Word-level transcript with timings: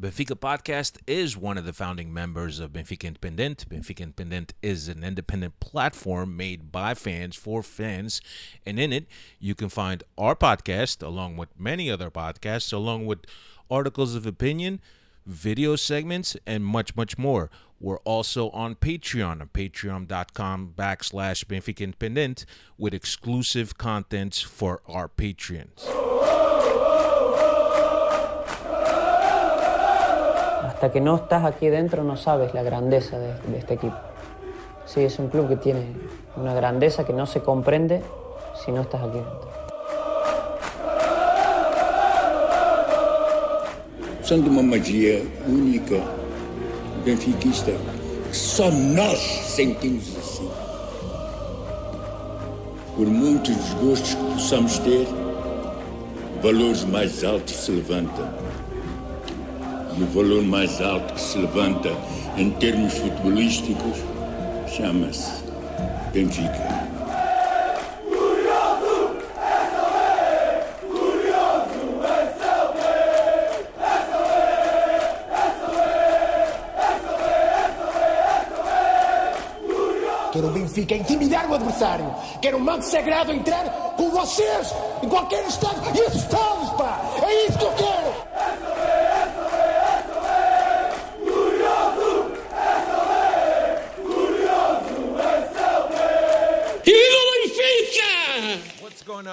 Benfica 0.00 0.38
Podcast 0.38 0.98
is 1.08 1.36
one 1.36 1.58
of 1.58 1.64
the 1.64 1.72
founding 1.72 2.14
members 2.14 2.60
of 2.60 2.72
Benfica 2.72 3.08
Independent. 3.08 3.68
Benfica 3.68 3.98
Independent 3.98 4.54
is 4.62 4.86
an 4.86 5.02
independent 5.02 5.58
platform 5.58 6.36
made 6.36 6.70
by 6.70 6.94
fans 6.94 7.34
for 7.34 7.64
fans. 7.64 8.20
And 8.64 8.78
in 8.78 8.92
it, 8.92 9.06
you 9.40 9.56
can 9.56 9.68
find 9.68 10.04
our 10.16 10.36
podcast, 10.36 11.02
along 11.02 11.36
with 11.36 11.48
many 11.58 11.90
other 11.90 12.12
podcasts, 12.12 12.72
along 12.72 13.06
with 13.06 13.24
articles 13.68 14.14
of 14.14 14.24
opinion, 14.24 14.80
video 15.26 15.74
segments, 15.74 16.36
and 16.46 16.64
much, 16.64 16.94
much 16.94 17.18
more. 17.18 17.50
We're 17.80 17.98
also 17.98 18.50
on 18.50 18.76
Patreon, 18.76 19.40
on 19.40 19.48
patreon.com 19.48 20.74
backslash 20.76 21.44
Benfica 21.46 21.80
Independent, 21.80 22.46
with 22.78 22.94
exclusive 22.94 23.78
contents 23.78 24.40
for 24.40 24.80
our 24.86 25.08
patrons. 25.08 25.88
Hasta 30.78 30.92
que 30.92 31.00
no 31.00 31.16
estás 31.16 31.44
aquí 31.44 31.68
dentro 31.70 32.04
no 32.04 32.16
sabes 32.16 32.54
la 32.54 32.62
grandeza 32.62 33.18
de, 33.18 33.32
este 33.58 33.74
equipo. 33.74 33.96
Sí, 34.86 35.00
es 35.02 35.18
un 35.18 35.26
club 35.26 35.48
que 35.48 35.56
tiene 35.56 35.86
una 36.36 36.54
grandeza 36.54 37.04
que 37.04 37.12
no 37.12 37.26
se 37.26 37.40
comprende 37.40 38.00
si 38.64 38.70
no 38.70 38.82
estás 38.82 39.02
aquí 39.02 39.18
dentro. 39.18 39.48
São 44.22 44.40
de 44.40 44.48
uma 44.48 44.62
magia 44.62 45.20
única, 45.48 46.00
benfiquista, 47.04 47.72
só 48.30 48.70
nós 48.70 49.18
sentimos 49.18 50.16
assim. 50.16 50.48
Por 52.94 53.08
muitos 53.08 53.56
desgostos 53.56 54.14
que 54.14 54.24
possamos 54.34 54.78
ter, 54.78 55.08
valores 56.40 56.84
mais 56.84 57.24
altos 57.24 57.56
se 57.56 57.72
levantam. 57.72 58.37
O 60.00 60.06
valor 60.12 60.44
mais 60.44 60.80
alto 60.80 61.14
que 61.14 61.20
se 61.20 61.36
levanta 61.38 61.90
em 62.36 62.50
termos 62.50 62.94
futebolísticos 62.94 63.98
chama-se 64.68 65.42
Benfica. 66.12 66.88
Quero 80.32 80.46
o 80.46 80.50
Benfica 80.52 80.94
intimidar 80.94 81.50
o 81.50 81.54
adversário. 81.54 82.14
Quero 82.40 82.58
o 82.58 82.60
manto 82.60 82.84
sagrado 82.84 83.32
entrar 83.32 83.64
com 83.96 84.10
vocês 84.10 84.72
em 85.02 85.08
qualquer 85.08 85.44
estado 85.48 85.80
e 85.96 86.00
assustá-los, 86.02 86.70
pá! 86.74 87.00
É 87.20 87.46
isso 87.46 87.58
que 87.58 87.64
eu 87.64 87.72
quero! 87.72 88.17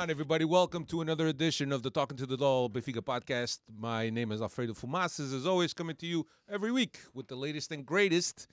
Everybody? 0.07 0.45
Welcome 0.45 0.85
to 0.85 1.01
another 1.01 1.25
edition 1.27 1.71
of 1.71 1.81
the 1.81 1.89
Talking 1.89 2.15
to 2.17 2.27
the 2.27 2.37
Doll 2.37 2.69
Benfica 2.69 3.01
podcast. 3.01 3.57
My 3.75 4.11
name 4.11 4.31
is 4.31 4.39
Alfredo 4.39 4.73
Fumaces, 4.73 5.33
as 5.33 5.47
always, 5.47 5.73
coming 5.73 5.95
to 5.95 6.05
you 6.05 6.27
every 6.47 6.71
week 6.71 6.99
with 7.15 7.27
the 7.27 7.35
latest 7.35 7.71
and 7.71 7.83
greatest 7.83 8.47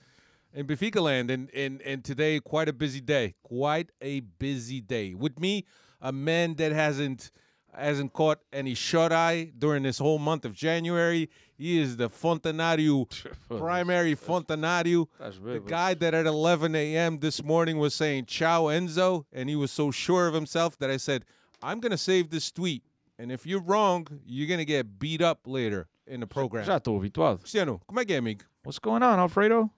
in 0.55 0.65
Benfica 0.65 0.99
land. 0.99 1.29
And, 1.29 1.51
and, 1.53 1.79
and 1.83 2.03
today, 2.03 2.39
quite 2.39 2.69
a 2.69 2.73
busy 2.73 3.01
day. 3.01 3.35
Quite 3.43 3.91
a 4.01 4.21
busy 4.21 4.81
day. 4.81 5.13
With 5.13 5.39
me, 5.39 5.67
a 6.01 6.11
man 6.11 6.55
that 6.55 6.71
hasn't 6.71 7.29
hasn't 7.75 8.13
caught 8.13 8.39
any 8.51 8.73
shut 8.73 9.11
eye 9.11 9.51
during 9.57 9.83
this 9.83 9.97
whole 9.97 10.19
month 10.19 10.45
of 10.45 10.53
January. 10.53 11.29
He 11.55 11.79
is 11.79 11.97
the 11.97 12.09
Fontenario, 12.09 13.07
primary 13.57 14.15
Fontenario. 14.15 15.07
The 15.19 15.59
guy 15.59 15.93
that 15.95 16.13
at 16.13 16.25
11 16.25 16.75
a.m. 16.75 17.19
this 17.19 17.43
morning 17.43 17.77
was 17.77 17.93
saying, 17.93 18.25
Ciao, 18.25 18.65
Enzo. 18.65 19.25
And 19.31 19.49
he 19.49 19.55
was 19.55 19.71
so 19.71 19.91
sure 19.91 20.27
of 20.27 20.33
himself 20.33 20.77
that 20.79 20.89
I 20.89 20.97
said, 20.97 21.25
I'm 21.63 21.79
going 21.79 21.91
to 21.91 21.97
save 21.97 22.29
this 22.29 22.51
tweet. 22.51 22.83
And 23.17 23.31
if 23.31 23.45
you're 23.45 23.61
wrong, 23.61 24.07
you're 24.25 24.47
going 24.47 24.59
to 24.59 24.65
get 24.65 24.99
beat 24.99 25.21
up 25.21 25.41
later 25.45 25.87
in 26.05 26.19
the 26.19 26.27
program. 26.27 26.65
Já 26.65 26.77
estou 26.79 26.99
habituado. 26.99 27.39
Cristiano, 27.39 27.79
como 27.87 27.99
é 28.01 28.05
que 28.05 28.13
é, 28.13 28.17
amigo? 28.17 28.43
What's 28.63 28.79
going 28.79 29.03
on, 29.03 29.19
Alfredo? 29.19 29.69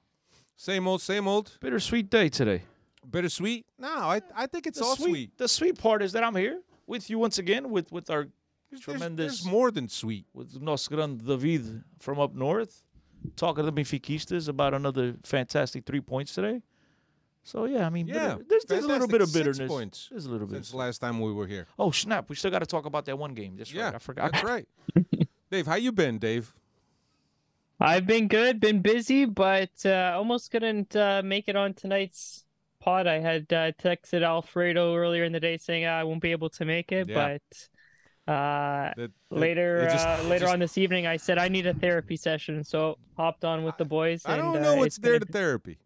Same 0.55 0.87
old, 0.87 1.01
same 1.01 1.27
old. 1.27 1.51
Bittersweet 1.59 2.09
day 2.09 2.29
today. 2.29 2.63
Bittersweet? 3.09 3.65
No, 3.77 3.89
I, 3.89 4.21
I 4.35 4.47
think 4.47 4.65
it's 4.67 4.81
all 4.81 4.95
sweet. 4.95 5.37
The 5.37 5.47
sweet 5.47 5.77
part 5.77 6.01
is 6.01 6.13
that 6.13 6.23
I'm 6.23 6.35
here 6.35 6.61
with 6.87 7.09
you 7.09 7.19
once 7.19 7.37
again 7.37 7.69
with 7.69 7.91
with 7.91 8.09
our 8.09 8.27
There's, 8.71 8.81
tremendous 8.81 9.43
there's 9.43 9.45
more 9.45 9.69
than 9.69 9.89
sweet. 9.89 10.25
with 10.33 10.59
nosso 10.61 10.89
grande 10.89 11.25
David 11.25 11.83
from 11.99 12.19
up 12.19 12.33
north, 12.33 12.83
talking 13.35 13.63
to 13.65 13.69
the 13.71 13.81
Benfiquistas 13.81 14.47
about 14.47 14.73
another 14.73 15.15
fantastic 15.23 15.85
three 15.85 16.01
points 16.01 16.33
today. 16.33 16.61
So 17.47 17.65
yeah, 17.65 17.85
I 17.85 17.89
mean, 17.91 18.07
Yeah, 18.07 18.33
bitter- 18.33 18.45
there's, 18.49 18.65
there's 18.65 18.83
a 18.85 18.87
little 18.87 19.07
bit 19.07 19.21
of 19.21 19.29
six 19.29 19.37
bitterness. 19.45 19.69
points 19.69 20.07
There's 20.09 20.25
a 20.25 20.31
little 20.31 20.47
bit. 20.47 20.55
Since 20.55 20.69
Of, 20.69 20.71
the 20.73 20.77
last 20.79 20.97
time 20.99 21.19
we 21.21 21.31
were 21.31 21.45
here. 21.47 21.67
oh 21.77 21.91
snap! 21.91 22.27
We 22.27 22.35
still 22.35 22.49
got 22.51 22.59
to 22.59 22.65
talk 22.65 22.85
about 22.87 23.05
that 23.05 23.17
one 23.19 23.33
game. 23.35 23.55
That's 23.55 23.71
Yeah, 23.71 23.85
right. 23.85 23.95
I 23.95 23.97
forgot. 23.99 24.31
That's 24.33 24.43
right. 24.43 24.67
Dave, 25.51 25.67
how 25.67 25.75
you 25.75 25.91
been, 25.91 26.17
Dave? 26.17 26.53
I've 27.79 28.07
been 28.07 28.27
good, 28.27 28.59
been 28.59 28.81
busy, 28.81 29.25
but 29.25 29.69
uh, 29.85 30.13
almost 30.15 30.49
couldn't 30.51 30.95
uh, 30.95 31.21
make 31.23 31.47
it 31.47 31.55
on 31.55 31.73
tonight's 31.73 32.45
pod. 32.79 33.05
I 33.05 33.19
had 33.19 33.51
uh, 33.51 33.71
texted 33.73 34.23
Alfredo 34.23 34.95
earlier 34.95 35.23
in 35.23 35.33
the 35.33 35.39
day 35.41 35.57
saying 35.57 35.85
I 35.85 36.03
won't 36.05 36.21
be 36.21 36.31
able 36.31 36.49
to 36.51 36.65
make 36.65 36.91
it, 36.91 37.09
Yeah. 37.09 37.37
but 38.25 38.31
uh, 38.33 38.93
That- 38.95 38.95
that- 38.97 39.11
later 39.29 39.87
just- 39.91 40.07
uh, 40.07 40.23
later 40.23 40.45
just- 40.45 40.53
on 40.53 40.59
this 40.59 40.77
evening, 40.77 41.05
I 41.05 41.17
said 41.17 41.37
I 41.37 41.47
need 41.49 41.67
a 41.67 41.73
therapy 41.73 42.15
session, 42.15 42.63
so 42.63 42.97
hopped 43.17 43.43
on 43.45 43.63
with 43.63 43.77
the 43.77 43.85
boys. 43.85 44.23
I 44.25 44.37
don't 44.37 44.55
and, 44.55 44.63
know 44.63 44.73
uh, 44.73 44.77
what's 44.77 44.95
it's 44.97 45.03
there 45.03 45.19
been 45.19 45.27
to 45.27 45.33
therapy. 45.33 45.77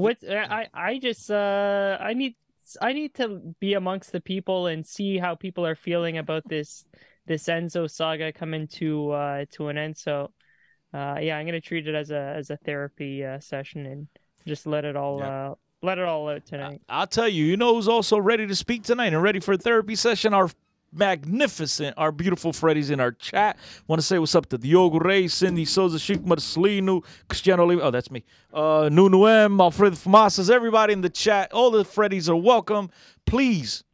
What 0.00 0.16
I 0.28 0.66
I 0.74 0.98
just 0.98 1.30
uh 1.30 1.98
I 2.00 2.14
need 2.14 2.34
I 2.80 2.92
need 2.92 3.14
to 3.14 3.54
be 3.60 3.74
amongst 3.74 4.12
the 4.12 4.20
people 4.20 4.66
and 4.66 4.86
see 4.86 5.18
how 5.18 5.34
people 5.34 5.66
are 5.66 5.74
feeling 5.74 6.18
about 6.18 6.42
this 6.48 6.84
this 7.26 7.44
Enzo 7.46 7.90
saga 7.90 8.32
coming 8.32 8.66
to 8.78 9.10
uh 9.10 9.44
to 9.52 9.68
an 9.68 9.78
end. 9.78 9.96
So 9.96 10.30
uh 10.94 11.18
yeah, 11.20 11.36
I'm 11.36 11.46
gonna 11.46 11.60
treat 11.60 11.86
it 11.86 11.94
as 11.94 12.10
a 12.10 12.34
as 12.36 12.50
a 12.50 12.56
therapy 12.56 13.24
uh, 13.24 13.40
session 13.40 13.86
and 13.86 14.08
just 14.46 14.66
let 14.66 14.84
it 14.84 14.96
all 14.96 15.18
Yeah. 15.20 15.50
uh 15.50 15.54
let 15.82 15.98
it 15.98 16.04
all 16.04 16.28
out 16.28 16.44
tonight. 16.44 16.82
I'll 16.88 17.06
tell 17.06 17.28
you, 17.28 17.44
you 17.44 17.56
know 17.56 17.74
who's 17.74 17.88
also 17.88 18.18
ready 18.18 18.46
to 18.46 18.54
speak 18.54 18.82
tonight 18.82 19.14
and 19.14 19.22
ready 19.22 19.40
for 19.40 19.52
a 19.54 19.58
therapy 19.58 19.94
session? 19.96 20.34
Our 20.34 20.50
magnificent, 20.92 21.94
our 21.96 22.12
beautiful 22.12 22.52
Freddy's 22.52 22.90
in 22.90 23.00
our 23.00 23.12
chat. 23.12 23.56
Want 23.86 24.00
to 24.00 24.06
say 24.06 24.18
what's 24.18 24.34
up 24.34 24.46
to 24.50 24.58
Diogo 24.58 24.98
Reis, 24.98 25.34
Cindy 25.34 25.64
Souza, 25.64 25.98
Chic 25.98 26.20
Marcelino, 26.20 27.04
Cristiano 27.28 27.64
Oliva. 27.64 27.82
Oh, 27.82 27.90
that's 27.90 28.10
me. 28.10 28.24
Uh, 28.52 28.88
Nuno 28.90 29.24
M, 29.24 29.60
Alfredo 29.60 29.96
Famasas, 29.96 30.50
everybody 30.50 30.92
in 30.92 31.00
the 31.00 31.10
chat. 31.10 31.52
All 31.52 31.70
the 31.70 31.84
Freddies 31.84 32.28
are 32.28 32.36
welcome. 32.36 32.90
Please 33.26 33.84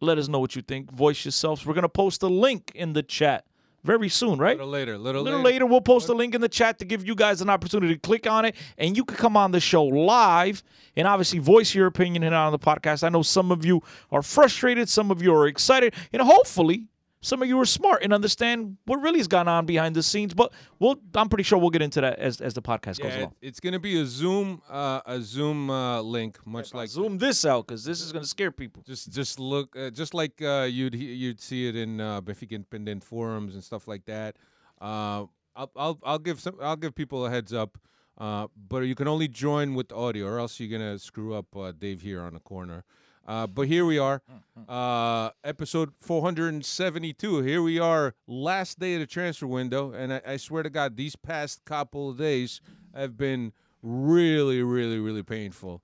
let 0.00 0.18
us 0.18 0.28
know 0.28 0.40
what 0.40 0.56
you 0.56 0.62
think. 0.62 0.90
Voice 0.92 1.24
yourselves. 1.24 1.64
We're 1.64 1.74
going 1.74 1.82
to 1.82 1.88
post 1.88 2.22
a 2.22 2.28
link 2.28 2.72
in 2.74 2.92
the 2.92 3.02
chat 3.02 3.46
very 3.86 4.08
soon, 4.08 4.38
A 4.38 4.42
right? 4.42 4.56
little 4.56 4.70
later, 4.70 4.98
little, 4.98 5.22
A 5.22 5.24
little 5.24 5.38
later. 5.40 5.52
later, 5.54 5.66
we'll 5.66 5.80
post 5.80 6.08
a 6.08 6.12
link 6.12 6.34
in 6.34 6.40
the 6.40 6.48
chat 6.48 6.78
to 6.80 6.84
give 6.84 7.06
you 7.06 7.14
guys 7.14 7.40
an 7.40 7.48
opportunity 7.48 7.94
to 7.94 8.00
click 8.00 8.26
on 8.26 8.44
it, 8.44 8.54
and 8.76 8.96
you 8.96 9.04
can 9.04 9.16
come 9.16 9.36
on 9.36 9.52
the 9.52 9.60
show 9.60 9.84
live 9.84 10.62
and 10.96 11.06
obviously 11.06 11.38
voice 11.38 11.74
your 11.74 11.86
opinion 11.86 12.22
here 12.22 12.34
on 12.34 12.52
the 12.52 12.58
podcast. 12.58 13.04
I 13.04 13.08
know 13.08 13.22
some 13.22 13.50
of 13.52 13.64
you 13.64 13.82
are 14.10 14.22
frustrated, 14.22 14.88
some 14.88 15.10
of 15.10 15.22
you 15.22 15.32
are 15.34 15.46
excited, 15.46 15.94
and 16.12 16.20
hopefully 16.20 16.86
some 17.26 17.42
of 17.42 17.48
you 17.48 17.58
are 17.60 17.66
smart 17.66 18.02
and 18.04 18.12
understand 18.12 18.76
what 18.84 18.98
really 19.02 19.18
has 19.18 19.26
gone 19.28 19.48
on 19.48 19.66
behind 19.66 19.96
the 19.96 20.02
scenes. 20.02 20.32
But 20.32 20.52
we'll, 20.78 20.96
I'm 21.14 21.28
pretty 21.28 21.42
sure 21.42 21.58
we'll 21.58 21.70
get 21.70 21.82
into 21.82 22.00
that 22.00 22.18
as, 22.18 22.40
as 22.40 22.54
the 22.54 22.62
podcast 22.62 23.00
goes 23.02 23.12
Yeah, 23.12 23.14
it- 23.14 23.18
along. 23.22 23.34
it's 23.42 23.60
gonna 23.60 23.80
be 23.80 24.00
a 24.00 24.06
Zoom, 24.06 24.62
uh, 24.70 25.00
a 25.06 25.20
Zoom 25.20 25.68
uh, 25.70 26.00
link, 26.02 26.38
much 26.46 26.72
like 26.72 26.88
Zoom 26.88 27.18
this 27.18 27.44
out 27.44 27.66
because 27.66 27.82
this 27.84 28.00
is 28.00 28.12
going 28.12 28.22
to 28.22 28.28
scare 28.28 28.52
people. 28.52 28.82
Just, 28.86 29.10
just 29.10 29.40
look, 29.40 29.74
uh, 29.76 29.90
just 29.90 30.14
like 30.14 30.40
uh, 30.40 30.68
you'd 30.70 30.94
you'd 30.94 31.40
see 31.40 31.68
it 31.68 31.74
in 31.76 32.00
uh, 32.00 32.20
Independent 32.50 33.02
forums 33.02 33.54
and 33.54 33.64
stuff 33.64 33.88
like 33.88 34.04
that. 34.06 34.36
Uh, 34.80 35.24
I'll, 35.56 35.70
I'll, 35.74 35.98
I'll 36.04 36.18
give 36.18 36.40
some, 36.40 36.56
I'll 36.62 36.76
give 36.76 36.94
people 36.94 37.26
a 37.26 37.30
heads 37.30 37.52
up. 37.52 37.78
Uh, 38.18 38.46
but 38.68 38.78
you 38.84 38.94
can 38.94 39.08
only 39.08 39.28
join 39.28 39.74
with 39.74 39.92
audio, 39.92 40.26
or 40.26 40.38
else 40.38 40.58
you're 40.60 40.70
gonna 40.78 40.98
screw 40.98 41.34
up 41.34 41.54
uh, 41.56 41.72
Dave 41.72 42.00
here 42.00 42.22
on 42.22 42.32
the 42.34 42.40
corner. 42.40 42.84
Uh, 43.26 43.46
but 43.46 43.66
here 43.66 43.84
we 43.84 43.98
are, 43.98 44.22
uh, 44.68 45.30
episode 45.42 45.92
472. 46.00 47.40
Here 47.42 47.60
we 47.60 47.78
are, 47.80 48.14
last 48.28 48.78
day 48.78 48.94
of 48.94 49.00
the 49.00 49.06
transfer 49.06 49.48
window, 49.48 49.92
and 49.92 50.12
I, 50.12 50.20
I 50.24 50.36
swear 50.36 50.62
to 50.62 50.70
God, 50.70 50.96
these 50.96 51.16
past 51.16 51.64
couple 51.64 52.10
of 52.10 52.18
days 52.18 52.60
have 52.94 53.16
been 53.16 53.52
really, 53.82 54.62
really, 54.62 55.00
really 55.00 55.24
painful. 55.24 55.82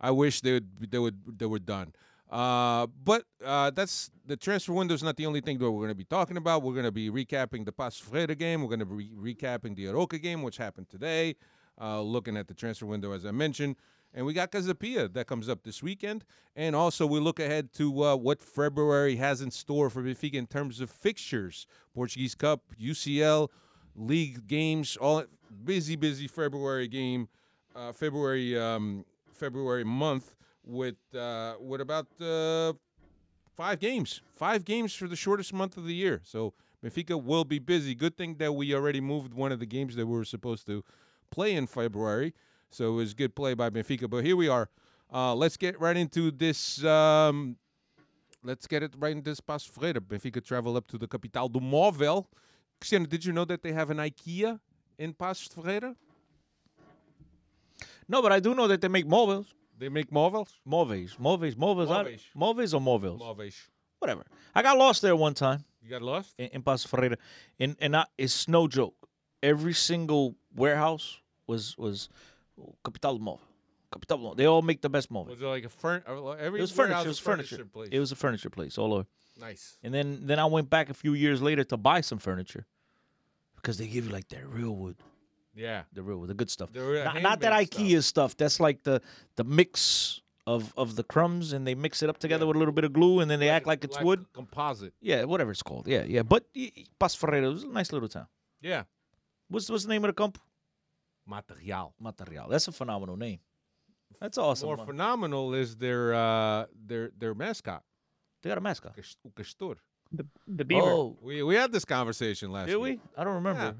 I 0.00 0.12
wish 0.12 0.40
they 0.40 0.52
would 0.52 0.90
they 0.90 0.98
would 0.98 1.38
they 1.38 1.46
were 1.46 1.58
done. 1.58 1.94
Uh, 2.30 2.86
but 3.02 3.24
uh, 3.44 3.70
that's 3.70 4.10
the 4.26 4.36
transfer 4.36 4.72
window 4.72 4.94
is 4.94 5.02
not 5.02 5.16
the 5.16 5.26
only 5.26 5.40
thing 5.40 5.58
that 5.58 5.70
we're 5.70 5.78
going 5.78 5.88
to 5.88 5.94
be 5.94 6.04
talking 6.04 6.36
about. 6.36 6.62
We're 6.62 6.72
going 6.72 6.84
to 6.84 6.92
be 6.92 7.10
recapping 7.10 7.64
the 7.64 7.72
Paços 7.72 8.02
Ferreira 8.02 8.34
game. 8.34 8.62
We're 8.62 8.68
going 8.68 8.80
to 8.80 8.86
be 8.86 9.10
recapping 9.10 9.74
the 9.76 9.86
Arouca 9.86 10.20
game, 10.20 10.42
which 10.42 10.58
happened 10.58 10.88
today. 10.88 11.36
Uh, 11.80 12.00
looking 12.00 12.36
at 12.36 12.46
the 12.46 12.54
transfer 12.54 12.86
window, 12.86 13.12
as 13.12 13.26
I 13.26 13.32
mentioned, 13.32 13.76
and 14.14 14.24
we 14.24 14.32
got 14.32 14.52
Casa 14.52 14.74
Pia 14.74 15.08
that 15.08 15.26
comes 15.26 15.48
up 15.48 15.64
this 15.64 15.82
weekend, 15.82 16.24
and 16.54 16.76
also 16.76 17.06
we 17.06 17.18
look 17.18 17.40
ahead 17.40 17.72
to 17.74 18.04
uh, 18.04 18.16
what 18.16 18.42
February 18.42 19.16
has 19.16 19.40
in 19.40 19.50
store 19.50 19.90
for 19.90 20.02
Benfica 20.02 20.34
in 20.34 20.46
terms 20.46 20.80
of 20.80 20.88
fixtures: 20.88 21.66
Portuguese 21.94 22.34
Cup, 22.34 22.62
UCL, 22.80 23.48
league 23.96 24.46
games. 24.46 24.96
All 24.96 25.24
busy, 25.64 25.96
busy 25.96 26.28
February 26.28 26.86
game, 26.88 27.28
uh, 27.74 27.92
February 27.92 28.58
um, 28.58 29.04
February 29.32 29.84
month 29.84 30.36
with 30.64 30.96
uh, 31.14 31.54
with 31.60 31.80
about 31.80 32.06
uh, 32.20 32.72
five 33.56 33.80
games, 33.80 34.22
five 34.34 34.64
games 34.64 34.94
for 34.94 35.08
the 35.08 35.16
shortest 35.16 35.52
month 35.52 35.76
of 35.76 35.86
the 35.86 35.94
year. 35.94 36.20
So 36.24 36.54
Benfica 36.84 37.20
will 37.20 37.44
be 37.44 37.58
busy. 37.58 37.94
Good 37.94 38.16
thing 38.16 38.36
that 38.36 38.52
we 38.52 38.74
already 38.74 39.00
moved 39.00 39.34
one 39.34 39.52
of 39.52 39.58
the 39.58 39.66
games 39.66 39.96
that 39.96 40.06
we 40.06 40.16
were 40.16 40.24
supposed 40.24 40.66
to 40.66 40.84
play 41.30 41.54
in 41.54 41.66
February. 41.66 42.32
So 42.74 42.88
it 42.92 42.96
was 42.96 43.14
good 43.14 43.34
play 43.36 43.54
by 43.54 43.70
Benfica. 43.70 44.10
But 44.10 44.24
here 44.24 44.34
we 44.36 44.48
are. 44.48 44.68
Uh, 45.12 45.32
let's 45.34 45.56
get 45.56 45.80
right 45.80 45.96
into 45.96 46.32
this. 46.32 46.82
Um, 46.84 47.56
let's 48.42 48.66
get 48.66 48.82
it 48.82 48.92
right 48.98 49.12
into 49.12 49.30
this 49.30 49.40
Paços 49.40 49.68
Ferreira. 49.68 50.00
Benfica 50.00 50.44
travel 50.44 50.76
up 50.76 50.88
to 50.88 50.98
the 50.98 51.06
capital 51.06 51.48
do 51.48 51.60
Móvel. 51.60 52.26
Cristiano, 52.80 53.06
did 53.06 53.24
you 53.24 53.32
know 53.32 53.44
that 53.44 53.62
they 53.62 53.70
have 53.72 53.90
an 53.90 53.98
IKEA 53.98 54.58
in 54.98 55.14
Paços 55.14 55.52
Ferreira? 55.54 55.94
No, 58.08 58.20
but 58.20 58.32
I 58.32 58.40
do 58.40 58.54
know 58.56 58.66
that 58.66 58.80
they 58.80 58.88
make 58.88 59.06
móveis. 59.06 59.46
They 59.78 59.88
make. 59.88 60.10
Móveis, 60.10 60.48
móveis, 60.68 61.14
móveis. 61.16 61.88
I- 61.90 62.04
Móveis. 62.04 62.20
Móveis 62.36 62.74
or 62.74 62.80
móveis? 62.80 63.18
Móveis. 63.20 63.54
Whatever. 64.00 64.24
I 64.54 64.62
got 64.62 64.76
lost 64.76 65.00
there 65.02 65.16
one 65.16 65.34
time 65.34 65.64
You 65.80 65.90
got 65.90 66.02
lost? 66.02 66.34
in, 66.38 66.46
in 66.48 66.62
Paços 66.62 66.88
Ferreira, 66.88 67.16
and 67.60 67.76
and 67.80 67.96
I, 67.96 68.04
it's 68.18 68.48
no 68.48 68.66
joke. 68.66 68.96
Every 69.44 69.72
single 69.74 70.34
warehouse 70.56 71.20
was 71.46 71.78
was 71.78 72.08
Capital 72.84 73.18
Móvel. 73.18 73.40
Capital 73.92 74.18
Móvel. 74.18 74.36
They 74.36 74.46
all 74.46 74.62
make 74.62 74.80
the 74.80 74.88
best 74.90 75.10
móveis. 75.10 75.30
Was 75.30 75.42
it 75.42 75.46
like 75.46 75.64
a 75.64 75.68
furniture? 75.68 76.10
Uh, 76.10 76.30
every 76.32 76.58
It 76.60 76.62
was 76.62 76.70
furniture. 76.72 77.00
It 77.00 77.06
was 77.08 77.16
is 77.16 77.20
furniture. 77.20 77.64
place. 77.64 77.88
It 77.92 77.98
was 78.00 78.12
a 78.12 78.16
furniture 78.16 78.50
place 78.50 78.78
all 78.78 78.92
over. 78.94 79.06
nice. 79.40 79.78
And 79.82 79.92
then 79.94 80.26
then 80.26 80.38
I 80.38 80.46
went 80.46 80.68
back 80.70 80.90
a 80.90 80.94
few 80.94 81.14
years 81.14 81.40
later 81.42 81.64
to 81.64 81.76
buy 81.76 82.00
some 82.02 82.18
furniture 82.18 82.66
because 83.56 83.78
they 83.78 83.86
give 83.86 84.04
you 84.06 84.12
like 84.12 84.28
that 84.28 84.46
real 84.48 84.74
wood, 84.76 84.96
Yeah. 85.54 85.82
the 85.92 86.02
real 86.02 86.18
wood, 86.18 86.28
the 86.30 86.34
good 86.34 86.50
stuff. 86.50 86.72
The 86.72 87.02
Not, 87.04 87.22
not 87.22 87.40
that 87.40 87.52
IKEA 87.52 88.02
stuff. 88.02 88.36
That's 88.36 88.60
like 88.60 88.82
the 88.84 89.00
the 89.36 89.44
mix 89.44 90.20
of 90.46 90.72
of 90.76 90.94
the 90.96 91.02
crumbs 91.04 91.52
and 91.54 91.66
they 91.66 91.74
mix 91.74 92.02
it 92.02 92.08
up 92.10 92.18
together 92.18 92.46
with 92.46 92.56
a 92.56 92.58
little 92.58 92.74
bit 92.74 92.84
of 92.84 92.92
glue 92.92 93.20
and 93.20 93.30
then 93.30 93.38
they 93.40 93.48
act 93.48 93.66
like 93.66 93.82
it's 93.84 93.98
wood. 94.00 94.26
Composite. 94.32 94.92
Yeah, 95.00 95.24
whatever 95.24 95.50
it's 95.52 95.62
called. 95.62 95.86
Yeah, 95.88 96.04
yeah. 96.04 96.22
But 96.22 96.44
y- 96.54 96.72
Ferreira 97.16 97.48
was 97.50 97.64
a 97.64 97.68
nice 97.68 97.92
little 97.92 98.08
town. 98.08 98.26
Yeah. 98.60 98.82
What's 99.48 99.68
what's 99.70 99.84
the 99.84 99.90
name 99.94 100.04
of 100.04 100.08
the 100.14 100.14
campo? 100.22 100.40
Mata 101.26 101.54
Real. 101.60 101.94
Material. 102.00 102.48
That's 102.48 102.68
a 102.68 102.72
phenomenal 102.72 103.16
name. 103.16 103.38
That's 104.20 104.38
awesome. 104.38 104.66
More 104.68 104.76
man. 104.76 104.86
phenomenal 104.86 105.54
is 105.54 105.76
their 105.76 106.14
uh, 106.14 106.66
their 106.86 107.10
their 107.18 107.34
mascot, 107.34 107.82
they 108.42 108.48
got 108.50 108.58
a 108.58 108.60
mascot. 108.60 108.94
O 109.26 109.30
Castor. 109.36 109.74
The, 110.12 110.26
the 110.46 110.64
beaver. 110.64 110.82
Oh, 110.86 111.16
We 111.20 111.42
we 111.42 111.54
had 111.56 111.72
this 111.72 111.84
conversation 111.84 112.52
last 112.52 112.68
did 112.68 112.76
week. 112.76 113.00
we? 113.02 113.20
I 113.20 113.24
don't 113.24 113.34
remember. 113.34 113.74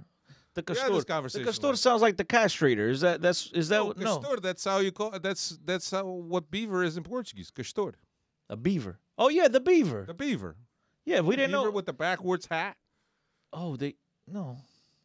The 0.55 0.63
We 0.67 0.75
had 0.75 0.77
Castor. 0.77 0.93
this 0.95 1.05
The 1.05 1.13
conversation 1.13 1.47
Castor 1.47 1.77
sounds 1.77 2.03
like 2.03 2.17
the 2.17 2.25
castrator. 2.25 2.89
Is 2.91 3.01
that 3.03 3.21
that's 3.23 3.51
is 3.53 3.69
that 3.69 3.79
No, 3.79 3.85
what- 3.87 3.99
no 3.99 4.19
Castor. 4.19 4.41
That's 4.41 4.65
how 4.65 4.79
you 4.79 4.91
call. 4.93 5.11
That's 5.21 5.59
that's 5.65 5.91
how 5.91 6.05
what 6.07 6.51
beaver 6.51 6.83
is 6.83 6.97
in 6.97 7.03
Portuguese. 7.05 7.51
Castor. 7.51 7.95
a 8.51 8.57
beaver? 8.57 8.99
Oh 9.17 9.29
yeah, 9.29 9.49
the 9.49 9.61
beaver. 9.61 10.05
The 10.07 10.15
beaver. 10.15 10.57
Yeah, 11.07 11.21
we 11.21 11.31
The 11.37 11.43
didn't 11.43 11.53
beaver 11.53 11.65
know. 11.67 11.71
with 11.71 11.87
the 11.87 11.93
backwards 11.93 12.47
hat. 12.47 12.77
oh, 13.53 13.77
they 13.77 13.95
no. 14.27 14.57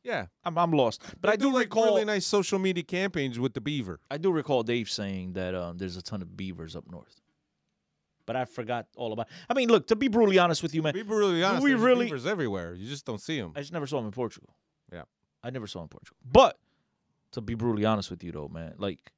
Yeah. 0.03 0.27
I'm 0.43 0.57
I'm 0.57 0.71
lost. 0.71 1.01
But 1.21 1.27
They 1.29 1.33
I 1.33 1.35
do 1.35 1.51
like 1.53 1.65
recall. 1.65 1.85
really 1.85 2.05
nice 2.05 2.25
social 2.25 2.59
media 2.59 2.83
campaigns 2.83 3.37
with 3.39 3.53
the 3.53 3.61
beaver. 3.61 3.99
I 4.09 4.17
do 4.17 4.31
recall 4.31 4.63
Dave 4.63 4.89
saying 4.89 5.33
that 5.33 5.53
um, 5.55 5.77
there's 5.77 5.97
a 5.97 6.01
ton 6.01 6.21
of 6.21 6.35
beavers 6.37 6.75
up 6.75 6.85
north. 6.89 7.19
But 8.25 8.35
I 8.35 8.45
forgot 8.45 8.85
all 8.95 9.11
about. 9.11 9.27
I 9.49 9.53
mean, 9.55 9.69
look. 9.69 9.87
To 9.87 9.95
be 9.95 10.07
brutally 10.07 10.37
honest 10.37 10.61
with 10.63 10.73
you, 10.75 10.81
man, 10.83 10.93
Be 10.93 11.01
brutally 11.03 11.43
honest. 11.43 11.63
we 11.63 11.71
there's 11.71 11.81
really- 11.81 12.05
beavers 12.05 12.25
everywhere. 12.25 12.73
You 12.75 12.87
just 12.87 13.05
don't 13.05 13.19
see 13.21 13.39
them. 13.39 13.53
I 13.55 13.59
just 13.61 13.73
never 13.73 13.87
saw 13.87 13.97
them 13.97 14.05
in 14.05 14.11
Portugal. 14.11 14.55
Yeah. 14.91 15.03
I 15.43 15.49
never 15.49 15.67
saw 15.67 15.79
him 15.79 15.83
in 15.85 15.89
Portugal. 15.89 16.17
But 16.31 16.57
to 17.31 17.41
be 17.41 17.55
brutally 17.55 17.85
honest 17.85 18.09
with 18.11 18.23
you, 18.23 18.31
though, 18.31 18.47
man, 18.47 18.75
like 18.77 19.11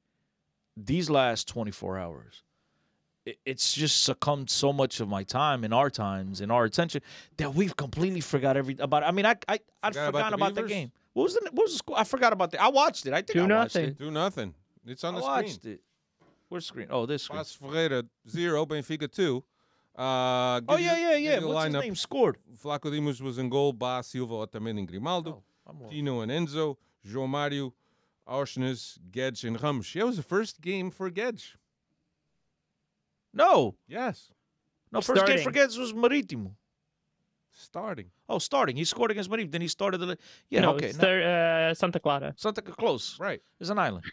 these 0.78 1.10
last 1.10 1.48
24 1.50 1.98
hours, 1.98 2.42
it, 2.44 2.44
it's 3.46 3.74
just 3.74 4.04
succumbed 4.04 4.50
so 4.50 4.74
much 4.74 5.00
of 5.00 5.08
my 5.08 5.24
time 5.24 5.64
in 5.64 5.74
our 5.74 5.90
times 5.90 6.42
and 6.42 6.52
our 6.52 6.66
attention 6.66 7.02
that 7.38 7.54
we've 7.54 7.76
completely 7.76 8.22
forgot 8.22 8.58
every 8.58 8.76
about. 8.80 9.04
It. 9.04 9.08
I 9.08 9.12
mean, 9.12 9.26
I 9.26 9.36
I 9.48 9.60
I'd 9.84 9.94
Forgot 9.96 10.10
about 10.10 10.30
the 10.30 10.36
about 10.36 10.56
the 10.56 10.64
game. 10.64 10.92
What 11.14 11.24
was 11.24 11.34
the 11.36 11.42
what 11.52 11.64
was 11.64 11.74
the 11.74 11.78
score? 11.78 12.00
I 12.00 12.04
forgot 12.04 12.34
about 12.34 12.52
the. 12.52 12.62
I 12.62 12.70
watched 12.70 13.06
it. 13.06 13.14
I 13.14 13.18
think 13.22 13.34
Two 13.34 13.44
I 13.54 13.58
watched 13.60 13.76
it. 13.76 13.98
Do 13.98 14.10
nothing. 14.12 14.54
It's 14.86 15.04
on 15.04 15.16
I 15.16 15.18
the 15.20 15.24
watched 15.24 15.54
screen. 15.56 15.74
it. 15.76 15.82
Where's 16.50 16.66
screen? 16.66 16.88
Oh, 16.90 17.06
this 17.06 17.24
screen. 17.24 17.40
Paços 17.42 17.58
Ferreira 17.58 18.04
zero, 18.28 18.66
Benfica 18.66 19.12
two. 19.12 19.44
Uh, 19.96 20.62
Oh 20.68 20.78
yeah, 20.78 20.98
yeah, 20.98 21.16
yeah. 21.16 21.40
you 21.40 21.46
a 21.46 21.54
What's 21.54 21.66
his 21.74 21.84
name? 21.84 21.96
Scored. 21.96 22.38
Vlachodimos 22.64 23.22
was 23.22 23.38
in 23.38 23.50
goal. 23.50 23.74
Bas 23.74 24.08
Silva, 24.08 24.34
Otamendi, 24.48 24.88
Grimaldo. 24.88 25.44
Oh, 25.68 25.90
Tino 25.90 26.22
and 26.22 26.32
Enzo. 26.32 26.78
João 27.08 27.28
Mário, 27.28 27.74
Aursnes, 28.28 28.98
Guedes, 29.12 29.44
and 29.44 29.62
Ramos. 29.62 29.94
Yeah, 29.96 30.04
it 30.04 30.06
was 30.06 30.18
the 30.18 30.24
first 30.24 30.62
game 30.62 30.92
for 30.92 31.10
Guedes. 31.10 31.56
No, 33.34 33.76
Yes, 33.88 34.32
no. 34.92 35.02
First 35.02 35.26
game 35.26 35.38
Starting. 35.40 35.44
for 35.44 35.52
Guedes 35.52 35.78
was 35.80 35.94
Marítimo. 35.94 36.52
starting. 37.52 38.08
Oh, 38.28 38.40
starting. 38.40 38.76
He 38.76 38.84
scored 38.86 39.12
against 39.12 39.30
Marítimo. 39.30 39.52
Then 39.52 39.62
he 39.62 39.68
started 39.68 39.98
the. 40.00 40.18
Yeah, 40.50 40.62
no, 40.62 40.72
okay. 40.76 40.88
it's 40.88 40.98
now- 40.98 41.70
uh, 41.70 41.74
Santa 41.74 42.00
Clara. 42.00 42.34
Santa 42.38 42.62
close. 42.62 43.18
Right. 43.20 43.42
It's 43.60 43.70
an 43.70 43.80
island. 43.80 44.06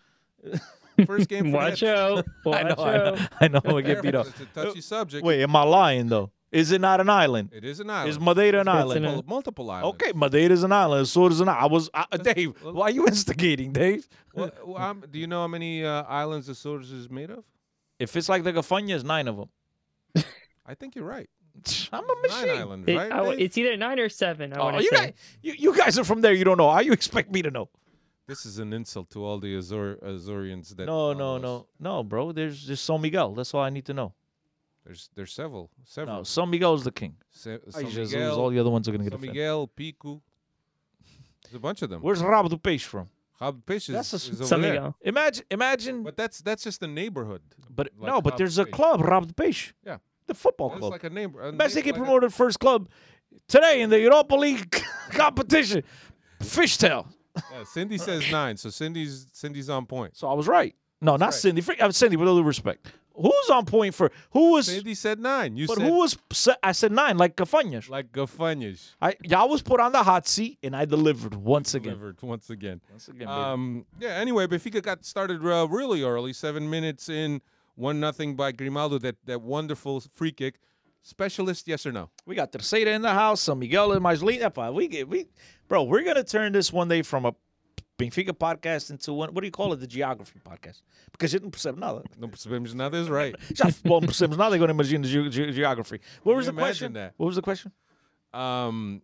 First 1.06 1.28
game 1.28 1.46
for 1.52 1.58
Watch 1.58 1.82
out. 1.84 2.26
Watch 2.44 2.56
I 2.64 2.68
know, 2.68 2.74
I 2.78 2.96
know. 2.96 3.04
out. 3.14 3.18
I 3.40 3.48
know. 3.48 3.76
I 3.78 3.80
get 3.82 4.02
beat 4.02 4.14
up. 4.16 4.26
It's 4.26 4.40
a 4.40 4.46
touchy 4.46 4.80
subject. 4.80 5.24
Wait, 5.24 5.42
am 5.42 5.54
I 5.54 5.62
lying 5.62 6.08
though? 6.08 6.30
Is 6.50 6.72
it 6.72 6.80
not 6.80 7.00
an 7.00 7.10
island? 7.10 7.50
It 7.52 7.62
is 7.64 7.78
an 7.78 7.90
island. 7.90 8.10
Is 8.10 8.18
Madeira 8.18 8.60
an 8.62 8.68
It's 8.68 8.74
island? 8.74 8.96
an- 9.04 9.12
multiple, 9.12 9.34
multiple 9.34 9.70
islands. 9.70 9.94
Okay, 10.02 10.12
Madeira 10.14 10.52
is 10.52 10.62
an 10.64 10.72
island. 10.72 11.06
So 11.06 11.26
is 11.26 11.40
an 11.40 11.48
island. 11.48 11.64
I 11.64 11.66
was 11.66 11.90
I, 11.94 12.16
Dave. 12.16 12.54
Why 12.62 12.86
are 12.86 12.90
you 12.90 13.06
instigating, 13.14 13.72
Dave? 13.72 14.08
Well, 14.34 14.50
well, 14.64 14.78
um, 14.82 15.04
do 15.10 15.18
you 15.18 15.26
know 15.26 15.42
how 15.42 15.46
many 15.48 15.84
uh, 15.84 16.02
islands 16.04 16.48
Azores 16.48 16.90
is 16.90 17.08
made 17.10 17.30
of? 17.30 17.44
If 17.98 18.16
it's 18.16 18.28
like 18.28 18.44
the 18.44 18.52
Gafanha, 18.52 18.94
it's 18.94 19.04
nine 19.04 19.28
of 19.28 19.36
them. 19.36 20.24
I 20.66 20.74
think 20.74 20.94
you're 20.94 21.04
right. 21.04 21.28
I'm 21.92 22.04
a 22.04 22.06
Nine 22.06 22.22
machine. 22.22 22.48
islands, 22.60 22.88
It- 22.88 22.96
I- 22.96 23.34
it's 23.34 23.58
either 23.58 23.76
nine 23.76 23.98
or 23.98 24.08
seven. 24.08 24.52
I 24.52 24.58
Oh, 24.58 24.78
you 24.78 24.88
say. 24.90 24.96
guys, 24.96 25.12
you, 25.42 25.52
you 25.58 25.76
guys 25.76 25.98
are 25.98 26.04
from 26.04 26.20
there. 26.20 26.32
You 26.32 26.44
don't 26.44 26.58
know. 26.58 26.70
How 26.70 26.80
you 26.80 26.92
expect 26.92 27.32
me 27.32 27.42
to 27.42 27.50
know? 27.50 27.68
This 28.26 28.44
is 28.46 28.58
an 28.58 28.72
insult 28.74 29.08
to 29.10 29.24
all 29.24 29.38
the 29.40 29.56
Azor- 29.56 29.96
Azorians 30.04 30.76
that. 30.76 30.84
No, 30.86 31.14
no, 31.14 31.36
us. 31.36 31.42
no, 31.42 31.66
no, 31.80 32.04
bro. 32.04 32.30
There's 32.32 32.62
just 32.66 32.84
San 32.84 33.00
Miguel. 33.00 33.34
That's 33.34 33.54
all 33.54 33.62
I 33.62 33.70
need 33.70 33.86
to 33.86 33.94
know. 33.94 34.12
There's 34.84 35.08
there's 35.14 35.32
several, 35.32 35.70
several. 35.84 36.18
No, 36.18 36.22
San 36.24 36.48
Miguel 36.50 36.74
is 36.74 36.84
the 36.84 36.92
king. 36.92 37.16
Se- 37.30 37.54
Ay, 37.68 37.70
San 37.70 37.84
Jesus, 37.86 38.12
Miguel, 38.12 38.38
all 38.38 38.50
the 38.50 38.58
other 38.58 38.70
ones 38.70 38.86
are 38.86 38.92
gonna 38.92 39.04
get 39.04 39.10
San 39.12 39.18
offended. 39.18 39.34
Miguel, 39.34 39.66
Pico. 39.66 40.22
There's 41.44 41.54
a 41.54 41.58
bunch 41.58 41.80
of 41.82 41.88
them. 41.90 42.02
Where's 42.02 42.22
Rabo 42.22 42.50
do 42.50 42.56
Peixe 42.58 42.82
from? 42.82 43.08
Rabo 43.40 43.56
de 43.56 43.62
Peixe 43.72 43.88
is, 43.90 43.94
That's 43.94 44.12
a- 44.12 44.16
is 44.32 44.40
over 44.40 44.44
San 44.46 44.60
there. 44.60 44.72
Miguel. 44.74 44.96
Imagine, 45.02 45.44
imagine. 45.50 46.02
But 46.02 46.16
that's 46.16 46.40
that's 46.40 46.64
just 46.64 46.80
the 46.80 46.88
neighborhood. 46.88 47.42
But 47.70 47.90
Like 47.98 48.10
no, 48.10 48.20
but 48.20 48.34
Rabo 48.34 48.38
there's 48.38 48.58
a 48.58 48.64
Peixe. 48.64 48.70
club, 48.72 49.00
Rabo 49.00 49.26
do 49.28 49.34
Peixe. 49.34 49.72
Yeah. 49.84 49.98
The 50.26 50.34
football 50.34 50.68
That's 50.70 50.80
club. 50.80 50.92
like 50.92 51.04
a 51.04 51.10
neighbor. 51.10 51.40
A 51.40 51.48
Imagine 51.48 51.74
they 51.76 51.80
neighbor- 51.82 51.90
like 51.92 51.96
a- 51.96 52.04
promoted 52.04 52.34
first 52.34 52.60
club 52.60 52.88
today 53.48 53.80
in 53.80 53.88
the 53.90 53.98
Europa 54.00 54.34
League 54.34 54.70
competition. 55.10 55.82
Fishtail. 56.40 57.06
yeah, 57.36 57.64
Cindy 57.64 57.98
says 57.98 58.30
nine, 58.30 58.56
so 58.56 58.70
Cindy's 58.70 59.26
Cindy's 59.32 59.70
on 59.70 59.86
point. 59.86 60.16
So 60.16 60.28
I 60.28 60.34
was 60.34 60.46
right. 60.46 60.74
No, 61.00 61.12
not 61.16 61.26
right. 61.26 61.34
Cindy. 61.34 61.60
Freak- 61.62 61.82
uh, 61.82 61.90
Cindy, 61.92 62.16
with 62.16 62.28
all 62.28 62.36
due 62.36 62.42
respect. 62.42 62.88
Who's 63.20 63.50
on 63.50 63.64
point 63.64 63.94
for 63.94 64.12
who 64.30 64.52
was? 64.52 64.66
Cindy 64.66 64.94
said 64.94 65.18
nine. 65.18 65.56
You 65.56 65.66
but 65.66 65.78
said 65.78 65.86
who 65.86 65.98
was? 65.98 66.16
I 66.62 66.72
said 66.72 66.92
nine, 66.92 67.18
like 67.18 67.36
Cafanhas. 67.36 67.88
like 67.88 68.12
Gafanhas 68.12 68.92
I 69.02 69.16
y'all 69.24 69.48
was 69.48 69.60
put 69.60 69.80
on 69.80 69.92
the 69.92 70.02
hot 70.02 70.28
seat, 70.28 70.58
and 70.62 70.76
I 70.76 70.84
delivered 70.84 71.34
once 71.34 71.74
again. 71.74 71.94
delivered 71.94 72.22
once 72.22 72.48
again. 72.50 72.80
Once 72.90 73.08
again, 73.08 73.26
baby. 73.26 73.30
Um, 73.30 73.86
yeah. 73.98 74.10
Anyway, 74.10 74.46
Benfica 74.46 74.82
got 74.82 75.04
started 75.04 75.44
uh, 75.44 75.66
really 75.68 76.02
early, 76.02 76.32
seven 76.32 76.70
minutes 76.70 77.08
in, 77.08 77.40
one 77.74 77.98
nothing 77.98 78.36
by 78.36 78.52
Grimaldo. 78.52 78.98
That 78.98 79.16
that 79.26 79.42
wonderful 79.42 80.00
free 80.00 80.32
kick. 80.32 80.60
Specialist, 81.02 81.66
yes 81.66 81.86
or 81.86 81.92
no? 81.92 82.10
we 82.26 82.34
got 82.34 82.52
Terceira 82.52 82.92
in 82.92 83.02
the 83.02 83.12
house, 83.12 83.40
San 83.40 83.58
Miguel 83.58 83.92
and. 83.92 84.04
Epa, 84.04 84.74
We 84.74 84.88
get 84.88 85.08
we, 85.08 85.26
bro. 85.66 85.84
We're 85.84 86.02
gonna 86.02 86.22
turn 86.24 86.52
this 86.52 86.72
one 86.72 86.88
day 86.88 87.02
from 87.02 87.24
a 87.24 87.34
Benfica 87.98 88.28
podcast 88.32 88.90
into 88.90 89.12
one. 89.12 89.34
What 89.34 89.40
do 89.40 89.46
you 89.46 89.50
call 89.50 89.72
it? 89.72 89.80
The 89.80 89.86
geography 89.88 90.38
podcast. 90.38 90.82
Because 91.10 91.32
you 91.34 91.40
não 91.40 91.50
percebe 91.50 91.78
nada. 91.78 92.02
Não 92.18 92.28
percebemos 92.30 92.72
nada 92.74 92.96
is 92.96 93.08
right. 93.08 93.34
Já 93.54 93.66
futebol 93.72 94.00
não 94.00 94.06
percebemos 94.08 94.36
nada. 94.36 94.54
Agora 94.54 94.70
imagina 94.72 95.04
ge- 95.04 95.28
ge- 95.30 95.52
geography. 95.52 96.00
What 96.22 96.36
was 96.36 96.46
the 96.46 96.52
question? 96.52 96.92
that? 96.92 97.14
What 97.16 97.26
was 97.26 97.36
the 97.36 97.42
question? 97.42 97.72
Um, 98.32 99.02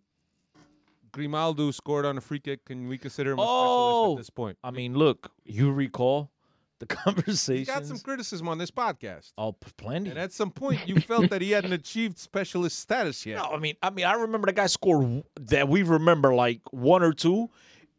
Grimaldo 1.11 1.71
scored 1.71 2.05
on 2.05 2.17
a 2.17 2.21
free 2.21 2.39
kick. 2.39 2.65
Can 2.65 2.87
we 2.87 2.97
consider 2.97 3.31
him 3.31 3.39
a 3.39 3.41
Oh, 3.41 3.45
specialist 3.45 4.11
at 4.13 4.17
this 4.21 4.29
point? 4.29 4.57
I 4.63 4.71
mean, 4.71 4.93
look, 4.95 5.31
you 5.43 5.71
recall 5.71 6.31
the 6.79 6.85
He 6.89 6.95
conversations. 6.95 7.67
got 7.67 7.85
some 7.85 7.99
criticism 7.99 8.47
on 8.47 8.57
this 8.57 8.71
podcast. 8.71 9.31
Oh, 9.37 9.53
plenty. 9.53 10.09
And 10.09 10.19
at 10.19 10.31
some 10.33 10.51
point, 10.51 10.87
you 10.87 10.99
felt 11.01 11.29
that 11.31 11.41
he 11.41 11.51
hadn't 11.51 11.73
achieved 11.81 12.17
specialist 12.17 12.79
status 12.79 13.25
yet. 13.25 13.37
No, 13.37 13.45
I 13.45 13.59
mean, 13.59 13.75
I 13.81 13.89
mean, 13.89 14.05
I 14.05 14.13
remember 14.13 14.45
the 14.47 14.53
guy 14.53 14.67
scored 14.67 15.23
that 15.39 15.67
we 15.69 15.83
remember 15.83 16.33
like 16.33 16.61
one 16.71 17.01
or 17.01 17.13
two, 17.13 17.49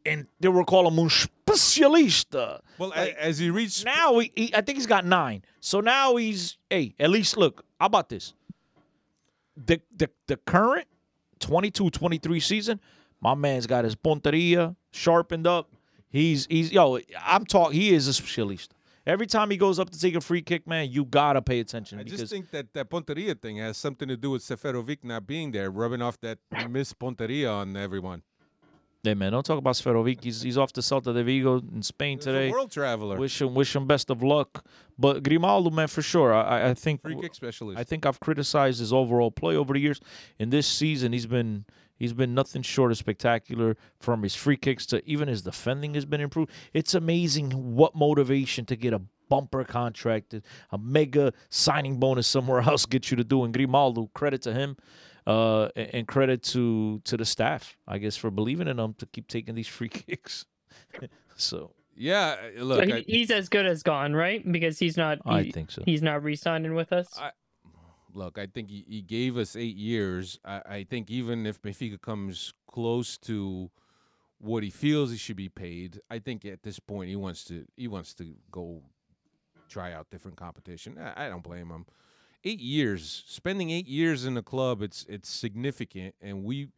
and 0.07 0.27
they 0.41 0.49
were 0.49 0.65
calling 0.65 0.93
him 0.93 0.99
un 1.01 1.09
specialista. 1.09 2.61
Well, 2.79 2.91
Like, 2.91 3.15
as 3.17 3.39
he 3.39 3.51
reached, 3.51 3.85
Now 3.85 4.19
he, 4.19 4.33
he, 4.35 4.55
I 4.55 4.61
think 4.61 4.79
he's 4.79 4.87
got 4.87 5.05
nine. 5.05 5.43
So 5.61 5.81
now 5.81 6.17
he's 6.17 6.59
hey, 6.71 6.95
at 6.99 7.11
least 7.11 7.37
look. 7.37 7.65
How 7.81 7.87
about 7.87 8.09
this? 8.09 8.35
The 9.57 9.81
the 9.97 10.11
the 10.27 10.37
current 10.37 10.87
22-23 11.41 12.43
season, 12.43 12.81
My 13.21 13.35
man's 13.35 13.67
got 13.67 13.85
his 13.85 13.95
punteria 13.97 14.77
sharpened 14.93 15.47
up. 15.47 15.71
He's 16.09 16.47
he's 16.49 16.73
yo. 16.73 16.99
I'm 17.25 17.45
talking. 17.45 17.79
He 17.81 17.95
is 17.95 18.09
a 18.09 18.13
specialista. 18.23 18.71
Every 19.07 19.29
time 19.29 19.51
he 19.51 19.57
goes 19.57 19.79
up 19.79 19.91
to 19.91 20.01
take 20.01 20.17
a 20.17 20.21
free 20.21 20.43
kick, 20.43 20.67
man, 20.67 20.91
you 20.91 21.05
gotta 21.05 21.41
pay 21.41 21.61
attention 21.61 22.01
I 22.01 22.03
just 22.03 22.27
think 22.27 22.51
that 22.51 22.73
that 22.75 22.91
Ponteria 22.91 23.41
thing 23.41 23.57
has 23.59 23.77
something 23.77 24.09
to 24.09 24.17
do 24.17 24.31
with 24.33 24.43
Seferovic 24.43 25.05
not 25.05 25.29
being 25.29 25.53
there, 25.53 25.71
rubbing 25.71 26.03
off 26.03 26.21
that 26.23 26.39
Miss 26.71 26.93
Ponteria 26.93 27.53
on 27.53 27.77
everyone. 27.77 28.23
Man, 29.15 29.33
don't 29.33 29.45
talk 29.45 29.59
about 29.59 29.75
Seferovic. 29.75 30.23
He's 30.25 30.43
he's 30.43 30.59
off 30.59 30.73
to 30.75 30.81
Celta 30.81 31.13
de 31.15 31.23
Vigo 31.25 31.61
in 31.75 31.83
Spain 31.83 32.19
today. 32.19 32.51
world 32.51 32.71
traveler, 32.71 33.17
Wish 33.19 33.41
him 33.41 33.55
wish 33.55 33.75
him 33.77 33.87
best 33.87 34.11
of 34.11 34.23
luck. 34.23 34.65
But 34.99 35.23
Grimaldo, 35.23 35.71
man, 35.71 35.89
for 35.89 36.03
sure. 36.03 36.33
I 36.35 36.43
I- 36.61 36.69
I 36.71 36.75
think 36.75 37.03
free 37.03 37.21
kick 37.21 37.35
specialist. 37.35 37.79
I 37.79 37.85
think 37.85 38.07
I've 38.07 38.21
criticized 38.21 38.81
his 38.81 38.93
overall 38.93 39.31
play 39.31 39.57
over 39.57 39.73
the 39.75 39.81
years. 39.81 40.01
In 40.39 40.51
this 40.51 40.67
season, 40.67 41.13
he's 41.13 41.27
been 41.27 41.65
he's 41.97 42.13
been 42.13 42.35
nothing 42.35 42.63
short 42.63 42.91
of 42.93 42.99
spectacular. 42.99 43.77
From 43.99 44.23
his 44.23 44.35
free 44.35 44.57
kicks 44.57 44.87
to 44.87 45.03
even 45.09 45.29
his 45.29 45.43
defending 45.43 45.95
has 45.95 46.05
been 46.05 46.21
improved. 46.21 46.51
It's 46.73 46.95
amazing 46.95 47.51
what 47.75 47.95
motivation 47.95 48.65
to 48.67 48.77
get 48.77 48.93
a 48.93 49.01
bumper 49.29 49.65
contract, 49.65 50.35
a 50.71 50.79
mega 50.79 51.33
signing 51.49 51.99
bonus 51.99 52.27
somewhere 52.29 52.61
else 52.61 52.87
gets 52.95 53.11
you 53.11 53.17
to 53.17 53.25
do. 53.25 53.43
And 53.45 53.53
Grimaldo, 53.53 54.09
credit 54.15 54.41
to 54.43 54.55
him. 54.55 54.77
Uh, 55.27 55.69
and 55.75 56.07
credit 56.07 56.41
to 56.45 57.01
to 57.05 57.17
the 57.17 57.25
staff, 57.25 57.77
I 57.89 57.99
guess, 57.99 58.17
for 58.17 58.31
believing 58.31 58.69
in 58.69 58.79
him 58.79 58.95
to 58.99 59.07
keep 59.07 59.27
taking 59.27 59.57
these 59.57 59.67
free 59.77 59.89
kicks. 59.89 60.45
so 61.35 61.73
yeah, 61.97 62.37
uh, 62.57 62.59
So 62.59 62.65
look, 62.65 62.85
he, 62.85 62.93
I, 62.93 63.05
he's 63.07 63.31
as 63.31 63.49
good 63.49 63.67
as 63.67 63.83
gone, 63.83 64.15
right? 64.15 64.41
Because 64.51 64.79
he's 64.79 64.97
not. 64.97 65.19
I 65.27 65.43
he- 65.43 65.51
think 65.53 65.71
so. 65.71 65.83
He's 65.85 66.03
not 66.03 66.23
re-signing 66.23 66.75
with 66.75 66.93
us. 66.93 67.09
I- 67.19 67.33
look, 68.15 68.39
I 68.39 68.47
think 68.47 68.71
he, 68.71 68.85
he 68.89 69.03
gave 69.03 69.37
us 69.37 69.57
eight 69.57 69.77
years. 69.77 70.39
I, 70.45 70.63
I 70.67 70.85
think 70.89 71.11
even 71.11 71.45
if 71.47 71.61
Benfica 71.61 72.01
comes 72.01 72.55
close 72.71 73.19
to 73.19 73.71
what 74.39 74.63
he 74.63 74.71
feels 74.71 75.11
he 75.11 75.17
should 75.17 75.37
be 75.37 75.49
paid, 75.49 76.01
I 76.11 76.19
think 76.21 76.45
at 76.45 76.63
this 76.63 76.79
point 76.79 77.09
he 77.09 77.17
wants 77.17 77.45
to 77.45 77.65
he 77.77 77.89
wants 77.89 78.15
to 78.15 78.35
go 78.53 78.83
try 79.69 79.93
out 79.93 80.09
different 80.11 80.37
competition. 80.37 80.99
I, 80.99 81.27
I 81.27 81.29
don't 81.29 81.43
blame 81.43 81.69
him. 81.71 81.87
Eight 82.49 82.61
years, 82.61 83.25
spending 83.27 83.71
eight 83.71 83.89
years 83.89 84.25
in 84.25 84.35
the 84.35 84.43
club, 84.43 84.81
it's 84.81 85.05
it's 85.09 85.29
significant, 85.29 86.15
and 86.23 86.45
we 86.45 86.69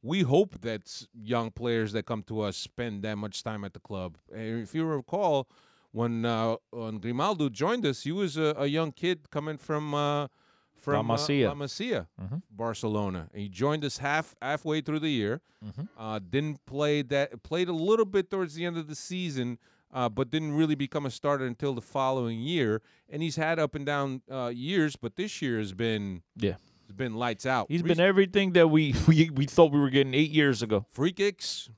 we 0.00 0.22
hope 0.22 0.60
that 0.60 1.06
young 1.12 1.50
players 1.50 1.90
that 1.94 2.04
come 2.06 2.22
to 2.28 2.40
us 2.42 2.56
spend 2.56 3.02
that 3.02 3.16
much 3.18 3.42
time 3.42 3.64
at 3.64 3.72
the 3.72 3.80
club. 3.80 4.16
And 4.32 4.62
if 4.62 4.76
you 4.76 4.84
recall, 4.84 5.48
when 5.90 6.24
uh, 6.24 6.56
when 6.70 6.98
Grimaldo 6.98 7.48
joined 7.48 7.84
us, 7.84 8.02
he 8.04 8.12
was 8.12 8.36
a, 8.36 8.54
a 8.56 8.66
young 8.66 8.92
kid 8.92 9.28
coming 9.32 9.58
from 9.58 9.92
uh, 9.92 10.28
from 10.76 11.08
La 11.08 11.14
uh, 11.14 11.16
Masia. 11.18 11.48
La 11.48 11.54
Masia, 11.54 12.06
Mhm. 12.22 12.42
Barcelona. 12.48 13.28
And 13.32 13.42
he 13.42 13.48
joined 13.48 13.84
us 13.84 13.98
half 13.98 14.36
halfway 14.40 14.80
through 14.82 15.00
the 15.00 15.10
year. 15.10 15.40
Mhm. 15.64 15.88
Uh, 15.98 16.20
didn't 16.20 16.64
play 16.64 17.02
that 17.02 17.42
played 17.42 17.68
a 17.68 17.72
little 17.72 18.06
bit 18.06 18.30
towards 18.30 18.54
the 18.54 18.64
end 18.64 18.76
of 18.76 18.86
the 18.86 18.94
season, 18.94 19.58
uh, 19.92 20.08
but 20.08 20.30
didn't 20.30 20.52
really 20.52 20.74
become 20.74 21.06
a 21.06 21.10
starter 21.10 21.46
until 21.46 21.74
the 21.74 21.80
following 21.80 22.38
year. 22.40 22.82
And 23.08 23.22
he's 23.22 23.36
had 23.36 23.58
up 23.58 23.74
and 23.74 23.86
down 23.86 24.22
uh, 24.30 24.48
years, 24.54 24.96
but 24.96 25.16
this 25.16 25.40
year 25.42 25.58
has 25.58 25.72
been 25.72 26.22
yeah, 26.36 26.56
has 26.86 26.94
been 26.96 27.14
lights 27.14 27.46
out. 27.46 27.66
he's 27.68 27.80
Free- 27.80 27.88
been 27.94 28.00
everything 28.00 28.52
that 28.52 28.68
we 28.68 28.94
we, 29.08 29.30
we 29.30 29.46
thought 29.46 29.72
we 29.72 29.80
were 29.80 29.90
getting 29.90 30.14
eight 30.14 30.30
years 30.30 30.62
ago. 30.62 30.84
free 30.90 31.12
kicks, 31.12 31.70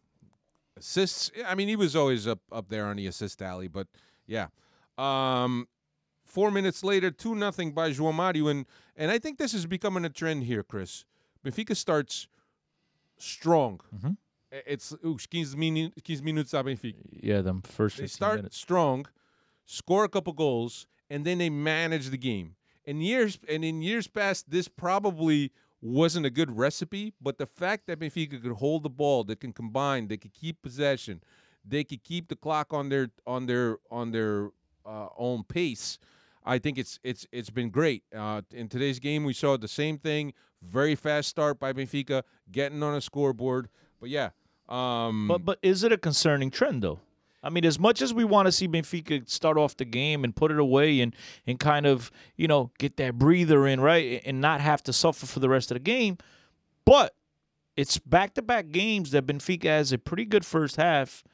assists. 0.77 1.31
I 1.47 1.55
mean, 1.55 1.69
he 1.69 1.77
was 1.77 1.95
always 1.97 2.27
up 2.27 2.41
up 2.53 2.69
there 2.69 2.87
on 2.87 2.97
the 2.97 3.07
assist 3.07 3.41
alley, 3.43 3.69
but 3.69 3.87
yeah. 4.27 4.49
Um, 4.99 5.67
four 6.27 6.51
minutes 6.51 6.85
later, 6.85 7.11
two 7.11 7.35
nothing 7.35 7.73
by 7.73 7.91
João 7.91 8.13
Mario, 8.15 8.49
and 8.49 8.67
and 8.97 9.11
I 9.11 9.19
think 9.19 9.39
this 9.39 9.55
is 9.55 9.67
becoming 9.67 10.05
a 10.05 10.11
trend 10.11 10.45
here, 10.45 10.63
Chris. 10.63 11.05
Benfica 11.45 11.75
starts 11.77 12.29
strong. 13.19 13.81
Mhm. 13.95 14.17
It's 14.53 14.93
ooh, 15.05 15.17
15 15.17 15.47
minu- 15.57 15.93
15 15.95 16.21
minutos 16.23 16.55
a 16.59 16.65
Benfica. 16.65 16.95
Yeah, 17.11 17.41
them 17.41 17.63
first 17.63 17.97
They 17.97 18.03
15 18.05 18.09
start 18.15 18.37
minutes. 18.37 18.57
strong, 18.57 19.07
score 19.65 20.05
a 20.05 20.09
couple 20.09 20.33
goals, 20.33 20.87
and 21.09 21.25
then 21.25 21.39
they 21.39 21.51
manage 21.51 22.09
the 22.11 22.19
game. 22.19 22.57
In 22.85 23.01
years 23.01 23.39
and 23.49 23.65
in 23.65 23.83
years 23.83 24.09
past, 24.09 24.51
this 24.51 24.67
probably 24.67 25.53
wasn't 25.81 26.27
a 26.27 26.31
good 26.31 26.57
recipe, 26.57 27.15
but 27.21 27.39
the 27.39 27.47
fact 27.47 27.87
that 27.87 28.01
Benfica 28.01 28.43
could 28.43 28.53
hold 28.53 28.83
the 28.83 28.91
ball, 28.91 29.23
they 29.25 29.37
can 29.37 29.53
combine, 29.53 30.09
they 30.09 30.17
could 30.17 30.33
keep 30.35 30.61
possession, 30.63 31.23
they 31.65 31.85
could 31.85 32.03
keep 32.03 32.29
the 32.29 32.37
clock 32.37 32.73
on 32.73 32.89
their 32.89 33.11
on 33.27 33.47
their 33.47 33.79
on 33.91 34.11
their 34.11 34.51
uh, 34.85 35.09
own 35.17 35.45
pace. 35.45 35.99
I 36.45 36.59
think 36.59 36.77
it's 36.79 36.99
it's 37.05 37.27
it's 37.31 37.51
been 37.51 37.71
great. 37.71 38.03
Uh, 38.15 38.43
in 38.51 38.69
today's 38.69 38.99
game, 38.99 39.25
we 39.25 39.33
saw 39.33 39.57
the 39.57 39.69
same 39.69 39.99
thing. 39.99 40.33
Very 40.63 40.95
fast 40.97 41.29
start 41.29 41.61
by 41.61 41.73
Benfica, 41.73 42.23
getting 42.51 42.83
on 42.83 42.95
a 42.97 43.01
scoreboard. 43.01 43.69
But 44.01 44.09
yeah, 44.11 44.31
um, 44.71 45.29
But 45.29 45.45
but 45.45 45.59
is 45.63 45.85
it 45.85 45.93
a 45.93 45.99
concerning 45.99 46.51
trend 46.51 46.83
though? 46.83 47.01
I 47.43 47.49
mean, 47.49 47.65
as 47.65 47.79
much 47.79 48.03
as 48.03 48.13
we 48.13 48.25
want 48.25 48.47
to 48.47 48.53
see 48.53 48.69
Benfica 48.69 49.29
start 49.29 49.57
off 49.57 49.77
the 49.77 49.87
game 49.87 50.25
and 50.25 50.37
put 50.37 50.51
it 50.51 50.59
away 50.59 51.01
and 51.01 51.15
and 51.47 51.59
kind 51.59 51.87
of 51.87 52.11
you 52.37 52.47
know 52.47 52.71
get 52.79 52.97
that 52.99 53.19
breather 53.19 53.67
in 53.67 53.81
right 53.81 54.21
and 54.25 54.41
not 54.41 54.61
have 54.61 54.83
to 54.85 54.93
suffer 54.93 55.27
for 55.27 55.41
the 55.41 55.49
rest 55.49 55.71
of 55.71 55.77
the 55.77 55.81
game, 55.81 56.19
but 56.85 57.15
it's 57.77 57.99
back 57.99 58.35
to 58.35 58.43
back 58.43 58.71
games 58.71 59.11
that 59.13 59.27
Benfica 59.27 59.65
has 59.65 59.93
a 59.93 59.99
pretty 59.99 60.25
good 60.25 60.45
first 60.45 60.77
half, 60.77 61.25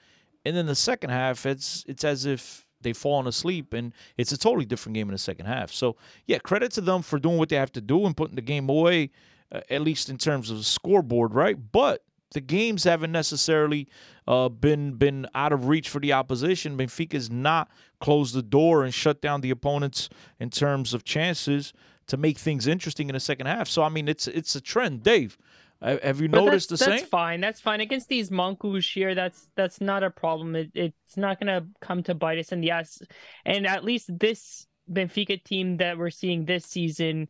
and 0.45 0.57
then 0.57 0.67
the 0.67 0.75
second 0.77 1.11
half 1.11 1.45
it's 1.45 1.85
it's 1.89 2.05
as 2.05 2.25
if 2.25 2.65
they've 2.83 2.97
fallen 2.97 3.27
asleep 3.27 3.73
and 3.73 3.93
it's 4.17 4.33
a 4.33 4.39
totally 4.39 4.65
different 4.65 4.95
game 4.95 5.09
in 5.09 5.13
the 5.13 5.19
second 5.19 5.47
half. 5.47 5.73
So 5.73 5.97
yeah, 6.27 6.39
credit 6.39 6.71
to 6.73 6.81
them 6.81 7.03
for 7.03 7.19
doing 7.19 7.39
what 7.39 7.49
they 7.49 7.57
have 7.57 7.73
to 7.73 7.81
do 7.81 8.07
and 8.07 8.17
putting 8.17 8.37
the 8.37 8.43
game 8.43 8.69
away, 8.69 9.11
uh, 9.51 9.61
at 9.71 9.81
least 9.81 10.09
in 10.09 10.19
terms 10.19 10.51
of 10.51 10.59
the 10.59 10.63
scoreboard, 10.63 11.35
right? 11.35 11.57
But 11.73 12.05
the 12.37 12.41
games 12.43 12.85
haven't 12.85 13.13
necessarily 13.13 13.89
uh, 14.29 14.51
been 14.51 14.93
been 14.93 15.27
out 15.35 15.55
of 15.55 15.69
reach 15.69 15.89
for 15.89 16.01
the 16.01 16.13
opposition. 16.13 16.77
Benfica's 16.77 17.31
not 17.31 17.71
closed 17.99 18.35
the 18.35 18.43
door 18.43 18.85
and 18.85 18.93
shut 18.93 19.23
down 19.23 19.41
the 19.41 19.49
opponents 19.51 20.11
in 20.39 20.51
terms 20.51 20.93
of 20.93 21.03
chances 21.03 21.73
to 22.09 22.19
make 22.19 22.37
things 22.37 22.67
interesting 22.67 23.09
in 23.09 23.15
the 23.15 23.21
second 23.21 23.47
half. 23.47 23.69
So 23.69 23.83
I 23.83 23.89
mean, 23.89 24.07
it's 24.07 24.29
it's 24.29 24.55
a 24.55 24.61
trend, 24.61 25.03
Dave. 25.03 25.39
Have 25.81 26.21
you 26.21 26.29
But 26.29 26.45
noticed 26.45 26.69
that's, 26.69 26.85
the 26.85 26.91
that's 26.91 27.03
same? 27.03 27.09
fine. 27.09 27.41
That's 27.41 27.61
fine 27.61 27.81
against 27.81 28.09
these 28.09 28.29
monkus 28.29 28.93
here. 28.93 29.15
That's 29.15 29.51
that's 29.57 29.81
not 29.81 30.03
a 30.03 30.11
problem. 30.11 30.55
It, 30.57 30.71
it's 30.75 31.17
not 31.17 31.41
gonna 31.41 31.67
come 31.81 32.03
to 32.03 32.15
bite 32.15 32.39
us 32.39 32.53
in 32.53 32.61
the 32.61 32.73
ass. 32.73 33.01
And 33.47 33.67
at 33.67 33.83
least 33.83 34.11
this 34.19 34.67
Benfica 34.91 35.43
team 35.43 35.79
that 35.79 35.97
we're 35.97 36.11
seeing 36.11 36.45
this 36.45 36.67
season 36.67 37.29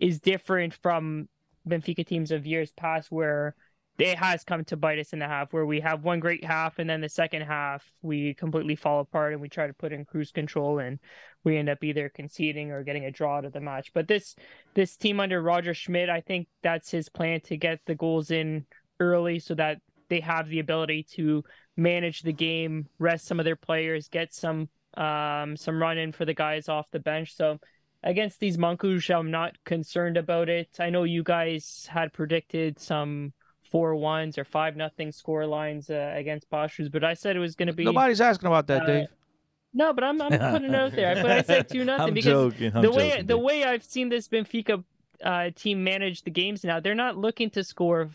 is 0.00 0.18
different 0.18 0.74
from 0.74 1.28
Benfica 1.68 2.04
teams 2.04 2.32
of 2.32 2.44
years 2.46 2.72
past, 2.72 3.10
where 3.10 3.54
it 3.98 4.16
has 4.16 4.44
come 4.44 4.64
to 4.66 4.76
bite 4.76 4.98
us 4.98 5.12
in 5.12 5.18
the 5.18 5.26
half. 5.26 5.52
Where 5.52 5.66
we 5.66 5.80
have 5.80 6.04
one 6.04 6.20
great 6.20 6.44
half, 6.44 6.78
and 6.78 6.88
then 6.88 7.00
the 7.00 7.08
second 7.08 7.42
half 7.42 7.84
we 8.02 8.34
completely 8.34 8.76
fall 8.76 9.00
apart, 9.00 9.32
and 9.32 9.42
we 9.42 9.48
try 9.48 9.66
to 9.66 9.74
put 9.74 9.92
in 9.92 10.04
cruise 10.04 10.30
control, 10.30 10.78
and 10.78 10.98
we 11.44 11.56
end 11.56 11.68
up 11.68 11.82
either 11.82 12.08
conceding 12.08 12.70
or 12.70 12.84
getting 12.84 13.04
a 13.04 13.10
draw 13.10 13.40
to 13.40 13.50
the 13.50 13.60
match. 13.60 13.92
But 13.92 14.06
this 14.08 14.36
this 14.74 14.96
team 14.96 15.18
under 15.18 15.42
Roger 15.42 15.74
Schmidt, 15.74 16.08
I 16.08 16.20
think 16.20 16.46
that's 16.62 16.90
his 16.90 17.08
plan 17.08 17.40
to 17.42 17.56
get 17.56 17.80
the 17.86 17.94
goals 17.96 18.30
in 18.30 18.66
early 19.00 19.40
so 19.40 19.54
that 19.56 19.78
they 20.08 20.20
have 20.20 20.48
the 20.48 20.60
ability 20.60 21.02
to 21.14 21.44
manage 21.76 22.22
the 22.22 22.32
game, 22.32 22.88
rest 22.98 23.26
some 23.26 23.38
of 23.38 23.44
their 23.44 23.56
players, 23.56 24.08
get 24.08 24.32
some 24.32 24.68
um 24.96 25.56
some 25.56 25.80
run 25.80 25.98
in 25.98 26.12
for 26.12 26.24
the 26.24 26.34
guys 26.34 26.68
off 26.68 26.90
the 26.92 27.00
bench. 27.00 27.34
So 27.34 27.58
against 28.04 28.38
these 28.38 28.56
Monkush, 28.56 29.12
I'm 29.12 29.32
not 29.32 29.56
concerned 29.64 30.16
about 30.16 30.48
it. 30.48 30.76
I 30.78 30.90
know 30.90 31.02
you 31.02 31.24
guys 31.24 31.88
had 31.90 32.12
predicted 32.12 32.78
some 32.78 33.32
four 33.70 33.94
ones 33.94 34.38
or 34.38 34.44
five 34.44 34.76
nothing 34.76 35.12
score 35.12 35.46
lines 35.46 35.90
uh, 35.90 36.12
against 36.16 36.50
Pashus, 36.50 36.90
but 36.90 37.04
I 37.04 37.14
said 37.14 37.36
it 37.36 37.40
was 37.40 37.54
going 37.54 37.68
to 37.68 37.72
be 37.72 37.84
Nobody's 37.84 38.20
asking 38.20 38.46
about 38.48 38.66
that, 38.68 38.82
uh, 38.82 38.86
Dave. 38.86 39.06
no, 39.74 39.92
but 39.92 40.04
I'm 40.04 40.20
I'm 40.20 40.42
putting 40.46 40.70
it 40.70 40.74
out 40.74 40.94
there. 40.94 41.16
But 41.16 41.30
I 41.30 41.42
said 41.42 41.68
two 41.68 41.84
nothing 41.92 42.14
because 42.14 42.54
joking. 42.54 42.72
The 42.80 42.90
way 42.90 43.10
joking, 43.10 43.26
the 43.26 43.34
Dave. 43.34 43.42
way 43.44 43.64
I've 43.64 43.84
seen 43.84 44.08
this 44.08 44.28
Benfica 44.28 44.84
uh, 45.22 45.50
team 45.54 45.84
manage 45.84 46.22
the 46.22 46.30
games 46.30 46.64
now, 46.64 46.80
they're 46.80 46.94
not 46.94 47.16
looking 47.16 47.50
to 47.50 47.64
score 47.64 48.10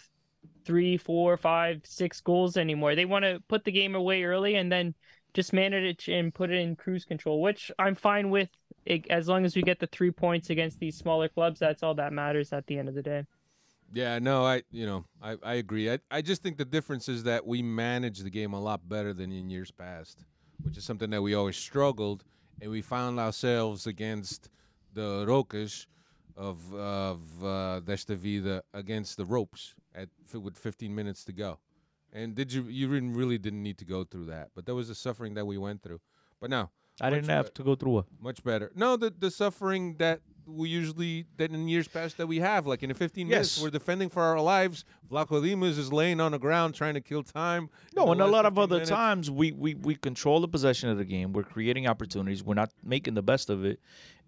three, 0.65 0.97
four, 0.97 1.37
five, 1.37 1.81
six 1.85 2.21
goals 2.21 2.57
anymore. 2.57 2.95
They 2.95 3.05
want 3.05 3.25
to 3.25 3.41
put 3.47 3.65
the 3.65 3.71
game 3.71 3.95
away 3.95 4.23
early 4.23 4.55
and 4.55 4.71
then 4.71 4.95
just 5.33 5.53
manage 5.53 6.07
it 6.07 6.11
and 6.13 6.33
put 6.33 6.51
it 6.51 6.59
in 6.59 6.75
cruise 6.75 7.05
control, 7.05 7.41
which 7.41 7.71
I'm 7.79 7.95
fine 7.95 8.29
with. 8.29 8.49
As 9.09 9.27
long 9.29 9.45
as 9.45 9.55
we 9.55 9.61
get 9.61 9.79
the 9.79 9.87
three 9.87 10.11
points 10.11 10.49
against 10.49 10.79
these 10.79 10.97
smaller 10.97 11.29
clubs, 11.29 11.59
that's 11.59 11.83
all 11.83 11.95
that 11.95 12.11
matters 12.13 12.51
at 12.51 12.67
the 12.67 12.77
end 12.77 12.89
of 12.89 12.95
the 12.95 13.01
day. 13.01 13.23
Yeah, 13.93 14.17
no, 14.17 14.43
I 14.43 14.63
you 14.71 14.85
know 14.87 15.05
I, 15.21 15.37
I 15.43 15.53
agree. 15.55 15.91
I, 15.91 15.99
I 16.09 16.21
just 16.21 16.41
think 16.41 16.57
the 16.57 16.65
difference 16.65 17.07
is 17.07 17.23
that 17.23 17.45
we 17.45 17.61
manage 17.61 18.19
the 18.19 18.29
game 18.29 18.53
a 18.53 18.59
lot 18.59 18.87
better 18.89 19.13
than 19.13 19.31
in 19.31 19.49
years 19.49 19.69
past, 19.69 20.25
which 20.63 20.77
is 20.77 20.83
something 20.83 21.11
that 21.11 21.21
we 21.21 21.35
always 21.35 21.57
struggled, 21.57 22.23
and 22.59 22.71
we 22.71 22.81
found 22.81 23.19
ourselves 23.19 23.85
against 23.85 24.49
the 24.93 25.25
Rocas 25.27 25.85
of 26.35 26.73
of 26.73 27.19
uh, 27.43 27.81
Desta 27.85 28.61
against 28.73 29.17
the 29.17 29.25
ropes 29.25 29.75
at 29.93 30.09
with 30.33 30.57
15 30.57 30.93
minutes 30.93 31.23
to 31.25 31.31
go. 31.31 31.59
And 32.11 32.33
did 32.33 32.51
you 32.51 32.63
you 32.63 32.87
really 32.89 33.37
didn't 33.37 33.61
need 33.61 33.77
to 33.77 33.85
go 33.85 34.03
through 34.03 34.25
that, 34.25 34.49
but 34.55 34.65
that 34.65 34.73
was 34.73 34.87
the 34.87 34.95
suffering 34.95 35.35
that 35.35 35.45
we 35.45 35.59
went 35.59 35.83
through. 35.83 36.01
But 36.41 36.49
now 36.49 36.71
I 37.01 37.09
didn't 37.09 37.29
have 37.29 37.53
to 37.55 37.63
go 37.63 37.75
through 37.75 37.99
a. 37.99 38.05
Much 38.21 38.43
better. 38.43 38.71
No, 38.75 38.95
the 38.97 39.13
the 39.17 39.31
suffering 39.31 39.95
that 39.97 40.21
we 40.45 40.67
usually 40.69 41.25
that 41.37 41.51
in 41.51 41.67
years 41.69 41.87
past 41.87 42.17
that 42.17 42.27
we 42.27 42.39
have, 42.39 42.67
like 42.67 42.83
in 42.83 42.89
the 42.89 42.95
15 42.95 43.27
minutes, 43.29 43.57
Yes. 43.57 43.63
we're 43.63 43.69
defending 43.69 44.09
for 44.09 44.21
our 44.21 44.41
lives. 44.41 44.83
Vlachodimos 45.09 45.77
is 45.77 45.91
laying 45.93 46.19
on 46.19 46.33
the 46.33 46.39
ground 46.39 46.75
trying 46.75 46.93
to 46.95 47.01
kill 47.01 47.23
time. 47.23 47.69
No, 47.95 48.11
and 48.11 48.21
a 48.21 48.27
lot 48.27 48.45
of 48.45 48.59
other 48.59 48.75
minutes. 48.75 48.89
times 48.89 49.31
we, 49.31 49.51
we 49.53 49.73
we 49.75 49.95
control 49.95 50.39
the 50.41 50.47
possession 50.47 50.89
of 50.89 50.97
the 50.97 51.05
game. 51.05 51.33
We're 51.33 51.43
creating 51.43 51.87
opportunities. 51.87 52.43
We're 52.43 52.55
not 52.55 52.71
making 52.83 53.13
the 53.15 53.23
best 53.23 53.49
of 53.49 53.63
it, 53.65 53.79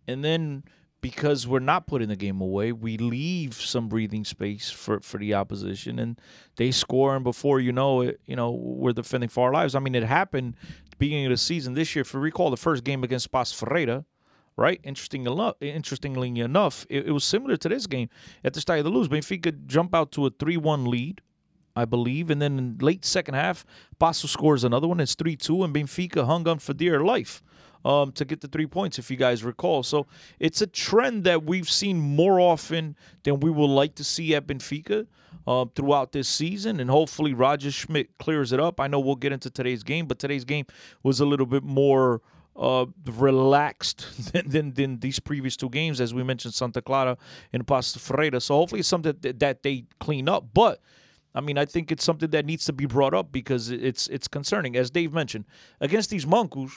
and 0.07 0.24
then 0.24 0.63
because 1.01 1.45
we're 1.48 1.60
not 1.60 1.86
putting 1.86 2.07
the 2.07 2.15
game 2.15 2.41
away, 2.41 2.72
we 2.72 2.98
leave 2.98 3.53
some 3.53 3.88
breathing 3.89 4.24
space 4.25 4.72
for 4.72 5.01
for 5.01 5.17
the 5.19 5.34
opposition, 5.36 6.00
and 6.00 6.19
they 6.55 6.72
score. 6.72 7.13
And 7.15 7.24
before 7.24 7.60
you 7.60 7.72
know 7.72 8.01
it, 8.01 8.22
you 8.25 8.36
know 8.36 8.51
we're 8.51 8.93
defending 8.93 9.29
for 9.29 9.48
our 9.48 9.53
lives. 9.53 9.75
I 9.75 9.79
mean, 9.79 9.93
it 9.95 10.03
happened 10.03 10.55
beginning 10.98 11.25
of 11.25 11.32
the 11.32 11.38
season 11.38 11.74
this 11.74 11.96
year. 11.96 12.02
If 12.02 12.14
you 12.14 12.20
recall, 12.20 12.50
the 12.50 12.58
first 12.58 12.84
game 12.84 13.04
against 13.04 13.32
Paços 13.32 13.54
Ferreira. 13.56 14.06
Right, 14.58 14.80
interesting 14.86 15.25
enough. 15.25 15.56
Interestingly 15.60 16.40
enough, 16.40 16.86
it, 16.90 17.08
it 17.08 17.12
was 17.12 17.25
similar 17.25 17.58
to 17.58 17.68
this 17.68 17.88
game. 17.88 18.10
At 18.42 18.54
the 18.54 18.62
start 18.62 18.80
of 18.80 18.86
the 18.86 18.92
lose, 18.92 19.10
Benfica 19.10 19.66
jump 19.68 19.94
out 19.94 20.14
to 20.14 20.28
a 20.28 20.30
three-one 20.30 20.86
lead, 20.86 21.20
I 21.75 21.84
believe. 21.84 22.30
And 22.30 22.42
then 22.42 22.58
in 22.58 22.78
late 22.80 23.04
second 23.04 23.34
half, 23.34 23.66
Paços 24.00 24.30
scores 24.30 24.64
another 24.64 24.88
one. 24.88 25.02
It's 25.02 25.14
3 25.16 25.36
2, 25.36 25.64
and 25.64 25.75
Benfica 25.75 26.25
hung 26.25 26.48
on 26.48 26.60
for 26.60 26.74
dear 26.74 27.04
life 27.04 27.44
um, 27.86 28.12
to 28.14 28.25
get 28.25 28.42
the 28.42 28.48
three 28.48 28.66
points, 28.66 28.98
if 28.98 29.12
you 29.12 29.18
guys 29.18 29.44
recall. 29.44 29.84
So 29.84 30.08
it's 30.40 30.62
a 30.62 30.68
trend 30.68 31.24
that 31.25 31.44
we've 31.44 31.70
seen 31.70 32.00
more 32.00 32.40
often 32.40 32.96
than 33.24 33.40
we 33.40 33.52
would 33.52 33.70
like 33.70 33.96
to 33.96 34.04
see 34.04 34.34
at 34.36 34.48
Benfica. 34.48 35.06
Uh, 35.48 35.66
throughout 35.75 36.12
this 36.12 36.28
season, 36.28 36.80
and 36.80 36.90
hopefully 36.90 37.32
Roger 37.32 37.70
Schmidt 37.70 38.18
clears 38.18 38.52
it 38.52 38.60
up. 38.60 38.80
I 38.80 38.88
know 38.88 39.00
we'll 39.00 39.16
get 39.16 39.32
into 39.32 39.52
today's 39.52 39.84
game, 39.84 40.08
but 40.08 40.18
today's 40.18 40.44
game 40.44 40.66
was 41.04 41.20
a 41.20 41.25
little 41.25 41.46
bit 41.46 41.62
more 41.62 42.24
uh, 42.56 42.86
relaxed 43.06 44.08
than, 44.34 44.50
than, 44.50 44.74
than 44.74 45.00
these 45.00 45.20
previous 45.20 45.56
two 45.56 45.70
games, 45.70 46.02
as 46.02 46.14
we 46.14 46.24
mentioned, 46.24 46.54
Santa 46.54 46.82
Clara 46.82 47.18
and 47.54 47.66
Paços 47.66 48.00
Ferreira. 48.00 48.40
So 48.42 48.56
hopefully 48.56 48.80
it's 48.80 48.88
something 48.88 49.16
that, 49.22 49.40
that 49.40 49.64
they 49.64 49.86
clean 50.00 50.30
up. 50.30 50.48
But 50.54 50.82
I 51.34 51.42
mean, 51.42 51.58
I 51.58 51.66
think 51.66 51.92
it's 51.92 52.04
something 52.04 52.30
that 52.30 52.46
needs 52.46 52.66
to 52.66 52.74
be 52.74 52.86
brought 52.86 53.14
up 53.14 53.32
because 53.32 53.70
it's 53.70 54.08
it's 54.08 54.28
concerning. 54.28 54.78
As 54.78 54.90
Dave 54.90 55.14
mentioned, 55.14 55.46
against 55.82 56.10
these 56.10 56.25
Monkus, 56.25 56.72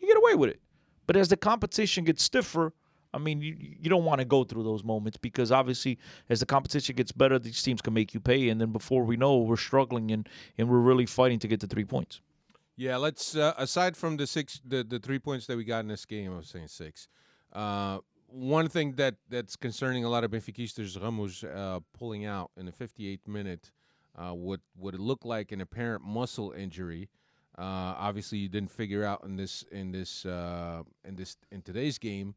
you 0.00 0.08
get 0.08 0.16
away 0.16 0.34
with 0.34 0.50
it. 0.50 0.60
But 1.06 1.16
as 1.16 1.28
the 1.28 1.36
competition 1.36 2.04
gets 2.04 2.22
stiffer, 2.22 2.72
I 3.16 3.18
mean, 3.18 3.40
you, 3.40 3.56
you 3.58 3.88
don't 3.88 4.04
want 4.04 4.20
to 4.20 4.26
go 4.26 4.44
through 4.44 4.62
those 4.62 4.84
moments 4.84 5.16
because 5.16 5.50
obviously, 5.50 5.98
as 6.28 6.40
the 6.40 6.46
competition 6.46 6.94
gets 6.94 7.12
better, 7.12 7.38
these 7.38 7.62
teams 7.62 7.80
can 7.80 7.94
make 7.94 8.12
you 8.12 8.20
pay. 8.20 8.50
And 8.50 8.60
then 8.60 8.72
before 8.72 9.04
we 9.04 9.16
know, 9.16 9.38
we're 9.38 9.56
struggling 9.56 10.10
and, 10.10 10.28
and 10.58 10.68
we're 10.68 10.80
really 10.80 11.06
fighting 11.06 11.38
to 11.38 11.48
get 11.48 11.60
the 11.60 11.66
three 11.66 11.84
points. 11.84 12.20
Yeah, 12.76 12.98
let's 12.98 13.34
uh, 13.34 13.54
aside 13.56 13.96
from 13.96 14.18
the 14.18 14.26
six, 14.26 14.60
the, 14.62 14.84
the 14.84 14.98
three 14.98 15.18
points 15.18 15.46
that 15.46 15.56
we 15.56 15.64
got 15.64 15.80
in 15.80 15.88
this 15.88 16.04
game, 16.04 16.34
I 16.34 16.36
was 16.36 16.48
saying 16.48 16.68
six. 16.68 17.08
Uh, 17.52 18.00
one 18.28 18.68
thing 18.68 18.92
that 18.96 19.14
that's 19.30 19.56
concerning 19.56 20.04
a 20.04 20.10
lot 20.10 20.24
of 20.24 20.30
Benfiquistas, 20.30 21.00
Ramos 21.00 21.42
uh, 21.42 21.80
pulling 21.98 22.26
out 22.26 22.50
in 22.58 22.66
the 22.66 22.72
58th 22.72 23.26
minute, 23.26 23.72
uh, 24.14 24.32
what 24.32 24.60
what 24.76 24.92
it 24.92 25.00
looked 25.00 25.24
like 25.24 25.52
an 25.52 25.62
apparent 25.62 26.04
muscle 26.04 26.52
injury. 26.52 27.08
Uh, 27.56 27.96
obviously, 27.96 28.36
you 28.36 28.50
didn't 28.50 28.70
figure 28.70 29.02
out 29.02 29.24
in 29.24 29.36
this 29.36 29.64
in 29.72 29.90
this 29.90 30.26
uh, 30.26 30.82
in 31.06 31.16
this 31.16 31.38
in 31.50 31.62
today's 31.62 31.96
game, 31.98 32.34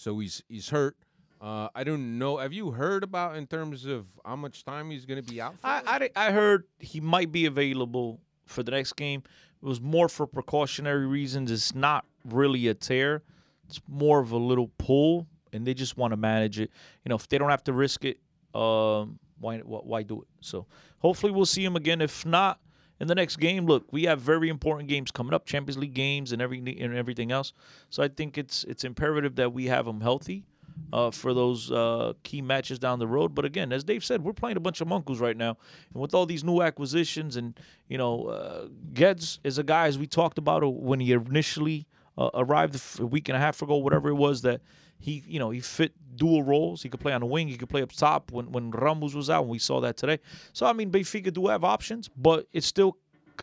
so 0.00 0.18
he's 0.18 0.42
he's 0.48 0.70
hurt. 0.70 0.96
Uh, 1.40 1.68
I 1.74 1.84
don't 1.84 2.18
know. 2.18 2.38
Have 2.38 2.52
you 2.52 2.70
heard 2.70 3.02
about 3.02 3.36
in 3.36 3.46
terms 3.46 3.84
of 3.86 4.06
how 4.24 4.36
much 4.36 4.64
time 4.64 4.90
he's 4.90 5.06
going 5.06 5.22
to 5.22 5.30
be 5.30 5.40
out 5.40 5.58
for? 5.58 5.66
I, 5.66 6.10
I, 6.16 6.28
I 6.28 6.30
heard 6.32 6.64
he 6.78 7.00
might 7.00 7.32
be 7.32 7.46
available 7.46 8.20
for 8.46 8.62
the 8.62 8.72
next 8.72 8.94
game. 8.94 9.22
It 9.62 9.66
was 9.66 9.80
more 9.80 10.08
for 10.08 10.26
precautionary 10.26 11.06
reasons. 11.06 11.50
It's 11.50 11.74
not 11.74 12.04
really 12.24 12.68
a 12.68 12.74
tear. 12.74 13.22
It's 13.68 13.80
more 13.88 14.20
of 14.20 14.32
a 14.32 14.38
little 14.38 14.70
pull, 14.78 15.26
and 15.52 15.66
they 15.66 15.74
just 15.74 15.96
want 15.96 16.12
to 16.12 16.16
manage 16.16 16.58
it. 16.58 16.70
You 17.04 17.10
know, 17.10 17.16
if 17.16 17.28
they 17.28 17.38
don't 17.38 17.50
have 17.50 17.64
to 17.64 17.72
risk 17.72 18.04
it, 18.04 18.18
um, 18.54 19.18
why 19.38 19.58
why 19.58 20.02
do 20.02 20.22
it? 20.22 20.28
So 20.40 20.66
hopefully 20.98 21.32
we'll 21.32 21.46
see 21.46 21.64
him 21.64 21.76
again. 21.76 22.00
If 22.00 22.26
not, 22.26 22.58
in 23.00 23.06
the 23.06 23.14
next 23.14 23.36
game, 23.36 23.66
look, 23.66 23.90
we 23.90 24.04
have 24.04 24.20
very 24.20 24.48
important 24.48 24.88
games 24.88 25.10
coming 25.10 25.32
up, 25.32 25.46
Champions 25.46 25.78
League 25.78 25.94
games 25.94 26.32
and 26.32 26.42
every 26.42 26.58
and 26.58 26.94
everything 26.94 27.32
else. 27.32 27.52
So 27.88 28.02
I 28.02 28.08
think 28.08 28.36
it's 28.36 28.64
it's 28.64 28.84
imperative 28.84 29.36
that 29.36 29.52
we 29.52 29.66
have 29.66 29.86
them 29.86 30.00
healthy 30.00 30.44
uh, 30.92 31.10
for 31.10 31.32
those 31.32 31.70
uh, 31.70 32.12
key 32.22 32.42
matches 32.42 32.78
down 32.78 32.98
the 32.98 33.06
road. 33.06 33.34
But 33.34 33.44
again, 33.44 33.72
as 33.72 33.84
Dave 33.84 34.04
said, 34.04 34.22
we're 34.22 34.32
playing 34.32 34.58
a 34.58 34.60
bunch 34.60 34.80
of 34.80 34.88
monkeys 34.88 35.18
right 35.18 35.36
now, 35.36 35.56
and 35.92 36.02
with 36.02 36.14
all 36.14 36.26
these 36.26 36.44
new 36.44 36.60
acquisitions, 36.60 37.36
and 37.36 37.58
you 37.88 37.96
know, 37.96 38.26
uh, 38.26 38.66
Guedes 38.92 39.38
is 39.44 39.58
a 39.58 39.62
guy 39.62 39.86
as 39.86 39.98
we 39.98 40.06
talked 40.06 40.38
about 40.38 40.62
when 40.74 41.00
he 41.00 41.12
initially 41.12 41.86
uh, 42.18 42.30
arrived 42.34 42.80
a 43.00 43.06
week 43.06 43.28
and 43.28 43.36
a 43.36 43.40
half 43.40 43.62
ago, 43.62 43.76
whatever 43.76 44.10
it 44.10 44.14
was 44.14 44.42
that. 44.42 44.60
He, 45.00 45.24
you 45.26 45.38
know, 45.38 45.50
he 45.50 45.60
fit 45.60 45.92
dual 46.14 46.42
roles. 46.42 46.82
He 46.82 46.88
could 46.88 47.00
play 47.00 47.12
on 47.12 47.20
the 47.20 47.26
wing. 47.26 47.48
He 47.48 47.56
could 47.56 47.70
play 47.70 47.82
up 47.82 47.90
top 47.92 48.30
when, 48.30 48.52
when 48.52 48.70
Ramos 48.70 49.14
was 49.14 49.30
out, 49.30 49.42
and 49.42 49.50
we 49.50 49.58
saw 49.58 49.80
that 49.80 49.96
today. 49.96 50.18
So, 50.52 50.66
I 50.66 50.72
mean, 50.72 50.90
Benfica 50.90 51.32
do 51.32 51.46
have 51.48 51.64
options, 51.64 52.08
but 52.08 52.46
it's 52.52 52.66
still 52.66 52.96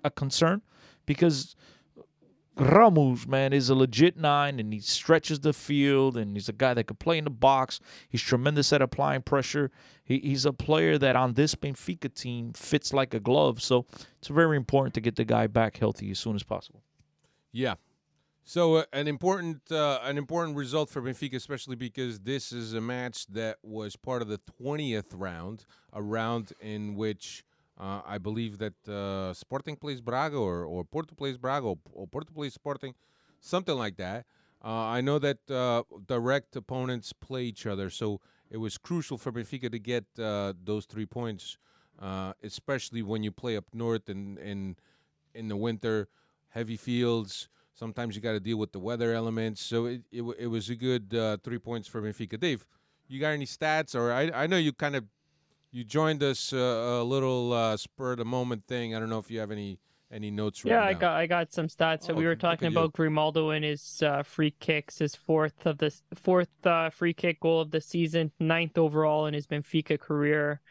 a 0.03 0.11
concern 0.11 0.61
because 1.05 1.55
Ramos, 2.55 3.27
man, 3.27 3.53
is 3.53 3.69
a 3.69 3.75
legit 3.75 4.17
nine, 4.17 4.59
and 4.59 4.73
he 4.73 4.79
stretches 4.79 5.39
the 5.39 5.53
field, 5.53 6.17
and 6.17 6.35
he's 6.35 6.49
a 6.49 6.53
guy 6.53 6.73
that 6.73 6.85
could 6.85 6.99
play 6.99 7.17
in 7.17 7.23
the 7.23 7.29
box. 7.29 7.79
He's 8.09 8.21
tremendous 8.21 8.73
at 8.73 8.81
applying 8.81 9.21
pressure. 9.21 9.71
He, 10.03 10.19
he's 10.19 10.45
a 10.45 10.53
player 10.53 10.97
that 10.97 11.15
on 11.15 11.33
this 11.33 11.55
Benfica 11.55 12.13
team 12.13 12.53
fits 12.53 12.93
like 12.93 13.13
a 13.13 13.19
glove. 13.19 13.61
So 13.61 13.85
it's 14.19 14.27
very 14.27 14.57
important 14.57 14.93
to 14.95 15.01
get 15.01 15.15
the 15.15 15.25
guy 15.25 15.47
back 15.47 15.77
healthy 15.77 16.09
as 16.11 16.19
soon 16.19 16.35
as 16.35 16.43
possible. 16.43 16.81
Yeah. 17.51 17.75
So 18.49 18.75
uh, 18.75 18.83
an 18.93 19.09
important 19.09 19.69
uh, 19.69 19.99
an 20.03 20.17
important 20.17 20.55
result 20.55 20.89
for 20.89 21.01
Benfica, 21.01 21.35
especially 21.35 21.75
because 21.75 22.21
this 22.21 22.53
is 22.53 22.71
a 22.73 22.79
match 22.79 23.27
that 23.27 23.57
was 23.61 23.97
part 23.97 24.21
of 24.21 24.29
the 24.29 24.39
twentieth 24.57 25.13
round, 25.13 25.65
a 25.91 26.01
round 26.01 26.53
in 26.61 26.95
which 26.95 27.43
uh, 27.77 27.99
I 28.05 28.17
believe 28.19 28.57
that 28.59 28.87
uh, 28.87 29.33
Sporting 29.33 29.75
plays 29.75 29.99
Braga 29.99 30.37
or, 30.37 30.63
or 30.63 30.85
Porto 30.85 31.13
plays 31.13 31.37
Braga 31.37 31.67
or, 31.67 31.77
or 31.91 32.07
Porto 32.07 32.31
plays 32.33 32.53
Sporting, 32.53 32.95
something 33.41 33.75
like 33.75 33.97
that. 33.97 34.25
Uh, 34.63 34.69
I 34.69 35.01
know 35.01 35.19
that 35.19 35.39
uh, 35.51 35.83
direct 36.05 36.55
opponents 36.55 37.11
play 37.11 37.43
each 37.43 37.65
other, 37.65 37.89
so 37.89 38.21
it 38.49 38.57
was 38.59 38.77
crucial 38.77 39.17
for 39.17 39.33
Benfica 39.33 39.69
to 39.69 39.77
get 39.77 40.05
those 40.15 40.85
three 40.85 41.05
points, 41.05 41.57
especially 42.41 43.01
when 43.01 43.23
you 43.23 43.31
play 43.33 43.57
up 43.57 43.65
north 43.73 44.07
and 44.07 44.37
in 44.37 44.77
in 45.35 45.49
the 45.49 45.57
winter, 45.57 46.07
heavy 46.51 46.77
fields. 46.77 47.49
Sometimes 47.77 48.15
you 48.15 48.21
got 48.21 48.31
to 48.31 48.39
deal 48.39 48.57
with 48.57 48.71
the 48.71 48.79
weather 48.79 49.13
elements. 49.13 49.61
So 49.61 49.85
it 49.85 50.01
it, 50.11 50.23
it 50.39 50.47
was 50.47 50.69
a 50.69 50.75
good 50.75 51.13
uh, 51.13 51.37
three 51.43 51.59
points 51.59 51.87
for 51.87 52.01
Benfica. 52.01 52.39
Dave, 52.39 52.65
you 53.07 53.19
got 53.19 53.29
any 53.29 53.45
stats? 53.45 53.95
Or 53.95 54.11
I 54.11 54.31
I 54.33 54.47
know 54.47 54.57
you 54.57 54.73
kind 54.73 54.95
of 54.95 55.05
you 55.71 55.83
joined 55.83 56.23
us 56.23 56.53
uh, 56.53 56.57
a 56.57 57.03
little 57.03 57.53
uh, 57.53 57.77
spur 57.77 58.13
of 58.13 58.17
the 58.17 58.25
moment 58.25 58.65
thing. 58.67 58.95
I 58.95 58.99
don't 58.99 59.09
know 59.09 59.19
if 59.19 59.29
you 59.29 59.39
have 59.39 59.51
any 59.51 59.79
any 60.11 60.31
notes. 60.31 60.63
Yeah, 60.63 60.85
written 60.85 60.87
I 60.87 60.93
got 60.93 61.15
I 61.17 61.27
got 61.27 61.51
some 61.53 61.67
stats. 61.67 62.03
So 62.03 62.13
Oh, 62.13 62.15
we 62.15 62.25
were 62.25 62.35
talking 62.35 62.67
at 62.67 62.71
you. 62.71 62.79
about 62.79 62.93
Grimaldo 62.93 63.51
and 63.51 63.63
his 63.63 64.01
uh, 64.01 64.23
free 64.23 64.55
kicks, 64.59 64.97
his 64.99 65.15
fourth 65.15 65.65
of 65.65 65.77
the 65.77 65.93
fourth 66.15 66.65
uh, 66.65 66.89
free 66.89 67.13
kick 67.13 67.39
goal 67.41 67.61
of 67.61 67.71
the 67.71 67.81
season, 67.81 68.31
ninth 68.39 68.77
overall 68.77 69.27
in 69.27 69.33
his 69.33 69.45
Benfica 69.45 69.99
career, 69.99 70.61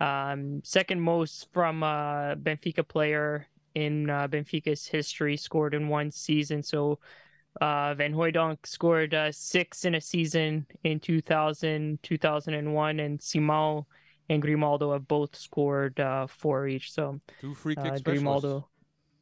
um, 0.00 0.60
second 0.64 1.00
most 1.02 1.52
from 1.52 1.82
a 1.82 2.34
Benfica 2.36 2.86
player 2.86 3.46
in 3.74 4.10
uh, 4.10 4.28
Benfica's 4.28 4.86
history, 4.86 5.36
scored 5.36 5.74
in 5.74 5.88
one 5.88 6.10
season. 6.10 6.62
So 6.62 6.98
uh, 7.60 7.94
Van 7.94 8.12
Hooijdonk 8.12 8.58
scored 8.66 9.14
uh, 9.14 9.32
six 9.32 9.84
in 9.84 9.94
a 9.94 10.00
season 10.00 10.66
in 10.84 11.00
2000, 11.00 11.98
2001, 12.02 13.00
and 13.00 13.18
Simão 13.18 13.84
and 14.28 14.42
Grimaldo 14.42 14.92
have 14.92 15.08
both 15.08 15.34
scored 15.34 15.98
uh, 16.00 16.26
four 16.26 16.68
each. 16.68 16.92
So 16.92 17.20
Two 17.40 17.54
free 17.54 17.74
kicks. 17.74 17.86
uh, 17.88 17.96
specialists. 17.96 18.04
Grimaldo. 18.04 18.68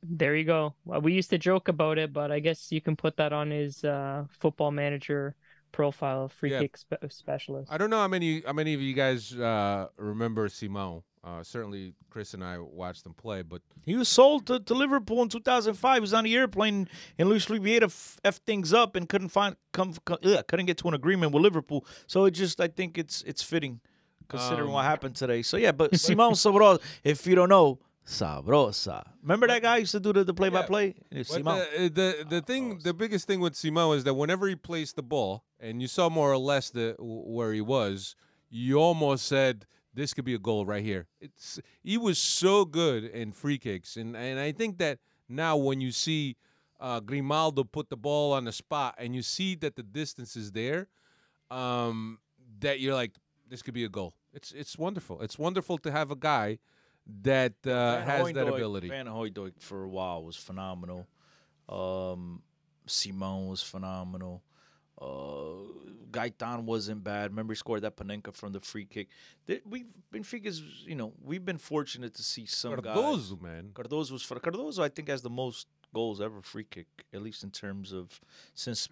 There 0.03 0.37
you 0.37 0.45
go. 0.45 0.75
Well, 0.85 1.01
we 1.01 1.15
used 1.15 1.31
to 1.31 1.39
joke 1.39 1.69
about 1.69 1.99
it, 1.99 2.13
but 2.13 2.31
I 2.31 2.39
guess 2.41 2.71
you 2.71 2.81
can 2.81 2.95
put 2.97 3.17
that 3.17 3.33
on 3.33 3.51
his 3.51 3.83
uh, 3.85 4.25
football 4.39 4.71
manager 4.71 5.35
profile, 5.73 6.29
free 6.29 6.53
Yeah. 6.53 6.61
kick 6.61 6.77
spe- 6.77 6.95
specialist. 7.11 7.73
I 7.73 7.79
don't 7.79 7.91
know 7.91 7.99
how 7.99 8.09
many 8.09 8.43
how 8.47 8.53
many 8.53 8.75
of 8.75 8.81
you 8.81 8.95
guys 8.95 9.35
uh, 9.35 9.89
remember 9.97 10.49
Simão. 10.49 11.03
Uh, 11.27 11.43
certainly, 11.43 11.93
Chris 12.09 12.35
and 12.35 12.45
I 12.45 12.59
watched 12.59 13.03
them 13.03 13.13
play, 13.13 13.43
but 13.43 13.61
He 13.85 13.97
was 13.97 14.09
sold 14.09 14.47
to, 14.47 14.61
to 14.61 14.75
Liverpool 14.75 15.23
in 15.23 15.29
2005. 15.29 15.95
He 15.97 16.01
was 16.01 16.15
on 16.15 16.23
the 16.23 16.37
airplane, 16.37 16.89
and 17.19 17.29
Luis 17.29 17.47
Vieira 17.47 17.83
f, 17.85 18.17
f 18.25 18.37
things 18.47 18.73
up 18.73 18.95
and 18.95 19.09
couldn't 19.09 19.31
find 19.31 19.57
come, 19.73 19.95
come 20.05 20.19
ugh, 20.23 20.47
couldn't 20.47 20.67
get 20.67 20.77
to 20.79 20.89
an 20.89 20.95
agreement 20.95 21.33
with 21.33 21.43
Liverpool. 21.43 21.85
So 22.07 22.27
it 22.27 22.31
just 22.31 22.61
I 22.61 22.69
think 22.69 22.97
it's 22.97 23.23
it's 23.27 23.43
fitting 23.43 23.81
considering 24.29 24.69
Um, 24.69 24.75
what 24.75 24.85
happened 24.85 25.17
today. 25.17 25.43
So 25.43 25.57
yeah, 25.57 25.73
but 25.73 25.91
Simão 26.07 26.33
Sabrosa, 26.33 26.81
if 27.03 27.27
you 27.27 27.35
don't 27.35 27.49
know, 27.49 27.81
Sabrosa. 28.07 29.05
Remember 29.21 29.49
that 29.49 29.63
guy 29.63 29.79
used 29.79 29.93
to 29.93 30.01
do 30.01 30.13
the, 30.13 30.23
the 30.23 30.33
play 30.35 30.49
by 30.49 30.63
play? 30.63 30.95
But 31.11 31.27
Simão. 31.27 31.67
the, 31.77 31.89
the 31.89 32.27
the 32.29 32.41
thing, 32.41 32.79
the 32.85 32.95
biggest 32.95 33.27
thing 33.27 33.41
with 33.41 33.55
Simão 33.55 33.97
is 33.97 34.05
that 34.05 34.15
whenever 34.15 34.47
he 34.47 34.55
placed 34.55 34.95
the 34.95 35.03
ball, 35.03 35.43
and 35.59 35.83
you 35.83 35.89
saw 35.89 36.09
more 36.09 36.33
or 36.33 36.39
less 36.39 36.71
the 36.71 36.95
where 37.01 37.53
he 37.53 37.61
was, 37.61 38.15
you 38.49 38.77
almost 38.79 39.27
said 39.27 39.67
this 39.97 40.15
could 40.15 40.25
be 40.25 40.35
a 40.35 40.39
goal 40.39 40.67
right 40.67 40.85
here. 40.85 41.07
It's 41.21 41.59
he 41.83 41.99
was 41.99 42.19
so 42.19 42.65
good 42.65 43.05
in 43.05 43.33
free 43.33 43.59
kicks, 43.59 43.97
and 43.97 44.17
and 44.17 44.39
I 44.39 44.53
think 44.53 44.79
that 44.79 44.99
now 45.29 45.57
when 45.57 45.81
you 45.81 45.91
see 45.91 46.37
uh, 46.79 47.01
Grimaldo 47.01 47.65
put 47.65 47.89
the 47.89 47.97
ball 47.97 48.33
on 48.33 48.45
the 48.45 48.53
spot, 48.53 48.95
and 48.99 49.15
you 49.17 49.23
see 49.23 49.55
that 49.57 49.75
the 49.75 49.83
distance 49.83 50.37
is 50.37 50.53
there, 50.53 50.89
um, 51.51 52.19
that 52.61 52.81
you're 52.81 52.95
like, 52.95 53.13
this 53.49 53.63
could 53.63 53.75
be 53.75 53.85
a 53.85 53.89
goal. 53.89 54.15
It's 54.33 54.53
it's 54.53 54.79
wonderful. 54.79 55.23
It's 55.23 55.39
wonderful 55.39 55.79
to 55.79 55.91
have 55.91 56.11
a 56.11 56.17
guy 56.17 56.59
that 57.23 57.55
uh, 57.67 58.03
has 58.03 58.33
that 58.33 58.49
ability. 58.49 58.89
Van 58.89 59.07
Hooijdonk 59.07 59.61
for 59.61 59.85
a 59.85 59.89
while 59.89 60.23
was 60.23 60.37
phenomenal. 60.37 61.07
Um, 61.69 62.43
Simão 62.87 63.49
was 63.49 63.63
phenomenal. 63.63 64.43
Uh, 65.01 65.65
Gaitan 66.11 66.65
wasn't 66.65 67.05
bad. 67.05 67.31
Remember, 67.31 67.53
he 67.53 67.57
scored 67.57 67.83
that 67.83 67.97
Panenka 67.97 68.33
from 68.35 68.53
the 68.53 68.61
free 68.61 68.87
kick. 68.87 69.09
Th- 69.47 69.63
We 69.69 69.87
Benfica's, 70.13 70.63
you 70.87 70.95
know, 70.95 71.13
we've 71.23 71.45
been 71.45 71.59
fortunate 71.59 72.15
to 72.15 72.23
see 72.23 72.47
some 72.47 72.77
guys. 72.77 72.95
Cardozo, 72.95 73.37
man. 73.43 73.71
Cardozo 73.75 74.15
was 74.15 74.23
for 74.23 74.39
Cardozo. 74.41 74.83
I 74.83 74.89
think 74.89 75.09
has 75.09 75.23
the 75.23 75.31
most 75.31 75.67
goals 75.95 76.21
ever 76.21 76.41
free 76.43 76.65
kick, 76.65 76.87
at 77.13 77.23
least 77.23 77.45
in 77.45 77.51
terms 77.51 77.93
of 77.93 78.19
since 78.55 78.89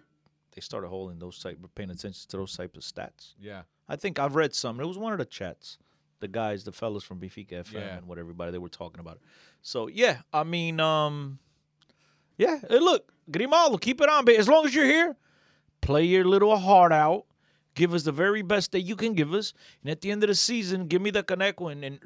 they 0.53 0.61
started 0.61 0.87
holding 0.89 1.17
those 1.19 1.39
type, 1.39 1.57
paying 1.73 1.89
attention 1.89 2.27
to 2.29 2.37
those 2.37 2.55
type 2.55 2.75
of 2.77 2.83
stats. 2.83 3.33
Yeah. 3.39 3.63
I 3.89 3.95
think 3.95 4.19
I've 4.19 4.35
read 4.35 4.53
some. 4.53 4.79
It 4.79 4.85
was 4.85 4.97
one 4.97 5.11
of 5.13 5.19
the 5.19 5.25
chats. 5.25 5.77
The 6.21 6.27
guys, 6.27 6.63
the 6.63 6.71
fellas 6.71 7.03
from 7.03 7.19
Benfica 7.19 7.63
FM 7.63 7.73
Yeah. 7.73 7.97
and 7.97 8.07
what 8.07 8.17
everybody 8.17 8.51
they 8.51 8.57
were 8.57 8.69
talking 8.69 8.99
about 8.99 9.15
it. 9.15 9.21
So 9.61 9.87
yeah, 9.87 10.19
I 10.33 10.43
mean, 10.43 10.79
um, 10.79 11.39
yeah. 12.37 12.59
Hey, 12.69 12.79
look, 12.79 13.11
Grimaldo, 13.31 13.77
keep 13.77 13.99
it 14.01 14.09
on, 14.09 14.25
but 14.25 14.35
as 14.35 14.47
long 14.47 14.65
as 14.65 14.73
you're 14.75 14.85
here, 14.85 15.15
play 15.85 16.03
your 16.03 16.25
little 16.25 16.57
heart 16.57 16.91
out. 16.91 17.25
Give 17.75 17.93
us 17.93 18.03
the 18.03 18.11
very 18.11 18.41
best 18.41 18.71
that 18.71 18.81
you 18.81 18.95
can 18.95 19.13
give 19.13 19.33
us, 19.33 19.53
and 19.81 19.91
at 19.91 20.01
the 20.01 20.09
end 20.09 20.23
of 20.23 20.29
the 20.29 20.35
season, 20.35 20.87
give 20.87 21.01
me 21.01 21.11
the 21.11 21.23
Caneco 21.23 21.71
and, 21.71 21.83
and 21.83 21.99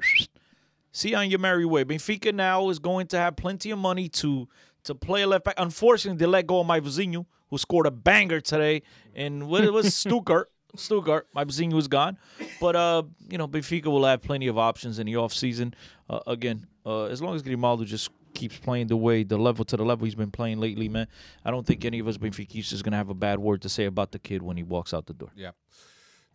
see 0.92 1.10
you 1.10 1.16
on 1.16 1.30
your 1.30 1.38
merry 1.38 1.64
way. 1.64 1.84
Benfica 1.84 2.34
now 2.34 2.68
is 2.70 2.78
going 2.78 3.06
to 3.08 3.18
have 3.18 3.36
plenty 3.36 3.70
of 3.70 3.78
money 3.78 4.08
to 4.08 4.48
to 4.82 4.94
play 4.94 5.22
a 5.22 5.26
left 5.26 5.44
back. 5.44 5.54
Unfortunately, 5.58 6.18
they 6.18 6.26
let 6.26 6.46
go 6.46 6.60
of 6.60 6.66
my 6.66 6.80
Vizinho, 6.80 7.24
who 7.48 7.58
scored 7.58 7.86
a 7.86 7.90
banger 7.90 8.40
today, 8.40 8.82
and 9.14 9.48
what 9.48 9.64
it 9.64 9.72
was 9.72 9.94
Stuttgart. 10.04 10.50
Stuttgart, 10.76 11.28
my 11.34 11.44
Vizinho 11.44 11.74
was 11.74 11.88
gone, 11.88 12.18
but 12.60 12.76
uh, 12.76 13.02
you 13.28 13.38
know, 13.38 13.48
Benfica 13.48 13.86
will 13.86 14.04
have 14.04 14.22
plenty 14.22 14.48
of 14.48 14.58
options 14.58 14.98
in 14.98 15.06
the 15.06 15.14
offseason. 15.14 15.74
Uh, 16.08 16.20
again, 16.26 16.66
uh, 16.84 17.04
as 17.04 17.22
long 17.22 17.34
as 17.34 17.42
Grimaldo 17.42 17.84
just 17.84 18.10
keeps 18.34 18.58
playing 18.58 18.86
the 18.88 18.96
way, 18.96 19.22
the 19.24 19.36
level 19.38 19.64
to 19.64 19.76
the 19.76 19.84
level 19.84 20.04
he's 20.04 20.14
been 20.14 20.30
playing 20.30 20.58
lately, 20.60 20.88
man, 20.88 21.06
I 21.44 21.50
don't 21.50 21.66
think 21.66 21.84
any 21.84 21.98
of 21.98 22.08
us 22.08 22.16
Benfiquistas 22.18 22.72
is 22.72 22.82
gonna 22.82 22.96
have 22.96 23.08
a 23.10 23.14
bad 23.14 23.38
word 23.38 23.62
to 23.62 23.68
say 23.68 23.84
about 23.86 24.12
the 24.12 24.18
kid 24.18 24.42
when 24.42 24.56
he 24.56 24.62
walks 24.62 24.92
out 24.94 25.06
the 25.06 25.14
door. 25.14 25.30
Yeah. 25.34 25.50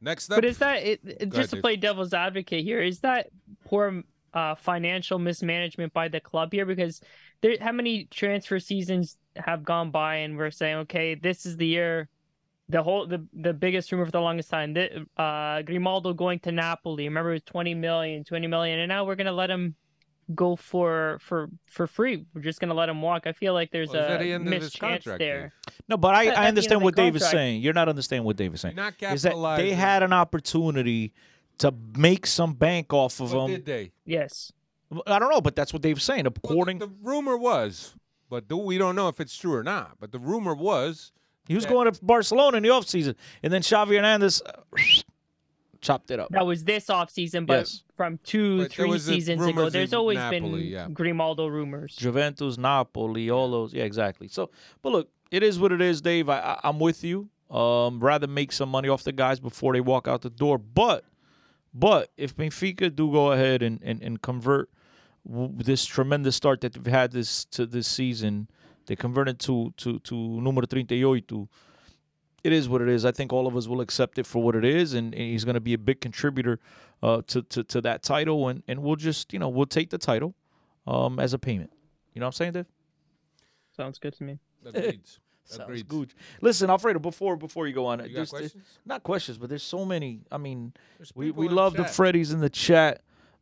Next 0.02 0.30
up, 0.30 0.38
But 0.38 0.46
is 0.46 0.58
that 0.60 0.84
it, 0.84 1.00
it- 1.06 1.16
ahead, 1.22 1.32
just 1.34 1.50
to 1.52 1.56
Dave. 1.58 1.62
play 1.64 1.76
devil's 1.78 2.14
advocate 2.14 2.64
here? 2.64 2.82
Is 2.82 3.00
that 3.00 3.30
poor 3.66 4.04
uh, 4.34 4.56
financial 4.56 5.18
mismanagement 5.18 5.94
by 5.94 6.10
the 6.10 6.20
club 6.20 6.52
here? 6.52 6.66
Because 6.66 7.02
there, 7.42 7.56
how 7.62 7.72
many 7.72 8.06
transfer 8.12 8.60
seasons 8.60 9.18
have 9.38 9.64
gone 9.64 9.92
by 9.92 10.16
and 10.18 10.38
we're 10.38 10.52
saying, 10.52 10.76
okay, 10.78 11.16
this 11.16 11.46
is 11.46 11.56
the 11.58 11.66
year, 11.66 12.10
the 12.68 12.82
whole 12.84 13.08
the 13.08 13.26
the 13.34 13.54
biggest 13.54 13.92
rumor 13.92 14.06
for 14.06 14.12
the 14.12 14.20
longest 14.20 14.50
time, 14.50 14.74
that 14.74 14.92
uh, 15.18 15.62
Grimaldo 15.62 16.14
going 16.14 16.40
to 16.40 16.52
Napoli. 16.52 17.06
Remember, 17.06 17.30
it 17.32 17.34
was 17.36 17.44
20 17.44 17.74
million, 17.76 18.24
20 18.24 18.48
million, 18.48 18.80
and 18.80 18.90
now 18.90 19.06
we're 19.06 19.16
gonna 19.16 19.32
let 19.32 19.50
him 19.50 19.76
go 20.34 20.56
for 20.56 21.18
for 21.22 21.50
for 21.68 21.86
free. 21.86 22.26
We're 22.34 22.42
just 22.42 22.60
gonna 22.60 22.74
let 22.74 22.90
him 22.90 23.02
walk. 23.02 23.28
I 23.28 23.34
feel 23.34 23.54
like 23.54 23.70
there's 23.72 23.90
Well, 23.90 24.16
a 24.16 24.18
the 24.18 24.32
end 24.32 24.48
of 24.48 24.54
his 24.54 24.62
missed 24.64 24.76
chance 24.78 25.04
contract, 25.04 25.20
there. 25.20 25.54
No, 25.88 25.98
but 25.98 26.16
I, 26.16 26.24
At- 26.24 26.28
at 26.30 26.34
the 26.36 26.40
I 26.42 26.48
understand 26.48 26.82
what 26.82 26.96
the 26.96 27.02
Dave 27.04 27.16
is 27.16 27.28
saying. 27.30 27.62
You're 27.62 27.74
not 27.74 27.90
understanding 27.90 28.26
what 28.26 28.36
Dave 28.38 28.54
is 28.54 28.62
saying. 28.62 28.76
You're 28.76 28.86
not 29.00 29.14
Is 29.14 29.22
that 29.24 29.56
they 29.58 29.72
had 29.74 30.02
an 30.02 30.14
opportunity 30.14 31.14
to 31.60 31.74
make 31.96 32.26
some 32.26 32.54
bank 32.54 32.92
off 32.94 33.20
of 33.20 33.32
But 33.32 33.46
him. 33.46 33.52
did 33.52 33.66
they? 33.66 33.92
Yes. 34.06 34.52
I 35.08 35.20
don't 35.20 35.32
know, 35.32 35.42
but 35.42 35.56
that's 35.56 35.74
what 35.74 35.82
Dave's 35.82 36.04
saying. 36.04 36.24
Well, 36.24 36.32
the- 36.32 36.40
According, 36.44 36.80
the, 36.80 36.88
rumor 37.02 37.38
was, 37.38 37.96
but 38.30 38.48
do, 38.48 38.58
we 38.58 38.78
don't 38.78 38.96
know 38.96 39.08
if 39.10 39.20
it's 39.20 39.38
true 39.38 39.54
or 39.54 39.64
not. 39.64 39.92
But 40.00 40.12
the 40.12 40.20
rumor 40.20 40.54
was, 40.56 41.12
he 41.48 41.56
was 41.56 41.66
going 41.66 41.92
to 41.92 42.04
Barcelona 42.04 42.58
in 42.58 42.64
the 42.64 42.70
offseason, 42.70 43.16
and 43.44 43.54
then 43.54 43.62
Xavi 43.62 43.96
Hernandez 43.96 44.42
uh, 44.46 44.52
chopped 45.82 46.12
it 46.12 46.20
up. 46.20 46.30
That 46.32 46.46
was 46.46 46.64
this 46.64 46.88
offseason, 46.88 47.46
but 47.46 47.60
Yes. 47.60 47.84
From 47.96 48.20
two, 48.24 48.64
But 48.64 48.72
three 48.72 48.90
was 48.90 49.06
seasons 49.06 49.46
ago, 49.46 49.70
there's 49.70 49.94
always 49.94 50.18
Napoli, 50.18 50.40
been 50.64 50.72
yeah. 50.72 50.88
Grimaldo 50.92 51.48
rumors. 51.48 51.96
Juventus, 51.96 52.58
Napoli, 52.58 53.30
all 53.30 53.50
those. 53.50 53.74
Yeah, 53.74 53.84
exactly. 53.84 54.28
So, 54.28 54.50
but 54.82 54.92
look, 54.92 55.10
it 55.32 55.44
is 55.44 55.60
what 55.60 55.72
it 55.72 55.82
is, 55.82 56.02
Dave. 56.02 56.30
I, 56.30 56.40
I, 56.40 56.60
I'm 56.64 56.80
with 56.80 57.04
you. 57.04 57.30
Um, 57.50 58.00
rather 58.00 58.28
make 58.28 58.52
some 58.52 58.70
money 58.70 58.90
off 58.90 59.04
the 59.04 59.12
guys 59.12 59.40
before 59.40 59.74
they 59.74 59.82
walk 59.82 60.08
out 60.08 60.24
the 60.24 60.30
door. 60.30 60.58
But, 60.58 61.06
but 61.74 62.12
if 62.18 62.36
Benfica 62.36 62.94
do 62.94 63.12
go 63.12 63.32
ahead 63.32 63.62
and 63.62 63.80
and, 63.84 64.02
and 64.02 64.22
convert 64.22 64.70
w- 65.30 65.52
this 65.56 65.86
tremendous 65.86 66.36
start 66.36 66.62
that 66.62 66.74
they've 66.74 66.86
had 66.94 67.12
this 67.12 67.46
to 67.46 67.66
this 67.66 67.88
season, 67.88 68.50
they 68.88 68.96
converted 68.96 69.40
to 69.42 69.74
to 69.78 70.00
to 70.00 70.16
número 70.16 70.68
38. 70.70 71.32
It 72.46 72.54
is 72.54 72.70
what 72.70 72.82
it 72.82 72.90
is. 72.90 73.06
I 73.06 73.12
think 73.12 73.34
all 73.34 73.48
of 73.48 73.58
us 73.58 73.68
will 73.68 73.82
accept 73.82 74.20
it 74.20 74.28
for 74.28 74.42
what 74.44 74.56
it 74.56 74.64
is, 74.64 74.94
and, 74.94 75.14
and 75.14 75.24
he's 75.24 75.44
going 75.46 75.56
to 75.56 75.60
be 75.62 75.74
a 75.74 75.78
big 75.80 76.00
contributor 76.00 76.60
uh, 77.02 77.22
to, 77.28 77.42
to 77.42 77.64
to 77.64 77.82
that 77.82 78.04
title, 78.04 78.48
and 78.50 78.62
and 78.68 78.84
we'll 78.84 78.96
just 78.98 79.34
you 79.34 79.40
know 79.40 79.50
we'll 79.50 79.66
take 79.66 79.90
the 79.90 79.98
title 79.98 80.36
um, 80.86 81.20
as 81.20 81.34
a 81.34 81.40
payment. 81.40 81.72
You 82.14 82.20
know 82.20 82.26
what 82.28 82.36
I'm 82.36 82.38
saying, 82.38 82.52
Dave? 82.54 82.66
Sounds 83.76 83.98
good 84.00 84.14
to 84.18 84.24
me. 84.24 84.38
agreed. 84.66 85.02
Sounds 85.48 85.64
agreed. 85.64 85.88
good. 85.88 86.14
Listen, 86.42 86.70
Alfredo, 86.70 87.00
before 87.00 87.36
before 87.36 87.68
you 87.68 87.74
go 87.74 87.86
on, 87.88 88.00
You 88.00 88.06
got 88.06 88.14
there's- 88.14 88.32
there's- 88.32 88.52
questions? 88.52 88.64
not 88.86 89.02
questions, 89.04 89.38
but 89.40 89.50
there's 89.50 89.64
so 89.64 89.84
many. 89.84 90.22
I 90.32 90.38
mean, 90.38 90.74
we 91.16 91.32
we 91.32 91.50
love 91.50 91.74
the 91.76 91.84
chat. 91.84 91.92
Freddies 91.94 92.32
in 92.34 92.40
the 92.42 92.50
chat. 92.50 93.02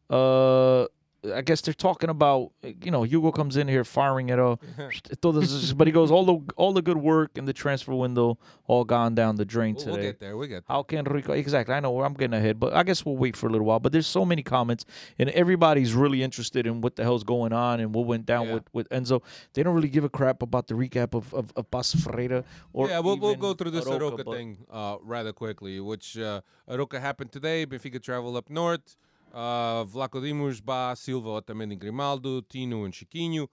Uh, 0.10 0.86
I 1.34 1.42
guess 1.42 1.62
they're 1.62 1.74
talking 1.74 2.10
about 2.10 2.52
you 2.82 2.92
know 2.92 3.04
Hugo 3.04 3.32
comes 3.32 3.56
in 3.56 3.68
here 3.68 3.84
firing 3.84 4.30
it 4.30 4.40
all, 4.40 4.60
but 5.22 5.88
he 5.88 5.94
goes 5.94 6.12
all 6.12 6.26
the 6.26 6.54
all 6.58 6.74
the 6.74 6.82
good 6.82 6.98
work 6.98 7.38
in 7.38 7.46
the 7.46 7.54
transfer 7.54 7.94
window 7.94 8.38
all 8.68 8.84
gone 8.84 9.16
down 9.16 9.36
the 9.38 9.46
drain 9.46 9.76
today. 9.76 9.92
we'll 9.92 10.02
get 10.02 10.20
there. 10.20 10.38
We 10.38 10.48
get 10.48 10.68
there. 10.68 10.76
How 10.76 10.84
can 10.84 11.06
Rico? 11.06 11.34
Exactly. 11.34 11.76
I 11.76 11.80
know 11.80 11.92
where 11.92 12.06
I'm 12.06 12.14
getting 12.14 12.34
ahead, 12.34 12.60
but 12.60 12.74
I 12.74 12.84
guess 12.84 13.06
we'll 13.06 13.16
wait 13.18 13.38
for 13.38 13.48
a 13.48 13.50
little 13.50 13.66
while. 13.68 13.80
But 13.80 13.92
there's 13.94 14.08
so 14.08 14.26
many 14.26 14.44
comments, 14.44 14.86
and 15.18 15.30
everybody's 15.30 15.94
really 15.94 16.24
interested 16.24 16.68
in 16.68 16.82
what 16.82 16.96
the 16.98 17.04
hell's 17.04 17.24
going 17.24 17.54
on 17.54 17.80
and 17.80 17.94
what 17.96 18.06
went 18.06 18.26
down 18.26 18.48
Yeah. 18.48 18.54
with, 18.56 18.64
with 18.74 18.90
Enzo. 18.90 19.22
They 19.54 19.64
don't 19.64 19.76
really 19.76 19.90
give 19.90 20.04
a 20.04 20.10
crap 20.10 20.42
about 20.42 20.68
the 20.68 20.74
recap 20.74 21.14
of 21.14 21.34
of, 21.34 21.54
of 21.56 21.70
Paços 21.72 22.02
Ferreira 22.04 22.44
or 22.74 22.90
yeah, 22.90 23.00
we'll, 23.00 23.18
we'll 23.18 23.36
go 23.36 23.54
through 23.54 23.72
this 23.72 23.86
Arouca, 23.86 24.20
Arouca 24.20 24.34
thing 24.36 24.58
uh, 24.72 24.98
rather 25.04 25.32
quickly, 25.34 25.80
which 25.80 26.18
uh, 26.18 26.42
Arouca 26.70 27.00
happened 27.00 27.32
today. 27.32 27.66
Benfica 27.66 28.02
travel 28.02 28.36
up 28.36 28.50
north. 28.50 28.98
Uh, 29.34 29.84
Vlachodimos, 29.86 30.64
Ba, 30.64 30.96
Silva, 30.96 31.42
Otamendi, 31.42 31.78
Grimaldo, 31.80 32.42
Tino, 32.42 32.84
and 32.84 32.94
Chiquinho. 32.94 33.48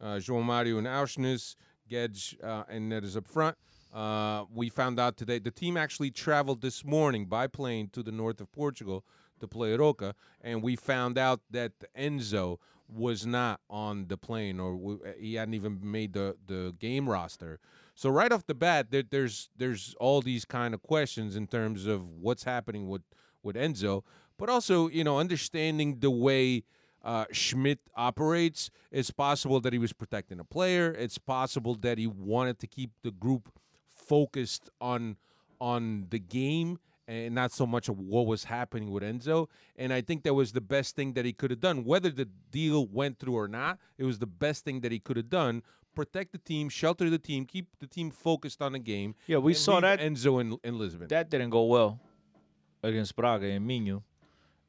Uh, 0.00 0.16
João 0.16 0.42
Mario 0.42 0.78
and 0.78 0.86
Aursnes, 0.86 1.56
Guedes, 1.90 2.34
uh, 2.42 2.64
and 2.68 2.92
is 2.92 3.16
up 3.16 3.26
front. 3.26 3.56
Uh, 3.92 4.44
we 4.54 4.68
found 4.68 5.00
out 5.00 5.16
today 5.16 5.38
the 5.38 5.50
team 5.50 5.76
actually 5.76 6.10
traveled 6.10 6.60
this 6.60 6.84
morning 6.84 7.24
by 7.26 7.46
plane 7.46 7.88
to 7.92 8.02
the 8.02 8.12
north 8.12 8.40
of 8.40 8.52
Portugal 8.52 9.04
to 9.40 9.48
play 9.48 9.74
Arouca, 9.74 10.12
and 10.42 10.62
we 10.62 10.76
found 10.76 11.16
out 11.16 11.40
that 11.50 11.72
Enzo 11.96 12.58
was 12.88 13.26
not 13.26 13.60
on 13.70 14.06
the 14.08 14.16
plane, 14.16 14.60
or 14.60 14.98
he 15.18 15.34
hadn't 15.34 15.54
even 15.54 15.78
made 15.82 16.12
the, 16.12 16.36
the 16.46 16.74
game 16.78 17.08
roster. 17.08 17.58
So 17.94 18.10
right 18.10 18.30
off 18.30 18.46
the 18.46 18.54
bat, 18.54 18.90
there, 18.90 19.02
there's 19.08 19.48
there's 19.56 19.94
all 19.98 20.20
these 20.20 20.44
kind 20.44 20.74
of 20.74 20.82
questions 20.82 21.34
in 21.34 21.46
terms 21.46 21.86
of 21.86 22.08
what's 22.20 22.44
happening 22.44 22.88
with 22.88 23.02
with 23.42 23.56
Enzo, 23.56 24.02
but 24.38 24.48
also 24.48 24.88
you 24.88 25.04
know 25.04 25.18
understanding 25.18 25.98
the 26.00 26.10
way 26.10 26.64
uh, 27.04 27.24
Schmidt 27.30 27.78
operates. 27.94 28.70
It's 28.90 29.10
possible 29.10 29.60
that 29.60 29.72
he 29.72 29.78
was 29.78 29.92
protecting 29.92 30.40
a 30.40 30.44
player. 30.44 30.92
It's 30.98 31.18
possible 31.18 31.76
that 31.76 31.98
he 31.98 32.06
wanted 32.06 32.58
to 32.58 32.66
keep 32.66 32.90
the 33.02 33.12
group 33.12 33.50
focused 33.88 34.68
on 34.80 35.16
on 35.60 36.06
the 36.10 36.18
game 36.18 36.78
and 37.08 37.34
not 37.34 37.52
so 37.52 37.66
much 37.66 37.88
of 37.88 37.98
what 38.00 38.26
was 38.26 38.44
happening 38.44 38.90
with 38.90 39.02
Enzo. 39.02 39.48
And 39.76 39.92
I 39.92 40.00
think 40.00 40.24
that 40.24 40.34
was 40.34 40.52
the 40.52 40.60
best 40.60 40.96
thing 40.96 41.12
that 41.12 41.24
he 41.24 41.32
could 41.32 41.50
have 41.50 41.60
done. 41.60 41.84
Whether 41.84 42.10
the 42.10 42.28
deal 42.50 42.86
went 42.88 43.18
through 43.18 43.36
or 43.36 43.48
not, 43.48 43.78
it 43.96 44.04
was 44.04 44.18
the 44.18 44.26
best 44.26 44.64
thing 44.64 44.80
that 44.80 44.90
he 44.92 44.98
could 44.98 45.16
have 45.16 45.30
done. 45.30 45.62
Protect 45.94 46.32
the 46.32 46.38
team, 46.38 46.68
shelter 46.68 47.08
the 47.08 47.18
team, 47.18 47.46
keep 47.46 47.68
the 47.78 47.86
team 47.86 48.10
focused 48.10 48.60
on 48.60 48.72
the 48.72 48.78
game. 48.78 49.14
Yeah, 49.26 49.38
we 49.38 49.54
saw 49.54 49.80
that. 49.80 50.00
Enzo 50.00 50.40
in, 50.40 50.58
in 50.62 50.78
Lisbon. 50.78 51.08
that 51.08 51.30
didn't 51.30 51.50
go 51.50 51.64
well 51.64 52.00
against 52.82 53.16
Braga 53.16 53.46
and 53.46 53.66
Minho, 53.66 54.02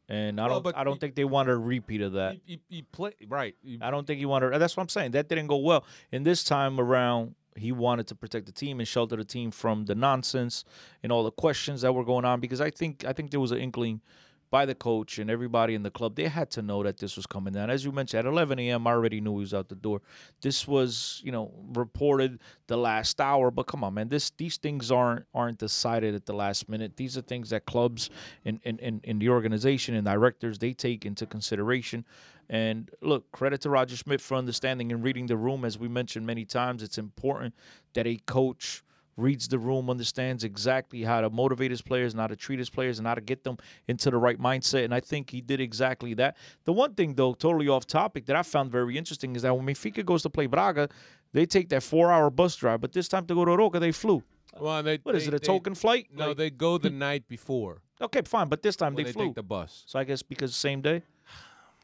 and 0.09 0.39
I 0.39 0.47
Well, 0.47 0.61
don't 0.61 0.77
I 0.77 0.83
don't 0.83 0.93
he- 0.95 0.99
think 0.99 1.15
they 1.15 1.25
want 1.25 1.49
a 1.49 1.57
repeat 1.57 2.01
of 2.01 2.13
that. 2.13 2.37
he, 2.45 2.61
he, 2.69 2.75
he 2.77 2.81
play 2.81 3.11
right. 3.27 3.55
He- 3.63 3.79
I 3.81 3.91
don't 3.91 4.05
think 4.07 4.19
he 4.19 4.25
wanted. 4.25 4.57
That's 4.59 4.75
what 4.77 4.83
I'm 4.83 4.89
saying. 4.89 5.11
That 5.11 5.27
didn't 5.29 5.47
go 5.47 5.57
well. 5.57 5.83
And 6.11 6.25
this 6.25 6.43
time 6.43 6.79
around, 6.79 7.35
he 7.55 7.71
wanted 7.71 8.05
to 8.07 8.15
protect 8.15 8.45
the 8.45 8.51
team 8.51 8.79
and 8.79 8.87
shelter 8.87 9.15
the 9.15 9.23
team 9.25 9.49
from 9.51 9.85
the 9.85 9.95
nonsense 9.95 10.63
and 11.03 11.11
all 11.11 11.23
the 11.23 11.31
questions 11.31 11.81
that 11.81 11.93
were 11.93 12.05
going 12.05 12.23
on. 12.25 12.39
Because 12.39 12.61
I 12.61 12.69
think 12.69 13.03
I 13.05 13.13
think 13.13 13.31
there 13.31 13.39
was 13.39 13.51
an 13.51 13.57
inkling 13.59 14.01
by 14.49 14.65
the 14.65 14.75
coach 14.75 15.19
and 15.19 15.29
everybody 15.29 15.75
in 15.75 15.83
the 15.83 15.91
club. 15.91 16.15
They 16.15 16.27
had 16.27 16.49
to 16.51 16.61
know 16.61 16.83
that 16.83 16.97
this 16.97 17.15
was 17.15 17.25
coming 17.25 17.53
down. 17.53 17.69
As 17.69 17.83
you 17.83 17.91
mentioned, 17.91 18.19
at 18.19 18.25
11 18.25 18.59
a.m., 18.59 18.87
I 18.87 18.91
already 18.91 19.19
knew 19.19 19.33
he 19.33 19.41
was 19.41 19.53
out 19.53 19.69
the 19.69 19.75
door. 19.75 20.01
This 20.41 20.67
was, 20.67 21.21
you 21.23 21.31
know, 21.31 21.51
reported 21.73 22.39
the 22.67 22.77
last 22.77 23.19
hour. 23.19 23.51
But 23.51 23.67
come 23.67 23.83
on, 23.83 23.93
man, 23.93 24.09
this 24.09 24.29
these 24.37 24.57
things 24.57 24.91
aren't 24.91 25.25
aren't 25.33 25.57
decided 25.57 26.15
at 26.15 26.25
the 26.25 26.33
last 26.33 26.69
minute. 26.69 26.95
These 26.95 27.17
are 27.17 27.21
things 27.21 27.49
that 27.49 27.65
clubs 27.65 28.09
and 28.45 28.59
in, 28.63 28.79
in, 28.79 29.01
in 29.03 29.19
the 29.19 29.29
organization 29.29 29.95
and 29.95 30.05
directors 30.05 30.59
they 30.59 30.73
take 30.73 31.05
into 31.05 31.25
consideration. 31.25 32.05
And 32.49 32.89
look, 33.01 33.29
credit 33.33 33.61
to 33.61 33.69
Roger 33.69 33.97
Schmidt 33.97 34.21
for 34.21 34.35
understanding 34.35 34.91
and 34.93 35.03
reading 35.03 35.25
the 35.25 35.35
room. 35.35 35.65
As 35.65 35.77
we 35.77 35.89
mentioned 35.89 36.25
many 36.25 36.45
times, 36.45 36.81
it's 36.81 36.97
important 36.97 37.53
that 37.93 38.07
a 38.07 38.17
coach 38.25 38.83
reads 39.17 39.47
the 39.47 39.57
room, 39.59 39.89
understands 39.89 40.43
exactly 40.43 41.01
how 41.01 41.21
to 41.21 41.29
motivate 41.29 41.71
his 41.71 41.81
players 41.81 42.13
and 42.13 42.21
how 42.21 42.27
to 42.27 42.35
treat 42.35 42.59
his 42.59 42.69
players 42.69 42.99
and 42.99 43.07
how 43.07 43.15
to 43.15 43.21
get 43.21 43.43
them 43.43 43.57
into 43.87 44.09
the 44.11 44.17
right 44.17 44.39
mindset. 44.39 44.85
And 44.85 44.93
I 44.93 44.99
think 44.99 45.29
he 45.31 45.41
did 45.41 45.59
exactly 45.59 46.13
that. 46.13 46.37
The 46.65 46.73
one 46.73 46.93
thing, 46.93 47.15
though, 47.15 47.33
totally 47.33 47.67
off 47.67 47.85
topic, 47.87 48.27
that 48.27 48.35
I 48.35 48.43
found 48.43 48.71
very 48.71 48.97
interesting 48.97 49.35
is 49.35 49.41
that 49.41 49.55
when 49.57 49.65
Benfica 49.65 50.05
goes 50.05 50.21
to 50.23 50.29
play 50.29 50.45
Braga, 50.45 50.87
they 51.33 51.45
take 51.45 51.69
that 51.69 51.83
four-hour 51.83 52.29
bus 52.29 52.55
drive, 52.55 52.79
but 52.79 52.93
this 52.93 53.07
time 53.07 53.25
to 53.25 53.33
go 53.35 53.43
to 53.43 53.57
Roca, 53.57 53.79
they 53.79 53.91
flew. 53.91 54.23
Well, 54.59 54.81
they, 54.81 54.97
What 55.03 55.15
is 55.15 55.23
they- 55.23 55.27
it, 55.29 55.33
a 55.33 55.39
they- 55.39 55.45
token 55.45 55.75
flight? 55.75 56.07
No, 56.13 56.29
Like- 56.29 56.37
they 56.37 56.49
go 56.49 56.77
the 56.77 56.89
hmm. 56.89 56.99
night 56.99 57.27
before. 57.27 57.81
Okay, 57.99 58.21
fine, 58.25 58.47
but 58.47 58.61
this 58.61 58.75
time 58.75 58.93
when 58.93 59.03
they, 59.03 59.09
they 59.09 59.13
flew. 59.13 59.25
take 59.27 59.35
the 59.35 59.43
bus. 59.43 59.83
So 59.87 59.97
I 59.97 60.03
guess 60.03 60.21
because 60.21 60.55
same 60.55 60.81
day. 60.81 61.01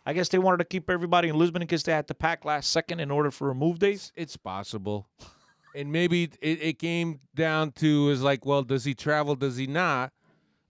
I 0.05 0.13
guess 0.13 0.27
they 0.29 0.37
wanted 0.37 0.57
to 0.57 0.65
keep 0.65 0.89
everybody 0.89 1.29
in 1.29 1.37
Lisbon 1.37 1.61
in 1.61 1.67
case 1.67 1.81
they 1.83 1.91
had 1.93 2.07
to 2.09 2.13
pack 2.13 2.43
last 2.45 2.71
second 2.71 2.99
in 2.99 3.09
order 3.09 3.31
for 3.31 3.49
a 3.49 3.55
move 3.55 3.79
days. 3.79 4.11
It's 4.15 4.35
possible. 4.37 5.07
And 5.75 5.91
maybe 5.91 6.23
it, 6.41 6.61
it 6.61 6.79
came 6.79 7.19
down 7.35 7.71
to 7.73 8.09
is 8.09 8.21
like, 8.21 8.45
well, 8.45 8.63
does 8.63 8.83
he 8.83 8.93
travel? 8.93 9.35
Does 9.35 9.57
he 9.57 9.67
not? 9.67 10.13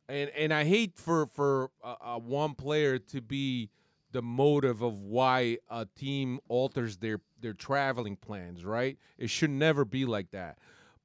And 0.09 0.29
and 0.31 0.53
I 0.53 0.63
hate 0.65 0.97
for 0.97 1.25
for 1.27 1.71
uh, 1.83 1.95
uh, 2.01 2.19
one 2.19 2.55
player 2.55 2.99
to 2.99 3.21
be 3.21 3.69
the 4.11 4.21
motive 4.21 4.81
of 4.81 5.01
why 5.01 5.57
a 5.69 5.87
team 5.97 6.39
alters 6.47 6.97
their 6.97 7.19
their 7.39 7.53
traveling 7.53 8.15
plans. 8.17 8.65
Right? 8.65 8.97
It 9.17 9.29
should 9.29 9.49
never 9.49 9.85
be 9.85 10.05
like 10.05 10.31
that. 10.31 10.57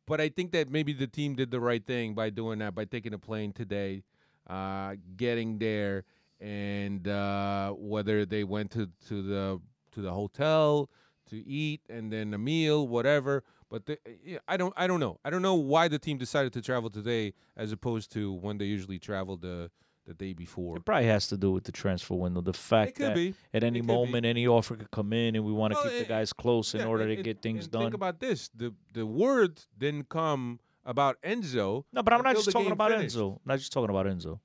But 0.07 0.21
I 0.21 0.31
think 0.31 0.53
that 0.53 0.71
maybe 0.71 0.95
the 0.95 1.07
team 1.07 1.35
did 1.35 1.51
the 1.51 1.61
right 1.61 1.85
thing 1.85 2.15
by 2.15 2.31
doing 2.31 2.61
that 2.61 2.75
by 2.75 2.87
taking 2.87 3.13
a 3.13 3.19
plane 3.19 3.53
today, 3.53 4.03
uh, 4.49 4.95
getting 5.17 5.59
there, 5.59 6.05
and 6.41 7.07
uh, 7.07 7.73
whether 7.73 8.25
they 8.25 8.43
went 8.43 8.71
to 8.73 8.89
to 9.09 9.23
the 9.23 9.61
to 9.93 10.01
the 10.01 10.13
hotel 10.13 10.89
to 11.31 11.47
eat 11.47 11.83
and 11.89 12.13
then 12.13 12.35
a 12.35 12.39
meal, 12.39 12.89
whatever. 12.89 13.45
But 13.71 13.87
the, 13.87 13.99
eh, 14.07 14.11
yeah, 14.25 14.39
I 14.49 14.57
don't, 14.57 14.73
I 14.77 14.87
don't 14.87 15.01
know. 15.01 15.19
I 15.25 15.31
don't 15.31 15.43
know 15.43 15.55
why 15.55 15.89
the 15.89 15.99
team 15.99 16.17
decided 16.19 16.53
to 16.55 16.63
travel 16.63 16.91
today 16.91 17.35
as 17.57 17.71
opposed 17.73 18.11
to 18.13 18.33
when 18.33 18.59
they 18.59 18.65
usually 18.65 18.99
travel 18.99 19.37
the 19.37 19.71
the 20.07 20.15
day 20.15 20.33
before. 20.33 20.79
It 20.79 20.87
probably 20.87 21.05
has 21.07 21.27
to 21.29 21.37
do 21.37 21.53
with 21.53 21.65
the 21.65 21.73
transfer 21.73 22.15
window. 22.15 22.41
The 22.41 22.55
fact 22.55 22.93
It 22.93 23.03
that 23.03 23.15
be. 23.15 23.35
at 23.53 23.63
any 23.63 23.81
It 23.81 23.83
could 23.83 23.89
be. 23.89 23.93
moment 23.95 24.25
any 24.25 24.47
offer 24.47 24.75
could 24.75 24.91
come 24.91 25.13
in, 25.13 25.37
and 25.37 25.45
we 25.45 25.53
want 25.53 25.75
to 25.75 25.79
Well, 25.79 25.85
keep 25.91 25.99
the 26.09 26.15
eh, 26.15 26.19
guys 26.19 26.33
close 26.33 26.75
in 26.75 26.81
order 26.87 27.05
and- 27.05 27.17
to 27.19 27.23
get 27.23 27.43
things 27.43 27.69
done. 27.69 27.83
Think 27.83 27.95
about 27.95 28.19
this: 28.19 28.49
the 28.55 28.73
the 28.95 29.05
word 29.05 29.61
didn't 29.77 30.09
come 30.09 30.61
about 30.87 31.21
Enzo. 31.21 31.85
no, 31.93 32.03
but 32.03 32.15
I'm 32.15 32.23
not 32.23 32.37
just 32.37 32.51
talking 32.51 32.73
about 32.73 32.91
finished. 32.93 33.17
Enzo. 33.17 33.35
I'm 33.35 33.41
not 33.45 33.59
just 33.59 33.71
talking 33.71 33.91
about 33.91 34.07
Enzo. 34.07 34.41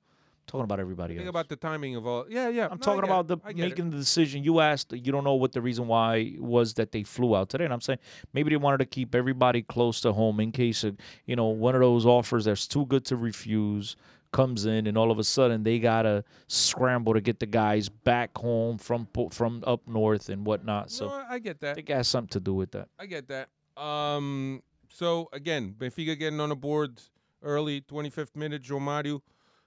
Talking 0.46 0.64
about 0.64 0.78
everybody 0.78 1.14
I 1.14 1.16
think 1.16 1.26
else. 1.26 1.30
about 1.30 1.48
the 1.48 1.56
timing 1.56 1.96
of 1.96 2.06
all. 2.06 2.26
Yeah, 2.28 2.48
yeah. 2.48 2.66
I'm 2.70 2.78
no, 2.78 2.84
talking 2.84 3.04
about 3.04 3.28
the 3.28 3.36
get 3.36 3.50
it. 3.50 3.56
making 3.56 3.90
the 3.90 3.96
decision. 3.96 4.44
You 4.44 4.60
asked, 4.60 4.92
you 4.92 5.10
don't 5.10 5.24
know 5.24 5.34
what 5.34 5.52
the 5.52 5.62
reason 5.62 5.86
why 5.86 6.34
was 6.38 6.74
that 6.74 6.92
they 6.92 7.02
flew 7.02 7.34
out 7.34 7.48
today, 7.48 7.64
and 7.64 7.72
I'm 7.72 7.80
saying 7.80 7.98
maybe 8.32 8.50
they 8.50 8.56
wanted 8.56 8.78
to 8.78 8.86
keep 8.86 9.14
everybody 9.14 9.62
close 9.62 10.00
to 10.02 10.12
home 10.12 10.40
in 10.40 10.52
case 10.52 10.84
of 10.84 10.96
you 11.26 11.34
know 11.34 11.46
one 11.46 11.74
of 11.74 11.80
those 11.80 12.04
offers 12.04 12.44
that's 12.44 12.66
too 12.66 12.86
good 12.86 13.04
to 13.06 13.16
refuse 13.16 13.96
comes 14.32 14.66
in, 14.66 14.86
and 14.86 14.98
all 14.98 15.10
of 15.10 15.18
a 15.18 15.24
sudden 15.24 15.62
they 15.62 15.78
gotta 15.78 16.24
scramble 16.48 17.14
to 17.14 17.20
get 17.20 17.38
the 17.40 17.46
guys 17.46 17.88
back 17.88 18.36
home 18.36 18.76
from 18.76 19.08
from 19.30 19.62
up 19.66 19.80
north 19.86 20.28
and 20.28 20.44
whatnot. 20.44 20.90
So 20.90 21.08
no, 21.08 21.24
I 21.30 21.38
get 21.38 21.60
that. 21.60 21.78
it 21.78 21.88
has 21.88 22.08
something 22.08 22.28
to 22.30 22.40
do 22.40 22.52
with 22.52 22.72
that. 22.72 22.88
I 22.98 23.06
get 23.06 23.28
that. 23.28 23.48
Um. 23.80 24.62
So 24.90 25.28
again, 25.32 25.74
Benfica 25.76 26.18
getting 26.18 26.40
on 26.40 26.50
the 26.50 26.56
board 26.56 27.00
early, 27.42 27.80
25th 27.80 28.34
minute. 28.36 28.62
João 28.62 28.80
Mario, 28.80 29.22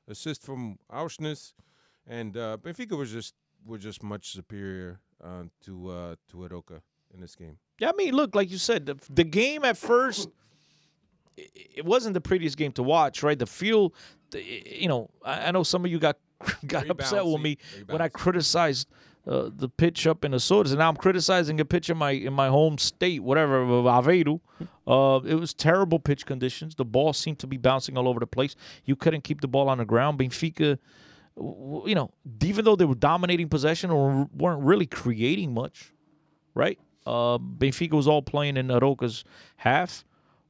assist 0.08 0.44
from 0.44 0.78
Aursnes, 0.92 1.54
and 2.06 2.36
uh, 2.38 2.58
Benfica 2.62 2.98
was 2.98 3.12
just 3.12 3.34
were 3.66 3.78
just 3.78 4.04
much 4.04 4.32
superior 4.32 5.00
uh, 5.24 5.44
to 5.66 5.90
uh, 5.90 6.16
to 6.30 6.38
Arouca 6.38 6.82
in 7.14 7.22
this 7.22 7.36
game. 7.36 7.58
Yeah, 7.80 7.90
I 7.90 7.94
mean, 7.96 8.14
look, 8.14 8.34
like 8.34 8.50
you 8.50 8.58
said, 8.58 8.86
the, 8.86 8.98
the 9.10 9.24
game 9.24 9.64
at 9.64 9.78
first, 9.78 10.30
it 11.38 11.86
wasn't 11.86 12.16
the 12.16 12.22
prettiest 12.22 12.58
game 12.58 12.72
to 12.74 12.84
watch, 12.84 13.22
right? 13.22 13.38
The 13.38 13.46
feel, 13.46 13.94
the, 14.32 14.44
you 14.44 14.88
know, 14.88 15.12
I, 15.24 15.48
I 15.48 15.52
know 15.52 15.64
some 15.64 15.86
of 15.86 15.92
you 15.92 16.00
got 16.00 16.18
got 16.68 16.84
Very 16.84 16.90
upset 16.90 17.26
with 17.26 17.42
me 17.42 17.58
very 17.72 17.86
when 17.86 18.02
I 18.02 18.10
criticized 18.10 18.88
uh, 19.28 19.50
the 19.54 19.68
pitch 19.68 20.08
up 20.08 20.24
in 20.24 20.32
the 20.32 20.40
Sodas, 20.40 20.72
and 20.72 20.80
now 20.80 20.88
I'm 20.88 20.96
criticizing 20.96 21.60
a 21.60 21.66
pitch 21.66 21.90
in 21.90 21.98
my 21.98 22.12
in 22.12 22.34
my 22.34 22.48
home 22.48 22.78
state, 22.78 23.22
whatever, 23.22 23.66
Aveiro. 23.66 24.40
Uh, 24.88 25.20
it 25.26 25.36
was 25.36 25.54
terrible 25.54 26.00
pitch 26.00 26.26
conditions. 26.26 26.76
The 26.76 26.86
ball 26.86 27.12
seemed 27.12 27.40
to 27.40 27.48
be 27.48 27.58
bouncing 27.58 27.98
all 27.98 28.08
over 28.08 28.22
the 28.22 28.28
place. 28.28 28.56
You 28.86 28.96
couldn't 28.96 29.26
keep 29.26 29.42
the 29.42 29.48
ball 29.48 29.68
on 29.68 29.80
the 29.80 29.86
ground. 29.86 30.18
Benfica, 30.18 30.78
you 31.36 31.96
know, 31.96 32.12
even 32.42 32.64
though 32.64 32.78
they 32.78 32.86
were 32.86 32.96
dominating 32.96 33.50
possession 33.50 33.92
or 33.92 34.30
weren't 34.34 34.64
really 34.64 34.86
creating 34.86 35.54
much, 35.54 35.92
right? 36.54 36.80
Uh, 37.06 37.38
Benfica 37.38 37.94
was 37.94 38.08
all 38.08 38.22
playing 38.22 38.56
in 38.56 38.68
Arouca's 38.68 39.26
half, 39.58 40.06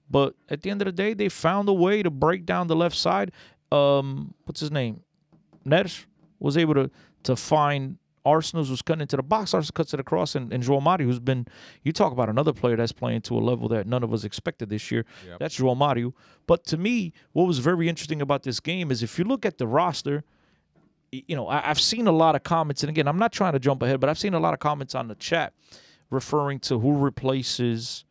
but 0.10 0.36
at 0.50 0.62
the 0.62 0.70
end 0.70 0.82
of 0.82 0.86
the 0.86 0.92
day, 0.92 1.16
they 1.16 1.30
found 1.30 1.68
a 1.68 1.74
way 1.74 2.04
to 2.04 2.12
break 2.12 2.46
down 2.46 2.68
the 2.68 2.76
left 2.76 2.96
side. 2.96 3.32
Um, 3.72 4.36
what's 4.46 4.60
his 4.60 4.72
name? 4.72 5.02
Neres 5.66 6.06
was 6.40 6.58
able 6.58 6.76
to 6.76 6.92
to 7.24 7.36
find 7.36 7.98
Arsenal's 8.28 8.70
was 8.70 8.82
cutting 8.82 9.02
into 9.02 9.16
the 9.16 9.24
box. 9.24 9.54
Arsenal 9.54 9.74
cuts 9.74 9.94
it 9.94 10.00
across, 10.00 10.36
and, 10.36 10.52
and 10.52 10.64
João 10.64 10.82
Mario, 10.82 11.08
who's 11.08 11.20
been, 11.20 11.48
you 11.84 11.94
talk 11.94 12.12
about 12.12 12.30
another 12.30 12.54
player 12.54 12.76
that's 12.76 12.92
playing 12.92 13.22
to 13.22 13.38
a 13.38 13.40
level 13.40 13.68
that 13.70 13.88
none 13.88 14.04
of 14.04 14.14
us 14.14 14.24
expected 14.24 14.70
this 14.70 14.92
year. 14.92 15.06
Yep. 15.26 15.40
That's 15.40 15.60
João 15.60 15.78
Mario. 15.78 16.14
But 16.46 16.66
to 16.66 16.78
me, 16.78 17.14
what 17.32 17.48
was 17.48 17.60
very 17.60 17.88
interesting 17.88 18.22
about 18.22 18.44
this 18.44 18.60
game 18.60 18.92
is 18.92 19.02
if 19.02 19.18
you 19.18 19.26
look 19.26 19.46
at 19.46 19.58
the 19.58 19.68
roster, 19.68 20.24
you 21.12 21.36
know, 21.36 21.48
I, 21.48 21.70
I've 21.70 21.80
seen 21.80 22.08
a 22.08 22.12
lot 22.12 22.36
of 22.36 22.44
comments, 22.44 22.84
and 22.84 22.90
again, 22.90 23.08
I'm 23.08 23.20
not 23.20 23.32
trying 23.32 23.54
to 23.54 23.60
jump 23.60 23.82
ahead, 23.82 24.00
but 24.00 24.10
I've 24.10 24.20
seen 24.20 24.34
a 24.34 24.40
lot 24.40 24.54
of 24.54 24.60
comments 24.60 24.94
on 24.94 25.08
the 25.08 25.16
chat 25.16 25.54
referring 26.10 26.60
to 26.60 26.80
who 26.80 26.98
replaces 26.98 28.06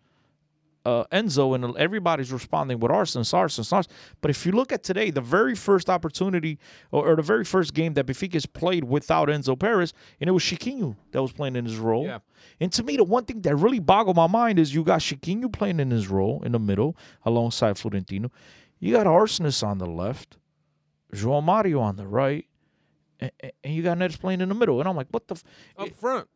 uh, 0.87 1.05
Enzo, 1.11 1.55
and 1.55 1.77
everybody's 1.77 2.33
responding 2.33 2.79
with 2.79 2.92
Arsenal, 2.92 3.27
Arsenal, 3.33 3.66
Arsenal. 3.72 3.96
But 4.20 4.31
if 4.31 4.46
you 4.46 4.53
look 4.53 4.72
at 4.72 4.85
today, 4.85 5.11
the 5.11 5.20
very 5.20 5.57
first 5.57 5.90
opportunity 5.90 6.59
or, 6.92 7.09
or 7.09 7.16
the 7.16 7.22
very 7.22 7.44
first 7.44 7.75
game 7.75 7.94
that 7.94 8.07
Benfica's 8.07 8.46
played 8.46 8.85
without 8.85 9.29
Enzo 9.29 9.59
Perez, 9.59 9.92
and 10.20 10.29
it 10.29 10.33
was 10.33 10.44
Chiquinho 10.44 10.96
that 11.11 11.20
was 11.20 11.33
playing 11.33 11.57
in 11.57 11.64
his 11.64 11.79
role. 11.79 12.05
Yeah. 12.05 12.20
And 12.61 12.72
to 12.72 12.85
me, 12.85 12.96
the 12.96 13.05
one 13.05 13.25
thing 13.25 13.40
that 13.42 13.57
really 13.57 13.81
boggled 13.81 14.16
my 14.16 14.29
mind 14.29 14.59
is 14.59 14.75
you 14.75 14.85
got 14.85 15.01
Chiquinho 15.01 15.53
playing 15.53 15.81
in 15.81 15.90
his 15.90 16.09
role 16.09 16.42
in 16.44 16.53
the 16.53 16.61
middle 16.61 16.96
alongside 17.25 17.77
Florentino. 17.77 18.31
You 18.79 18.92
got 18.92 19.07
Aursnes 19.07 19.66
on 19.66 19.79
the 19.79 19.87
left, 19.87 20.37
João 21.12 21.42
Mario 21.42 21.81
on 21.81 21.96
the 21.96 22.07
right, 22.07 22.46
and, 23.18 23.33
and 23.64 23.75
you 23.75 23.83
got 23.83 23.99
Nets 23.99 24.16
playing 24.16 24.40
in 24.40 24.49
the 24.49 24.55
middle. 24.55 24.79
And 24.79 24.88
I'm 24.88 24.94
like, 24.94 25.09
what 25.11 25.27
the? 25.27 25.35
F-? 25.35 25.44
Up 25.79 25.90
front. 25.96 26.29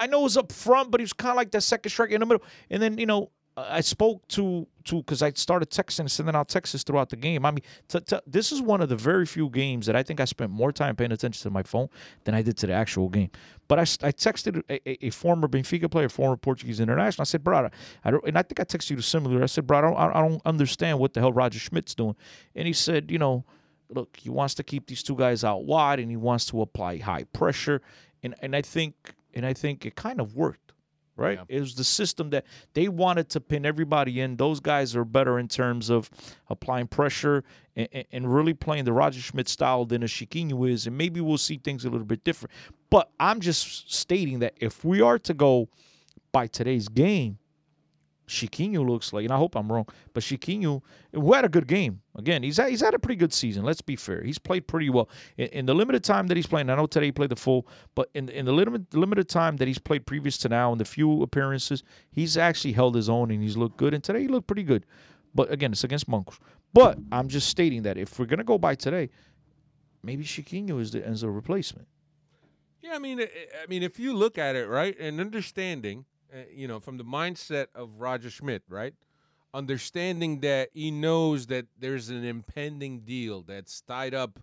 I 0.00 0.06
know 0.06 0.20
it 0.20 0.24
was 0.24 0.36
up 0.36 0.50
front, 0.50 0.90
but 0.90 1.00
he 1.00 1.04
was 1.04 1.12
kind 1.12 1.30
of 1.30 1.36
like 1.36 1.50
that 1.52 1.60
second 1.60 1.90
striker 1.90 2.14
in 2.14 2.20
the 2.20 2.26
middle. 2.26 2.42
And 2.70 2.82
then 2.82 2.98
you 2.98 3.06
know, 3.06 3.30
I 3.56 3.80
spoke 3.80 4.26
to 4.28 4.66
to 4.84 4.96
because 4.96 5.22
I 5.22 5.32
started 5.32 5.70
texting 5.70 6.00
and 6.00 6.10
sending 6.10 6.34
out 6.34 6.48
texts 6.48 6.82
throughout 6.82 7.10
the 7.10 7.16
game. 7.16 7.44
I 7.44 7.50
mean, 7.50 7.62
t- 7.88 8.00
t- 8.00 8.20
this 8.26 8.50
is 8.50 8.62
one 8.62 8.80
of 8.80 8.88
the 8.88 8.96
very 8.96 9.26
few 9.26 9.50
games 9.50 9.86
that 9.86 9.96
I 9.96 10.02
think 10.02 10.20
I 10.20 10.24
spent 10.24 10.50
more 10.50 10.72
time 10.72 10.96
paying 10.96 11.12
attention 11.12 11.42
to 11.42 11.50
my 11.50 11.62
phone 11.62 11.88
than 12.24 12.34
I 12.34 12.42
did 12.42 12.56
to 12.58 12.66
the 12.66 12.72
actual 12.72 13.08
game. 13.08 13.30
But 13.68 13.78
I, 13.78 13.82
I 13.82 14.12
texted 14.12 14.62
a, 14.70 15.06
a, 15.06 15.10
former 15.10 15.48
Benfica 15.48 15.90
player, 15.90 16.08
former 16.08 16.36
Portuguese 16.36 16.80
international. 16.80 17.22
I 17.22 17.24
said, 17.24 17.44
"Bro, 17.44 17.68
I 18.04 18.10
don't," 18.10 18.24
and 18.26 18.38
I 18.38 18.42
think 18.42 18.58
I 18.60 18.64
texted 18.64 18.90
you 18.90 19.00
similar. 19.02 19.42
I 19.42 19.46
said, 19.46 19.66
"Bro, 19.66 19.78
I 19.78 19.82
don't, 19.82 19.96
I 20.16 20.20
don't 20.26 20.42
understand 20.46 20.98
what 20.98 21.12
the 21.12 21.20
hell 21.20 21.32
Roger 21.32 21.58
Schmidt's 21.58 21.94
doing." 21.94 22.16
And 22.54 22.66
he 22.66 22.72
said, 22.72 23.10
"You 23.10 23.18
know." 23.18 23.44
look, 23.92 24.16
he 24.16 24.30
wants 24.30 24.54
to 24.54 24.62
keep 24.62 24.86
these 24.86 25.02
two 25.02 25.16
guys 25.16 25.42
out 25.42 25.64
wide 25.64 25.98
and 25.98 26.12
he 26.12 26.16
wants 26.16 26.46
to 26.46 26.62
apply 26.62 26.98
high 26.98 27.24
pressure. 27.32 27.82
And 28.22 28.36
and 28.40 28.54
I 28.54 28.62
think 28.62 29.14
and 29.34 29.44
I 29.46 29.52
think 29.52 29.86
it 29.86 29.94
kind 29.94 30.20
of 30.20 30.34
worked. 30.36 30.72
Right? 31.16 31.36
Yeah. 31.38 31.56
It 31.56 31.60
was 31.60 31.74
the 31.74 31.84
system 31.84 32.30
that 32.30 32.46
they 32.72 32.88
wanted 32.88 33.28
to 33.30 33.40
pin 33.42 33.66
everybody 33.66 34.20
in. 34.20 34.36
Those 34.36 34.58
guys 34.58 34.96
are 34.96 35.04
better 35.04 35.38
in 35.38 35.48
terms 35.48 35.90
of 35.90 36.08
applying 36.48 36.86
pressure 36.86 37.44
and, 37.76 37.88
and- 37.92 38.06
and 38.10 38.34
really 38.34 38.54
playing 38.54 38.86
the 38.86 38.92
Roger 38.94 39.20
Schmidt 39.20 39.46
style 39.46 39.84
than 39.84 40.02
a 40.02 40.06
Chiquinho 40.06 40.70
is. 40.70 40.86
And 40.86 40.96
maybe 40.96 41.20
we'll 41.20 41.36
see 41.36 41.58
things 41.58 41.84
a 41.84 41.90
little 41.90 42.06
bit 42.06 42.24
different. 42.24 42.52
But 42.88 43.10
I'm 43.20 43.40
just 43.40 43.92
stating 43.92 44.38
that 44.38 44.54
if 44.62 44.82
we 44.82 45.02
are 45.02 45.18
to 45.18 45.34
go 45.34 45.68
by 46.32 46.46
today's 46.46 46.88
game, 46.88 47.36
Chiquinho 48.30 48.88
looks 48.88 49.12
like, 49.12 49.24
and 49.24 49.32
I 49.32 49.36
hope 49.36 49.56
I'm 49.56 49.70
wrong, 49.70 49.86
but 50.14 50.22
Chiquinho, 50.22 50.82
who 51.12 51.32
had 51.32 51.44
a 51.44 51.48
good 51.48 51.66
game. 51.66 52.00
Again, 52.14 52.44
he's 52.44 52.58
had, 52.58 52.70
he's 52.70 52.80
had 52.80 52.94
a 52.94 52.98
pretty 52.98 53.16
good 53.16 53.32
season. 53.32 53.64
Let's 53.64 53.80
be 53.80 53.96
fair. 53.96 54.22
He's 54.22 54.38
played 54.38 54.68
pretty 54.68 54.88
well 54.88 55.08
in, 55.36 55.48
in 55.48 55.66
the 55.66 55.74
limited 55.74 56.04
time 56.04 56.28
that 56.28 56.36
he's 56.36 56.46
playing. 56.46 56.70
I 56.70 56.76
know 56.76 56.86
today 56.86 57.06
he 57.06 57.12
played 57.12 57.30
the 57.30 57.36
full, 57.36 57.66
but 57.96 58.08
in 58.14 58.28
in 58.28 58.46
the 58.46 58.52
limited 58.52 58.94
limited 58.94 59.28
time 59.28 59.56
that 59.56 59.66
he's 59.66 59.78
played 59.78 60.06
previous 60.06 60.38
to 60.38 60.48
now, 60.48 60.70
and 60.70 60.80
the 60.80 60.84
few 60.84 61.22
appearances, 61.22 61.82
he's 62.12 62.36
actually 62.36 62.72
held 62.72 62.94
his 62.94 63.08
own 63.08 63.30
and 63.32 63.42
he's 63.42 63.56
looked 63.56 63.76
good. 63.76 63.94
And 63.94 64.02
today 64.02 64.22
he 64.22 64.28
looked 64.28 64.46
pretty 64.46 64.62
good. 64.62 64.86
But 65.34 65.52
again, 65.52 65.72
it's 65.72 65.84
against 65.84 66.08
Monks. 66.08 66.38
But 66.72 66.98
I'm 67.10 67.28
just 67.28 67.48
stating 67.48 67.82
that 67.82 67.98
if 67.98 68.18
we're 68.18 68.26
gonna 68.26 68.44
go 68.44 68.58
by 68.58 68.76
today, 68.76 69.10
maybe 70.04 70.22
Chiquinho 70.24 70.80
is 70.80 70.92
the 70.92 71.00
Enzo 71.00 71.34
replacement. 71.34 71.88
Yeah, 72.80 72.94
I 72.94 72.98
mean, 72.98 73.20
I 73.20 73.66
mean, 73.68 73.82
if 73.82 73.98
you 73.98 74.14
look 74.14 74.38
at 74.38 74.56
it 74.56 74.68
right 74.68 74.98
and 74.98 75.20
understanding, 75.20 76.06
uh, 76.32 76.38
you 76.52 76.68
know, 76.68 76.80
from 76.80 76.96
the 76.96 77.04
mindset 77.04 77.66
of 77.74 78.00
Roger 78.00 78.30
Schmidt, 78.30 78.62
right, 78.68 78.94
understanding 79.52 80.40
that 80.40 80.70
he 80.72 80.90
knows 80.90 81.46
that 81.46 81.66
there's 81.78 82.08
an 82.08 82.24
impending 82.24 83.00
deal 83.00 83.42
that's 83.42 83.80
tied 83.80 84.14
up 84.14 84.38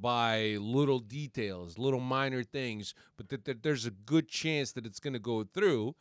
by 0.00 0.56
little 0.60 0.98
details, 0.98 1.78
little 1.78 2.00
minor 2.00 2.42
things, 2.42 2.94
but 3.16 3.28
that, 3.28 3.44
that 3.44 3.62
there's 3.62 3.86
a 3.86 3.90
good 3.90 4.28
chance 4.28 4.72
that 4.72 4.86
it's 4.86 5.00
going 5.00 5.12
to 5.12 5.18
go 5.18 5.44
through. 5.44 5.94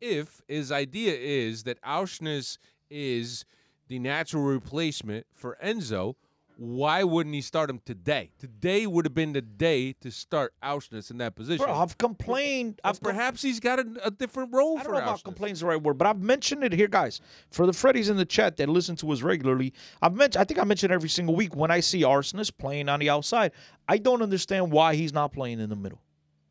If 0.00 0.42
his 0.46 0.70
idea 0.70 1.14
is 1.14 1.64
that 1.64 1.80
Aursnes 1.82 2.58
is 2.90 3.44
the 3.88 3.98
natural 3.98 4.42
replacement 4.42 5.26
for 5.34 5.56
Enzo, 5.64 6.14
why 6.58 7.04
wouldn't 7.04 7.36
he 7.36 7.40
start 7.40 7.70
him 7.70 7.80
today? 7.84 8.32
Today 8.36 8.84
would 8.84 9.04
have 9.04 9.14
been 9.14 9.32
the 9.32 9.40
day 9.40 9.92
to 10.00 10.10
start 10.10 10.52
Aursnes 10.60 11.08
in 11.08 11.18
that 11.18 11.36
position. 11.36 11.64
Bro, 11.64 11.72
I've 11.72 11.96
complained. 11.98 12.80
I've 12.82 13.00
com- 13.00 13.12
perhaps 13.12 13.42
he's 13.42 13.60
got 13.60 13.78
a, 13.78 13.86
a 14.02 14.10
different 14.10 14.52
role 14.52 14.76
I 14.76 14.82
don't 14.82 14.92
know 14.94 14.98
about 14.98 15.22
complaints 15.22 15.60
the 15.60 15.66
right 15.66 15.80
word, 15.80 15.98
but 15.98 16.08
I've 16.08 16.20
mentioned 16.20 16.64
it 16.64 16.72
here, 16.72 16.88
guys. 16.88 17.20
For 17.52 17.64
the 17.64 17.70
Freddies 17.70 18.10
in 18.10 18.16
the 18.16 18.24
chat 18.24 18.56
that 18.56 18.68
listen 18.68 18.96
to 18.96 19.12
us 19.12 19.22
regularly, 19.22 19.72
I've 20.02 20.16
mentioned. 20.16 20.40
I 20.40 20.44
think 20.44 20.58
I 20.58 20.64
mentioned 20.64 20.92
every 20.92 21.08
single 21.08 21.36
week 21.36 21.54
when 21.54 21.70
I 21.70 21.78
see 21.78 22.02
Aursnes 22.02 22.50
playing 22.56 22.88
on 22.88 22.98
the 22.98 23.08
outside. 23.08 23.52
I 23.86 23.98
don't 23.98 24.20
understand 24.20 24.72
why 24.72 24.96
he's 24.96 25.12
not 25.12 25.32
playing 25.32 25.60
in 25.60 25.70
the 25.70 25.76
middle. 25.76 26.02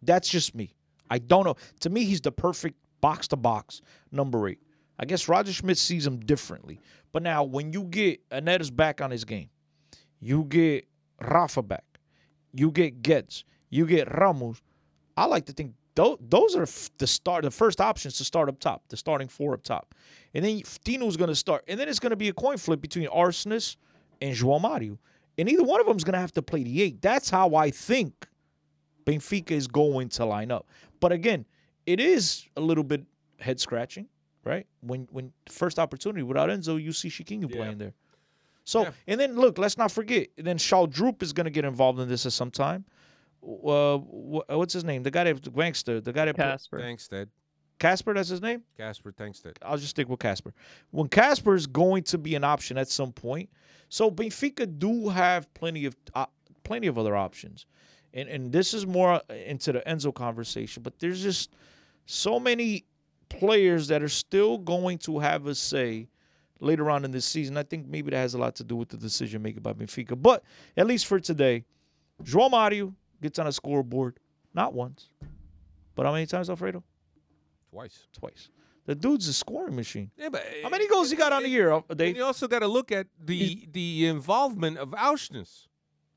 That's 0.01 0.29
just 0.29 0.55
me. 0.55 0.73
I 1.09 1.19
don't 1.19 1.43
know. 1.43 1.55
To 1.81 1.89
me, 1.89 2.05
he's 2.05 2.21
the 2.21 2.31
perfect 2.31 2.77
box 3.01 3.27
to 3.27 3.35
box 3.35 3.81
number 4.13 4.47
eight. 4.47 4.59
I 4.97 5.03
guess 5.03 5.27
Roger 5.27 5.51
Schmidt 5.51 5.77
sees 5.77 6.07
him 6.07 6.21
differently. 6.21 6.79
But 7.11 7.23
now, 7.23 7.43
when 7.43 7.73
you 7.73 7.83
get 7.83 8.27
Anetta's 8.29 8.71
back 8.71 9.01
on 9.01 9.11
his 9.11 9.25
game, 9.25 9.49
you 10.19 10.43
get 10.45 10.87
Rafa 11.21 11.61
back, 11.61 11.85
you 12.53 12.71
get 12.71 13.01
Guedes, 13.01 13.43
you 13.69 13.85
get 13.85 14.13
Ramos. 14.17 14.61
I 15.15 15.25
like 15.25 15.45
to 15.45 15.53
think 15.53 15.73
those, 15.95 16.17
those 16.21 16.55
are 16.55 16.67
the 16.99 17.07
start, 17.07 17.43
the 17.43 17.51
first 17.51 17.81
options 17.81 18.17
to 18.17 18.23
start 18.25 18.49
up 18.49 18.59
top, 18.59 18.83
the 18.89 18.97
starting 18.97 19.27
four 19.27 19.53
up 19.53 19.63
top, 19.63 19.95
and 20.33 20.45
then 20.45 20.59
Tino's 20.85 21.17
going 21.17 21.29
to 21.29 21.35
start, 21.35 21.63
and 21.67 21.79
then 21.79 21.89
it's 21.89 21.99
going 21.99 22.11
to 22.11 22.15
be 22.15 22.29
a 22.29 22.33
coin 22.33 22.57
flip 22.57 22.81
between 22.81 23.07
Aursnes 23.07 23.77
and 24.21 24.35
João 24.35 24.61
Mario, 24.61 24.99
and 25.37 25.49
either 25.49 25.63
one 25.63 25.79
of 25.79 25.87
them 25.87 25.97
is 25.97 26.03
going 26.03 26.13
to 26.13 26.19
have 26.19 26.33
to 26.33 26.41
play 26.41 26.63
the 26.63 26.81
eight. 26.83 27.01
That's 27.01 27.29
how 27.29 27.55
I 27.55 27.71
think 27.71 28.27
Benfica 29.05 29.51
is 29.51 29.67
going 29.67 30.09
to 30.09 30.25
line 30.25 30.51
up. 30.51 30.67
But 30.99 31.11
again, 31.11 31.45
it 31.85 31.99
is 31.99 32.45
a 32.57 32.61
little 32.61 32.83
bit 32.83 33.03
head 33.39 33.59
scratching, 33.59 34.07
right? 34.43 34.65
When 34.81 35.07
when 35.11 35.31
first 35.49 35.79
opportunity 35.79 36.23
without 36.23 36.49
Enzo, 36.49 36.81
you 36.81 36.91
see 36.91 37.09
Chiquinho 37.09 37.49
Yeah. 37.49 37.55
playing 37.55 37.77
there. 37.77 37.93
So 38.67 38.81
Yeah. 38.83 38.91
and 39.07 39.17
then 39.19 39.35
look, 39.37 39.57
let's 39.57 39.77
not 39.77 39.93
forget. 39.93 40.27
Then 40.35 40.57
Schjelderup 40.57 41.23
is 41.23 41.31
going 41.31 41.45
to 41.45 41.49
get 41.51 41.63
involved 41.63 41.99
in 42.01 42.09
this 42.09 42.25
at 42.25 42.33
some 42.33 42.51
time. 42.51 42.83
Uh, 43.41 43.97
what's 43.97 44.73
his 44.73 44.83
name? 44.83 45.03
The 45.03 45.11
guy 45.11 45.23
that 45.23 45.41
the 45.41 45.49
gangster, 45.51 46.01
the 46.01 46.11
guy 46.11 46.25
that 46.25 46.35
put- 46.35 46.41
Casper. 46.43 46.79
Thanks, 46.79 47.07
Ted. 47.07 47.29
Casper. 47.79 48.13
That's 48.13 48.27
his 48.27 48.41
name. 48.41 48.63
Casper, 48.75 49.13
thanks, 49.15 49.39
Ted. 49.39 49.57
I'll 49.61 49.77
just 49.77 49.91
stick 49.91 50.09
with 50.09 50.19
Casper. 50.19 50.53
When 50.91 51.07
Casper 51.07 51.55
is 51.55 51.65
going 51.65 52.03
to 52.03 52.17
be 52.17 52.35
an 52.35 52.43
option 52.43 52.77
at 52.77 52.89
some 52.89 53.13
point, 53.13 53.49
so 53.87 54.11
Benfica 54.11 54.67
do 54.77 55.07
have 55.09 55.53
plenty 55.53 55.85
of 55.85 55.95
uh, 56.13 56.25
plenty 56.63 56.87
of 56.87 56.97
other 56.97 57.15
options, 57.15 57.65
and 58.13 58.27
and 58.27 58.51
this 58.51 58.73
is 58.73 58.85
more 58.85 59.21
into 59.29 59.71
the 59.71 59.81
Enzo 59.87 60.13
conversation. 60.13 60.83
But 60.83 60.99
there's 60.99 61.23
just 61.23 61.51
so 62.05 62.37
many 62.37 62.83
players 63.29 63.87
that 63.87 64.03
are 64.03 64.09
still 64.09 64.57
going 64.57 64.97
to 64.99 65.19
have 65.19 65.45
a 65.47 65.55
say 65.55 66.09
later 66.59 66.89
on 66.89 67.05
in 67.05 67.11
this 67.11 67.25
season. 67.25 67.57
I 67.57 67.63
think 67.63 67.87
maybe 67.87 68.11
that 68.11 68.17
has 68.17 68.33
a 68.33 68.37
lot 68.37 68.55
to 68.55 68.63
do 68.63 68.75
with 68.75 68.89
the 68.89 68.97
decision 68.97 69.41
making 69.41 69.61
by 69.61 69.73
Benfica. 69.73 70.19
But 70.21 70.43
at 70.75 70.87
least 70.87 71.05
for 71.05 71.19
today, 71.19 71.65
João 72.23 72.51
Mario 72.51 72.93
gets 73.21 73.39
on 73.39 73.47
a 73.47 73.51
scoreboard 73.51 74.19
not 74.53 74.73
once, 74.73 75.09
but 75.95 76.05
how 76.05 76.13
many 76.13 76.25
times, 76.25 76.49
Alfredo? 76.49 76.83
Twice. 77.71 78.07
Twice. 78.13 78.49
The 78.85 78.95
dude's 78.95 79.27
a 79.27 79.33
scoring 79.33 79.75
machine. 79.75 80.11
Yeah, 80.17 80.29
but 80.29 80.43
How 80.63 80.69
many 80.69 80.87
goals 80.87 81.09
he 81.09 81.17
got 81.17 81.33
on 81.33 81.43
the 81.43 81.49
year? 81.49 81.71
And 81.71 81.97
Dave? 81.97 82.15
you 82.15 82.23
also 82.23 82.47
got 82.47 82.59
to 82.59 82.67
look 82.67 82.91
at 82.91 83.07
the 83.23 83.67
the 83.71 84.07
involvement 84.07 84.77
of 84.77 84.91
Aursnes. 84.91 85.67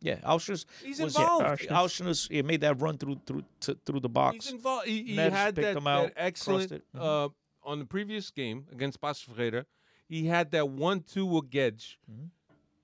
Yeah, 0.00 0.16
Aursnes 0.20 0.64
He's 0.82 1.00
was 1.00 1.16
involved. 1.16 1.44
Aursnes. 1.46 1.68
Aursnes. 1.68 2.30
He 2.30 2.42
made 2.42 2.60
that 2.60 2.80
run 2.80 2.96
through 2.96 3.20
through 3.26 3.42
to, 3.62 3.76
through 3.84 4.00
the 4.00 4.08
box. 4.08 4.44
He's 4.46 4.52
involved. 4.54 4.86
He, 4.86 5.02
he 5.02 5.16
had 5.16 5.56
that, 5.56 5.76
out, 5.76 5.84
that 5.84 6.12
excellent. 6.16 6.70
Mhm. 6.70 7.26
uh, 7.26 7.28
on 7.62 7.78
the 7.80 7.84
previous 7.84 8.30
game 8.30 8.66
against 8.72 9.00
Paços 9.00 9.24
Ferreira. 9.24 9.66
He 10.10 10.26
had 10.26 10.50
that 10.50 10.68
one-two 10.68 11.24
with 11.24 11.48
Guedes, 11.50 11.96
Mm-hmm. 12.10 12.26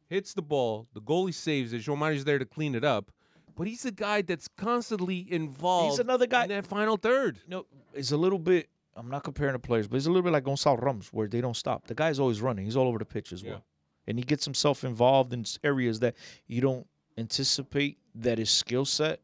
hits 0.09 0.33
the 0.33 0.43
ball. 0.43 0.87
The 0.95 1.01
goalie 1.01 1.35
saves 1.35 1.73
it. 1.73 1.83
João 1.83 1.99
Mario's 1.99 2.25
there 2.25 2.39
to 2.39 2.45
clean 2.47 2.75
it 2.75 2.85
up. 2.85 3.11
But 3.57 3.67
he's 3.67 3.85
a 3.85 3.91
guy 3.91 4.23
that's 4.23 4.49
constantly 4.57 5.27
involved. 5.33 5.91
He's 5.93 5.99
another 5.99 6.27
guy- 6.27 6.45
in 6.45 6.51
that 6.51 6.67
final 6.67 6.97
third. 6.97 7.39
you 7.45 7.51
know, 7.51 7.67
it's 7.95 8.13
a 8.13 8.17
little 8.17 8.39
bit. 8.39 8.69
I'm 8.95 9.11
not 9.11 9.25
comparing 9.25 9.55
the 9.55 9.59
players, 9.59 9.89
but 9.89 9.97
it's 9.97 10.07
a 10.07 10.11
little 10.11 10.23
bit 10.23 10.33
like 10.33 10.45
Gonçalo 10.45 10.81
Ramos, 10.81 11.13
where 11.13 11.27
they 11.29 11.41
don't 11.43 11.57
stop. 11.57 11.87
The 11.87 11.95
guy's 11.95 12.19
always 12.21 12.41
running. 12.41 12.65
He's 12.65 12.77
all 12.77 12.87
over 12.89 12.99
the 12.99 13.05
pitch 13.05 13.33
as 13.33 13.43
Yeah. 13.43 13.51
well, 13.51 13.65
and 14.07 14.19
he 14.19 14.25
gets 14.25 14.45
himself 14.45 14.85
involved 14.85 15.33
in 15.35 15.45
areas 15.65 16.01
that 16.01 16.15
you 16.47 16.61
don't 16.63 16.87
anticipate 17.19 17.99
that 18.15 18.39
his 18.39 18.51
skill 18.51 18.85
set 18.85 19.21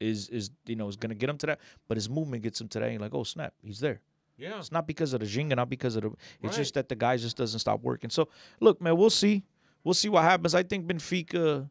is 0.00 0.28
is 0.30 0.50
you 0.66 0.76
know 0.76 0.88
is 0.88 0.96
going 0.96 1.10
to 1.10 1.14
get 1.16 1.28
him 1.28 1.38
to 1.38 1.46
that, 1.46 1.60
but 1.88 1.96
his 1.96 2.08
movement 2.08 2.42
gets 2.42 2.60
him 2.60 2.68
to 2.68 2.78
that. 2.78 2.84
And 2.86 2.94
you're 2.94 3.02
like, 3.02 3.14
oh 3.14 3.24
snap, 3.24 3.52
he's 3.62 3.80
there. 3.80 4.00
Yeah. 4.38 4.58
It's 4.58 4.70
not 4.72 4.86
because 4.86 5.12
of 5.12 5.20
the 5.20 5.26
Jinga, 5.26 5.56
not 5.56 5.68
because 5.68 5.96
of 5.96 6.02
the. 6.02 6.08
It's 6.08 6.16
Right. 6.42 6.52
just 6.54 6.74
that 6.74 6.88
the 6.88 6.94
guy 6.96 7.16
just 7.16 7.36
doesn't 7.36 7.58
stop 7.60 7.82
working. 7.82 8.08
So 8.10 8.28
look, 8.60 8.80
man, 8.80 8.96
we'll 8.96 9.10
see. 9.10 9.44
We'll 9.84 9.94
see 9.94 10.08
what 10.08 10.22
happens. 10.22 10.54
I 10.54 10.62
think 10.62 10.86
Benfica 10.86 11.68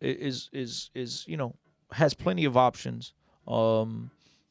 is 0.00 0.48
is 0.52 0.90
is 0.94 1.24
you 1.28 1.36
know 1.36 1.54
has 1.92 2.14
plenty 2.14 2.44
of 2.44 2.56
options. 2.56 3.12
Um, 3.46 4.10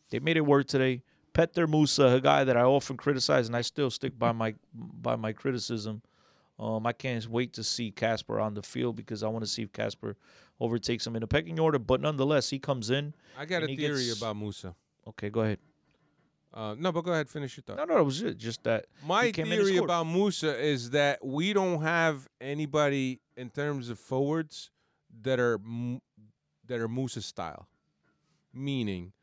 they 0.09 0.19
made 0.19 0.37
it 0.37 0.45
work 0.45 0.67
today. 0.67 1.03
Petar 1.33 1.67
Musa, 1.67 2.05
a 2.05 2.21
guy 2.21 2.43
that 2.43 2.57
I 2.57 2.61
often 2.63 2.97
criticize, 2.97 3.47
and 3.47 3.55
I 3.55 3.61
still 3.61 3.89
stick 3.91 4.17
by 4.17 4.31
my 4.31 4.55
by 4.73 5.15
my 5.15 5.33
criticism. 5.33 6.01
Um, 6.59 6.87
I 6.87 6.93
can't 6.93 7.27
wait 7.27 7.53
to 7.53 7.63
see 7.63 7.91
Casper 7.91 8.39
on 8.39 8.55
the 8.55 8.63
field 8.63 8.95
because 8.95 9.21
I 9.21 9.27
want 9.27 9.43
to 9.45 9.49
see 9.49 9.61
if 9.61 9.71
Casper 9.71 10.15
overtakes 10.59 11.05
him 11.05 11.15
in 11.15 11.19
the 11.21 11.27
pecking 11.27 11.59
order. 11.59 11.77
But 11.77 12.01
nonetheless, 12.01 12.49
he 12.49 12.57
comes 12.57 12.89
in. 12.89 13.13
I 13.37 13.45
got 13.45 13.61
a 13.61 13.67
theory 13.67 14.05
gets- 14.05 14.17
about 14.17 14.37
Musa. 14.37 14.75
Okay, 15.07 15.29
go 15.29 15.41
ahead. 15.41 15.59
Uh, 16.57 16.73
no, 16.79 16.91
but 16.91 17.01
go 17.01 17.11
ahead. 17.11 17.29
Finish 17.29 17.55
your 17.55 17.63
thought. 17.63 17.77
No, 17.77 17.85
no, 17.85 17.99
it 17.99 18.03
was 18.03 18.19
it. 18.23 18.35
Just 18.35 18.63
that 18.63 18.87
My 19.05 19.31
theory 19.31 19.77
about 19.77 20.05
Musa 20.05 20.57
is 20.57 20.89
that 20.89 21.23
we 21.23 21.53
don't 21.53 21.83
have 21.83 22.27
anybody 22.41 23.21
in 23.35 23.51
terms 23.51 23.89
of 23.91 23.99
forwards 23.99 24.71
that 25.21 25.39
are 25.39 25.59
that 26.65 26.79
are 26.79 26.87
Musa 26.87 27.21
style, 27.21 27.67
meaning 28.51 29.13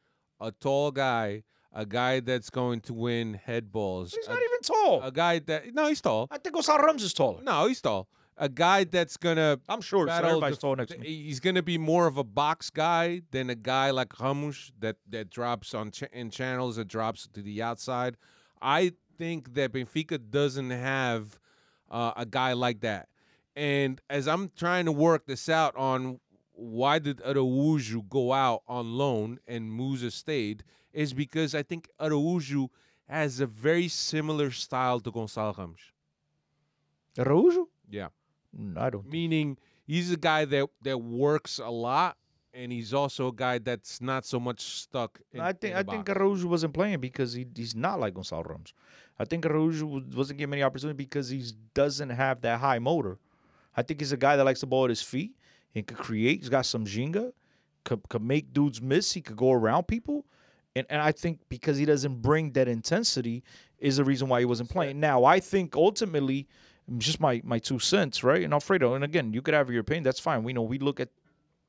a 0.41 0.53
tall 0.53 0.93
guy, 0.93 1.43
a 1.73 1.85
guy 1.85 2.21
that's 2.21 2.51
going 2.51 2.81
to 2.83 2.95
win 2.95 3.35
head 3.35 3.73
balls, 3.73 4.15
He's 4.15 4.29
a, 4.29 4.31
not 4.31 4.39
even 4.39 4.61
tall. 4.63 5.03
a 5.03 5.11
guy 5.11 5.41
that 5.41 5.75
no, 5.75 5.89
he's 5.89 6.01
tall. 6.01 6.29
I 6.31 6.39
think 6.39 6.55
Gonçalo 6.55 6.83
Ramos 6.83 7.03
is 7.03 7.13
taller. 7.15 7.43
No, 7.43 7.67
he's 7.67 7.81
tall. 7.81 8.07
A 8.37 8.49
guy 8.49 8.85
that's 8.85 9.17
gonna 9.17 9.61
I'm 9.69 9.81
sure. 9.81 10.03
So 10.03 10.07
battle. 10.07 10.31
everybody's 10.31 10.57
def- 10.57 10.63
tall 10.63 10.77
next 10.77 10.91
to. 10.91 10.99
He's 10.99 11.39
gonna 11.41 11.63
be 11.63 11.79
more 11.79 12.07
of 12.07 12.17
a 12.17 12.25
box 12.25 12.69
guy 12.71 13.23
than 13.31 13.49
a 13.49 13.55
guy 13.55 13.91
like 13.91 14.19
Ramos 14.19 14.73
that 14.81 14.97
that 15.11 15.31
drops 15.31 15.73
on 15.73 15.93
ch- 15.93 16.11
in 16.13 16.31
channels 16.31 16.77
that 16.77 16.89
drops 16.89 17.29
to 17.35 17.43
the 17.43 17.63
outside. 17.63 18.17
I 18.61 18.93
think 19.19 19.55
that 19.55 19.73
Benfica 19.73 20.19
doesn't 20.31 20.71
have 20.71 21.39
uh, 21.91 22.13
a 22.17 22.27
guy 22.27 22.55
like 22.55 22.81
that. 22.81 23.09
And 23.55 24.01
as 24.11 24.27
I'm 24.27 24.51
trying 24.57 24.87
to 24.87 24.93
work 24.93 25.27
this 25.27 25.49
out 25.49 25.77
on 25.77 26.19
why 26.55 26.99
did 26.99 27.19
Araújo 27.19 28.09
go 28.09 28.33
out 28.33 28.63
on 28.67 28.97
loan 28.97 29.39
and 29.47 29.73
Musa 29.73 30.11
stayed, 30.11 30.65
is 30.93 31.13
because 31.13 31.55
I 31.55 31.63
think 31.63 31.89
Araújo 32.01 32.69
has 33.09 33.41
a 33.41 33.47
very 33.47 33.89
similar 33.89 34.51
style 34.51 35.01
to 35.01 35.13
Gonçalo 35.13 35.57
Ramos. 35.57 35.93
Araújo? 37.17 37.67
Yeah. 37.89 38.09
I 38.77 38.91
don't. 38.91 39.11
meaning 39.11 39.59
he's 39.87 40.11
a 40.13 40.17
guy 40.17 40.45
that 40.47 40.69
that 40.83 40.99
works 40.99 41.59
a 41.59 41.71
lot 41.71 42.17
and 42.53 42.71
he's 42.71 42.95
also 42.95 43.29
a 43.29 43.33
guy 43.33 43.59
that's 43.59 44.01
not 44.01 44.25
so 44.25 44.39
much 44.39 44.61
stuck 44.61 45.21
in, 45.33 45.41
I 45.41 45.53
think 45.53 45.73
in 45.73 45.79
I 45.79 45.83
the 45.83 45.91
think 45.91 46.07
box. 46.07 46.19
Araújo 46.21 46.45
wasn't 46.45 46.73
playing 46.75 47.01
because 47.01 47.33
he, 47.33 47.47
he's 47.57 47.75
not 47.75 47.99
like 47.99 48.15
Gonçalo 48.15 48.49
Ramos. 48.49 48.73
I 49.19 49.25
think 49.25 49.45
Araújo 49.45 49.83
was- 49.83 50.17
wasn't 50.17 50.39
getting 50.39 50.53
any 50.55 50.63
opportunities 50.63 50.97
because 50.97 51.29
he 51.29 51.45
doesn't 51.75 52.11
have 52.11 52.41
that 52.43 52.61
high 52.61 52.79
motor. 52.79 53.19
I 53.77 53.83
think 53.83 54.01
he's 54.01 54.13
a 54.13 54.17
guy 54.17 54.37
that 54.37 54.45
likes 54.45 54.61
the 54.61 54.67
ball 54.69 54.85
at 54.85 54.91
his 54.91 55.03
feet 55.03 55.33
and 55.75 55.85
could 55.85 55.99
create. 55.99 56.41
He's 56.41 56.49
got 56.49 56.65
some 56.65 56.85
jinga, 56.85 57.33
could, 57.85 58.09
could 58.09 58.23
make 58.23 58.53
dudes 58.53 58.81
miss. 58.81 59.13
He 59.13 59.21
could 59.21 59.37
go 59.37 59.51
around 59.51 59.89
people. 59.89 60.25
And, 60.77 60.87
and 60.91 61.03
I 61.03 61.11
think 61.11 61.41
because 61.49 61.77
he 61.77 61.85
doesn't 61.85 62.23
bring 62.23 62.53
that 62.53 62.69
intensity 62.69 63.43
is 63.79 63.97
the 63.97 64.05
reason 64.05 64.29
why 64.29 64.39
he 64.39 64.45
wasn't 64.45 64.71
playing. 64.71 65.01
Now, 65.01 65.25
I 65.25 65.41
think 65.41 65.75
ultimately, 65.75 66.47
just 66.99 67.21
my, 67.21 67.41
my 67.45 67.59
two 67.59 67.79
cents, 67.79 68.23
right? 68.23 68.43
And 68.43 68.53
Alfredo, 68.53 68.95
and 68.95 69.05
again, 69.05 69.33
you 69.33 69.43
could 69.43 69.55
have 69.55 69.71
your 69.71 69.81
opinion. 69.81 70.05
That's 70.05 70.21
fine. 70.21 70.43
We 70.43 70.53
know 70.53 70.63
we 70.63 70.79
look 70.79 71.01
at 71.01 71.09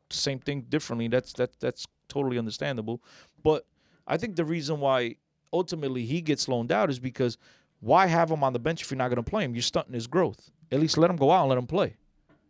the 0.10 0.16
same 0.16 0.40
thing 0.40 0.62
differently. 0.70 1.08
That's 1.08 1.34
that 1.34 1.60
that's 1.60 1.86
totally 2.08 2.38
understandable. 2.38 3.02
But 3.44 3.66
I 4.08 4.18
think 4.18 4.36
the 4.36 4.46
reason 4.46 4.80
why 4.80 5.16
ultimately 5.52 6.06
he 6.06 6.22
gets 6.22 6.48
loaned 6.48 6.72
out 6.72 6.90
is 6.90 7.00
because 7.00 7.38
why 7.80 8.08
have 8.08 8.30
him 8.30 8.44
on 8.44 8.54
the 8.54 8.60
bench 8.60 8.82
if 8.82 8.92
you're 8.92 8.98
not 8.98 9.10
going 9.10 9.24
to 9.24 9.30
play 9.30 9.44
him? 9.44 9.56
You're 9.56 9.62
stunting 9.62 9.94
his 9.94 10.08
growth. 10.08 10.52
At 10.72 10.80
least 10.80 10.98
let 10.98 11.10
him 11.10 11.18
go 11.18 11.32
out 11.32 11.42
and 11.42 11.50
let 11.50 11.58
him 11.58 11.68
play. 11.68 11.96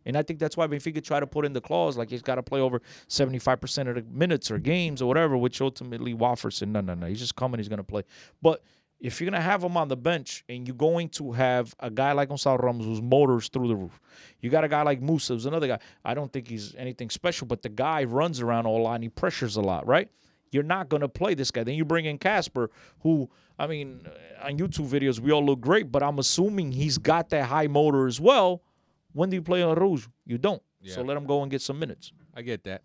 And 0.06 0.16
I 0.16 0.22
think 0.22 0.38
that's 0.38 0.56
why 0.56 0.68
Benfica 0.68 1.02
try 1.02 1.18
to 1.18 1.26
put 1.26 1.44
in 1.44 1.52
the 1.52 1.60
clause 1.60 1.96
like 1.96 2.10
he's 2.10 2.22
got 2.22 2.36
to 2.36 2.42
play 2.42 2.60
over 2.60 2.80
75% 3.08 3.88
of 3.88 3.94
the 3.96 4.02
minutes 4.02 4.50
or 4.52 4.58
games 4.58 5.02
or 5.02 5.06
whatever, 5.06 5.36
which 5.36 5.60
ultimately 5.60 6.14
Wofford 6.14 6.52
said, 6.52 6.68
no, 6.68 6.80
no, 6.80 6.94
no. 6.94 7.06
He's 7.06 7.18
just 7.18 7.34
coming, 7.34 7.58
he's 7.58 7.68
going 7.68 7.78
to 7.78 7.84
play. 7.84 8.04
But 8.40 8.62
if 9.00 9.20
you're 9.20 9.30
going 9.30 9.40
to 9.40 9.44
have 9.44 9.62
him 9.62 9.76
on 9.76 9.88
the 9.88 9.96
bench 9.96 10.44
and 10.48 10.66
you're 10.66 10.76
going 10.76 11.08
to 11.10 11.32
have 11.32 11.74
a 11.80 11.90
guy 11.90 12.12
like 12.12 12.28
Gonçalo 12.28 12.62
Ramos 12.62 12.86
whose 12.86 13.02
motor's 13.02 13.48
through 13.48 13.68
the 13.68 13.76
roof, 13.76 14.00
you 14.40 14.48
got 14.50 14.64
a 14.64 14.68
guy 14.68 14.82
like 14.82 15.02
Musa, 15.02 15.34
who's 15.34 15.46
another 15.46 15.68
guy. 15.68 15.78
I 16.04 16.14
don't 16.14 16.32
think 16.32 16.48
he's 16.48 16.74
anything 16.76 17.10
special, 17.10 17.46
but 17.46 17.62
the 17.62 17.68
guy 17.68 18.04
runs 18.04 18.40
around 18.40 18.66
all 18.66 18.82
lot 18.82 18.94
and 18.94 19.04
he 19.04 19.10
pressures 19.10 19.56
a 19.56 19.60
lot, 19.60 19.86
right? 19.86 20.08
You're 20.50 20.62
not 20.62 20.88
going 20.88 21.02
to 21.02 21.08
play 21.08 21.34
this 21.34 21.50
guy. 21.50 21.64
Then 21.64 21.74
you 21.74 21.84
bring 21.84 22.06
in 22.06 22.18
Casper, 22.18 22.70
who, 23.00 23.28
I 23.58 23.66
mean, 23.66 24.06
on 24.42 24.58
YouTube 24.58 24.88
videos, 24.88 25.20
we 25.20 25.30
all 25.30 25.44
look 25.44 25.60
great, 25.60 25.92
but 25.92 26.02
I'm 26.02 26.18
assuming 26.18 26.72
he's 26.72 26.98
got 26.98 27.28
that 27.30 27.46
high 27.46 27.66
motor 27.66 28.06
as 28.06 28.20
well. 28.20 28.62
When 29.12 29.28
do 29.28 29.36
you 29.36 29.42
play 29.42 29.60
Araújo? 29.60 30.08
You 30.24 30.38
don't. 30.38 30.62
So 30.94 31.02
let 31.02 31.16
him 31.16 31.26
go 31.26 31.42
and 31.42 31.50
get 31.50 31.62
some 31.62 31.78
minutes. 31.78 32.12
I 32.34 32.42
get 32.42 32.64
that. 32.64 32.82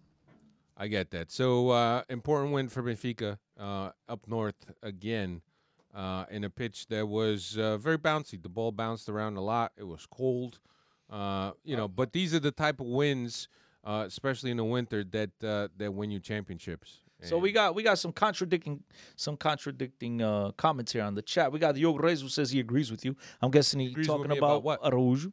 I 0.76 0.88
get 0.88 1.12
that. 1.12 1.32
So 1.32 1.70
uh, 1.70 2.01
important 2.09 2.51
win 2.51 2.68
for 2.68 2.82
Benfica 2.82 3.38
uh, 3.59 3.91
up 4.09 4.28
north 4.28 4.55
again 4.82 5.41
uh, 5.93 6.25
in 6.29 6.43
a 6.43 6.49
pitch 6.49 6.87
that 6.87 7.07
was 7.07 7.57
uh, 7.57 7.77
very 7.77 7.97
bouncy. 7.97 8.41
The 8.41 8.49
ball 8.49 8.71
bounced 8.71 9.09
around 9.09 9.37
a 9.37 9.41
lot. 9.41 9.71
It 9.77 9.83
was 9.87 10.05
cold, 10.05 10.59
uh, 11.09 11.51
you 11.63 11.75
know. 11.75 11.87
But 11.87 12.13
these 12.13 12.33
are 12.33 12.39
the 12.39 12.51
type 12.51 12.79
of 12.79 12.87
wins, 12.87 13.47
uh, 13.83 14.05
especially 14.07 14.51
in 14.51 14.57
the 14.57 14.65
winter, 14.65 15.03
that 15.03 15.31
uh, 15.43 15.67
that 15.77 15.93
win 15.93 16.11
you 16.11 16.19
championships. 16.19 16.99
So 17.23 17.37
we 17.37 17.51
got 17.51 17.75
we 17.75 17.83
got 17.83 17.99
some 17.99 18.11
contradicting 18.11 18.83
some 19.15 19.37
contradicting 19.37 20.23
uh, 20.23 20.51
comments 20.57 20.91
here 20.91 21.03
on 21.03 21.13
the 21.13 21.21
chat. 21.21 21.51
We 21.51 21.59
got 21.59 21.75
Diogo 21.75 21.99
Reis 21.99 22.21
who 22.21 22.29
says 22.29 22.49
he 22.49 22.59
agrees 22.59 22.89
with 22.89 23.05
you. 23.05 23.15
I'm 23.41 23.51
guessing 23.51 23.79
he's 23.79 24.07
talking 24.07 24.31
about 24.31 24.37
about, 24.37 24.63
what? 24.63 24.81
Araújo, 24.81 25.31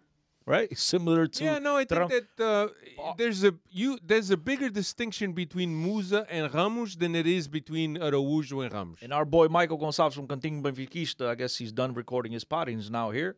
right? 0.48 0.76
Similar 0.76 1.26
to 1.26 1.44
yeah, 1.44 1.58
no, 1.58 1.76
I 1.76 1.84
think 1.84 2.08
Tram- 2.08 2.08
that 2.08 2.44
uh, 2.44 2.68
there's 3.16 3.44
a 3.44 3.54
you 3.70 3.98
there's 4.04 4.30
a 4.30 4.36
bigger 4.36 4.70
distinction 4.70 5.32
between 5.32 5.70
Musa 5.80 6.26
and 6.30 6.52
Ramos 6.52 6.96
than 6.96 7.14
it 7.14 7.26
is 7.26 7.46
between 7.46 7.96
Araújo 7.98 8.64
and 8.64 8.72
Ramos. 8.72 8.98
And 9.02 9.12
our 9.12 9.24
boy 9.24 9.48
Michael 9.48 9.78
Gonçalves 9.78 10.14
from 10.14 10.26
Cantinho 10.26 10.62
Benfiquista, 10.62 11.28
I 11.28 11.34
guess 11.34 11.56
he's 11.56 11.72
done 11.72 11.94
recording 11.94 12.32
his 12.32 12.44
pod 12.44 12.68
he's 12.68 12.90
now 12.90 13.10
here. 13.10 13.36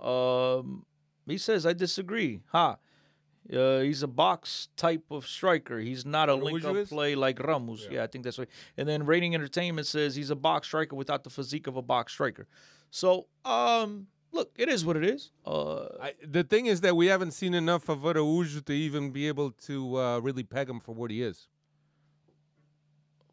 Um, 0.00 0.84
he 1.26 1.38
says, 1.38 1.64
I 1.64 1.72
disagree. 1.72 2.40
Ha. 2.52 2.76
Uh, 3.50 3.80
he's 3.80 4.02
a 4.02 4.08
box 4.08 4.68
type 4.76 5.04
of 5.10 5.26
striker. 5.26 5.78
He's 5.78 6.04
not 6.04 6.28
a 6.28 6.32
Araújo 6.34 6.42
link 6.42 6.64
up 6.64 6.76
is? 6.76 6.88
play 6.88 7.14
like 7.14 7.42
Ramos. 7.42 7.88
Yeah. 7.90 8.02
I 8.02 8.06
think 8.06 8.24
that's 8.24 8.38
right. 8.38 8.48
And 8.76 8.86
then 8.88 9.06
Rating 9.06 9.34
Entertainment 9.34 9.86
says 9.86 10.14
he's 10.14 10.30
a 10.30 10.36
box 10.36 10.68
striker 10.68 10.94
without 10.94 11.24
the 11.24 11.30
physique 11.30 11.66
of 11.66 11.76
a 11.76 11.82
box 11.82 12.12
striker. 12.12 12.46
So, 12.90 13.26
um, 13.44 14.08
look, 14.32 14.50
it 14.56 14.68
is 14.68 14.84
what 14.84 14.96
it 14.96 15.04
is. 15.04 15.30
Uh, 15.46 15.86
I, 16.00 16.14
the 16.26 16.44
thing 16.44 16.66
is 16.66 16.80
that 16.82 16.96
we 16.96 17.06
haven't 17.06 17.32
seen 17.32 17.54
enough 17.54 17.88
of 17.88 18.00
Araújo 18.00 18.64
to 18.64 18.72
even 18.72 19.10
be 19.10 19.26
able 19.28 19.50
to 19.66 19.96
uh, 19.98 20.18
really 20.20 20.42
peg 20.44 20.68
him 20.68 20.80
for 20.80 20.94
what 20.94 21.10
he 21.10 21.22
is. 21.22 21.48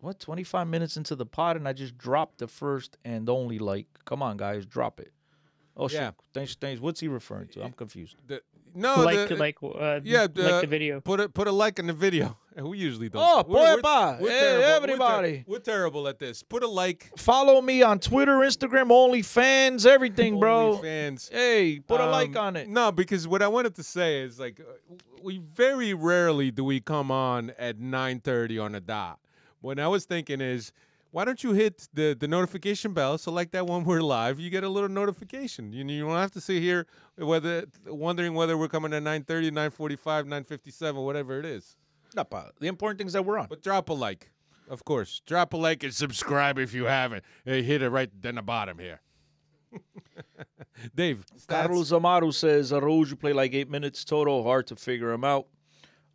what, 0.01 0.19
25 0.19 0.67
minutes 0.67 0.97
into 0.97 1.15
the 1.15 1.25
pod 1.25 1.55
and 1.57 1.67
I 1.67 1.73
just 1.73 1.97
dropped 1.97 2.37
the 2.39 2.47
first 2.47 2.97
and 3.03 3.27
only 3.29 3.57
like, 3.59 3.87
come 4.05 4.21
on, 4.21 4.37
guys, 4.37 4.65
drop 4.65 4.99
it. 4.99 5.11
Oh, 5.77 5.89
Yeah. 5.89 6.07
shit. 6.07 6.15
Thanks, 6.33 6.55
thanks. 6.55 6.79
What's 6.81 6.99
he 6.99 7.07
referring 7.07 7.47
to? 7.49 7.63
I'm 7.63 7.73
confused. 7.73 8.15
The, 8.27 8.41
no, 8.75 9.01
like 9.03 9.29
the, 9.29 9.35
like 9.35 9.57
uh, 9.63 9.99
yeah, 10.03 10.21
like 10.21 10.33
the- 10.33 10.61
the 10.61 10.67
video. 10.67 10.99
Put 11.01 11.19
a 11.19 11.29
put 11.29 11.47
a 11.47 11.51
like 11.51 11.79
in 11.79 11.87
the 11.87 11.93
video. 11.93 12.37
We 12.57 12.77
usually 12.77 13.09
don't. 13.09 13.21
Oh, 13.21 13.43
We're- 13.45 13.75
boy, 13.75 13.81
bye. 13.81 14.17
we're 14.21 14.29
Hey, 14.29 14.39
terrible. 14.39 14.61
We're 14.61 14.69
ter- 14.69 14.75
everybody. 14.77 15.43
We're, 15.45 15.59
terrible 15.59 16.07
at 16.07 16.19
this. 16.19 16.41
Put 16.41 16.63
a 16.63 16.67
like. 16.69 17.11
Follow 17.17 17.61
me 17.61 17.83
on 17.83 17.99
Twitter, 17.99 18.37
Instagram, 18.37 18.87
OnlyFans, 18.91 19.85
everything, 19.85 20.39
bro. 20.39 20.77
Fans. 20.77 21.29
Hey, 21.33 21.81
put 21.85 21.99
a 21.99 22.05
like 22.05 22.33
on 22.37 22.55
it. 22.55 22.69
No, 22.69 22.93
because 22.93 23.27
what 23.27 23.41
I 23.41 23.49
wanted 23.49 23.75
to 23.75 23.83
say 23.83 24.21
is 24.21 24.39
like 24.39 24.61
uh, 24.61 24.95
we 25.21 25.39
very 25.39 25.93
rarely 25.93 26.49
do 26.49 26.63
we 26.63 26.79
come 26.79 27.11
on 27.11 27.51
at 27.59 27.77
9:30 27.77 28.63
on 28.63 28.73
a 28.75 28.79
dot. 28.79 29.19
What 29.59 29.77
I 29.77 29.89
was 29.89 30.05
thinking 30.05 30.39
is 30.39 30.71
why 31.15 31.23
don't 31.23 31.41
you 31.45 31.53
hit 31.53 31.87
the, 31.93 32.13
the 32.19 32.27
notification 32.27 32.91
bell 32.91 33.17
so 33.17 33.31
like 33.31 33.51
that 33.51 33.65
when 33.65 33.85
we're 33.85 34.01
live 34.01 34.37
you 34.37 34.49
get 34.49 34.65
a 34.65 34.69
little 34.69 34.89
notification. 34.89 35.71
You 35.71 35.85
you 35.85 36.01
don't 36.01 36.17
have 36.17 36.31
to 36.31 36.41
sit 36.41 36.61
here 36.61 36.87
whether 37.15 37.63
wondering 37.85 38.33
whether 38.33 38.57
we're 38.57 38.67
coming 38.67 38.93
at 38.93 39.01
9:30, 39.01 39.51
9:45, 39.51 40.25
9:57, 40.25 41.05
whatever 41.05 41.39
it 41.39 41.45
is. 41.45 41.77
No, 42.17 42.25
pa. 42.25 42.49
The 42.59 42.67
important 42.67 42.97
thing 42.97 43.07
is 43.07 43.13
that 43.13 43.23
we're 43.23 43.37
on. 43.37 43.47
But 43.47 43.63
drop 43.63 43.87
a 43.87 43.93
like. 43.93 44.29
Of 44.67 44.83
course. 44.83 45.21
Drop 45.25 45.53
a 45.53 45.57
like 45.57 45.83
and 45.83 45.93
subscribe 45.93 46.59
if 46.59 46.73
you 46.73 46.83
haven't. 46.83 47.23
Hey, 47.45 47.63
hit 47.63 47.81
it 47.81 47.89
right 47.89 48.09
down 48.19 48.35
the 48.35 48.41
bottom 48.41 48.77
here. 48.77 48.99
Dave, 50.95 51.23
stats? 51.33 51.47
Carlos 51.47 51.93
Amaru 51.93 52.33
says 52.33 52.73
Araújo 52.73 53.17
play 53.17 53.31
like 53.31 53.53
eight 53.53 53.69
minutes 53.69 54.03
total. 54.03 54.43
Hard 54.43 54.67
to 54.67 54.75
figure 54.75 55.13
him 55.13 55.23
out. 55.23 55.47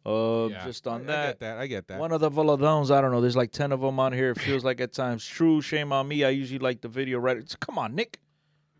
Uh, 0.04 0.48
Yeah, 0.50 0.64
just 0.64 0.86
on 0.86 1.02
I, 1.02 1.04
that. 1.04 1.18
I 1.18 1.26
get 1.28 1.38
that. 1.40 1.58
I 1.58 1.66
get 1.66 1.88
that. 1.88 2.00
One 2.00 2.12
of 2.12 2.20
the 2.20 2.30
Valadons, 2.30 2.90
I 2.90 3.00
don't 3.00 3.10
know. 3.10 3.20
There's 3.20 3.36
like 3.36 3.52
10 3.52 3.72
of 3.72 3.80
them 3.80 4.00
on 4.00 4.12
here. 4.12 4.30
It 4.30 4.38
feels 4.40 4.64
like 4.64 4.80
at 4.80 4.92
times 4.92 5.24
true. 5.26 5.60
Shame 5.60 5.92
on 5.92 6.08
me. 6.08 6.24
I 6.24 6.30
usually 6.30 6.58
like 6.58 6.80
the 6.80 6.88
video 6.88 7.18
right. 7.18 7.36
Come 7.60 7.78
on, 7.78 7.94
Nick. 7.94 8.18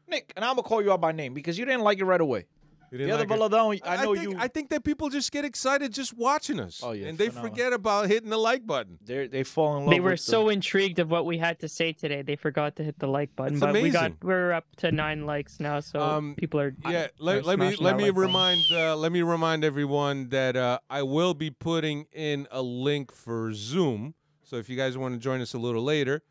Nick, 0.08 0.32
and 0.34 0.44
I'm 0.44 0.54
going 0.56 0.64
to 0.64 0.68
call 0.68 0.82
you 0.82 0.92
out 0.92 1.00
by 1.00 1.12
name 1.12 1.34
because 1.34 1.58
you 1.58 1.64
didn't 1.64 1.82
like 1.82 1.98
it 1.98 2.04
right 2.04 2.20
away. 2.20 2.46
You 2.90 2.98
The 2.98 3.04
didn't 3.04 3.12
other 3.20 3.26
like 3.28 3.52
it? 3.52 3.52
Valadon, 3.52 3.80
I 3.84 4.04
know 4.04 4.14
think, 4.16 4.30
you. 4.32 4.36
I 4.38 4.48
think 4.48 4.70
that 4.70 4.82
people 4.82 5.10
just 5.10 5.30
get 5.30 5.44
excited 5.44 5.92
just 5.92 6.16
watching 6.16 6.58
us. 6.58 6.80
Oh, 6.82 6.90
yeah, 6.90 7.06
and 7.06 7.16
they 7.16 7.28
phenomenal. 7.28 7.50
forget 7.56 7.72
about 7.72 8.08
hitting 8.08 8.30
the 8.30 8.36
like 8.36 8.66
button. 8.66 8.98
They 9.04 9.28
they 9.28 9.44
fall 9.44 9.76
in 9.76 9.84
love. 9.84 9.90
They 9.94 10.00
were 10.00 10.10
with 10.10 10.26
the- 10.26 10.32
so 10.32 10.48
intrigued 10.48 10.98
of 10.98 11.08
what 11.10 11.24
we 11.24 11.38
had 11.38 11.60
to 11.60 11.68
say 11.68 11.92
today, 11.92 12.22
they 12.22 12.34
forgot 12.36 12.74
to 12.76 12.82
hit 12.84 12.98
the 12.98 13.06
like 13.06 13.36
button. 13.36 13.54
It's 13.54 13.60
but 13.60 13.74
we 13.74 13.90
got 13.90 14.12
we're 14.24 14.52
up 14.52 14.64
to 14.78 14.90
nine 14.90 15.24
likes 15.24 15.60
now, 15.60 15.78
so 15.80 16.00
Um, 16.00 16.34
people 16.36 16.58
are 16.60 16.74
Yeah, 16.88 17.04
are 17.04 17.08
let, 17.18 17.44
let 17.44 17.58
me 17.60 17.76
let 17.76 17.96
me 17.96 18.10
like 18.10 18.16
remind 18.16 18.60
uh, 18.72 18.96
let 18.96 19.12
me 19.12 19.22
remind 19.22 19.64
everyone 19.64 20.30
that 20.30 20.56
uh, 20.56 20.80
I 20.90 21.02
will 21.04 21.34
be 21.34 21.50
putting 21.50 22.06
in 22.12 22.48
a 22.50 22.60
link 22.62 23.12
for 23.12 23.52
Zoom. 23.54 24.14
So 24.42 24.56
if 24.56 24.68
you 24.68 24.76
guys 24.76 24.98
want 24.98 25.14
to 25.14 25.20
join 25.20 25.40
us 25.40 25.54
a 25.54 25.58
little 25.58 25.84
later 25.84 26.22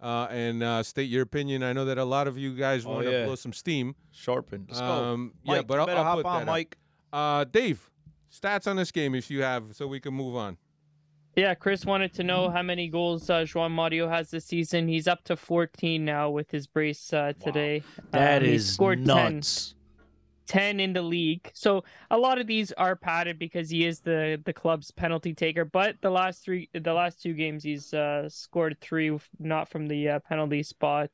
uh, 0.00 0.28
and 0.30 0.62
uh, 0.62 0.82
state 0.82 1.08
your 1.10 1.22
opinion, 1.22 1.62
I 1.62 1.72
know 1.72 1.84
that 1.86 1.98
a 1.98 2.04
lot 2.04 2.28
of 2.28 2.38
you 2.38 2.54
guys 2.54 2.86
Oh, 2.86 2.90
want 2.90 3.04
to 3.06 3.10
yeah. 3.12 3.24
blow 3.24 3.34
some 3.34 3.52
steam. 3.52 3.94
Sharpen. 4.12 4.66
Let's 4.68 4.80
go. 4.80 4.86
Um, 4.86 5.32
Mike, 5.44 5.56
yeah, 5.56 5.62
but 5.62 5.78
I'll, 5.80 5.86
better 5.86 5.98
I'll 5.98 6.04
hop 6.04 6.16
put 6.18 6.26
on, 6.26 6.40
that. 6.40 6.46
Mike. 6.46 6.76
Uh, 7.12 7.44
Dave, 7.44 7.90
stats 8.32 8.66
on 8.66 8.76
this 8.76 8.90
game 8.92 9.14
if 9.14 9.30
you 9.30 9.42
have, 9.42 9.64
so 9.74 9.86
we 9.86 9.98
can 10.00 10.14
move 10.14 10.36
on. 10.36 10.56
Yeah, 11.36 11.54
Chris 11.54 11.84
wanted 11.84 12.12
to 12.14 12.24
know 12.24 12.50
how 12.50 12.62
many 12.62 12.88
goals 12.88 13.30
uh, 13.30 13.42
João 13.42 13.70
Mario 13.70 14.08
has 14.08 14.30
this 14.30 14.44
season. 14.44 14.88
He's 14.88 15.06
up 15.06 15.22
to 15.24 15.36
14 15.36 16.04
now 16.04 16.30
with 16.30 16.50
his 16.50 16.66
brace 16.66 17.12
uh, 17.12 17.32
today. 17.38 17.82
That 18.10 18.42
Um, 18.42 18.48
he 18.48 18.54
is 18.54 18.72
scored 18.74 18.98
10, 18.98 19.06
nuts. 19.06 19.68
10 19.70 19.77
in 20.56 20.92
the 20.92 21.02
league. 21.02 21.50
So 21.54 21.84
a 22.10 22.18
lot 22.18 22.38
of 22.38 22.46
these 22.46 22.72
are 22.72 22.96
padded 22.96 23.38
because 23.38 23.70
he 23.70 23.84
is 23.84 24.00
the 24.00 24.40
the 24.44 24.52
club's 24.52 24.90
penalty 24.90 25.34
taker. 25.34 25.64
But 25.64 25.96
the 26.00 26.10
last 26.10 26.44
three, 26.44 26.68
the 26.72 26.92
last 26.92 27.22
two 27.22 27.34
games, 27.34 27.64
he's 27.64 27.92
uh, 27.92 28.28
scored 28.28 28.78
three, 28.80 29.16
not 29.38 29.68
from 29.68 29.86
the 29.86 30.08
uh, 30.08 30.18
penalty 30.20 30.62
spot. 30.62 31.10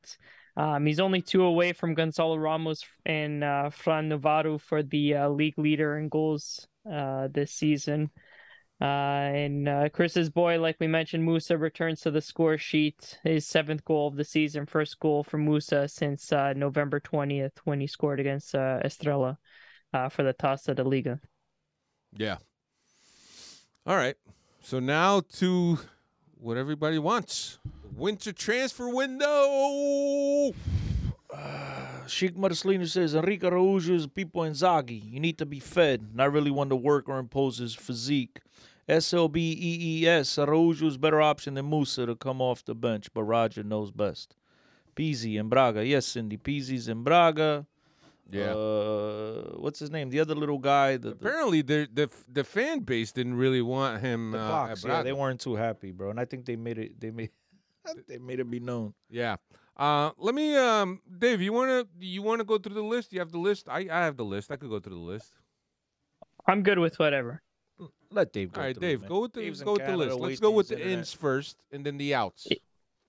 Um, 0.57 0.85
he's 0.85 0.99
only 1.01 1.21
two 1.21 1.43
away 1.43 1.73
from 1.73 1.95
Gonçalo 1.95 2.41
Ramos 2.41 2.85
and 3.05 3.43
uh, 3.43 3.69
Fran 3.69 4.09
Navarro 4.09 4.57
for 4.57 4.83
the 4.83 5.15
uh, 5.15 5.29
league 5.29 5.57
leader 5.57 5.97
in 5.97 6.07
goals 6.07 6.65
uh, 6.89 7.27
this 7.31 7.51
season. 7.51 8.09
Uh, 8.81 8.83
and 8.83 9.69
uh, 9.69 9.89
Chris's 9.89 10.29
boy, 10.29 10.59
like 10.59 10.75
we 10.79 10.87
mentioned, 10.87 11.23
Musa 11.23 11.57
returns 11.57 12.01
to 12.01 12.11
the 12.11 12.21
score 12.21 12.57
sheet. 12.57 13.19
His 13.23 13.47
seventh 13.47 13.85
goal 13.85 14.07
of 14.07 14.15
the 14.15 14.25
season, 14.25 14.65
first 14.65 14.99
goal 14.99 15.23
for 15.23 15.37
Musa 15.37 15.87
since 15.87 16.33
uh, 16.33 16.53
November 16.53 16.99
20th 16.99 17.59
when 17.63 17.79
he 17.79 17.87
scored 17.87 18.19
against 18.19 18.53
uh, 18.53 18.79
Estrela 18.83 19.37
uh, 19.93 20.09
for 20.09 20.23
the 20.23 20.33
Taça 20.33 20.75
de 20.75 20.83
Liga. 20.83 21.21
Yeah. 22.17 22.37
All 23.87 23.95
right. 23.95 24.15
So 24.61 24.79
now 24.79 25.21
to 25.37 25.79
what 26.37 26.57
everybody 26.57 26.99
wants. 26.99 27.59
Winter 27.95 28.33
transfer 28.33 28.89
window. 28.89 30.53
Sheik 32.07 32.35
Marcelino 32.35 32.87
says 32.87 33.15
Enrique 33.15 33.47
Araújo 33.47 33.91
is 33.91 34.07
Pippo 34.07 34.41
Inzaghi. 34.41 35.11
You 35.11 35.19
need 35.19 35.37
to 35.37 35.45
be 35.45 35.59
fed, 35.59 36.15
not 36.15 36.31
really 36.31 36.51
one 36.51 36.69
to 36.69 36.75
work 36.75 37.09
or 37.09 37.17
impose 37.17 37.57
his 37.57 37.73
physique. 37.73 38.39
SLB 38.87 39.37
EES 39.37 40.35
Araújo 40.35 40.83
is 40.83 40.97
better 40.97 41.21
option 41.21 41.55
than 41.55 41.69
Musa 41.69 42.05
to 42.05 42.15
come 42.15 42.41
off 42.41 42.63
the 42.63 42.75
bench, 42.75 43.11
but 43.13 43.23
Roger 43.23 43.63
knows 43.63 43.91
best. 43.91 44.35
Pizzi 44.95 45.39
and 45.39 45.49
Braga. 45.49 45.85
Yes, 45.85 46.05
Cindy. 46.05 46.37
Pizzi's 46.37 46.87
in 46.87 47.03
Braga. 47.03 47.65
Yeah. 48.31 48.53
Uh, 48.53 49.55
what's 49.57 49.79
his 49.79 49.91
name? 49.91 50.09
The 50.09 50.19
other 50.19 50.35
little 50.35 50.57
guy. 50.57 50.97
The, 50.97 51.09
the, 51.09 51.15
Apparently, 51.15 51.61
the 51.61 51.87
the 51.93 52.09
the 52.31 52.43
fan 52.43 52.79
base 52.79 53.11
didn't 53.11 53.35
really 53.35 53.61
want 53.61 54.01
him. 54.01 54.31
the 54.31 54.39
uh, 54.39 54.49
Fox. 54.49 54.85
at 54.85 54.89
Yeah, 54.89 55.03
they 55.03 55.13
weren't 55.13 55.39
too 55.39 55.55
happy, 55.55 55.91
bro. 55.91 56.09
And 56.09 56.19
I 56.19 56.25
think 56.25 56.45
they 56.45 56.55
made 56.55 56.77
it. 56.77 56.99
They 56.99 57.11
made. 57.11 57.31
they 58.07 58.17
made 58.17 58.39
it 58.39 58.49
be 58.49 58.59
known. 58.59 58.93
Yeah. 59.09 59.35
Uh, 59.77 60.11
let 60.17 60.33
me, 60.33 60.55
um, 60.55 61.01
Dave. 61.19 61.41
You 61.41 61.53
wanna 61.53 61.85
you 61.99 62.21
wanna 62.21 62.45
go 62.45 62.57
through 62.57 62.75
the 62.75 62.83
list? 62.83 63.13
You 63.13 63.19
have 63.19 63.31
the 63.31 63.37
list. 63.37 63.67
I 63.69 63.87
I 63.91 64.05
have 64.05 64.17
the 64.17 64.25
list. 64.25 64.51
I 64.51 64.55
could 64.55 64.69
go 64.69 64.79
through 64.79 64.95
the 64.95 65.01
list. 65.01 65.33
I'm 66.47 66.63
good 66.63 66.79
with 66.79 66.97
whatever. 66.97 67.41
Let 68.15 68.33
Dave 68.33 68.51
go. 68.51 68.61
All 68.61 68.67
right, 68.67 68.75
through 68.75 68.87
it, 68.87 68.89
Dave. 68.89 69.01
man. 69.01 69.09
Go 69.09 69.21
with 69.21 69.33
the 69.33 69.41
Dave's 69.41 69.61
in 69.61 69.65
go 69.65 69.73
with 69.73 69.81
the 69.81 69.85
Canada, 69.85 70.15
list. 70.15 70.19
Let's 70.19 70.21
wasting 70.21 70.49
go 70.49 70.51
with 70.51 70.67
the 70.69 70.75
internet. 70.75 70.97
ins 70.99 71.13
first, 71.13 71.57
and 71.71 71.85
then 71.85 71.97
the 71.97 72.15
outs. 72.15 72.47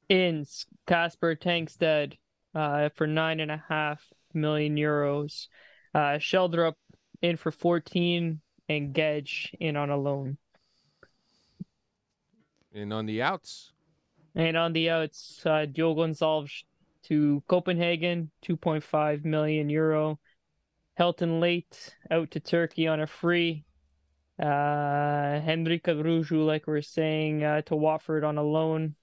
Ins 0.09 0.67
Casper 0.87 1.35
Tengstedt 1.37 2.19
uh, 2.55 2.89
for 2.95 3.07
nine 3.07 3.41
and 3.41 3.51
a 3.51 3.65
half 3.69 4.03
million 4.35 4.77
euros. 4.77 5.49
Uh, 5.95 6.19
Schjelderup 6.19 6.75
in 7.23 7.37
for 7.37 7.51
14. 7.51 8.41
and 8.69 8.95
Guedes 8.95 9.49
in 9.61 9.77
on 9.77 9.91
a 9.91 9.97
loan. 9.97 10.39
And 12.75 12.93
on 12.93 13.07
the 13.07 13.23
outs, 13.23 13.73
And 14.35 14.57
on 14.57 14.73
the 14.75 14.91
outs, 14.91 15.41
uh, 15.47 15.65
Diogo 15.67 16.03
Gonçalves 16.07 16.65
to 17.05 17.43
Copenhagen, 17.49 18.31
2.5 18.45 19.25
million 19.25 19.71
euro. 19.71 20.19
Helton 20.99 21.41
Leite 21.41 21.95
out 22.11 22.31
to 22.33 22.41
Turkey 22.41 22.87
on 22.89 23.01
a 23.01 23.07
free. 23.07 23.65
Uh, 24.39 25.41
Henrique 25.47 25.85
Araújo, 25.85 26.45
like 26.45 26.67
we 26.67 26.75
are 26.75 26.83
saying, 26.83 27.43
uh, 27.43 27.63
to 27.63 27.77
Watford 27.77 28.25
on 28.25 28.39
a 28.39 28.43
loan. 28.43 28.95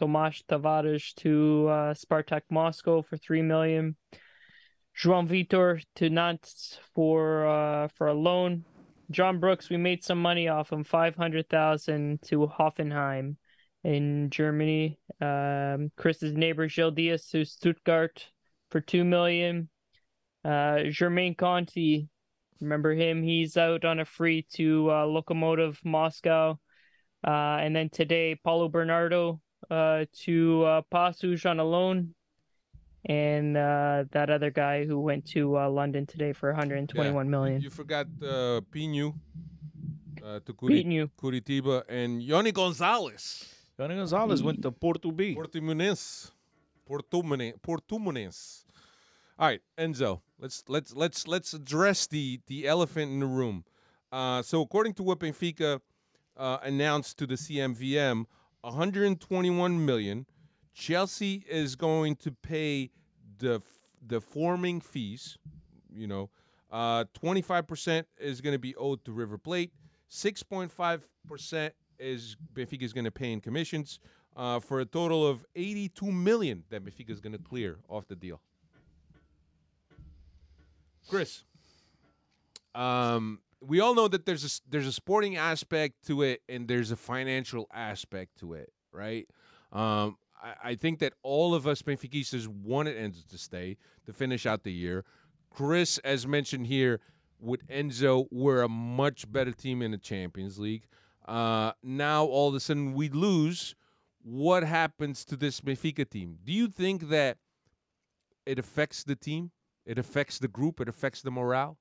Tomás 0.00 0.42
Tavares 0.48 1.14
to 1.16 1.68
uh, 1.68 1.94
Spartak 1.94 2.42
Moscow 2.50 3.02
for 3.02 3.16
3 3.16 3.42
million. 3.42 3.96
João 4.96 5.28
Vitor 5.28 5.82
to 5.96 6.10
Nantes 6.10 6.78
for 6.94 7.46
uh, 7.46 7.88
for 7.88 8.08
a 8.08 8.14
loan. 8.14 8.64
John 9.10 9.40
Brooks, 9.40 9.70
we 9.70 9.76
made 9.76 10.04
some 10.04 10.20
money 10.20 10.48
off 10.48 10.70
him, 10.70 10.84
500,000 10.84 12.20
to 12.22 12.46
Hoffenheim 12.46 13.36
in 13.82 14.28
Germany. 14.28 14.98
Um, 15.20 15.90
Chris's 15.96 16.34
neighbor 16.34 16.66
Gil 16.68 16.90
Dias 16.90 17.26
to 17.28 17.44
Stuttgart 17.44 18.28
for 18.70 18.80
two 18.80 19.04
million. 19.04 19.68
Uh, 20.44 20.90
Germán 20.90 21.36
Conti, 21.36 22.08
remember 22.60 22.94
him? 22.94 23.22
He's 23.22 23.56
out 23.56 23.84
on 23.84 24.00
a 24.00 24.04
free 24.04 24.46
to 24.54 24.90
uh, 24.90 25.04
Lokomotiv 25.06 25.78
Moscow. 25.84 26.58
Uh, 27.26 27.58
and 27.60 27.74
then 27.74 27.88
today, 27.90 28.36
Paulo 28.42 28.68
Bernardo 28.68 29.40
uh, 29.70 30.04
to 30.24 30.64
uh, 30.64 30.82
Paços 30.92 31.48
on 31.48 31.58
a 31.60 31.64
loan. 31.64 32.14
And 33.04 33.56
uh, 33.56 34.04
that 34.10 34.28
other 34.28 34.50
guy 34.50 34.84
who 34.84 35.00
went 35.00 35.24
to 35.26 35.56
uh, 35.56 35.70
London 35.70 36.04
today 36.06 36.32
for 36.32 36.50
121 36.50 37.30
million. 37.30 37.60
You 37.62 37.70
forgot 37.70 38.06
uh, 38.22 38.60
Pinho 38.72 39.14
uh, 40.24 40.40
to 40.44 40.52
Pinho. 40.52 41.08
Curitiba 41.20 41.84
and 41.88 42.20
Yony 42.20 42.52
González. 42.52 43.46
Johnny 43.78 43.94
Gonzalez 43.94 44.42
went 44.42 44.60
to 44.62 44.72
Porto 44.72 45.12
B. 45.12 45.36
Portimonense. 45.36 46.32
Portumone- 46.88 47.54
Portumonense. 47.60 48.64
All 49.38 49.46
right, 49.46 49.60
Enzo. 49.78 50.20
Let's 50.40 50.64
let's 50.66 50.94
let's 50.96 51.28
let's 51.28 51.54
address 51.54 52.08
the 52.08 52.40
the 52.48 52.66
elephant 52.66 53.12
in 53.12 53.20
the 53.20 53.26
room. 53.26 53.64
Uh, 54.10 54.42
so 54.42 54.62
according 54.62 54.94
to 54.94 55.04
what 55.04 55.20
Benfica 55.20 55.80
uh, 56.36 56.58
announced 56.62 57.18
to 57.18 57.26
the 57.26 57.34
CMVM, 57.34 58.24
121 58.62 59.84
million. 59.84 60.26
Chelsea 60.74 61.44
is 61.48 61.76
going 61.76 62.16
to 62.16 62.32
pay 62.32 62.90
the 63.38 63.60
the 64.04 64.20
forming 64.20 64.80
fees. 64.80 65.38
You 65.92 66.08
know, 66.08 66.30
uh, 66.70 67.04
25% 67.20 68.04
is 68.18 68.40
going 68.40 68.54
to 68.54 68.58
be 68.58 68.74
owed 68.76 69.04
to 69.04 69.12
River 69.12 69.38
Plate. 69.38 69.72
6.5% 70.10 71.70
is 71.98 72.36
Benfica 72.54 72.82
is 72.82 72.92
going 72.92 73.04
to 73.04 73.10
pay 73.10 73.32
in 73.32 73.40
commissions 73.40 74.00
uh, 74.36 74.58
for 74.60 74.80
a 74.80 74.84
total 74.84 75.26
of 75.26 75.44
82 75.54 76.10
million 76.10 76.64
that 76.70 76.84
Benfica 76.84 77.10
is 77.10 77.20
going 77.20 77.32
to 77.32 77.42
clear 77.42 77.78
off 77.88 78.06
the 78.06 78.16
deal. 78.16 78.40
Chris, 81.08 81.44
um, 82.74 83.40
we 83.60 83.80
all 83.80 83.94
know 83.94 84.08
that 84.08 84.26
there's 84.26 84.44
a 84.44 84.70
there's 84.70 84.86
a 84.86 84.92
sporting 84.92 85.36
aspect 85.36 86.06
to 86.06 86.22
it 86.22 86.42
and 86.48 86.68
there's 86.68 86.90
a 86.90 86.96
financial 86.96 87.66
aspect 87.72 88.38
to 88.38 88.54
it, 88.54 88.72
right? 88.92 89.26
Um, 89.72 90.16
I, 90.40 90.70
I 90.70 90.74
think 90.74 91.00
that 91.00 91.14
all 91.22 91.54
of 91.54 91.66
us 91.66 91.82
Benfiquistas 91.82 92.46
wanted 92.46 92.96
Enzo 92.96 93.26
to 93.28 93.38
stay 93.38 93.76
to 94.06 94.12
finish 94.12 94.46
out 94.46 94.62
the 94.62 94.72
year. 94.72 95.04
Chris, 95.50 95.98
as 95.98 96.26
mentioned 96.26 96.66
here, 96.66 97.00
with 97.40 97.66
Enzo, 97.68 98.26
we're 98.30 98.62
a 98.62 98.68
much 98.68 99.30
better 99.30 99.52
team 99.52 99.82
in 99.82 99.90
the 99.90 99.98
Champions 99.98 100.58
League. 100.58 100.86
Uh, 101.26 101.72
now 101.82 102.24
all 102.24 102.48
of 102.48 102.54
a 102.54 102.60
sudden 102.60 102.94
we 102.94 103.08
lose. 103.08 103.74
What 104.22 104.62
happens 104.62 105.24
to 105.26 105.36
this 105.36 105.60
Benfica 105.60 106.08
team? 106.08 106.38
Do 106.44 106.52
you 106.52 106.68
think 106.68 107.08
that 107.08 107.38
it 108.44 108.58
affects 108.58 109.04
the 109.04 109.16
team? 109.16 109.52
It 109.88 109.98
affects 109.98 110.38
the 110.38 110.48
group. 110.48 110.80
It 110.82 110.88
affects 110.88 111.22
the 111.22 111.30
morale. 111.30 111.78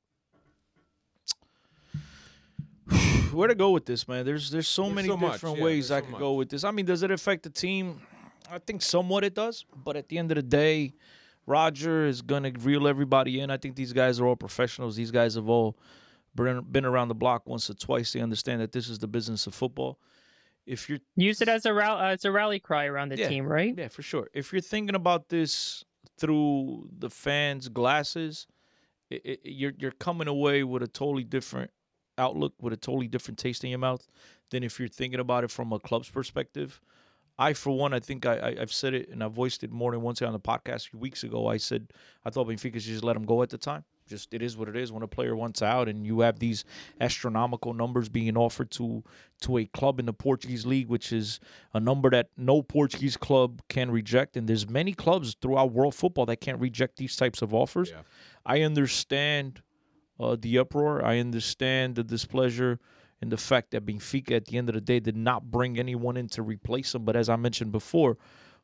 Where 3.34 3.50
to 3.50 3.54
go 3.56 3.72
with 3.72 3.86
this, 3.86 4.08
man? 4.08 4.26
There's 4.26 4.50
there's 4.50 4.68
so 4.68 4.84
There's 4.84 4.96
many 4.96 5.08
so 5.10 5.18
different 5.18 5.58
yeah, 5.58 5.64
ways 5.66 5.90
there's 5.90 6.04
I 6.04 6.06
so 6.06 6.12
could 6.14 6.20
go 6.20 6.34
with 6.34 6.50
this. 6.50 6.64
I 6.64 6.72
mean, 6.72 6.86
does 6.86 7.04
it 7.04 7.12
affect 7.12 7.44
the 7.44 7.50
team? 7.50 8.02
I 8.50 8.60
think 8.60 8.82
somewhat 8.82 9.26
it 9.26 9.36
does, 9.36 9.66
but 9.84 9.98
at 9.98 10.08
the 10.08 10.18
end 10.18 10.32
of 10.32 10.36
the 10.36 10.42
day, 10.42 10.94
Roger 11.46 12.06
is 12.08 12.22
gonna 12.22 12.54
reel 12.62 12.88
everybody 12.88 13.42
in. 13.42 13.52
I 13.52 13.58
think 13.58 13.76
these 13.76 13.92
guys 13.92 14.22
are 14.22 14.26
all 14.26 14.38
professionals. 14.38 14.96
These 14.96 15.12
guys 15.12 15.36
have 15.36 15.50
all 15.50 15.78
been 16.34 16.62
been 16.72 16.86
around 16.86 17.10
the 17.10 17.16
block 17.16 17.46
once 17.46 17.70
or 17.70 17.74
twice. 17.74 18.14
They 18.14 18.22
understand 18.22 18.62
that 18.62 18.72
this 18.72 18.88
is 18.88 19.00
the 19.00 19.08
business 19.08 19.48
of 19.48 19.54
football. 19.54 20.00
If 20.66 20.88
you're 20.88 21.00
Use 21.18 21.42
it 21.42 21.50
as 21.50 21.66
a 21.66 21.74
rally, 21.74 22.02
uh, 22.02 22.14
as 22.14 22.24
a 22.24 22.32
rally 22.32 22.60
cry 22.60 22.86
around 22.86 23.10
the 23.10 23.18
Yeah. 23.18 23.28
team, 23.28 23.46
right? 23.46 23.74
Yeah, 23.78 23.90
for 23.90 24.02
sure. 24.02 24.30
If 24.34 24.54
you're 24.54 24.62
thinking 24.62 24.96
about 24.96 25.28
this 25.28 25.84
through 26.18 26.90
the 26.98 27.10
fans' 27.10 27.70
glasses, 27.70 28.48
it, 29.10 29.22
it, 29.26 29.40
you're 29.44 29.74
you're 29.78 29.92
coming 29.92 30.28
away 30.28 30.64
with 30.64 30.84
a 30.84 30.88
totally 30.88 31.24
different 31.24 31.72
outlook, 32.18 32.54
with 32.62 32.74
a 32.74 32.78
totally 32.78 33.08
different 33.08 33.38
taste 33.38 33.64
in 33.64 33.70
your 33.70 33.80
mouth 33.80 34.08
than 34.50 34.64
if 34.64 34.80
you're 34.80 34.88
thinking 34.88 35.20
about 35.20 35.44
it 35.44 35.52
from 35.52 35.72
a 35.72 35.80
club's 35.80 36.10
perspective. 36.10 36.82
I, 37.40 37.54
for 37.54 37.78
one, 37.78 37.94
I 37.94 38.00
think 38.00 38.26
I, 38.26 38.38
I 38.38 38.62
I've 38.62 38.74
said 38.74 38.94
it 38.94 39.10
and 39.10 39.24
I 39.24 39.28
voiced 39.28 39.64
it 39.64 39.72
more 39.72 39.92
than 39.92 40.02
once 40.02 40.22
on 40.22 40.34
the 40.34 40.40
podcast 40.40 40.88
a 40.88 40.90
few 40.90 41.00
weeks 41.00 41.24
ago. 41.24 41.48
I 41.48 41.58
said 41.58 41.92
I 42.26 42.30
thought 42.30 42.48
Benfica 42.48 42.74
should 42.74 42.84
just 42.84 43.04
let 43.04 43.16
him 43.16 43.26
go 43.26 43.44
at 43.44 43.50
the 43.50 43.58
time. 43.58 43.84
Just 44.08 44.34
it 44.34 44.42
is 44.42 44.58
what 44.58 44.70
it 44.70 44.76
is. 44.76 44.92
When 44.92 45.04
a 45.04 45.08
player 45.08 45.36
wants 45.36 45.62
out, 45.62 45.88
and 45.88 46.06
you 46.06 46.22
have 46.22 46.40
these 46.40 46.64
astronomical 47.00 47.74
numbers 47.74 48.10
being 48.10 48.38
offered 48.38 48.72
to 48.72 49.04
to 49.42 49.58
a 49.58 49.66
club 49.66 50.00
in 50.00 50.06
the 50.06 50.14
Portuguese 50.14 50.66
league, 50.66 50.88
which 50.88 51.12
is 51.12 51.40
a 51.74 51.80
number 51.80 52.10
that 52.10 52.30
no 52.38 52.62
Portuguese 52.62 53.18
club 53.18 53.62
can 53.70 53.92
reject, 53.92 54.38
and 54.38 54.48
there's 54.48 54.70
many 54.70 54.94
clubs 54.94 55.36
throughout 55.42 55.72
world 55.72 55.96
football 55.96 56.26
that 56.26 56.38
can't 56.38 56.60
reject 56.60 56.98
these 56.98 57.16
types 57.16 57.42
of 57.42 57.54
offers. 57.54 57.90
Yeah. 57.90 58.02
I 58.46 58.62
understand 58.62 59.62
uh, 60.20 60.38
the 60.40 60.58
uproar. 60.58 61.06
I 61.06 61.20
understand 61.20 61.96
the 61.96 62.04
displeasure 62.04 62.80
and 63.22 63.32
the 63.32 63.38
fact 63.38 63.72
that 63.72 63.86
Benfica, 63.86 64.32
at 64.32 64.46
the 64.46 64.58
end 64.58 64.70
of 64.70 64.76
the 64.76 64.82
day, 64.82 65.00
did 65.00 65.18
not 65.18 65.50
bring 65.50 65.80
anyone 65.80 66.18
in 66.18 66.28
to 66.30 66.42
replace 66.42 66.94
him. 66.94 67.04
But 67.04 67.16
as 67.16 67.30
I 67.30 67.36
mentioned 67.36 67.72
before, 67.72 68.18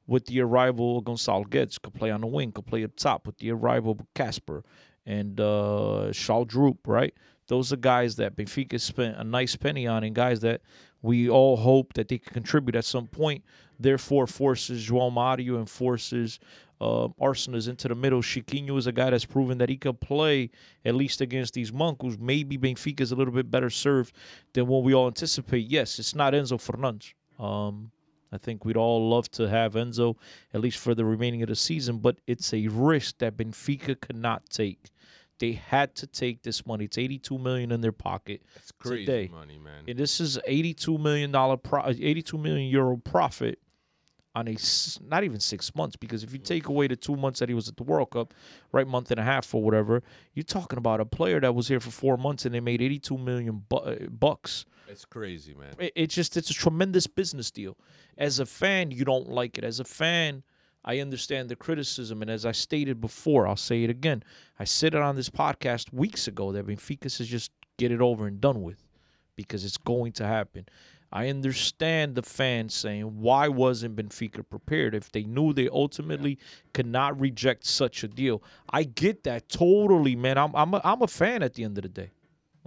with 0.06 0.26
the 0.26 0.42
arrival 0.42 0.98
of 0.98 1.06
Gonçalo 1.06 1.48
Guedes, 1.48 1.82
could 1.82 1.94
play 1.94 2.12
on 2.12 2.22
the 2.22 2.28
wing, 2.28 2.52
could 2.52 2.66
play 2.66 2.84
up 2.84 2.96
top. 2.96 3.26
With 3.26 3.38
the 3.38 3.52
arrival 3.52 3.92
of 3.92 4.02
Casper 4.14 4.64
and 5.06 5.40
uh, 5.40 6.10
Schjelderup, 6.12 6.78
right? 6.86 7.14
Those 7.48 7.74
are 7.74 7.78
guys 7.78 8.16
that 8.18 8.36
Benfica 8.36 8.80
spent 8.80 9.18
a 9.18 9.24
nice 9.24 9.56
penny 9.56 9.86
on, 9.88 10.04
and 10.04 10.16
guys 10.16 10.40
that 10.42 10.62
we 11.02 11.30
all 11.30 11.58
hope 11.58 11.94
that 11.94 12.08
they 12.08 12.18
can 12.18 12.34
contribute 12.34 12.76
at 12.76 12.86
some 12.86 13.08
point. 13.08 13.44
Therefore, 13.80 14.28
forces 14.28 14.88
João 14.88 15.12
Mario 15.12 15.58
and 15.58 15.70
forces 15.70 16.40
uh, 16.80 17.08
Aursnes 17.20 17.68
into 17.68 17.88
the 17.88 17.96
middle. 17.96 18.22
Chiquinho 18.22 18.78
is 18.78 18.88
a 18.88 18.92
guy 18.92 19.10
that's 19.10 19.26
proven 19.26 19.58
that 19.58 19.70
he 19.70 19.78
can 19.78 19.96
play 19.96 20.50
at 20.86 20.96
least 20.96 21.22
against 21.22 21.54
these 21.54 21.72
Moncos. 21.72 22.18
Maybe 22.20 22.58
Benfica 22.58 23.02
is 23.02 23.12
a 23.12 23.16
little 23.16 23.34
bit 23.34 23.52
better 23.52 23.70
served 23.70 24.16
than 24.54 24.68
what 24.68 24.84
we 24.84 24.94
all 24.94 25.08
anticipate. 25.08 25.68
Yes, 25.68 26.00
it's 26.00 26.16
not 26.16 26.34
Enzo 26.34 26.58
Fernandes. 26.58 27.14
Um, 27.44 27.92
I 28.32 28.38
think 28.38 28.66
we'd 28.66 28.78
all 28.78 29.10
love 29.10 29.30
to 29.32 29.48
have 29.48 29.74
Enzo 29.74 30.16
at 30.54 30.62
least 30.62 30.78
for 30.78 30.96
the 30.96 31.06
remaining 31.06 31.44
of 31.44 31.50
the 31.50 31.56
season, 31.56 32.00
but 32.00 32.18
it's 32.26 32.54
a 32.54 32.68
risk 32.68 33.20
that 33.20 33.38
Benfica 33.38 34.00
cannot 34.00 34.50
take. 34.50 34.90
They 35.44 35.52
had 35.52 35.94
to 35.96 36.08
take 36.08 36.42
this 36.44 36.66
money. 36.66 36.86
It's 36.86 36.98
82 36.98 37.38
million 37.38 37.74
in 37.74 37.82
their 37.82 37.92
pocket. 37.92 38.44
It's 38.56 38.72
crazy 38.72 39.06
Today. 39.06 39.30
money, 39.30 39.60
man. 39.60 39.84
And 39.90 40.00
this 40.00 40.22
is 40.22 40.40
82 40.48 40.98
million 40.98 41.34
dollar 41.34 41.58
pro- 41.58 41.86
82 41.90 42.38
million 42.38 42.70
euro 42.70 42.96
profit 42.96 43.60
on 44.34 44.48
a 44.48 44.54
s- 44.54 45.00
not 45.06 45.26
even 45.26 45.42
6 45.42 45.76
months 45.76 45.98
because 45.98 46.24
if 46.24 46.32
you 46.32 46.40
take 46.40 46.68
away 46.70 46.88
the 46.88 46.96
2 46.96 47.18
months 47.18 47.42
that 47.42 47.50
he 47.50 47.56
was 47.56 47.68
at 47.68 47.76
the 47.76 47.84
World 47.84 48.12
Cup, 48.12 48.34
right 48.72 48.88
month 48.88 49.12
and 49.12 49.20
a 49.20 49.24
half 49.24 49.54
or 49.54 49.62
whatever, 49.62 50.02
you're 50.34 50.44
talking 50.46 50.78
about 50.78 51.02
a 51.02 51.06
player 51.06 51.42
that 51.42 51.54
was 51.54 51.68
here 51.68 51.82
for 51.82 51.92
4 51.92 52.16
months 52.16 52.46
and 52.46 52.56
they 52.56 52.62
made 52.62 52.82
82 52.82 53.18
million 53.18 53.66
bu- 53.68 53.76
uh, 53.76 53.96
bucks. 54.10 54.64
It's 54.88 55.04
crazy, 55.04 55.54
man. 55.54 55.74
It, 55.78 55.92
it's 55.94 56.16
just 56.16 56.38
it's 56.38 56.52
a 56.52 56.54
tremendous 56.54 57.06
business 57.06 57.52
deal. 57.52 57.76
As 58.18 58.40
a 58.40 58.46
fan, 58.46 58.92
you 58.92 59.04
don't 59.04 59.28
like 59.28 59.58
it. 59.58 59.66
As 59.66 59.82
a 59.82 59.84
fan, 59.84 60.44
I 60.86 61.00
understand 61.00 61.50
the 61.50 61.56
criticism, 61.56 62.22
and 62.22 62.30
as 62.30 62.46
I 62.46 62.52
stated 62.52 63.00
before, 63.00 63.48
I'll 63.48 63.56
say 63.56 63.84
it 63.84 63.90
again. 63.90 64.24
I 64.60 64.66
said 64.66 64.94
it 64.94 65.02
on 65.02 65.16
this 65.16 65.30
podcast 65.30 65.94
weeks 65.94 66.28
ago 66.28 66.52
that 66.52 66.68
Benfica 66.68 67.10
says 67.10 67.28
just 67.28 67.52
get 67.78 67.92
it 67.92 68.02
over 68.02 68.28
and 68.28 68.42
done 68.42 68.62
with, 68.62 68.84
because 69.36 69.64
it's 69.64 69.78
going 69.78 70.12
to 70.14 70.26
happen. 70.26 70.66
I 71.16 71.30
understand 71.30 72.16
the 72.16 72.24
fans 72.24 72.74
saying 72.74 73.22
why 73.22 73.48
wasn't 73.48 73.96
Benfica 73.96 74.44
prepared 74.50 74.96
if 74.96 75.12
they 75.12 75.24
knew 75.24 75.54
they 75.54 75.70
ultimately 75.70 76.40
could 76.74 76.88
not 76.88 77.20
reject 77.20 77.66
such 77.66 78.04
a 78.04 78.08
deal. 78.08 78.42
I 78.72 78.84
get 78.84 79.24
that 79.24 79.48
totally, 79.48 80.16
man. 80.16 80.40
I'm 80.40 80.56
I'm 80.56 80.74
a, 80.74 80.82
I'm 80.84 81.04
a 81.04 81.08
fan 81.08 81.44
at 81.44 81.54
the 81.54 81.64
end 81.64 81.78
of 81.78 81.84
the 81.84 81.90
day. 81.90 82.10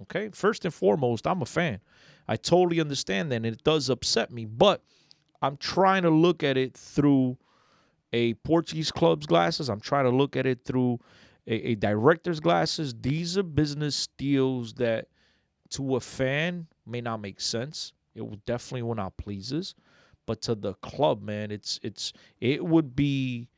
Okay, 0.03 0.29
first 0.33 0.65
and 0.65 0.73
foremost, 0.73 1.27
I'm 1.27 1.43
a 1.43 1.47
fan. 1.47 1.81
I 2.29 2.37
totally 2.37 2.81
understand 2.81 3.33
that, 3.33 3.37
and 3.37 3.47
it 3.47 3.65
does 3.65 3.91
upset 3.91 4.31
me. 4.31 4.45
But 4.45 4.81
I'm 5.43 5.57
trying 5.57 6.03
to 6.03 6.11
look 6.11 6.45
at 6.45 6.57
it 6.57 6.75
through 6.75 7.39
a 8.17 8.33
Portuguese 8.35 8.91
club's 8.91 9.27
glasses. 9.27 9.69
I'm 9.69 9.81
trying 9.81 10.05
to 10.05 10.11
look 10.11 10.37
at 10.37 10.47
it 10.47 10.65
through 10.65 11.01
a, 11.47 11.73
a 11.73 11.75
director's 11.75 12.41
glasses. 12.41 12.95
These 12.99 13.37
are 13.37 13.43
business 13.43 14.09
deals 14.17 14.73
that 14.75 15.09
to 15.71 15.97
a 15.97 16.01
fan 16.01 16.67
may 16.87 17.03
not 17.03 17.21
make 17.21 17.41
sense. 17.41 17.93
It 18.15 18.23
will 18.23 18.41
definitely 18.47 18.83
will 18.83 18.95
not 18.95 19.19
please 19.19 19.53
us. 19.53 19.75
But 20.25 20.41
to 20.43 20.55
the 20.55 20.73
club, 20.75 21.23
man, 21.23 21.51
it's 21.51 21.79
it's 21.83 22.15
it 22.41 22.65
would 22.65 22.97
be 22.97 23.49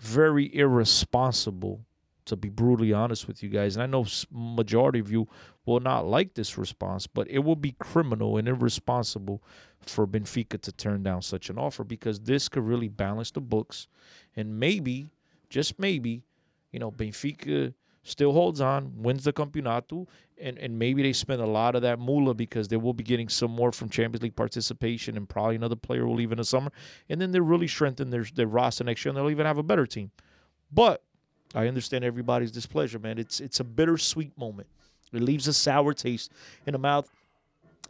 very 0.00 0.54
irresponsible 0.54 1.86
to 2.24 2.36
be 2.36 2.48
brutally 2.48 2.92
honest 2.92 3.28
with 3.28 3.42
you 3.42 3.48
guys. 3.48 3.76
And 3.76 3.82
I 3.82 3.86
know 3.86 4.06
majority 4.32 4.98
of 4.98 5.10
you 5.10 5.28
will 5.66 5.80
not 5.80 6.06
like 6.06 6.34
this 6.34 6.58
response, 6.58 7.06
but 7.06 7.30
it 7.30 7.38
will 7.38 7.56
be 7.56 7.76
criminal 7.78 8.38
and 8.38 8.48
irresponsible 8.48 9.42
for 9.88 10.06
Benfica 10.06 10.60
to 10.60 10.72
turn 10.72 11.02
down 11.02 11.22
such 11.22 11.50
an 11.50 11.58
offer 11.58 11.84
because 11.84 12.20
this 12.20 12.48
could 12.48 12.64
really 12.64 12.88
balance 12.88 13.30
the 13.30 13.40
books 13.40 13.88
and 14.36 14.58
maybe, 14.58 15.08
just 15.48 15.78
maybe, 15.78 16.22
you 16.72 16.78
know, 16.78 16.90
Benfica 16.90 17.72
still 18.02 18.32
holds 18.32 18.60
on, 18.60 18.92
wins 18.96 19.24
the 19.24 19.32
Campeonato, 19.32 20.06
and, 20.38 20.58
and 20.58 20.78
maybe 20.78 21.02
they 21.02 21.12
spend 21.12 21.40
a 21.40 21.46
lot 21.46 21.74
of 21.74 21.82
that 21.82 21.98
moolah 21.98 22.34
because 22.34 22.68
they 22.68 22.76
will 22.76 22.92
be 22.92 23.04
getting 23.04 23.28
some 23.28 23.50
more 23.50 23.72
from 23.72 23.88
Champions 23.88 24.22
League 24.22 24.36
participation 24.36 25.16
and 25.16 25.28
probably 25.28 25.56
another 25.56 25.76
player 25.76 26.06
will 26.06 26.14
leave 26.14 26.32
in 26.32 26.38
the 26.38 26.44
summer. 26.44 26.70
And 27.08 27.20
then 27.20 27.30
they 27.30 27.40
really 27.40 27.68
strengthen 27.68 28.10
their, 28.10 28.24
their 28.34 28.46
roster 28.46 28.84
next 28.84 29.04
year 29.04 29.10
and 29.10 29.16
they'll 29.16 29.30
even 29.30 29.46
have 29.46 29.58
a 29.58 29.62
better 29.62 29.86
team. 29.86 30.10
But 30.72 31.02
I 31.54 31.68
understand 31.68 32.04
everybody's 32.04 32.50
displeasure, 32.50 32.98
man. 32.98 33.18
It's 33.18 33.40
it's 33.40 33.60
a 33.60 33.64
bittersweet 33.64 34.36
moment. 34.36 34.68
It 35.12 35.22
leaves 35.22 35.46
a 35.46 35.52
sour 35.52 35.94
taste 35.94 36.32
in 36.66 36.72
the 36.72 36.78
mouth. 36.78 37.08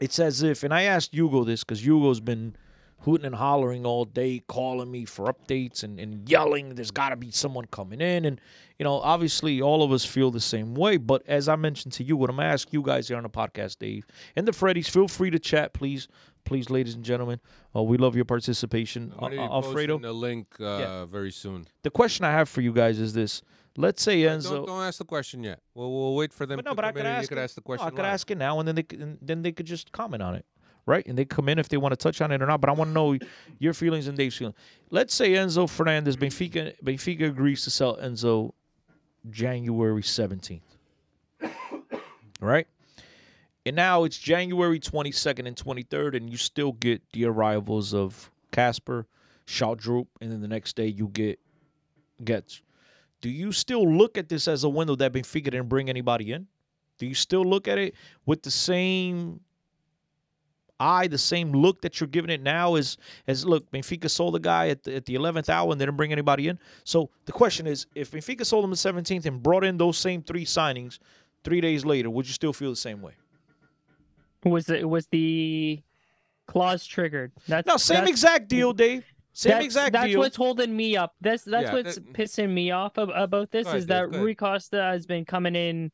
It's 0.00 0.18
as 0.18 0.42
if, 0.42 0.62
and 0.64 0.74
I 0.74 0.82
asked 0.82 1.14
Hugo 1.14 1.44
this 1.44 1.62
because 1.62 1.84
Hugo's 1.84 2.20
been 2.20 2.56
hooting 3.00 3.26
and 3.26 3.34
hollering 3.34 3.84
all 3.84 4.04
day, 4.06 4.42
calling 4.48 4.90
me 4.90 5.04
for 5.04 5.32
updates 5.32 5.82
and, 5.84 6.00
and 6.00 6.28
yelling. 6.28 6.74
There's 6.74 6.90
got 6.90 7.10
to 7.10 7.16
be 7.16 7.30
someone 7.30 7.66
coming 7.66 8.00
in. 8.00 8.24
And, 8.24 8.40
you 8.78 8.84
know, 8.84 8.94
obviously 9.00 9.60
all 9.60 9.82
of 9.82 9.92
us 9.92 10.04
feel 10.06 10.30
the 10.30 10.40
same 10.40 10.74
way. 10.74 10.96
But 10.96 11.22
as 11.26 11.46
I 11.48 11.56
mentioned 11.56 11.92
to 11.94 12.02
you, 12.04 12.16
what 12.16 12.30
I'm 12.30 12.36
going 12.36 12.46
to 12.48 12.52
ask 12.52 12.72
you 12.72 12.82
guys 12.82 13.08
here 13.08 13.18
on 13.18 13.22
the 13.22 13.28
podcast, 13.28 13.78
Dave, 13.78 14.06
and 14.36 14.48
the 14.48 14.52
Freddies, 14.52 14.88
feel 14.88 15.06
free 15.06 15.30
to 15.30 15.38
chat, 15.38 15.74
please. 15.74 16.08
Please, 16.44 16.68
ladies 16.70 16.94
and 16.94 17.02
gentlemen, 17.04 17.40
uh, 17.74 17.82
we 17.82 17.96
love 17.96 18.14
your 18.16 18.26
participation. 18.26 19.14
I'm 19.18 19.30
be 19.30 19.38
Uh, 19.38 19.42
Alfredo, 19.48 19.98
the 19.98 20.12
link 20.12 20.46
uh, 20.60 20.64
Yeah. 20.64 21.04
very 21.06 21.30
soon. 21.30 21.66
the 21.82 21.90
question 21.90 22.24
I 22.26 22.32
have 22.32 22.48
for 22.50 22.60
you 22.62 22.72
guys 22.72 22.98
is 22.98 23.12
this. 23.14 23.40
Let's 23.76 24.02
say 24.02 24.22
Enzo. 24.22 24.50
Don't, 24.50 24.66
don't 24.66 24.82
ask 24.82 24.98
the 24.98 25.04
question 25.04 25.42
yet. 25.42 25.60
We'll, 25.74 25.90
we'll 25.92 26.14
wait 26.14 26.32
for 26.32 26.46
them 26.46 26.56
But 26.56 26.64
no, 26.64 26.70
to 26.70 26.74
but 26.76 26.84
I 26.84 26.88
come 26.88 26.96
could 26.98 27.06
ask. 27.06 27.22
you 27.22 27.28
could 27.28 27.38
ask 27.42 27.54
the 27.56 27.60
no, 27.60 27.64
question 27.64 27.86
I 27.86 27.90
could 27.90 27.96
live. 27.98 28.06
ask 28.06 28.30
it 28.30 28.38
now, 28.38 28.58
and 28.60 28.68
then 28.68 28.76
they 28.76 28.82
could, 28.84 29.00
and 29.00 29.18
then 29.20 29.42
they 29.42 29.50
could 29.50 29.66
just 29.66 29.90
comment 29.90 30.22
on 30.22 30.36
it, 30.36 30.44
right? 30.86 31.04
And 31.06 31.18
they 31.18 31.24
come 31.24 31.48
in 31.48 31.58
if 31.58 31.68
they 31.68 31.76
want 31.76 31.92
to 31.92 31.96
touch 31.96 32.20
on 32.20 32.30
it 32.30 32.40
or 32.40 32.46
not. 32.46 32.60
But 32.60 32.70
I 32.70 32.72
want 32.72 32.90
to 32.90 32.94
know 32.94 33.18
your 33.58 33.74
feelings 33.74 34.06
and 34.06 34.16
Dave's 34.16 34.36
feelings. 34.36 34.56
Let's 34.90 35.12
say 35.14 35.32
Enzo 35.32 35.66
Fernandes, 35.66 36.14
Benfica, 36.16 36.72
Benfica 36.84 37.26
agrees 37.26 37.64
to 37.64 37.70
sell 37.70 37.96
Enzo 37.96 38.52
January 39.30 40.02
seventeenth, 40.04 40.76
right? 42.40 42.66
And 43.66 43.74
now 43.74 44.04
it's 44.04 44.18
January 44.18 44.78
twenty 44.78 45.10
second 45.10 45.46
and 45.48 45.56
twenty 45.56 45.82
third, 45.82 46.14
and 46.14 46.30
you 46.30 46.36
still 46.36 46.72
get 46.72 47.02
the 47.12 47.24
arrivals 47.24 47.92
of 47.92 48.30
Casper, 48.52 49.06
Schjelderup, 49.48 50.06
and 50.20 50.30
then 50.30 50.42
the 50.42 50.48
next 50.48 50.76
day 50.76 50.86
you 50.86 51.08
get 51.08 51.40
Guedes. 52.22 52.60
Do 53.24 53.30
you 53.30 53.52
still 53.52 53.90
look 53.90 54.18
at 54.18 54.28
this 54.28 54.46
as 54.48 54.64
a 54.64 54.68
window 54.68 54.96
that 54.96 55.14
Benfica 55.14 55.44
didn't 55.44 55.70
bring 55.70 55.88
anybody 55.88 56.32
in? 56.32 56.46
Do 56.98 57.06
you 57.06 57.14
still 57.14 57.42
look 57.42 57.66
at 57.66 57.78
it 57.78 57.94
with 58.26 58.42
the 58.42 58.50
same 58.50 59.40
eye, 60.78 61.06
the 61.06 61.16
same 61.16 61.50
look 61.52 61.80
that 61.80 61.98
you're 62.00 62.06
giving 62.06 62.30
it 62.30 62.42
now? 62.42 62.74
As 62.74 62.98
as 63.26 63.46
look, 63.46 63.70
Benfica 63.70 64.10
sold 64.10 64.36
a 64.36 64.38
guy 64.40 64.68
at 64.68 64.82
the, 64.82 64.96
at 64.96 65.06
the 65.06 65.14
11th 65.14 65.48
hour 65.48 65.70
and 65.72 65.78
didn't 65.80 65.96
bring 65.96 66.12
anybody 66.12 66.48
in. 66.48 66.58
So 66.84 67.08
the 67.24 67.32
question 67.32 67.66
is, 67.66 67.86
if 67.94 68.10
Benfica 68.10 68.44
sold 68.44 68.62
him 68.62 68.70
the 68.70 68.76
17th 68.76 69.24
and 69.24 69.42
brought 69.42 69.64
in 69.64 69.78
those 69.78 69.96
same 69.96 70.22
three 70.22 70.44
signings 70.44 70.98
three 71.44 71.62
days 71.62 71.82
later, 71.86 72.10
would 72.10 72.26
you 72.26 72.34
still 72.34 72.52
feel 72.52 72.68
the 72.68 72.76
same 72.76 73.00
way? 73.00 73.14
Was 74.44 74.68
it 74.68 74.86
was 74.86 75.06
the 75.06 75.80
clause 76.46 76.84
triggered? 76.84 77.32
That's 77.48 77.66
No, 77.66 77.78
same 77.78 77.94
that's- 78.00 78.10
exact 78.10 78.48
deal, 78.48 78.74
Dave. 78.74 79.06
Same 79.36 79.50
that's, 79.52 79.64
exact 79.64 79.92
that's 79.92 80.06
deal. 80.06 80.20
what's 80.20 80.36
holding 80.36 80.74
me 80.76 80.96
up. 80.96 81.14
That's 81.20 81.42
that's 81.42 81.64
Yeah, 81.66 81.72
what's 81.74 81.96
that- 81.96 82.12
pissing 82.12 82.50
me 82.50 82.70
off 82.70 82.96
about 82.96 83.50
this 83.50 83.66
ahead, 83.66 83.78
is 83.78 83.86
that 83.86 84.04
ahead. 84.04 84.20
Rui 84.20 84.34
Costa 84.34 84.80
has 84.80 85.06
been 85.06 85.24
coming 85.24 85.56
in 85.56 85.90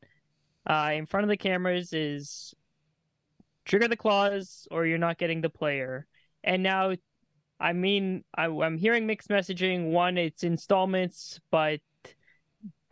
uh, 0.69 0.91
in 0.93 1.07
front 1.07 1.23
of 1.23 1.29
the 1.29 1.37
cameras 1.37 1.91
is 1.91 2.53
trigger 3.65 3.87
the 3.87 3.97
clause 3.97 4.67
or 4.69 4.85
you're 4.85 4.99
not 4.99 5.17
getting 5.17 5.41
the 5.41 5.49
player. 5.49 6.05
And 6.43 6.61
now, 6.61 6.93
I 7.59 7.73
mean, 7.73 8.23
I, 8.35 8.45
I'm 8.45 8.77
hearing 8.77 9.07
mixed 9.07 9.29
messaging. 9.29 9.89
One, 9.91 10.19
it's 10.19 10.43
installments, 10.43 11.39
but 11.49 11.79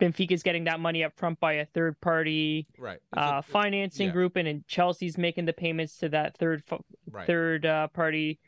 Benfica's 0.00 0.42
getting 0.42 0.64
that 0.64 0.80
money 0.80 1.04
up 1.04 1.12
front 1.16 1.38
by 1.38 1.54
a 1.54 1.66
third 1.66 2.00
party 2.00 2.66
Right. 2.78 2.98
Uh, 3.16 3.34
a- 3.38 3.42
financing 3.42 4.06
yeah. 4.08 4.12
group, 4.12 4.34
and, 4.36 4.48
and 4.48 4.66
Chelsea's 4.66 5.16
making 5.18 5.44
the 5.44 5.52
payments 5.52 5.98
to 5.98 6.08
that 6.08 6.36
third 6.38 6.64
Right. 7.08 7.26
third 7.26 7.66
uh, 7.66 7.86
party. 7.88 8.40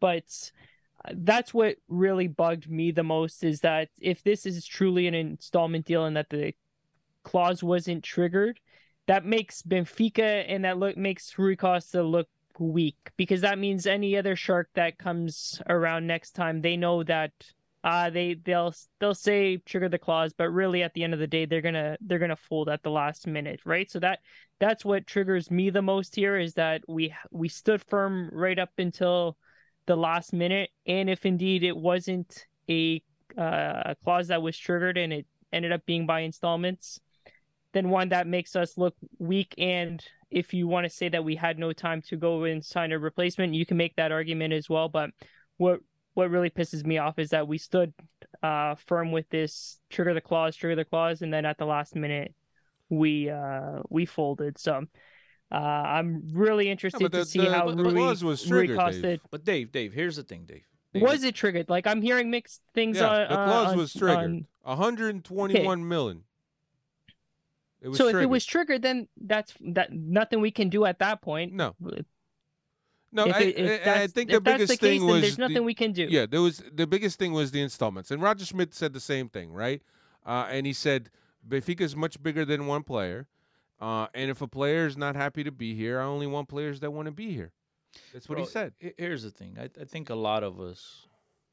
But 0.00 0.24
that's 1.14 1.54
what 1.54 1.76
really 1.88 2.28
bugged 2.28 2.70
me 2.70 2.90
the 2.90 3.02
most 3.02 3.42
is 3.42 3.60
that 3.60 3.88
if 4.00 4.22
this 4.22 4.46
is 4.46 4.66
truly 4.66 5.06
an 5.06 5.14
installment 5.14 5.86
deal 5.86 6.04
and 6.04 6.16
that 6.16 6.30
the 6.30 6.54
clause 7.24 7.62
wasn't 7.62 8.04
triggered, 8.04 8.60
that 9.06 9.24
makes 9.24 9.62
Benfica 9.62 10.44
and 10.46 10.64
that 10.64 10.78
look 10.78 10.96
makes 10.96 11.38
Rui 11.38 11.56
Costa 11.56 12.02
look 12.02 12.28
weak 12.58 12.96
because 13.16 13.40
that 13.40 13.58
means 13.58 13.86
any 13.86 14.16
other 14.16 14.36
shark 14.36 14.68
that 14.74 14.98
comes 14.98 15.62
around 15.68 16.06
next 16.06 16.32
time 16.32 16.60
they 16.60 16.76
know 16.76 17.02
that 17.02 17.32
uh 17.82 18.10
they 18.10 18.34
they'll 18.34 18.74
they'll 18.98 19.14
say 19.14 19.56
trigger 19.56 19.88
the 19.88 19.98
clause 19.98 20.34
but 20.36 20.50
really 20.50 20.82
at 20.82 20.92
the 20.92 21.02
end 21.02 21.14
of 21.14 21.18
the 21.18 21.26
day 21.26 21.46
they're 21.46 21.62
gonna 21.62 21.96
they're 22.02 22.18
gonna 22.18 22.36
fold 22.36 22.68
at 22.68 22.82
the 22.82 22.90
last 22.90 23.26
minute 23.26 23.60
right? 23.64 23.90
So 23.90 23.98
that 24.00 24.18
that's 24.58 24.84
what 24.84 25.06
triggers 25.06 25.50
me 25.50 25.70
the 25.70 25.80
most 25.80 26.14
here 26.14 26.36
is 26.36 26.54
that 26.54 26.82
we 26.86 27.14
we 27.30 27.48
stood 27.48 27.82
firm 27.88 28.28
right 28.32 28.58
up 28.58 28.72
until 28.76 29.38
the 29.90 29.96
last 29.96 30.32
minute. 30.32 30.70
And 30.86 31.10
if 31.10 31.26
indeed 31.26 31.62
it 31.62 31.76
wasn't 31.76 32.46
a 32.68 33.02
uh, 33.36 33.94
clause 34.04 34.28
that 34.28 34.42
was 34.42 34.56
triggered 34.56 34.96
and 34.96 35.12
it 35.12 35.26
ended 35.52 35.72
up 35.72 35.84
being 35.86 36.06
by 36.06 36.20
installments 36.20 37.00
then 37.72 37.88
one 37.88 38.08
that 38.08 38.26
makes 38.26 38.56
us 38.56 38.76
look 38.76 38.94
weak. 39.18 39.54
And 39.58 40.02
if 40.30 40.52
you 40.54 40.66
want 40.66 40.84
to 40.84 40.90
say 40.90 41.08
that 41.08 41.24
we 41.24 41.36
had 41.36 41.58
no 41.58 41.72
time 41.72 42.02
to 42.02 42.16
go 42.16 42.44
and 42.44 42.64
sign 42.64 42.92
a 42.92 42.98
replacement 42.98 43.54
you 43.54 43.66
can 43.66 43.76
make 43.76 43.96
that 43.96 44.12
argument 44.12 44.52
as 44.52 44.68
well. 44.68 44.88
But 44.88 45.10
what 45.56 45.80
what 46.14 46.30
really 46.30 46.50
pisses 46.50 46.84
me 46.84 46.98
off 46.98 47.18
is 47.18 47.30
that 47.30 47.48
we 47.48 47.58
stood 47.58 47.92
uh 48.42 48.74
firm 48.74 49.12
with 49.12 49.28
this 49.30 49.80
trigger 49.90 50.14
the 50.14 50.20
clause 50.20 50.56
trigger 50.56 50.76
the 50.76 50.84
clause 50.84 51.22
and 51.22 51.32
then 51.32 51.44
at 51.44 51.58
the 51.58 51.64
last 51.64 51.94
minute 51.94 52.34
we 52.88 53.30
uh 53.30 53.80
we 53.88 54.06
folded. 54.06 54.58
So 54.58 54.84
uh 55.52 55.54
i'm 55.56 56.22
really 56.32 56.68
interested 56.70 57.00
but 57.02 57.12
the- 57.12 57.18
to 57.18 57.24
see 57.24 57.40
the- 57.40 57.52
how 57.52 57.66
but 57.66 57.76
the 57.76 57.82
Rui, 57.84 57.92
clause 57.94 58.22
was 58.24 58.48
Rui 58.50 58.66
triggered, 58.66 58.78
Costa 58.78 59.02
Dave. 59.02 59.20
but 59.30 59.44
Dave, 59.44 59.72
Dave, 59.72 59.92
here's 59.92 60.16
the 60.16 60.22
thing, 60.22 60.44
Dave. 60.46 60.64
Dave, 60.92 61.02
was 61.02 61.22
it 61.24 61.34
triggered 61.34 61.68
like 61.68 61.86
i'm 61.86 62.02
hearing 62.02 62.30
mixed 62.30 62.62
things 62.74 62.96
Yeah, 62.98 63.08
on 63.08 63.14
the 63.28 63.32
uh, 63.40 63.44
clause 63.46 63.72
on- 63.72 63.78
was 63.78 63.92
triggered. 63.92 64.18
on- 64.18 64.46
121 64.62 65.88
million. 65.88 66.24
It 67.80 67.88
was 67.88 67.96
so 67.96 68.08
if 68.08 68.16
it 68.16 68.26
was 68.26 68.44
triggered 68.44 68.82
then 68.82 69.08
that's 69.20 69.54
that 69.60 69.92
nothing 69.92 70.40
we 70.40 70.50
can 70.50 70.68
do 70.68 70.84
at 70.84 70.98
that 70.98 71.22
point 71.22 71.52
no, 71.54 71.74
no, 73.12 73.24
if, 73.26 73.34
I, 73.34 73.40
it, 73.40 73.56
if 73.58 73.70
I- 73.70 73.74
I 73.74 73.98
that's, 74.00 74.12
think 74.12 74.30
if 74.30 74.34
the 74.34 74.40
that's 74.40 74.58
biggest 74.58 74.80
the 74.80 74.86
thing 74.86 75.00
then 75.00 75.08
was 75.10 75.20
there's 75.22 75.38
nothing 75.38 75.54
the- 75.56 75.62
we 75.62 75.74
can 75.74 75.92
do. 75.92 76.06
Yeah, 76.08 76.26
there 76.26 76.42
was 76.42 76.62
the 76.72 76.86
biggest 76.86 77.18
thing 77.18 77.32
was 77.32 77.50
the 77.50 77.60
installments, 77.62 78.10
and 78.10 78.20
Roger 78.22 78.44
Schmidt 78.44 78.74
said 78.74 78.92
the 78.92 79.00
same 79.00 79.28
thing, 79.28 79.52
right? 79.52 79.82
Uh, 80.26 80.46
and 80.50 80.66
he 80.66 80.72
said 80.74 81.10
Benfica 81.48 81.80
is 81.80 81.96
much 81.96 82.22
bigger 82.22 82.44
than 82.44 82.66
one 82.66 82.82
player, 82.82 83.26
uh, 83.80 84.06
and 84.14 84.30
if 84.30 84.42
a 84.42 84.48
player 84.48 84.86
is 84.86 84.96
not 84.96 85.16
happy 85.16 85.44
to 85.44 85.52
be 85.52 85.74
here, 85.74 86.00
I 86.00 86.04
only 86.04 86.26
want 86.26 86.48
players 86.48 86.80
that 86.80 86.92
want 86.92 87.06
to 87.06 87.12
be 87.12 87.32
here. 87.32 87.52
That's 88.12 88.28
what 88.28 88.38
he 88.38 88.46
said. 88.46 88.72
Here's 88.98 89.22
the 89.22 89.30
thing. 89.30 89.56
I, 89.58 89.64
I 89.80 89.84
think 89.84 90.10
a 90.10 90.14
lot 90.14 90.44
of 90.44 90.60
us, 90.60 91.06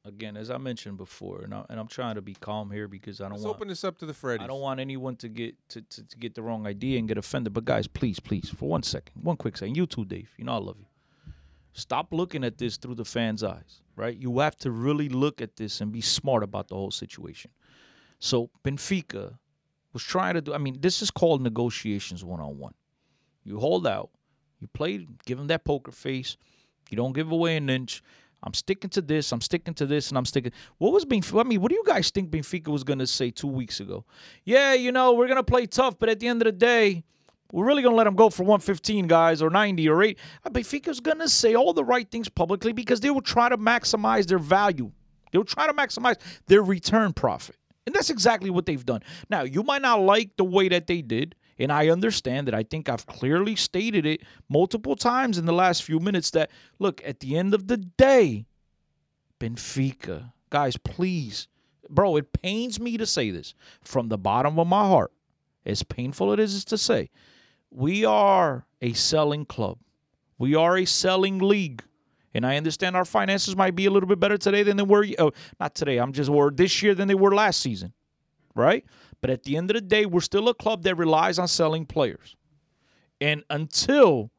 again, 0.05 0.37
as 0.37 0.51
I 0.51 0.57
mentioned 0.57 0.97
before, 0.97 1.41
and, 1.41 1.53
I, 1.53 1.65
and 1.69 1.79
I'm 1.79 1.87
trying 1.87 2.15
to 2.15 2.21
be 2.21 2.35
calm 2.35 2.69
here 2.69 2.87
because 2.87 3.21
I 3.21 3.25
don't 3.25 3.33
Let's 3.33 3.45
want 3.45 3.55
open 3.55 3.67
this 3.69 3.83
up 3.83 3.97
to 3.99 4.05
the 4.05 4.13
Freddies. 4.13 4.41
I 4.41 4.47
don't 4.47 4.61
want 4.61 4.79
anyone 4.79 5.15
to 5.17 5.29
get 5.29 5.55
to, 5.69 5.81
to, 5.81 6.07
to 6.07 6.17
get 6.17 6.35
the 6.35 6.43
wrong 6.43 6.67
idea 6.67 6.99
and 6.99 7.07
get 7.07 7.17
offended. 7.17 7.53
But 7.53 7.65
guys, 7.65 7.87
please, 7.87 8.19
please, 8.19 8.49
for 8.49 8.69
one 8.69 8.83
second, 8.83 9.23
one 9.23 9.37
quick 9.37 9.57
second. 9.57 9.75
You 9.75 9.87
too, 9.87 10.05
Dave. 10.05 10.29
You 10.37 10.45
know 10.45 10.53
I 10.53 10.59
love 10.59 10.77
you. 10.79 10.85
Stop 11.73 12.07
looking 12.11 12.43
at 12.43 12.57
this 12.57 12.77
through 12.77 12.95
the 12.95 13.05
fans' 13.05 13.43
eyes, 13.43 13.81
right? 13.95 14.17
You 14.17 14.39
have 14.39 14.55
to 14.57 14.71
really 14.71 15.09
look 15.09 15.41
at 15.41 15.57
this 15.57 15.79
and 15.79 15.91
be 15.91 16.01
smart 16.01 16.43
about 16.43 16.67
the 16.69 16.75
whole 16.75 16.91
situation. 16.91 17.51
So 18.19 18.49
Benfica 18.65 19.37
was 19.97 20.03
trying 20.03 20.35
to 20.35 20.41
do. 20.41 20.53
I 20.53 20.59
mean, 20.59 20.77
this 20.79 21.01
is 21.01 21.09
called 21.09 21.41
negotiations 21.41 22.23
one 22.23 22.39
on 22.39 22.59
one. 22.59 22.75
You 23.43 23.59
hold 23.59 23.87
out, 23.87 24.11
you 24.59 24.67
play, 24.67 25.07
give 25.25 25.39
them 25.39 25.47
that 25.47 25.65
poker 25.65 25.91
face. 25.91 26.37
You 26.91 26.97
don't 26.97 27.13
give 27.13 27.31
away 27.31 27.57
an 27.57 27.67
inch. 27.67 28.03
I'm 28.43 28.53
sticking 28.53 28.91
to 28.91 29.01
this. 29.01 29.31
I'm 29.31 29.41
sticking 29.41 29.73
to 29.73 29.87
this, 29.87 30.09
and 30.09 30.17
I'm 30.19 30.25
sticking. 30.25 30.51
What 30.77 30.93
was 30.93 31.03
Benfica? 31.03 31.41
I 31.43 31.43
mean, 31.43 31.61
what 31.61 31.69
do 31.69 31.75
you 31.75 31.83
guys 31.83 32.11
think 32.11 32.29
Benfica 32.29 32.67
was 32.67 32.83
to 32.99 33.07
say 33.07 33.31
two 33.31 33.47
weeks 33.47 33.79
ago? 33.79 34.05
Yeah, 34.45 34.73
you 34.73 34.91
know, 34.91 35.13
we're 35.13 35.25
to 35.37 35.43
play 35.43 35.65
tough, 35.65 35.97
but 35.97 36.09
at 36.09 36.19
the 36.19 36.27
end 36.27 36.43
of 36.43 36.45
the 36.45 36.51
day, 36.51 37.03
we're 37.51 37.65
really 37.65 37.81
to 37.93 37.97
let 37.97 38.03
them 38.03 38.15
go 38.15 38.29
for 38.29 38.43
115, 38.43 39.07
guys, 39.07 39.41
or 39.41 39.49
90 39.49 39.89
or 39.89 40.03
8. 40.03 40.19
Uh, 40.45 40.49
Benfica's 40.51 40.99
to 41.19 41.29
say 41.29 41.55
all 41.55 41.73
the 41.73 41.83
right 41.83 42.09
things 42.11 42.29
publicly 42.29 42.73
because 42.73 42.99
they 42.99 43.09
will 43.09 43.21
try 43.21 43.49
to 43.49 43.57
maximize 43.57 44.27
their 44.27 44.39
value. 44.39 44.91
They 45.31 45.39
will 45.39 45.45
try 45.45 45.65
to 45.65 45.73
maximize 45.73 46.17
their 46.45 46.61
return 46.61 47.13
profit. 47.13 47.56
And 47.87 47.95
that's 47.95 48.11
exactly 48.11 48.51
what 48.51 48.67
they've 48.67 48.85
done. 48.85 49.01
Now, 49.29 49.41
you 49.43 49.63
might 49.63 49.81
not 49.81 50.01
like 50.01 50.37
the 50.37 50.43
way 50.43 50.67
that 50.69 50.85
they 50.85 51.01
did, 51.01 51.33
And 51.59 51.71
I 51.71 51.89
understand 51.89 52.47
that. 52.47 52.53
I 52.53 52.63
think 52.63 52.89
I've 52.89 53.05
clearly 53.05 53.55
stated 53.55 54.05
it 54.05 54.21
multiple 54.49 54.95
times 54.95 55.37
in 55.37 55.45
the 55.45 55.53
last 55.53 55.83
few 55.83 55.99
minutes 55.99 56.31
that, 56.31 56.51
look, 56.79 57.01
at 57.05 57.19
the 57.19 57.37
end 57.37 57.53
of 57.53 57.67
the 57.67 57.77
day, 57.77 58.45
Benfica, 59.39 60.33
guys, 60.49 60.77
please, 60.77 61.47
bro, 61.89 62.15
it 62.17 62.33
pains 62.41 62.79
me 62.79 62.97
to 62.97 63.05
say 63.05 63.31
this 63.31 63.53
from 63.81 64.09
the 64.09 64.17
bottom 64.17 64.59
of 64.59 64.67
my 64.67 64.87
heart, 64.87 65.11
as 65.65 65.83
painful 65.83 66.31
it 66.33 66.39
is 66.39 66.63
to 66.65 66.77
say, 66.77 67.09
we 67.71 68.05
are 68.05 68.65
a 68.81 68.93
selling 68.93 69.45
club. 69.45 69.79
We 70.37 70.55
are 70.55 70.77
a 70.77 70.85
selling 70.85 71.39
league. 71.39 71.83
And 72.37 72.45
I 72.45 72.55
understand 72.55 72.95
our 72.95 73.03
finances 73.03 73.55
might 73.55 73.75
be 73.75 73.87
a 73.87 73.91
little 73.91 74.07
bit 74.07 74.19
better 74.19 74.37
today 74.37 74.61
than 74.61 74.77
they 74.77 74.83
were. 74.83 75.07
Oh, 75.17 75.31
not 75.59 75.73
today. 75.73 75.97
I'm 75.97 76.13
just 76.13 76.29
or 76.29 76.51
this 76.51 76.83
year 76.83 76.93
than 76.93 77.07
they 77.07 77.15
were 77.15 77.33
last 77.33 77.59
season, 77.59 77.93
right? 78.53 78.85
But 79.21 79.31
at 79.31 79.41
the 79.41 79.57
end 79.57 79.71
of 79.71 79.73
the 79.73 79.81
day, 79.81 80.05
we're 80.05 80.21
still 80.21 80.47
a 80.47 80.53
club 80.53 80.83
that 80.83 80.95
relies 80.95 81.39
on 81.39 81.47
selling 81.47 81.87
players. 81.87 82.35
And 83.19 83.43
until 83.49 84.29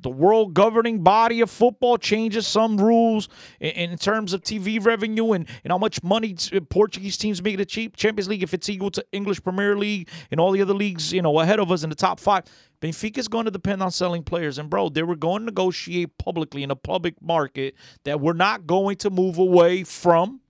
the 0.00 0.10
world 0.10 0.54
governing 0.54 1.02
body 1.02 1.40
of 1.40 1.50
football 1.50 1.96
changes 1.96 2.46
some 2.46 2.76
rules 2.76 3.28
in, 3.60 3.90
in 3.90 3.98
terms 3.98 4.32
of 4.32 4.42
TV 4.42 4.84
revenue 4.84 5.32
and, 5.32 5.48
and 5.64 5.72
how 5.72 5.78
much 5.78 6.02
money 6.02 6.36
Portuguese 6.68 7.16
teams 7.16 7.42
make 7.42 7.56
the 7.56 7.64
cheap 7.64 7.96
Champions 7.96 8.28
League 8.28 8.42
if 8.42 8.52
it's 8.52 8.68
equal 8.68 8.90
to 8.90 9.04
English 9.12 9.42
Premier 9.42 9.76
League 9.76 10.08
and 10.30 10.38
all 10.38 10.52
the 10.52 10.60
other 10.60 10.74
leagues, 10.74 11.12
you 11.12 11.22
know, 11.22 11.40
ahead 11.40 11.58
of 11.58 11.72
us 11.72 11.82
in 11.82 11.90
the 11.90 11.96
top 11.96 12.20
five. 12.20 12.44
Benfica 12.80 13.18
is 13.18 13.28
going 13.28 13.46
to 13.46 13.50
depend 13.50 13.82
on 13.82 13.90
selling 13.90 14.22
players. 14.22 14.58
And 14.58 14.68
bro, 14.68 14.90
they 14.90 15.02
were 15.02 15.16
going 15.16 15.40
to 15.40 15.46
negotiate 15.46 16.16
publicly 16.18 16.62
in 16.62 16.70
a 16.70 16.76
public 16.76 17.20
market 17.22 17.74
that 18.04 18.20
we're 18.20 18.34
not 18.34 18.66
going 18.66 18.96
to 18.98 19.10
move 19.10 19.38
away 19.38 19.82
from 19.82 20.40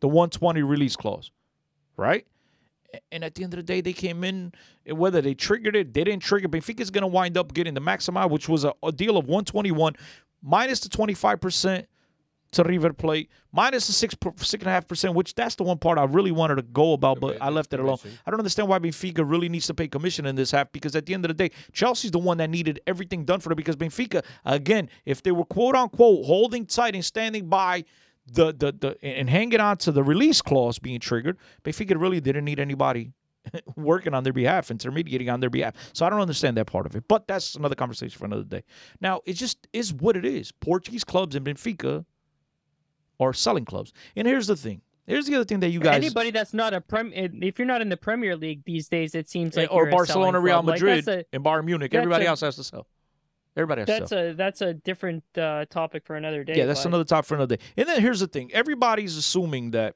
the 0.00 0.08
120 0.08 0.62
release 0.62 0.96
clause, 0.96 1.30
right? 1.96 2.26
And 3.10 3.24
at 3.24 3.34
the 3.34 3.44
end 3.44 3.54
of 3.54 3.58
the 3.58 3.62
day, 3.62 3.80
they 3.80 3.92
came 3.92 4.22
in, 4.24 4.52
whether 4.86 5.20
they 5.20 5.34
triggered 5.34 5.76
it, 5.76 5.94
they 5.94 6.04
didn't 6.04 6.22
trigger. 6.22 6.48
Benfica 6.48 6.80
is 6.80 6.90
going 6.90 7.02
to 7.02 7.08
wind 7.08 7.38
up 7.38 7.54
getting 7.54 7.74
the 7.74 7.80
maximum, 7.80 8.30
which 8.30 8.48
was 8.48 8.64
a, 8.64 8.74
a 8.82 8.92
deal 8.92 9.16
of 9.16 9.26
121 9.26 9.94
minus 10.42 10.80
the 10.80 10.88
25% 10.88 11.86
to 12.52 12.62
River 12.64 12.92
Plate, 12.92 13.30
minus 13.50 13.86
the 13.86 13.94
six 13.94 14.14
six 14.36 14.60
and 14.62 14.68
a 14.68 14.70
half 14.70 14.86
percent, 14.86 15.14
which 15.14 15.34
that's 15.34 15.54
the 15.54 15.62
one 15.62 15.78
part 15.78 15.96
I 15.98 16.04
really 16.04 16.32
wanted 16.32 16.56
to 16.56 16.62
go 16.62 16.92
about, 16.92 17.18
but 17.18 17.38
I 17.40 17.48
left 17.48 17.72
it 17.72 17.80
alone. 17.80 17.96
I 18.26 18.30
don't 18.30 18.40
understand 18.40 18.68
why 18.68 18.78
Benfica 18.78 19.22
really 19.24 19.48
needs 19.48 19.66
to 19.68 19.74
pay 19.74 19.88
commission 19.88 20.26
in 20.26 20.36
this 20.36 20.50
half 20.50 20.70
because 20.70 20.94
at 20.94 21.06
the 21.06 21.14
end 21.14 21.24
of 21.24 21.30
the 21.30 21.34
day, 21.34 21.50
Chelsea's 21.72 22.10
the 22.10 22.18
one 22.18 22.36
that 22.38 22.50
needed 22.50 22.80
everything 22.86 23.24
done 23.24 23.40
for 23.40 23.48
them 23.48 23.56
because 23.56 23.76
Benfica, 23.76 24.22
again, 24.44 24.90
if 25.06 25.22
they 25.22 25.32
were 25.32 25.46
quote 25.46 25.74
unquote 25.74 26.26
holding 26.26 26.66
tight 26.66 26.94
and 26.94 27.04
standing 27.04 27.48
by 27.48 27.84
the 28.26 28.52
the 28.52 28.72
the 28.72 29.04
and 29.04 29.28
hanging 29.28 29.60
on 29.60 29.76
to 29.78 29.92
the 29.92 30.02
release 30.02 30.42
clause 30.42 30.78
being 30.78 31.00
triggered, 31.00 31.38
Benfica 31.64 32.00
really 32.00 32.20
didn't 32.20 32.44
need 32.44 32.60
anybody 32.60 33.12
working 33.76 34.14
on 34.14 34.24
their 34.24 34.32
behalf, 34.32 34.70
intermediating 34.70 35.28
on 35.28 35.40
their 35.40 35.50
behalf. 35.50 35.74
So 35.92 36.06
I 36.06 36.10
don't 36.10 36.20
understand 36.20 36.56
that 36.56 36.66
part 36.66 36.86
of 36.86 36.94
it. 36.94 37.04
But 37.08 37.26
that's 37.26 37.54
another 37.54 37.74
conversation 37.74 38.18
for 38.18 38.26
another 38.26 38.44
day. 38.44 38.62
Now 39.00 39.20
it 39.26 39.34
just 39.34 39.66
is 39.72 39.92
what 39.92 40.16
it 40.16 40.24
is. 40.24 40.52
Portuguese 40.52 41.04
clubs 41.04 41.34
and 41.34 41.44
Benfica 41.44 42.04
are 43.20 43.32
selling 43.32 43.64
clubs. 43.64 43.92
And 44.16 44.26
here's 44.26 44.46
the 44.46 44.56
thing. 44.56 44.82
Here's 45.06 45.26
the 45.26 45.34
other 45.34 45.44
thing 45.44 45.60
that 45.60 45.70
you 45.70 45.80
guys 45.80 45.96
Anybody 45.96 46.30
that's 46.30 46.54
not 46.54 46.72
a 46.74 46.80
prem, 46.80 47.12
eh, 47.14 47.28
if 47.42 47.58
you're 47.58 47.66
not 47.66 47.82
in 47.82 47.88
the 47.88 47.96
Premier 47.96 48.36
League 48.36 48.62
these 48.64 48.88
days, 48.88 49.14
it 49.14 49.28
seems 49.28 49.56
eh, 49.56 49.62
like 49.62 49.72
or 49.72 49.90
Barcelona, 49.90 50.40
Real. 50.40 50.62
Like, 50.62 50.74
Madrid, 50.80 51.04
that's 51.04 51.26
a, 51.32 51.34
and 51.34 51.44
Bayern 51.44 51.64
Munich, 51.64 51.92
everybody 51.92 52.24
a- 52.24 52.28
else 52.28 52.40
has 52.40 52.56
to 52.56 52.64
sell. 52.64 52.86
Everybody 53.56 53.80
has 53.82 53.86
to 53.86 53.92
that's 53.92 54.08
sell. 54.10 54.30
a 54.30 54.32
that's 54.34 54.60
a 54.62 54.74
different 54.74 55.24
uh, 55.36 55.66
topic 55.68 56.04
for 56.06 56.16
another 56.16 56.42
day. 56.44 56.54
Yeah, 56.56 56.66
that's 56.66 56.82
but- 56.82 56.88
another 56.88 57.04
top 57.04 57.24
for 57.26 57.34
another 57.34 57.56
day. 57.56 57.62
And 57.76 57.88
then 57.88 58.00
here's 58.00 58.20
the 58.20 58.26
thing: 58.26 58.50
everybody's 58.52 59.16
assuming 59.16 59.72
that, 59.72 59.94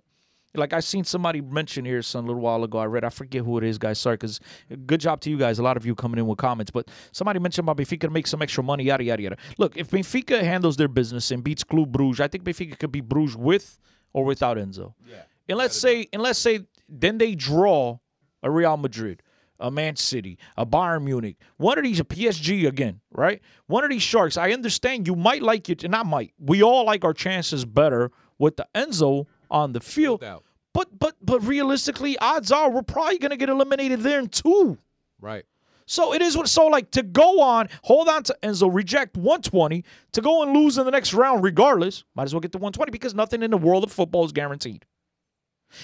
like 0.54 0.72
I 0.72 0.80
seen 0.80 1.04
somebody 1.04 1.40
mention 1.40 1.84
here 1.84 2.02
some 2.02 2.26
little 2.26 2.42
while 2.42 2.62
ago. 2.64 2.78
I 2.78 2.84
read, 2.86 3.04
I 3.04 3.08
forget 3.08 3.44
who 3.44 3.56
it 3.58 3.64
is, 3.64 3.78
guys. 3.78 3.98
Sorry, 3.98 4.14
because 4.16 4.40
good 4.86 5.00
job 5.00 5.20
to 5.22 5.30
you 5.30 5.38
guys. 5.38 5.58
A 5.58 5.62
lot 5.62 5.76
of 5.78 5.86
you 5.86 5.94
coming 5.94 6.18
in 6.18 6.26
with 6.26 6.38
comments, 6.38 6.70
but 6.70 6.88
somebody 7.12 7.38
mentioned 7.38 7.66
about 7.68 7.78
Benfica 7.78 8.00
to 8.00 8.10
make 8.10 8.26
some 8.26 8.42
extra 8.42 8.62
money, 8.62 8.84
yada 8.84 9.04
yada 9.04 9.22
yada. 9.22 9.36
Look, 9.58 9.76
if 9.76 9.90
Benfica 9.90 10.42
handles 10.42 10.76
their 10.76 10.88
business 10.88 11.30
and 11.30 11.42
beats 11.42 11.64
Club 11.64 11.90
Bruges, 11.92 12.20
I 12.20 12.28
think 12.28 12.44
Benfica 12.44 12.78
could 12.78 12.92
beat 12.92 13.08
Bruges 13.08 13.36
with 13.36 13.78
or 14.12 14.24
without 14.24 14.56
Enzo. 14.58 14.92
Yeah. 15.08 15.22
And 15.48 15.56
let's 15.58 15.76
say, 15.76 16.08
and 16.12 16.20
let's 16.20 16.38
say, 16.38 16.60
then 16.88 17.18
they 17.18 17.34
draw 17.34 17.98
a 18.42 18.50
Real 18.50 18.76
Madrid, 18.76 19.22
a 19.60 19.70
Man 19.70 19.96
City, 19.96 20.38
a 20.56 20.66
Bayern 20.66 21.04
Munich, 21.04 21.36
one 21.56 21.78
of 21.78 21.84
these, 21.84 22.00
a 22.00 22.04
PSG 22.04 22.66
again, 22.66 23.00
right? 23.12 23.40
One 23.66 23.84
of 23.84 23.90
these 23.90 24.02
sharks. 24.02 24.36
I 24.36 24.52
understand 24.52 25.06
you 25.06 25.16
might 25.16 25.42
like 25.42 25.68
it, 25.68 25.84
and 25.84 25.94
I 25.94 26.02
might. 26.02 26.32
We 26.38 26.62
all 26.62 26.84
like 26.84 27.04
our 27.04 27.14
chances 27.14 27.64
better 27.64 28.10
with 28.38 28.56
the 28.56 28.66
Enzo 28.74 29.26
on 29.50 29.72
the 29.72 29.80
field. 29.80 30.20
doubt. 30.20 30.44
But 30.72 30.98
but 30.98 31.14
but 31.22 31.42
realistically, 31.42 32.18
odds 32.18 32.52
are 32.52 32.70
we're 32.70 32.82
probably 32.82 33.18
gonna 33.18 33.38
get 33.38 33.48
eliminated 33.48 34.00
there 34.00 34.18
in 34.18 34.28
two. 34.28 34.76
Right. 35.20 35.44
So 35.86 36.12
it 36.12 36.20
is 36.20 36.36
what 36.36 36.48
so 36.48 36.66
like 36.66 36.90
to 36.90 37.02
go 37.02 37.40
on, 37.40 37.68
hold 37.82 38.08
on 38.08 38.24
to 38.24 38.36
Enzo, 38.42 38.68
reject 38.72 39.16
120, 39.16 39.84
to 40.12 40.20
go 40.20 40.42
and 40.42 40.52
lose 40.52 40.76
in 40.78 40.84
the 40.84 40.90
next 40.90 41.14
round 41.14 41.44
regardless, 41.44 42.04
might 42.14 42.24
as 42.24 42.34
well 42.34 42.40
get 42.40 42.52
the 42.52 42.58
120 42.58 42.90
because 42.90 43.14
nothing 43.14 43.42
in 43.42 43.52
the 43.52 43.56
world 43.56 43.84
of 43.84 43.92
football 43.92 44.24
is 44.24 44.32
guaranteed. 44.32 44.84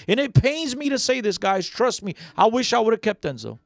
And 0.07 0.19
it 0.19 0.33
pains 0.33 0.75
me 0.75 0.89
to 0.89 0.99
say 0.99 1.21
this, 1.21 1.37
guys. 1.37 1.67
Trust 1.67 2.03
me. 2.03 2.15
I 2.37 2.45
wish 2.47 2.73
I 2.73 2.79
would 2.79 2.93
have 2.93 3.01
kept 3.01 3.23
Enzo. 3.23 3.59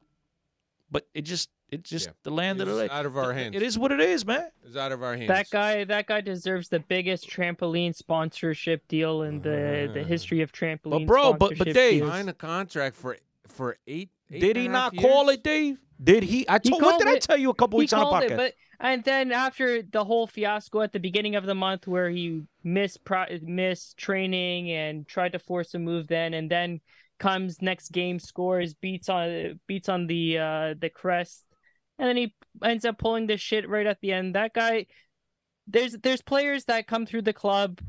But 0.90 1.06
it 1.14 1.22
just 1.22 1.50
it's 1.70 1.90
just 1.90 2.06
Yeah. 2.06 2.12
the 2.22 2.30
land 2.30 2.60
of 2.60 2.66
the 2.66 2.72
It's 2.72 2.80
lake. 2.80 2.90
out 2.90 3.04
of 3.04 3.18
our 3.18 3.34
hands. 3.34 3.54
It 3.54 3.62
is 3.62 3.78
what 3.78 3.92
it 3.92 4.00
is, 4.00 4.24
man. 4.24 4.50
It's 4.64 4.76
out 4.76 4.90
of 4.90 5.02
our 5.02 5.14
hands. 5.16 5.28
That 5.28 5.50
guy, 5.50 5.84
that 5.84 6.06
guy 6.06 6.22
deserves 6.22 6.70
the 6.70 6.80
biggest 6.80 7.28
trampoline 7.28 7.94
sponsorship 7.94 8.88
deal 8.88 9.22
in 9.22 9.42
the 9.42 9.90
the 9.92 10.00
mm-hmm. 10.00 10.08
history 10.08 10.40
of 10.40 10.50
trampoline. 10.52 11.06
But 11.06 11.06
bro, 11.06 11.32
but- 11.34 11.58
but 11.58 11.66
Dave- 11.72 12.00
deals. 12.00 12.10
Sign 12.10 12.28
a 12.28 12.32
contract 12.32 12.96
for 12.96 13.18
for 13.46 13.76
eight. 13.86 14.10
eight 14.30 14.40
Did 14.40 14.56
he 14.56 14.66
a 14.66 14.68
not 14.70 14.94
half 14.94 15.02
call 15.02 15.28
it, 15.28 15.42
Dave? 15.42 15.78
Did 16.02 16.22
he? 16.22 16.48
I 16.48 16.60
He 16.62 16.70
told. 16.70 16.82
What 16.82 16.90
called 16.92 17.02
did 17.02 17.08
I 17.08 17.18
tell 17.18 17.36
you 17.36 17.50
a 17.50 17.54
couple 17.54 17.78
he 17.78 17.82
weeks 17.82 17.92
on 17.92 18.00
the 18.00 18.06
podcast? 18.06 18.30
it, 18.30 18.36
but 18.36 18.54
and 18.80 19.02
then 19.04 19.32
after 19.32 19.82
the 19.82 20.04
whole 20.04 20.26
fiasco 20.26 20.80
at 20.82 20.92
the 20.92 21.00
beginning 21.00 21.34
of 21.34 21.44
the 21.44 21.54
month 21.54 21.86
where 21.86 22.08
he 22.08 22.44
missed 22.62 23.04
pro- 23.04 23.26
missed 23.42 23.96
training 23.96 24.70
and 24.70 25.06
tried 25.08 25.32
to 25.32 25.38
force 25.38 25.74
a 25.74 25.78
move, 25.78 26.06
then 26.06 26.34
and 26.34 26.50
then 26.50 26.80
comes 27.18 27.60
next 27.62 27.90
game, 27.92 28.18
scores, 28.18 28.74
beats 28.74 29.08
on 29.08 29.60
beats 29.66 29.88
on 29.88 30.06
the 30.06 30.38
uh 30.38 30.74
the 30.78 30.90
crest, 30.90 31.44
and 31.98 32.08
then 32.08 32.16
he 32.16 32.34
ends 32.64 32.84
up 32.84 32.98
pulling 32.98 33.26
this 33.26 33.40
shit 33.40 33.68
right 33.68 33.86
at 33.86 34.00
the 34.00 34.12
end. 34.12 34.34
That 34.34 34.54
guy, 34.54 34.86
there's 35.66 35.94
there's 36.02 36.22
players 36.22 36.64
that 36.66 36.86
come 36.86 37.06
through 37.06 37.22
the 37.22 37.32
club, 37.32 37.80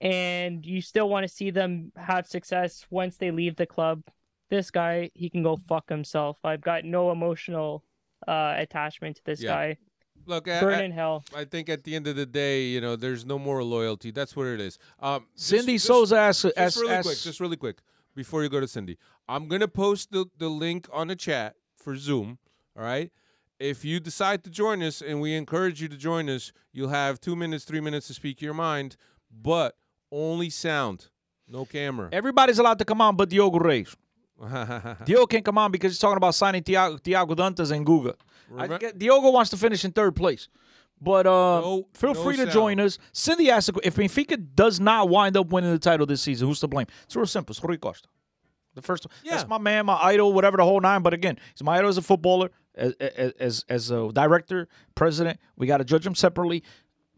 and 0.00 0.64
you 0.64 0.80
still 0.80 1.08
want 1.08 1.26
to 1.26 1.32
see 1.32 1.50
them 1.50 1.92
have 1.96 2.26
success 2.26 2.84
once 2.90 3.16
they 3.16 3.30
leave 3.30 3.56
the 3.56 3.66
club. 3.66 4.02
This 4.50 4.70
guy, 4.70 5.10
he 5.14 5.28
can 5.30 5.42
go 5.42 5.58
fuck 5.68 5.88
himself. 5.88 6.38
I've 6.44 6.60
got 6.60 6.84
no 6.84 7.10
emotional 7.10 7.82
uh 8.28 8.54
attachment 8.56 9.16
to 9.16 9.22
this 9.24 9.42
Yeah. 9.42 9.50
guy. 9.54 9.76
Look, 10.28 10.48
I, 10.48 10.60
Burn 10.60 10.74
I- 10.80 10.82
in 10.84 10.90
hell. 10.92 11.24
I 11.34 11.44
think 11.44 11.68
at 11.68 11.84
the 11.84 11.94
end 11.94 12.06
of 12.08 12.16
the 12.16 12.26
day, 12.26 12.64
you 12.64 12.80
know, 12.80 12.96
there's 12.96 13.24
no 13.24 13.38
more 13.38 13.62
loyalty. 13.62 14.10
That's 14.10 14.34
what 14.34 14.46
it 14.48 14.60
is. 14.60 14.76
Um, 14.98 15.26
Cindy 15.36 15.74
just- 15.74 15.86
Souza 15.86 16.16
asks, 16.16 16.42
Just 16.42 16.58
asks, 16.58 16.76
really 16.80 16.92
asks 16.94 17.06
quick, 17.06 17.18
just 17.18 17.38
really 17.38 17.56
quick, 17.56 17.78
before 18.16 18.42
you 18.42 18.48
go 18.48 18.58
to 18.58 18.66
Cindy, 18.66 18.98
I'm 19.28 19.46
gonna 19.46 19.68
post 19.68 20.10
the, 20.10 20.26
the 20.36 20.48
link 20.48 20.88
on 20.92 21.06
the 21.08 21.14
chat 21.16 21.54
for 21.76 21.96
Zoom. 21.96 22.38
All 22.76 22.82
right. 22.82 23.12
If 23.60 23.84
you 23.84 24.00
decide 24.00 24.42
to 24.44 24.50
join 24.50 24.82
us, 24.82 25.00
and 25.00 25.20
we 25.20 25.34
encourage 25.34 25.80
you 25.80 25.88
to 25.88 25.96
join 25.96 26.28
us, 26.28 26.52
you'll 26.72 26.88
have 26.90 27.20
two 27.20 27.36
minutes, 27.36 27.64
three 27.64 27.80
minutes 27.80 28.06
to 28.08 28.14
speak 28.14 28.42
your 28.42 28.52
mind, 28.52 28.96
but 29.30 29.76
only 30.12 30.50
sound, 30.50 31.08
no 31.48 31.64
camera. 31.64 32.08
everybody's 32.12 32.58
allowed 32.58 32.78
to 32.80 32.84
come 32.84 33.00
on, 33.00 33.16
but 33.16 33.28
Diogo 33.30 33.58
Reis. 33.58 33.96
Diogo 35.06 35.26
can't 35.26 35.44
come 35.44 35.56
on 35.56 35.70
because 35.70 35.92
he's 35.92 35.98
talking 35.98 36.18
about 36.18 36.34
signing 36.34 36.62
Thiago, 36.62 37.00
Thiago 37.00 37.34
Dantas 37.34 37.72
and 37.72 37.86
Guga. 37.86 38.14
Diogo 38.98 39.30
wants 39.30 39.50
to 39.50 39.56
finish 39.56 39.84
in 39.84 39.92
third 39.92 40.14
place. 40.14 40.48
But 41.00 41.26
uh, 41.26 41.60
No- 41.60 41.88
feel 41.92 42.14
no 42.14 42.22
free 42.22 42.36
to 42.36 42.42
sound. 42.42 42.52
join 42.52 42.80
us. 42.80 42.98
Cindy 43.12 43.50
asked, 43.50 43.70
if 43.84 43.96
Benfica 43.96 44.42
does 44.54 44.80
not 44.80 45.08
wind 45.08 45.36
up 45.36 45.48
winning 45.48 45.70
the 45.72 45.78
title 45.78 46.06
this 46.06 46.22
season, 46.22 46.48
who's 46.48 46.60
to 46.60 46.68
blame? 46.68 46.86
It's 47.04 47.14
real 47.14 47.26
simple. 47.26 47.52
It's 47.52 47.62
Rui 47.62 47.76
Costa. 47.76 48.08
The 48.74 48.82
first 48.82 49.04
one. 49.06 49.12
Yeah. 49.22 49.36
That's 49.36 49.48
my 49.48 49.58
man, 49.58 49.86
my 49.86 49.98
idol, 50.02 50.32
whatever 50.32 50.56
the 50.58 50.64
whole 50.64 50.80
nine. 50.80 51.02
But 51.02 51.14
again, 51.14 51.38
he's 51.54 51.62
my 51.62 51.76
idol 51.78 51.88
as 51.88 51.96
a 51.98 52.02
footballer, 52.02 52.50
as 52.74 52.92
as 53.38 53.64
as, 53.70 53.90
a 53.90 54.10
director, 54.12 54.68
president. 54.94 55.40
We 55.56 55.66
got 55.66 55.78
to 55.78 55.84
judge 55.84 56.06
him 56.06 56.14
separately. 56.14 56.62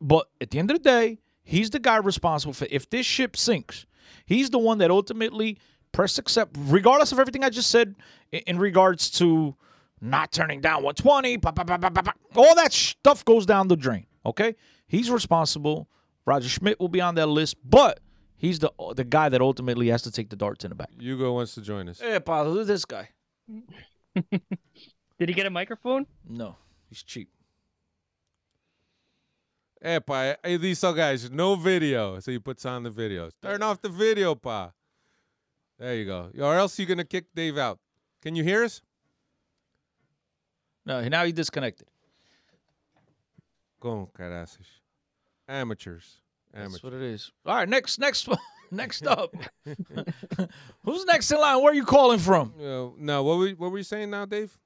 But 0.00 0.28
at 0.40 0.50
the 0.50 0.60
end 0.60 0.70
of 0.70 0.76
the 0.76 0.82
day, 0.82 1.18
he's 1.42 1.70
the 1.70 1.80
guy 1.80 1.96
responsible 1.96 2.52
for 2.52 2.68
if 2.70 2.88
this 2.90 3.04
ship 3.06 3.36
sinks. 3.36 3.86
He's 4.24 4.50
the 4.50 4.58
one 4.58 4.78
that 4.78 4.90
ultimately 4.92 5.58
press 5.90 6.16
accept, 6.18 6.54
regardless 6.58 7.10
of 7.10 7.18
everything 7.18 7.42
I 7.42 7.50
just 7.50 7.70
said 7.70 7.96
in 8.30 8.58
regards 8.58 9.10
to 9.12 9.56
not 10.00 10.32
turning 10.32 10.60
down 10.60 10.82
120. 10.82 11.38
pa, 11.38 11.52
pa, 11.52 11.64
pa, 11.64 11.78
pa, 11.78 11.90
pa, 11.90 12.02
pa. 12.02 12.12
All 12.36 12.54
that 12.54 12.72
stuff 12.72 13.24
goes 13.24 13.46
down 13.46 13.68
the 13.68 13.76
drain. 13.76 14.06
Okay, 14.24 14.54
he's 14.86 15.10
responsible. 15.10 15.88
Roger 16.26 16.48
Schmidt 16.48 16.78
will 16.78 16.88
be 16.88 17.00
on 17.00 17.14
that 17.14 17.26
list, 17.26 17.56
but 17.64 18.00
he's 18.36 18.58
the 18.58 18.70
the 18.94 19.04
guy 19.04 19.28
that 19.28 19.40
ultimately 19.40 19.88
has 19.88 20.02
to 20.02 20.10
take 20.10 20.28
the 20.30 20.36
darts 20.36 20.64
in 20.64 20.70
the 20.70 20.74
back. 20.74 20.90
Hugo 20.98 21.32
wants 21.34 21.54
to 21.54 21.62
join 21.62 21.88
us. 21.88 22.00
Hey, 22.00 22.20
Paulo, 22.20 22.52
who's 22.52 22.66
this 22.66 22.84
guy? 22.84 23.08
Did 24.14 25.28
he 25.28 25.34
get 25.34 25.46
a 25.46 25.50
microphone? 25.50 26.06
No, 26.28 26.56
he's 26.88 27.02
cheap. 27.02 27.30
Hey, 29.80 30.00
pa, 30.00 30.34
hey, 30.42 30.56
these 30.56 30.78
so 30.80 30.92
guys, 30.92 31.30
no 31.30 31.54
video. 31.54 32.18
So 32.20 32.32
he 32.32 32.38
puts 32.38 32.66
on 32.66 32.82
the 32.82 32.90
videos. 32.90 33.30
Turn 33.40 33.62
off 33.62 33.80
the 33.80 33.88
video, 33.88 34.34
pa. 34.34 34.72
There 35.78 35.94
you 35.94 36.04
go. 36.04 36.30
Or 36.40 36.56
else 36.56 36.78
you're 36.78 36.88
gonna 36.88 37.04
kick 37.04 37.26
Dave 37.34 37.56
out. 37.56 37.78
Can 38.20 38.34
you 38.34 38.42
hear 38.42 38.64
us? 38.64 38.82
No, 40.88 41.06
now 41.06 41.24
he 41.24 41.32
disconnected. 41.32 41.86
Go, 43.78 44.10
caraças. 44.18 44.66
Amateurs. 45.46 46.16
That's 46.52 46.64
Amateurs. 46.64 46.82
what 46.82 46.92
it 46.94 47.02
is. 47.02 47.30
All 47.44 47.56
right, 47.56 47.68
next, 47.68 47.98
next, 48.00 48.26
next 48.70 49.06
up. 49.06 49.34
Who's 50.84 51.04
next 51.04 51.30
in 51.30 51.38
line? 51.38 51.62
Where 51.62 51.72
are 51.72 51.74
you 51.74 51.84
calling 51.84 52.18
from? 52.18 52.54
Uh, 52.58 52.88
no, 52.96 53.22
what 53.22 53.36
were, 53.36 53.50
what 53.50 53.70
were 53.70 53.76
you 53.76 53.84
saying 53.84 54.08
now, 54.08 54.24
Dave? 54.24 54.58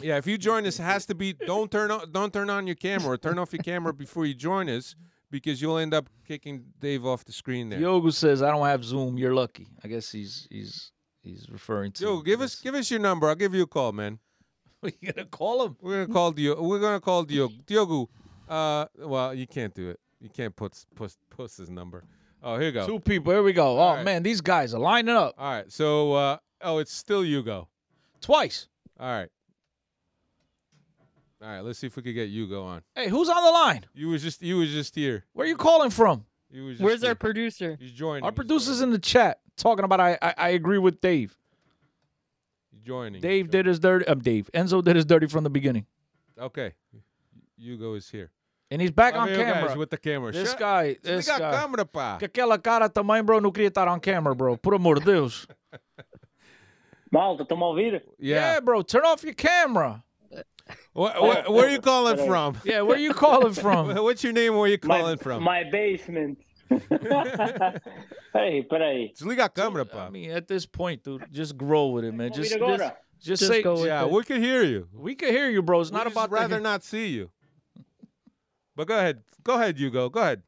Yeah, 0.00 0.18
if 0.18 0.28
you 0.28 0.38
join 0.38 0.64
us, 0.66 0.78
it 0.78 0.84
has 0.84 1.04
to 1.06 1.16
be 1.16 1.32
don't 1.32 1.68
turn 1.68 1.90
on 1.90 2.12
don't 2.12 2.32
turn 2.32 2.48
on 2.48 2.68
your 2.68 2.76
camera 2.76 3.14
or 3.14 3.18
turn 3.18 3.36
off 3.36 3.52
your 3.52 3.64
camera 3.64 3.92
before 3.92 4.24
you 4.26 4.34
join 4.34 4.68
us 4.68 4.94
because 5.28 5.60
you'll 5.60 5.78
end 5.78 5.92
up 5.92 6.08
kicking 6.28 6.66
Dave 6.78 7.04
off 7.04 7.24
the 7.24 7.32
screen 7.32 7.68
there. 7.68 7.80
Yogu 7.80 8.12
says, 8.12 8.40
"I 8.40 8.52
don't 8.52 8.64
have 8.64 8.84
Zoom. 8.84 9.18
You're 9.18 9.34
lucky." 9.34 9.66
I 9.82 9.88
guess 9.88 10.12
he's 10.12 10.46
he's 10.52 10.92
he's 11.20 11.48
referring 11.50 11.90
to. 11.92 12.04
Yo, 12.04 12.20
give 12.22 12.40
us 12.40 12.60
give 12.60 12.76
us 12.76 12.92
your 12.92 13.00
number. 13.00 13.28
I'll 13.28 13.34
give 13.34 13.56
you 13.56 13.62
a 13.62 13.66
call, 13.66 13.90
man. 13.90 14.20
you 15.00 15.12
gonna 15.12 15.26
call 15.26 15.64
him? 15.66 15.76
We're 15.80 16.04
gonna 16.04 16.12
call 16.14 16.32
Diogo. 16.32 16.62
We're 16.62 16.78
gonna 16.80 17.00
call 17.00 17.24
Diogo. 17.24 17.52
Diogo. 17.66 18.08
Uh, 18.48 18.86
well, 18.98 19.34
you 19.34 19.46
can't 19.46 19.74
do 19.74 19.90
it. 19.90 20.00
You 20.20 20.28
can't 20.28 20.54
put 20.54 20.72
put 20.94 21.14
put 21.30 21.50
his 21.52 21.68
number. 21.70 22.04
Oh, 22.42 22.54
here 22.56 22.66
you 22.66 22.72
go. 22.72 22.86
Two 22.86 23.00
people. 23.00 23.32
Here 23.32 23.42
we 23.42 23.52
go. 23.52 23.76
Oh 23.76 23.78
All 23.78 23.94
right. 23.96 24.04
man, 24.04 24.22
these 24.22 24.40
guys 24.40 24.72
are 24.72 24.78
lining 24.80 25.14
up 25.16 25.34
All 25.36 25.50
right. 25.50 25.70
So, 25.72 26.12
uh, 26.12 26.36
oh, 26.62 26.78
it's 26.78 26.92
still 26.92 27.24
Hugo. 27.24 27.68
twice. 28.20 28.68
All 29.00 29.08
right. 29.08 29.28
All 31.42 31.48
right. 31.48 31.60
Let's 31.60 31.78
see 31.80 31.86
if 31.88 31.96
we 31.96 32.02
could 32.02 32.14
get 32.14 32.28
Hugo 32.28 32.64
on. 32.64 32.82
Hey, 32.94 33.08
who's 33.08 33.28
on 33.28 33.42
the 33.42 33.50
line? 33.50 33.84
You 33.94 34.08
was 34.08 34.22
just 34.22 34.42
you 34.42 34.58
was 34.58 34.70
just 34.70 34.94
here. 34.94 35.24
Where 35.32 35.44
are 35.46 35.48
you 35.48 35.56
calling 35.56 35.90
from? 35.90 36.24
You 36.50 36.64
was 36.64 36.76
just 36.78 36.84
Where's 36.84 37.00
here. 37.02 37.10
our 37.10 37.14
producer? 37.14 37.76
He's 37.78 37.92
joining. 37.92 38.24
Our 38.24 38.30
he's 38.30 38.36
producer's 38.36 38.78
joining. 38.78 38.84
in 38.84 38.90
the 38.92 38.98
chat 38.98 39.40
talking 39.56 39.84
about. 39.84 40.00
I 40.00 40.18
I, 40.22 40.34
I 40.36 40.48
agree 40.50 40.78
with 40.78 41.00
Dave. 41.00 41.36
He's 42.88 42.94
joining. 42.94 43.20
Dave 43.20 43.50
did 43.50 43.66
his 43.66 43.78
dirty. 43.78 44.06
Um, 44.06 44.20
Dave 44.20 44.50
Enzo 44.54 44.82
did 44.82 44.96
his 44.96 45.04
dirty 45.04 45.26
from 45.26 45.44
the 45.44 45.50
beginning. 45.50 45.84
Okay. 46.40 46.72
Hugo 47.58 47.94
is 47.94 48.08
here. 48.10 48.30
and 48.70 48.80
he's 48.82 48.90
back 48.90 49.14
Oh, 49.14 49.20
on 49.20 49.28
here, 49.28 49.38
guys, 49.38 49.52
camera. 49.54 49.76
with 49.78 49.90
the 49.90 49.96
camera. 49.96 50.30
This 50.32 50.50
Shut- 50.50 50.58
guy, 50.58 50.94
Desliga 51.02 51.16
this 51.16 51.28
a 51.28 51.38
guy. 51.38 51.52
câmera, 51.54 51.84
pá. 51.90 52.18
Que 52.18 52.26
aquela 52.28 52.58
cara 52.58 52.88
também, 52.88 53.22
bro, 53.24 53.40
não 53.40 53.50
queria 53.50 53.68
estar 53.68 53.88
on 53.88 53.98
camera, 53.98 54.34
bro. 54.34 54.56
Por 54.58 54.74
amor 54.74 54.98
de 55.00 55.06
Deus. 55.06 55.46
Malta, 57.10 57.42
estão-me 57.42 57.62
a 57.62 57.66
ouvir? 57.66 57.92
Yeah. 58.18 58.52
Yeah. 58.52 58.60
bro, 58.60 58.82
turn 58.82 59.04
off 59.06 59.24
your 59.24 59.34
camera. 59.34 60.02
Wh- 60.94 61.12
wh- 61.16 61.48
where 61.50 61.64
are 61.66 61.70
you 61.70 61.80
calling 61.80 62.18
from? 62.18 62.56
Yeah, 62.64 62.82
where 62.82 62.96
are 62.96 63.00
you 63.00 63.14
calling 63.14 63.54
from? 63.62 63.94
What's 63.96 64.22
your 64.22 64.34
name? 64.34 64.52
Where 64.54 64.64
are 64.64 64.68
you 64.68 64.78
My, 64.84 65.00
calling 65.00 65.16
from? 65.18 65.42
my 65.42 65.64
basement. 65.64 66.38
Peraí, 68.32 68.62
peraí. 68.68 69.12
Desliga 69.14 69.44
a 69.44 69.48
câmera, 69.48 69.82
I 69.84 69.88
pá. 69.94 70.10
mean, 70.10 70.30
at 70.30 70.46
this 70.46 70.66
point, 70.66 71.02
dude, 71.02 71.24
just 71.32 71.56
grow 71.56 71.88
with 71.88 72.04
it, 72.04 72.12
man. 72.14 72.32
Just, 72.32 72.50
just, 72.58 72.60
just 72.60 72.92
Just 73.20 73.46
say, 73.46 73.62
go 73.62 73.84
Yeah, 73.84 74.04
we 74.04 74.22
can 74.22 74.40
hear 74.42 74.62
you. 74.62 74.88
we 74.92 75.14
can 75.14 75.30
hear 75.30 75.48
you, 75.50 75.62
bro. 75.62 75.80
It's 75.80 75.90
not 75.90 76.06
We'd 76.06 76.12
about 76.12 76.30
just 76.30 76.32
rather 76.40 76.56
the, 76.56 76.60
not 76.62 76.84
see 76.84 77.08
you. 77.08 77.30
But 78.76 78.86
go 78.86 78.96
ahead. 78.98 79.22
Go 79.42 79.54
ahead, 79.54 79.76
Hugo. 79.78 80.08
Go 80.08 80.20
ahead. 80.20 80.42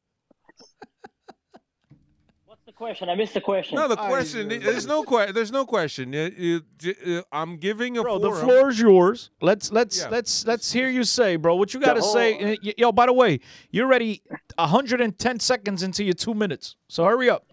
What's 2.80 2.98
the 2.98 3.04
question? 3.04 3.08
I 3.10 3.14
missed 3.14 3.34
the 3.34 3.40
question. 3.42 3.76
No, 3.76 3.88
the 3.88 4.00
I- 4.00 4.08
question. 4.08 4.48
There's 4.48 4.86
no 4.86 5.02
question. 5.02 5.34
There's 5.34 5.52
no 5.52 5.66
question. 5.66 6.12
You- 6.14 6.62
you- 6.80 7.24
I'm 7.30 7.58
giving 7.58 7.98
a 7.98 8.02
bro. 8.02 8.18
The 8.18 8.30
floor 8.32 8.70
is 8.70 8.80
yours. 8.80 9.30
Let's 9.42 9.70
let's 9.70 10.00
Yeah. 10.00 10.08
let's 10.08 10.46
let's 10.46 10.72
hear 10.72 10.88
you 10.88 11.04
say, 11.04 11.36
bro. 11.36 11.56
What 11.56 11.74
you 11.74 11.80
got 11.80 11.94
to 11.94 12.02
say? 12.02 12.56
Yo, 12.78 12.90
by 12.90 13.04
the 13.04 13.12
way, 13.12 13.40
you're 13.70 13.86
ready 13.86 14.22
110 14.56 15.40
seconds 15.40 15.82
into 15.82 16.04
your 16.04 16.14
two 16.14 16.32
minutes. 16.32 16.76
So 16.88 17.04
hurry 17.04 17.28
up. 17.28 17.44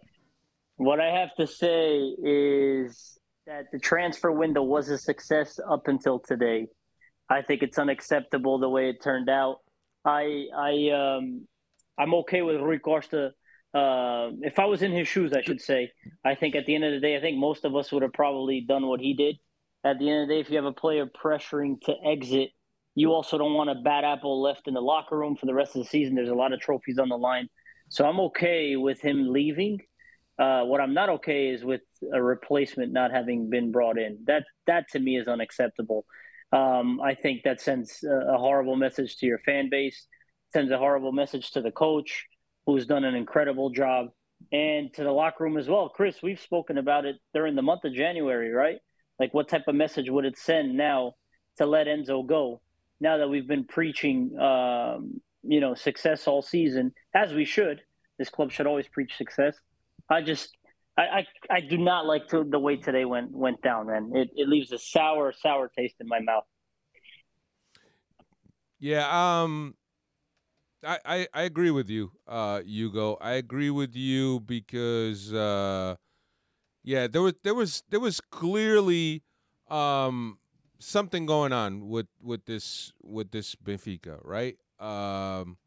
What 0.78 1.02
I 1.02 1.10
have 1.10 1.36
to 1.36 1.46
say 1.46 2.16
is 2.24 3.20
that 3.48 3.66
the 3.74 3.80
transfer 3.80 4.32
window 4.32 4.64
was 4.64 4.88
a 4.90 4.98
success 4.98 5.60
up 5.70 5.90
until 5.90 6.20
today. 6.20 6.68
I 7.30 7.42
think 7.42 7.64
it's 7.64 7.78
unacceptable 7.78 8.60
the 8.60 8.70
way 8.70 8.90
it 8.92 9.02
turned 9.02 9.30
out. 9.30 9.60
I 10.06 10.48
I 10.56 10.90
um 10.92 11.48
I'm 11.98 12.14
okay 12.14 12.44
with 12.44 12.62
Rui 12.62 12.80
Costa. 12.80 13.34
Uh, 13.74 14.32
if 14.42 14.60
I 14.60 14.66
was 14.66 14.82
in 14.82 14.92
his 14.92 15.08
shoes, 15.08 15.34
I 15.34 15.42
should 15.42 15.62
say. 15.62 15.92
I 16.26 16.36
think 16.36 16.56
at 16.56 16.66
the 16.66 16.76
end 16.76 16.84
of 16.84 16.94
the 16.94 17.00
day, 17.00 17.16
I 17.18 17.22
think 17.22 17.38
most 17.38 17.66
of 17.66 17.76
us 17.76 17.92
would 17.92 18.02
have 18.02 18.14
probably 18.14 18.62
done 18.62 18.88
what 18.88 19.00
he 19.00 19.14
did. 19.14 19.38
At 19.84 20.00
the 20.00 20.10
end 20.10 20.24
of 20.24 20.28
the 20.28 20.36
day, 20.36 20.40
if 20.40 20.50
you 20.50 20.56
have 20.56 20.66
a 20.66 20.72
player 20.72 21.06
pressuring 21.06 21.80
to 21.82 21.94
exit, 22.06 22.50
you 22.96 23.14
also 23.14 23.38
don't 23.38 23.54
want 23.54 23.70
a 23.70 23.76
bad 23.76 24.04
apple 24.04 24.42
left 24.42 24.68
in 24.68 24.74
the 24.74 24.82
locker 24.82 25.18
room 25.18 25.36
for 25.36 25.46
the 25.46 25.54
rest 25.54 25.76
of 25.76 25.84
the 25.84 25.88
season. 25.88 26.16
There's 26.16 26.30
a 26.30 26.36
lot 26.36 26.52
of 26.52 26.60
trophies 26.60 26.98
on 26.98 27.10
the 27.10 27.18
line, 27.18 27.48
so 27.90 28.06
I'm 28.06 28.20
okay 28.22 28.76
with 28.76 29.00
him 29.00 29.32
leaving. 29.32 29.80
Uh, 30.40 30.64
what 30.64 30.82
I'm 30.82 30.94
not 30.94 31.10
okay 31.10 31.50
is 31.50 31.64
with 31.64 31.82
a 32.14 32.22
replacement 32.22 32.92
not 32.92 33.12
having 33.12 33.50
been 33.50 33.72
brought 33.72 34.00
in. 34.00 34.20
That 34.26 34.44
that 34.66 34.86
to 34.94 35.00
me 35.00 35.18
is 35.18 35.28
unacceptable. 35.28 36.06
Um, 36.52 37.00
I 37.02 37.16
think 37.16 37.44
that 37.44 37.62
sends 37.62 38.04
a, 38.04 38.34
a 38.34 38.38
horrible 38.38 38.76
message 38.76 39.18
to 39.18 39.26
your 39.26 39.40
fan 39.40 39.70
base, 39.70 40.08
sends 40.54 40.72
a 40.72 40.78
horrible 40.78 41.12
message 41.12 41.52
to 41.52 41.62
the 41.62 41.72
coach, 41.72 42.26
who's 42.68 42.86
done 42.86 43.06
an 43.06 43.16
incredible 43.16 43.72
job, 43.72 44.10
and 44.52 44.94
to 44.94 45.04
the 45.04 45.12
locker 45.12 45.46
room 45.46 45.58
as 45.58 45.68
well. 45.68 45.90
Chris, 45.90 46.22
we've 46.22 46.40
spoken 46.40 46.78
about 46.78 47.06
it 47.06 47.16
during 47.34 47.56
the 47.56 47.62
month 47.64 47.86
of 47.86 47.94
January, 47.94 48.52
right? 48.52 48.78
Like, 49.20 49.34
what 49.34 49.48
type 49.48 49.64
of 49.68 49.74
message 49.74 50.10
would 50.12 50.26
it 50.26 50.38
send 50.38 50.76
now 50.76 51.14
to 51.58 51.66
let 51.66 51.88
Enzo 51.88 52.28
go? 52.28 52.62
Now 53.00 53.18
that 53.18 53.30
we've 53.30 53.48
been 53.48 53.64
preaching, 53.64 54.38
um, 54.38 55.22
you 55.44 55.62
know, 55.62 55.76
success 55.76 56.28
all 56.28 56.42
season, 56.42 56.92
as 57.16 57.34
we 57.34 57.46
should. 57.46 57.82
This 58.20 58.30
club 58.30 58.52
should 58.52 58.68
always 58.68 58.88
preach 58.88 59.16
success. 59.16 59.56
I 60.10 60.22
just 60.22 60.56
I, 60.98 61.02
I, 61.02 61.26
I 61.50 61.62
do 61.62 61.78
not 61.78 62.06
like 62.06 62.28
to, 62.30 62.44
the 62.44 62.60
way 62.60 62.76
today 62.76 63.06
went 63.06 63.32
went 63.32 63.62
down, 63.62 63.88
man. 63.88 64.12
It, 64.14 64.30
it 64.36 64.50
leaves 64.50 64.72
a 64.74 64.78
sour, 64.78 65.32
sour 65.32 65.72
taste 65.78 65.96
in 66.02 66.08
my 66.08 66.20
mouth. 66.20 66.44
Yeah, 68.80 69.08
um 69.42 69.76
I, 70.86 71.00
I, 71.06 71.28
I 71.34 71.42
agree 71.44 71.72
with 71.72 71.90
you, 71.90 72.12
uh, 72.28 72.62
Hugo. 72.62 73.18
I 73.20 73.32
agree 73.34 73.70
with 73.70 73.96
you 73.96 74.42
because 74.42 75.34
uh 75.34 75.96
yeah, 76.84 77.08
there 77.08 77.22
was 77.22 77.36
there 77.44 77.56
was 77.56 77.84
there 77.90 78.00
was 78.00 78.22
clearly 78.22 79.24
um 79.70 80.40
something 80.80 81.26
going 81.26 81.54
on 81.54 81.90
with 81.90 82.08
with 82.22 82.46
this 82.46 82.94
with 83.04 83.32
this 83.32 83.56
Benfica, 83.56 84.20
right? 84.24 84.58
Um 84.80 85.58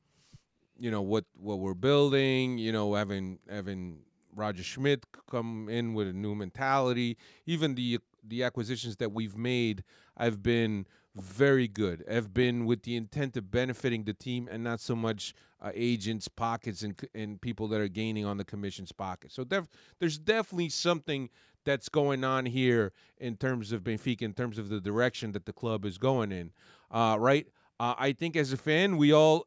you 0.78 0.90
know 0.90 1.02
what 1.02 1.24
what 1.36 1.58
we're 1.58 1.74
building, 1.74 2.58
you 2.58 2.72
know, 2.72 2.94
having 2.94 3.38
having 3.48 3.98
Roger 4.34 4.62
Schmidt 4.62 5.04
come 5.30 5.68
in 5.68 5.94
with 5.94 6.08
a 6.08 6.12
new 6.12 6.34
mentality, 6.34 7.16
even 7.46 7.74
the 7.74 7.98
the 8.24 8.42
acquisitions 8.44 8.96
that 8.96 9.12
we've 9.12 9.36
made 9.36 9.82
I've 10.16 10.42
been 10.42 10.86
very 11.16 11.68
good. 11.68 12.04
Have 12.08 12.32
been 12.32 12.66
with 12.66 12.82
the 12.82 12.96
intent 12.96 13.36
of 13.36 13.50
benefiting 13.50 14.04
the 14.04 14.12
team 14.12 14.48
and 14.50 14.62
not 14.62 14.80
so 14.80 14.94
much 14.94 15.34
uh, 15.61 15.72
agents, 15.74 16.28
pockets, 16.28 16.82
and 16.82 17.00
and 17.14 17.40
people 17.40 17.68
that 17.68 17.80
are 17.80 17.88
gaining 17.88 18.24
on 18.24 18.36
the 18.36 18.44
commission's 18.44 18.92
pocket. 18.92 19.32
So 19.32 19.44
def- 19.44 19.68
there's 19.98 20.18
definitely 20.18 20.68
something 20.68 21.30
that's 21.64 21.88
going 21.88 22.24
on 22.24 22.46
here 22.46 22.92
in 23.18 23.36
terms 23.36 23.72
of 23.72 23.82
Benfica, 23.82 24.22
in 24.22 24.32
terms 24.32 24.58
of 24.58 24.68
the 24.68 24.80
direction 24.80 25.32
that 25.32 25.46
the 25.46 25.52
club 25.52 25.84
is 25.84 25.98
going 25.98 26.32
in. 26.32 26.52
Uh, 26.90 27.16
right? 27.18 27.46
Uh, 27.78 27.94
I 27.98 28.12
think 28.12 28.36
as 28.36 28.52
a 28.52 28.56
fan, 28.56 28.96
we 28.96 29.12
all 29.12 29.44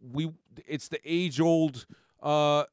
we 0.00 0.32
it's 0.66 0.88
the 0.88 1.00
age 1.04 1.40
old 1.40 1.86
uh, 2.22 2.64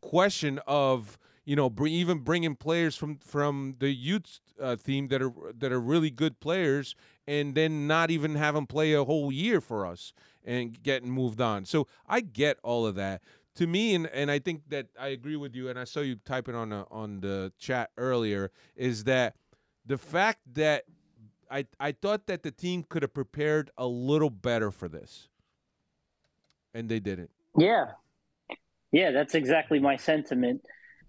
question 0.00 0.60
of 0.66 1.18
you 1.44 1.56
know 1.56 1.72
even 1.86 2.18
bringing 2.18 2.56
players 2.56 2.96
from 2.96 3.18
from 3.18 3.76
the 3.78 3.90
youth 3.90 4.40
uh, 4.60 4.76
team 4.76 5.08
that 5.08 5.22
are 5.22 5.32
that 5.58 5.72
are 5.72 5.80
really 5.80 6.10
good 6.10 6.40
players 6.40 6.94
and 7.26 7.54
then 7.54 7.86
not 7.86 8.10
even 8.10 8.34
have 8.34 8.54
them 8.54 8.66
play 8.66 8.92
a 8.92 9.04
whole 9.04 9.32
year 9.32 9.60
for 9.60 9.86
us 9.86 10.12
and 10.44 10.82
getting 10.82 11.10
moved 11.10 11.40
on. 11.40 11.64
So 11.64 11.88
I 12.06 12.20
get 12.20 12.58
all 12.62 12.86
of 12.86 12.94
that. 12.96 13.22
To 13.56 13.66
me, 13.66 13.94
and, 13.94 14.06
and 14.08 14.30
I 14.30 14.38
think 14.38 14.62
that 14.68 14.88
I 15.00 15.08
agree 15.08 15.36
with 15.36 15.54
you, 15.54 15.70
and 15.70 15.78
I 15.78 15.84
saw 15.84 16.00
you 16.00 16.16
typing 16.26 16.54
on 16.54 16.68
the, 16.68 16.86
on 16.90 17.20
the 17.20 17.52
chat 17.58 17.90
earlier, 17.96 18.50
is 18.76 19.04
that 19.04 19.34
the 19.86 19.96
fact 19.96 20.40
that 20.54 20.84
I 21.50 21.64
I 21.80 21.92
thought 21.92 22.26
that 22.26 22.42
the 22.42 22.50
team 22.50 22.84
could 22.88 23.02
have 23.02 23.14
prepared 23.14 23.70
a 23.78 23.86
little 23.86 24.30
better 24.30 24.70
for 24.70 24.88
this, 24.88 25.28
and 26.74 26.88
they 26.88 27.00
didn't. 27.00 27.30
Yeah, 27.56 27.92
yeah, 28.92 29.10
that's 29.12 29.34
exactly 29.34 29.78
my 29.78 29.96
sentiment. 29.96 30.62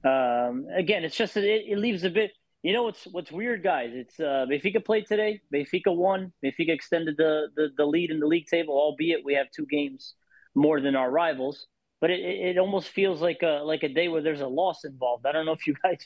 Um, 0.06 0.68
again, 0.74 1.04
it's 1.04 1.18
just 1.18 1.34
that 1.34 1.44
it, 1.44 1.66
it 1.68 1.80
leaves 1.80 2.04
a 2.04 2.10
bit. 2.10 2.32
You 2.68 2.74
know 2.74 2.84
what's 2.84 3.06
what's 3.14 3.32
weird, 3.32 3.64
guys? 3.64 3.92
It's 3.94 4.20
uh, 4.20 4.46
Benfica 4.46 4.84
played 4.84 5.06
today. 5.08 5.40
Benfica 5.54 5.96
won. 5.96 6.34
Benfica 6.44 6.72
extended 6.72 7.16
the, 7.16 7.48
the 7.56 7.70
the 7.78 7.86
lead 7.86 8.12
in 8.12 8.20
the 8.20 8.28
league 8.28 8.48
table, 8.48 8.74
albeit 8.74 9.24
we 9.24 9.36
have 9.36 9.50
two 9.56 9.66
games 9.66 10.16
more 10.54 10.82
than 10.82 10.94
our 10.94 11.10
rivals. 11.10 11.68
But 12.02 12.10
it, 12.10 12.20
it 12.20 12.58
almost 12.58 12.90
feels 12.90 13.22
like 13.22 13.42
a 13.42 13.62
like 13.64 13.84
a 13.84 13.88
day 13.88 14.10
where 14.10 14.22
there's 14.22 14.42
a 14.42 14.48
loss 14.48 14.84
involved. 14.84 15.26
I 15.26 15.32
don't 15.32 15.46
know 15.46 15.54
if 15.54 15.66
you 15.66 15.76
guys 15.82 16.06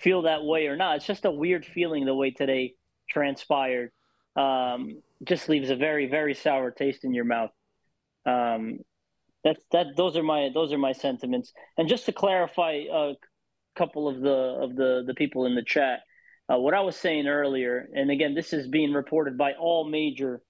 feel 0.00 0.22
that 0.22 0.42
way 0.42 0.66
or 0.66 0.76
not. 0.76 0.96
It's 0.96 1.06
just 1.06 1.26
a 1.26 1.30
weird 1.30 1.64
feeling 1.64 2.04
the 2.04 2.14
way 2.14 2.32
today 2.32 2.74
transpired. 3.08 3.92
Um, 4.34 5.02
just 5.22 5.48
leaves 5.48 5.70
a 5.70 5.76
very 5.76 6.06
very 6.06 6.34
sour 6.34 6.72
taste 6.72 7.04
in 7.04 7.14
your 7.14 7.24
mouth. 7.24 7.52
Um, 8.26 8.80
that's 9.44 9.62
that. 9.70 9.96
Those 9.96 10.16
are 10.16 10.24
my 10.24 10.50
those 10.52 10.72
are 10.72 10.78
my 10.78 10.90
sentiments. 10.90 11.52
And 11.78 11.88
just 11.88 12.06
to 12.06 12.12
clarify 12.12 12.82
a 12.92 13.12
couple 13.76 14.08
of 14.08 14.20
the 14.20 14.30
of 14.30 14.76
the 14.76 15.04
the 15.06 15.14
people 15.14 15.46
in 15.46 15.54
the 15.54 15.64
chat, 15.64 16.00
uh, 16.50 16.58
what 16.58 16.74
I 16.74 16.80
was 16.80 16.96
saying 16.96 17.28
earlier, 17.28 17.88
and 17.94 18.10
again, 18.10 18.34
this 18.34 18.52
is 18.52 18.66
being 18.66 18.92
reported 18.92 19.38
by 19.38 19.52
all 19.52 19.88
major 19.88 20.42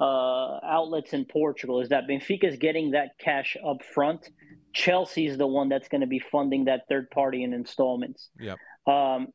uh, 0.00 0.58
outlets 0.62 1.12
in 1.12 1.24
Portugal 1.24 1.80
is 1.80 1.88
that 1.88 2.06
Benfica 2.06 2.44
is 2.44 2.58
getting 2.58 2.90
that 2.90 3.10
cash 3.18 3.56
up 3.66 3.82
front. 3.94 4.28
Chelsea 4.74 5.26
is 5.26 5.38
the 5.38 5.46
one 5.46 5.68
that's 5.68 5.88
going 5.88 6.02
to 6.02 6.06
be 6.06 6.18
funding 6.18 6.66
that 6.66 6.82
third 6.88 7.10
party 7.10 7.42
in 7.42 7.54
installments. 7.54 8.28
Yep. 8.38 8.58
Um, 8.86 9.28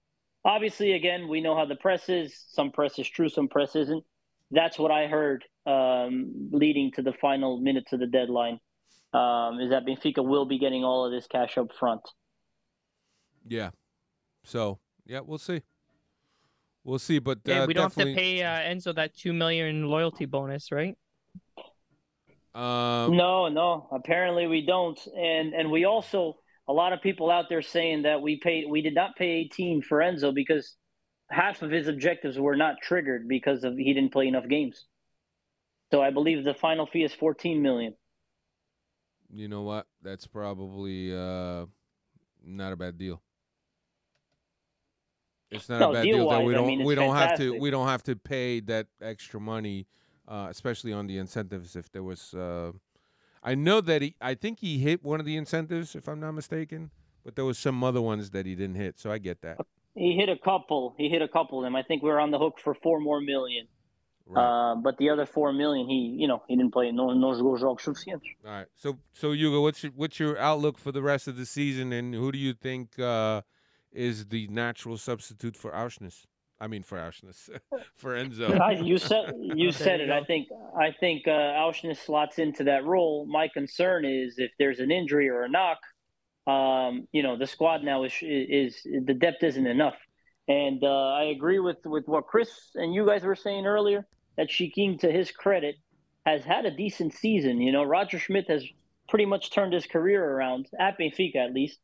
obviously, 0.45 0.93
again, 0.93 1.27
we 1.27 1.41
know 1.41 1.55
how 1.55 1.65
the 1.65 1.75
press 1.75 2.09
is. 2.09 2.45
Some 2.49 2.71
press 2.71 2.99
is 2.99 3.09
true, 3.09 3.29
some 3.29 3.47
press 3.47 3.75
isn't. 3.75 4.03
That's 4.51 4.77
what 4.77 4.91
I 4.91 5.07
heard 5.07 5.43
um, 5.65 6.49
leading 6.51 6.91
to 6.95 7.01
the 7.01 7.13
final 7.13 7.59
minutes 7.59 7.93
of 7.93 7.99
the 7.99 8.07
deadline. 8.07 8.59
Um, 9.13 9.59
is 9.59 9.71
that 9.71 9.85
Benfica 9.85 10.23
will 10.23 10.45
be 10.45 10.59
getting 10.59 10.85
all 10.85 11.05
of 11.05 11.11
this 11.11 11.27
cash 11.27 11.57
up 11.57 11.73
front. 11.77 12.01
Yeah. 13.47 13.71
So 14.43 14.79
yeah, 15.05 15.19
we'll 15.19 15.37
see. 15.37 15.61
We'll 16.83 16.99
see, 16.99 17.19
but 17.19 17.39
Yeah, 17.45 17.63
uh, 17.63 17.67
we 17.67 17.73
don't 17.73 17.93
have 17.95 18.05
to 18.05 18.15
pay 18.15 18.41
uh, 18.41 18.59
Enzo 18.59 18.95
that 18.95 19.15
two 19.15 19.33
million 19.33 19.85
loyalty 19.85 20.25
bonus, 20.25 20.71
right? 20.71 20.97
Um, 22.53 23.15
No, 23.15 23.47
no. 23.47 23.87
Apparently 23.91 24.47
we 24.47 24.65
don't, 24.65 24.99
and 25.15 25.53
and 25.53 25.71
we 25.71 25.85
also 25.85 26.37
a 26.67 26.73
lot 26.73 26.93
of 26.93 27.01
people 27.01 27.29
out 27.29 27.45
there 27.49 27.61
saying 27.61 28.03
that 28.03 28.21
we 28.21 28.39
paid 28.39 28.65
we 28.69 28.81
did 28.81 28.95
not 28.95 29.15
pay 29.15 29.45
18 29.45 29.81
for 29.83 29.99
Enzo 29.99 30.33
because 30.33 30.75
half 31.29 31.61
of 31.61 31.71
his 31.71 31.87
objectives 31.87 32.37
were 32.37 32.55
not 32.55 32.75
triggered 32.81 33.27
because 33.27 33.63
of 33.63 33.77
he 33.77 33.93
didn't 33.93 34.11
play 34.11 34.27
enough 34.27 34.47
games. 34.47 34.85
So 35.91 36.01
I 36.01 36.09
believe 36.09 36.43
the 36.43 36.53
final 36.53 36.85
fee 36.87 37.03
is 37.03 37.13
14 37.13 37.61
million. 37.61 37.95
you 39.33 39.47
know 39.47 39.61
what? 39.61 39.87
That's 40.01 40.25
probably 40.27 41.13
uh, 41.13 41.65
not 42.43 42.73
a 42.73 42.75
bad 42.75 42.97
deal. 42.97 43.21
It's 45.51 45.67
not 45.67 45.79
No, 45.79 45.89
a 45.91 45.93
bad 45.93 46.03
deal 46.03 46.29
that 46.29 46.43
we 46.43 46.53
deal-wise, 46.53 46.53
I 46.53 46.57
don't 46.57 46.67
mean, 46.67 46.83
we 46.85 46.95
don't 46.95 47.15
have 47.15 47.37
to 47.37 47.59
we 47.59 47.69
don't 47.69 47.87
have 47.87 48.03
to 48.03 48.15
pay 48.15 48.61
that 48.61 48.87
extra 49.01 49.39
money, 49.39 49.85
uh, 50.27 50.47
especially 50.49 50.93
on 50.93 51.07
the 51.07 51.17
incentives. 51.17 51.75
If 51.75 51.91
there 51.91 52.03
was, 52.03 52.33
uh, 52.33 52.71
I 53.43 53.55
know 53.55 53.81
that 53.81 54.01
he 54.01 54.15
I 54.21 54.33
think 54.33 54.59
he 54.59 54.79
hit 54.79 55.03
one 55.03 55.19
of 55.19 55.25
the 55.25 55.35
incentives, 55.35 55.95
if 55.95 56.07
I'm 56.07 56.19
not 56.19 56.31
mistaken, 56.31 56.91
but 57.23 57.35
there 57.35 57.45
was 57.45 57.59
some 57.59 57.83
other 57.83 58.01
ones 58.01 58.31
that 58.31 58.45
he 58.45 58.55
didn't 58.55 58.77
hit. 58.77 58.97
So 58.97 59.11
I 59.11 59.17
get 59.17 59.41
that. 59.41 59.57
He 59.93 60.15
hit 60.15 60.29
a 60.29 60.37
couple. 60.37 60.95
He 60.97 61.09
hit 61.09 61.21
a 61.21 61.27
couple 61.27 61.59
of 61.59 61.63
them. 61.65 61.75
I 61.75 61.83
think 61.83 62.01
we 62.01 62.09
are 62.11 62.19
on 62.19 62.31
the 62.31 62.39
hook 62.39 62.59
for 62.63 62.73
four 62.73 63.01
more 63.01 63.19
million. 63.19 63.67
Right. 64.25 64.71
Uh, 64.71 64.75
but 64.75 64.97
the 64.97 65.09
other 65.09 65.25
four 65.25 65.51
million, 65.51 65.89
he 65.89 66.15
you 66.17 66.27
know 66.29 66.43
he 66.47 66.55
didn't 66.55 66.71
play. 66.71 66.89
No, 66.91 67.11
no 67.11 67.33
jogos 67.33 67.59
jogos 67.59 67.81
suficientes. 67.81 68.21
All 68.45 68.51
right. 68.51 68.67
So 68.75 68.97
so 69.11 69.33
Hugo, 69.33 69.61
what's 69.61 69.83
your, 69.83 69.91
what's 69.93 70.17
your 70.17 70.39
outlook 70.39 70.77
for 70.77 70.93
the 70.93 71.01
rest 71.01 71.27
of 71.27 71.35
the 71.35 71.45
season, 71.45 71.91
and 71.91 72.13
who 72.13 72.31
do 72.31 72.37
you 72.37 72.53
think 72.53 72.97
uh, 72.97 73.41
is 73.91 74.27
the 74.27 74.47
natural 74.47 74.97
substitute 74.97 75.55
for 75.57 75.71
Aursnes? 75.71 76.25
I 76.59 76.67
mean, 76.67 76.83
for 76.83 76.97
Aursnes, 76.99 77.49
for 77.95 78.15
Enzo. 78.15 78.59
I, 78.59 78.73
you 78.73 78.97
said 78.97 79.33
you 79.41 79.71
There 79.71 79.71
said 79.71 79.99
it. 80.01 80.07
go. 80.07 80.17
I 80.17 80.23
think 80.23 80.47
I 80.79 80.91
think 80.99 81.27
uh, 81.27 81.31
Aursnes 81.31 81.97
slots 81.97 82.39
into 82.39 82.65
that 82.65 82.85
role. 82.85 83.25
My 83.25 83.47
concern 83.47 84.05
is 84.05 84.35
if 84.37 84.51
there's 84.59 84.79
an 84.79 84.91
injury 84.91 85.29
or 85.29 85.43
a 85.43 85.49
knock, 85.49 85.79
um, 86.47 87.07
you 87.11 87.23
know, 87.23 87.37
the 87.37 87.47
squad 87.47 87.83
now 87.83 88.03
is 88.03 88.13
is 88.21 88.81
the 88.83 89.13
depth 89.13 89.43
isn't 89.43 89.67
enough. 89.67 89.97
And 90.47 90.83
uh, 90.83 90.87
I 91.13 91.23
agree 91.35 91.59
with 91.59 91.77
with 91.85 92.07
what 92.07 92.27
Chris 92.27 92.51
and 92.75 92.93
you 92.93 93.05
guys 93.05 93.23
were 93.23 93.35
saying 93.35 93.65
earlier 93.65 94.07
that 94.37 94.47
Chiquinho, 94.49 94.99
to 94.99 95.11
his 95.11 95.31
credit, 95.31 95.75
has 96.25 96.43
had 96.43 96.65
a 96.65 96.71
decent 96.71 97.13
season. 97.13 97.59
You 97.61 97.71
know, 97.71 97.83
Roger 97.83 98.19
Schmidt 98.19 98.49
has 98.49 98.63
pretty 99.09 99.25
much 99.25 99.51
turned 99.51 99.73
his 99.73 99.85
career 99.85 100.23
around 100.23 100.67
at 100.79 100.97
Benfica, 100.99 101.37
at 101.37 101.53
least. 101.53 101.79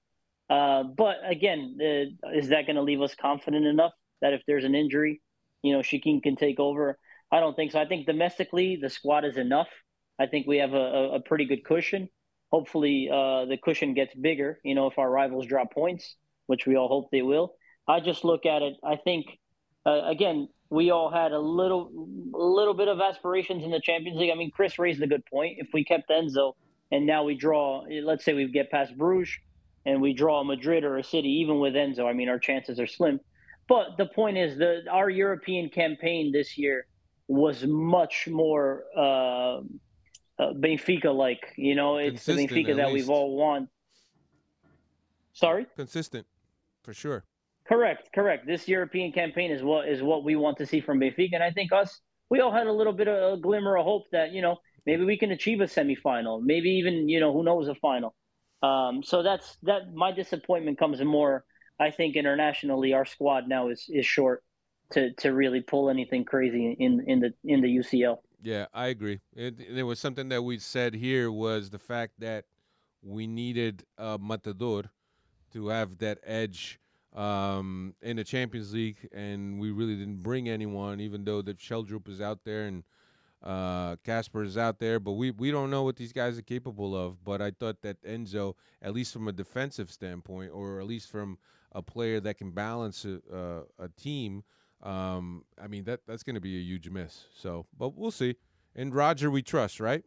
Uh, 0.50 0.84
but 0.84 1.18
again, 1.26 1.78
uh, 1.82 2.30
is 2.34 2.50
that 2.50 2.66
going 2.66 2.76
to 2.76 2.82
leave 2.82 3.02
us 3.02 3.16
confident 3.16 3.66
enough 3.66 3.92
that 4.22 4.34
if 4.34 4.42
there's 4.48 4.64
an 4.64 4.76
injury, 4.76 5.22
you 5.62 5.74
know, 5.74 5.80
Chiquinho 5.80 6.24
can 6.24 6.36
take 6.36 6.60
over? 6.60 6.98
I 7.32 7.40
don't 7.40 7.56
think 7.56 7.74
so. 7.74 7.80
I 7.80 7.86
think 7.86 8.06
domestically 8.06 8.78
the 8.82 8.90
squad 8.90 9.26
is 9.26 9.38
enough. 9.38 9.68
I 10.20 10.28
think 10.28 10.48
we 10.48 10.58
have 10.58 10.74
a, 10.74 10.78
a, 10.78 11.16
a 11.16 11.20
pretty 11.20 11.46
good 11.46 11.64
cushion. 11.64 12.10
Hopefully, 12.52 13.10
uh, 13.12 13.46
the 13.46 13.58
cushion 13.62 13.94
gets 13.94 14.16
bigger. 14.16 14.60
You 14.64 14.76
know, 14.76 14.88
if 14.88 14.98
our 14.98 15.10
rivals 15.10 15.46
drop 15.46 15.74
points, 15.74 16.16
which 16.46 16.66
we 16.66 16.78
all 16.78 16.88
hope 16.88 17.10
they 17.12 17.22
will. 17.22 17.56
I 17.88 18.00
just 18.00 18.24
look 18.24 18.46
at 18.46 18.62
it. 18.62 18.76
I 18.84 18.96
think 18.96 19.26
uh, 19.86 20.04
again 20.06 20.48
we 20.70 20.92
all 20.92 21.10
had 21.10 21.32
a 21.32 21.40
little, 21.40 22.08
a 22.34 22.38
little 22.38 22.74
bit 22.74 22.88
of 22.88 23.00
aspirations 23.00 23.64
in 23.64 23.72
the 23.72 23.80
Champions 23.80 24.18
League. 24.18 24.32
I 24.32 24.36
mean, 24.36 24.52
Chris 24.52 24.78
raised 24.78 25.02
a 25.02 25.08
good 25.08 25.26
point. 25.26 25.58
If 25.60 25.70
we 25.74 25.86
kept 25.86 26.10
Enzo 26.10 26.54
and 26.92 27.06
now 27.06 27.24
we 27.24 27.36
draw, 27.36 27.86
let's 28.04 28.26
say 28.26 28.34
we 28.34 28.50
get 28.52 28.70
past 28.70 28.98
Bruges 28.98 29.38
and 29.88 30.02
we 30.02 30.14
draw 30.14 30.44
Madrid 30.44 30.84
or 30.84 30.98
a 30.98 31.04
City, 31.04 31.30
even 31.42 31.60
with 31.60 31.74
Enzo, 31.74 32.06
I 32.06 32.12
mean, 32.12 32.28
our 32.28 32.38
chances 32.38 32.78
are 32.78 32.86
slim. 32.86 33.22
But 33.70 33.98
the 33.98 34.06
point 34.06 34.38
is, 34.38 34.58
the 34.58 34.84
our 34.92 35.10
European 35.10 35.70
campaign 35.70 36.32
this 36.34 36.58
year 36.58 36.86
was 37.30 37.64
much 37.66 38.28
more 38.28 38.84
uh, 38.96 39.60
uh, 39.60 39.62
Benfica-like. 40.40 41.54
You 41.56 41.76
know, 41.76 41.98
it's 41.98 42.26
the 42.26 42.34
Benfica 42.34 42.72
at 42.72 42.78
that 42.78 42.92
we've 42.92 43.10
all 43.10 43.38
won. 43.38 43.70
Sorry. 45.32 45.66
Consistent, 45.76 46.28
for 46.84 46.94
sure. 46.94 47.24
Correct, 47.66 48.10
correct. 48.14 48.46
This 48.46 48.68
European 48.68 49.14
campaign 49.14 49.52
is 49.52 49.64
what 49.64 49.88
is 49.88 50.04
what 50.04 50.26
we 50.26 50.36
want 50.36 50.58
to 50.58 50.66
see 50.66 50.82
from 50.82 51.00
Benfica, 51.00 51.34
and 51.34 51.44
I 51.44 51.52
think 51.52 51.72
us 51.72 52.02
we 52.30 52.42
all 52.42 52.52
had 52.52 52.68
a 52.68 52.74
little 52.74 52.94
bit 52.94 53.08
of 53.08 53.40
a 53.40 53.42
glimmer 53.42 53.78
of 53.78 53.86
hope 53.86 54.04
that 54.12 54.34
you 54.34 54.42
know 54.42 54.58
maybe 54.86 55.06
we 55.06 55.18
can 55.18 55.32
achieve 55.32 55.62
a 55.62 55.66
semifinal, 55.66 56.42
maybe 56.42 56.70
even 56.72 57.08
you 57.08 57.22
know 57.22 57.32
who 57.32 57.44
knows 57.44 57.70
a 57.70 57.76
final. 57.76 58.14
Um, 58.62 59.04
so 59.04 59.22
that's 59.24 59.58
that. 59.64 59.94
My 59.94 60.12
disappointment 60.12 60.80
comes 60.80 61.02
more. 61.02 61.46
I 61.80 61.92
think 61.92 62.16
internationally, 62.16 62.94
our 62.94 63.06
squad 63.06 63.48
now 63.48 63.70
is 63.70 63.86
is 63.90 64.06
short 64.06 64.44
to 64.92 65.14
to 65.16 65.34
really 65.34 65.62
pull 65.62 65.90
anything 65.90 66.26
crazy 66.26 66.76
in 66.80 67.04
in 67.08 67.20
the 67.20 67.34
in 67.44 67.62
the 67.62 67.68
UCL. 67.68 68.18
Yeah, 68.42 68.66
I 68.74 68.88
agree. 68.88 69.20
It, 69.36 69.76
there 69.76 69.86
was 69.86 70.00
something 70.00 70.30
that 70.30 70.42
we 70.42 70.60
said 70.60 70.94
here 70.94 71.32
was 71.32 71.70
the 71.70 71.80
fact 71.80 72.14
that 72.20 72.46
we 73.04 73.28
needed 73.28 73.84
matador 74.20 74.92
to 75.54 75.68
have 75.68 75.98
that 76.00 76.20
edge 76.24 76.80
um, 77.16 77.96
in 78.02 78.18
the 78.18 78.24
Champions 78.24 78.74
League, 78.74 79.08
and 79.12 79.60
we 79.60 79.72
really 79.72 79.96
didn't 79.96 80.22
bring 80.22 80.50
anyone, 80.50 81.00
even 81.00 81.24
though 81.24 81.42
the 81.42 81.54
Schjelderup 81.54 82.08
is 82.08 82.22
out 82.22 82.40
there 82.44 82.66
and 82.66 82.84
uh, 83.44 83.96
Casper 84.04 84.44
is 84.44 84.58
out 84.58 84.80
there, 84.80 85.00
but 85.00 85.14
we, 85.14 85.32
we 85.32 85.52
don't 85.52 85.70
know 85.70 85.84
what 85.84 85.96
these 85.96 86.12
guys 86.14 86.38
are 86.38 86.42
capable 86.44 86.96
of. 86.96 87.24
But 87.24 87.42
I 87.42 87.52
thought 87.52 87.82
that 87.82 88.02
Enzo, 88.04 88.56
at 88.82 88.94
least 88.94 89.14
from 89.14 89.28
a 89.28 89.32
defensive 89.32 89.92
standpoint, 89.92 90.52
or 90.54 90.80
at 90.80 90.88
least 90.88 91.10
from 91.10 91.38
a 91.72 91.82
player 91.82 92.20
that 92.22 92.38
can 92.38 92.52
balance 92.52 93.06
a, 93.06 93.20
uh, 93.34 93.62
a 93.80 93.90
team, 93.90 94.44
um, 94.84 95.44
I 95.62 95.68
mean 95.68 95.84
that 95.86 96.02
that's 96.08 96.24
going 96.24 96.36
to 96.36 96.42
be 96.42 96.58
a 96.58 96.62
huge 96.62 96.90
miss. 96.90 97.26
So, 97.36 97.66
but 97.78 97.96
we'll 97.96 98.12
see. 98.12 98.36
And 98.76 98.94
Roger, 98.94 99.32
we 99.32 99.42
trust, 99.42 99.80
right? 99.80 100.04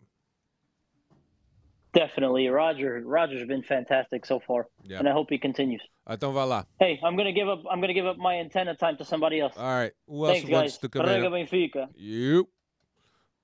Definitely, 1.93 2.47
Roger. 2.49 3.03
Roger's 3.05 3.47
been 3.49 3.65
fantastic 3.65 4.25
so 4.25 4.39
far, 4.39 4.69
Yeah. 4.85 5.01
and 5.01 5.09
I 5.09 5.13
hope 5.13 5.27
he 5.29 5.39
continues. 5.39 5.83
Vá 6.07 6.47
lá. 6.47 6.65
Hey, 6.79 7.01
I'm 7.03 7.17
gonna 7.17 7.33
give 7.33 7.49
up. 7.49 7.63
I'm 7.69 7.81
gonna 7.81 7.95
give 7.95 8.07
up 8.07 8.17
my 8.17 8.37
antenna 8.37 8.77
time 8.77 8.97
to 8.99 9.05
somebody 9.05 9.41
else. 9.41 9.55
All 9.57 9.65
right. 9.65 9.93
Who 10.07 10.25
else 10.27 10.39
Thanks, 10.39 10.51
wants 10.51 10.73
guys. 10.75 10.79
to 10.79 10.89
come? 10.89 11.07
Benfica. 11.07 11.89
You. 11.97 12.49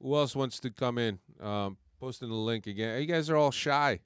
Who 0.01 0.14
else 0.16 0.36
wants 0.36 0.61
to 0.61 0.70
come 0.70 0.99
in? 0.99 1.18
Um, 1.40 1.76
posting 2.01 2.28
the 2.28 2.34
link 2.34 2.66
again. 2.66 3.01
You 3.01 3.07
guys 3.07 3.30
are 3.30 3.36
all 3.36 3.51
shy. 3.51 4.01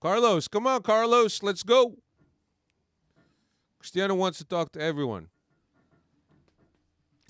Carlos, 0.00 0.48
come 0.48 0.66
on, 0.66 0.82
Carlos, 0.82 1.42
let's 1.42 1.62
go. 1.62 1.96
Cristiano 3.78 4.14
wants 4.14 4.38
to 4.38 4.44
talk 4.44 4.72
to 4.72 4.80
everyone. 4.80 5.28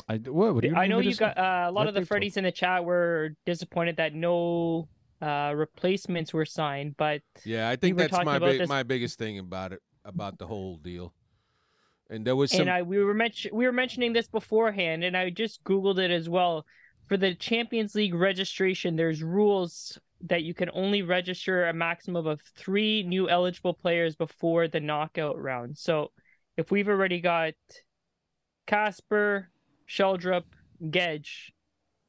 I 0.09 0.17
what? 0.17 0.55
what 0.55 0.63
do 0.63 0.69
you 0.69 0.77
I 0.77 0.87
know 0.87 1.01
you 1.01 1.15
got 1.15 1.37
uh, 1.37 1.67
a 1.69 1.71
lot 1.71 1.81
Let 1.81 1.89
of 1.89 1.95
the 1.95 2.01
me 2.01 2.07
talk. 2.07 2.19
Freddies 2.19 2.37
in 2.37 2.45
the 2.45 2.53
chat 2.53 2.85
were 2.85 3.31
disappointed 3.45 3.97
that 3.97 4.15
no 4.15 4.89
uh, 5.21 5.53
replacements 5.55 6.33
were 6.33 6.47
signed, 6.47 6.97
but 6.97 7.21
Yeah, 7.45 7.69
I 7.69 7.77
think 7.77 7.97
were 7.97 8.09
that's 8.09 8.25
my 8.25 8.39
big, 8.39 8.67
my 8.69 8.83
biggest 8.83 9.19
thing 9.19 9.39
about 9.39 9.73
it, 9.73 9.83
about 10.05 10.39
the 10.39 10.47
whole 10.47 10.77
deal. 10.77 11.13
And 12.11 12.27
there 12.27 12.37
was 12.37 12.51
some. 12.51 12.63
and 12.63 12.71
I 12.71 12.83
we 12.83 13.03
were 13.05 13.13
mention 13.13 13.51
we 13.55 13.67
were 13.67 13.73
mentioning 13.73 14.15
this 14.15 14.29
beforehand, 14.29 15.05
and 15.05 15.15
I 15.15 15.29
just 15.29 15.63
googled 15.65 15.99
it 15.99 16.11
as 16.11 16.27
well. 16.29 16.65
For 17.09 17.17
the 17.17 17.35
Champions 17.35 17.95
League 17.95 18.15
registration, 18.15 18.97
there's 18.97 19.23
rules 19.23 19.99
that 20.23 20.43
you 20.43 20.53
can 20.53 20.71
only 20.75 21.03
register 21.03 21.67
a 21.67 21.73
maximum 21.73 22.27
of 22.27 22.41
three 22.57 23.03
new 23.03 23.29
eligible 23.31 23.73
players 23.73 24.15
before 24.15 24.69
the 24.69 24.81
knockout 24.81 25.41
round. 25.41 25.79
So, 25.79 26.13
if 26.57 26.71
we've 26.71 26.89
already 26.89 27.21
got 27.21 27.55
Casper, 28.67 29.49
Schjelderup, 29.89 30.45
Guedes, 30.83 31.51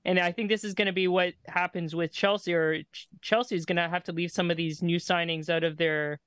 and 0.06 0.20
I 0.20 0.32
think 0.32 0.50
this 0.50 0.64
is 0.64 0.74
going 0.74 0.88
to 0.88 0.94
be 0.94 1.08
what 1.08 1.34
happens 1.48 1.96
with 1.96 2.12
Chelsea, 2.12 2.54
or 2.54 2.84
Ch- 2.92 3.08
Chelsea 3.22 3.56
is 3.56 3.66
going 3.66 3.78
to 3.78 3.88
have 3.88 4.04
to 4.06 4.12
leave 4.12 4.32
some 4.32 4.50
of 4.50 4.58
these 4.58 4.82
new 4.82 4.98
signings 4.98 5.50
out 5.50 5.64
of 5.64 5.78
their 5.78 6.20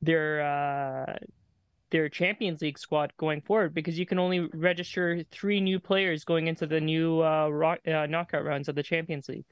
their 0.00 0.42
uh, 0.42 1.14
their 1.92 2.08
Champions 2.08 2.62
League 2.62 2.78
squad 2.78 3.12
going 3.18 3.42
forward 3.42 3.74
because 3.74 3.98
you 3.98 4.06
can 4.06 4.18
only 4.18 4.40
register 4.54 5.22
three 5.30 5.60
new 5.60 5.78
players 5.80 6.24
going 6.24 6.48
into 6.48 6.66
the 6.66 6.80
new 6.80 7.22
uh, 7.22 7.48
ro- 7.48 7.76
uh, 7.86 8.06
knockout 8.06 8.44
rounds 8.44 8.68
of 8.68 8.74
the 8.74 8.82
Champions 8.82 9.28
League. 9.28 9.46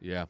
Yeah. 0.00 0.26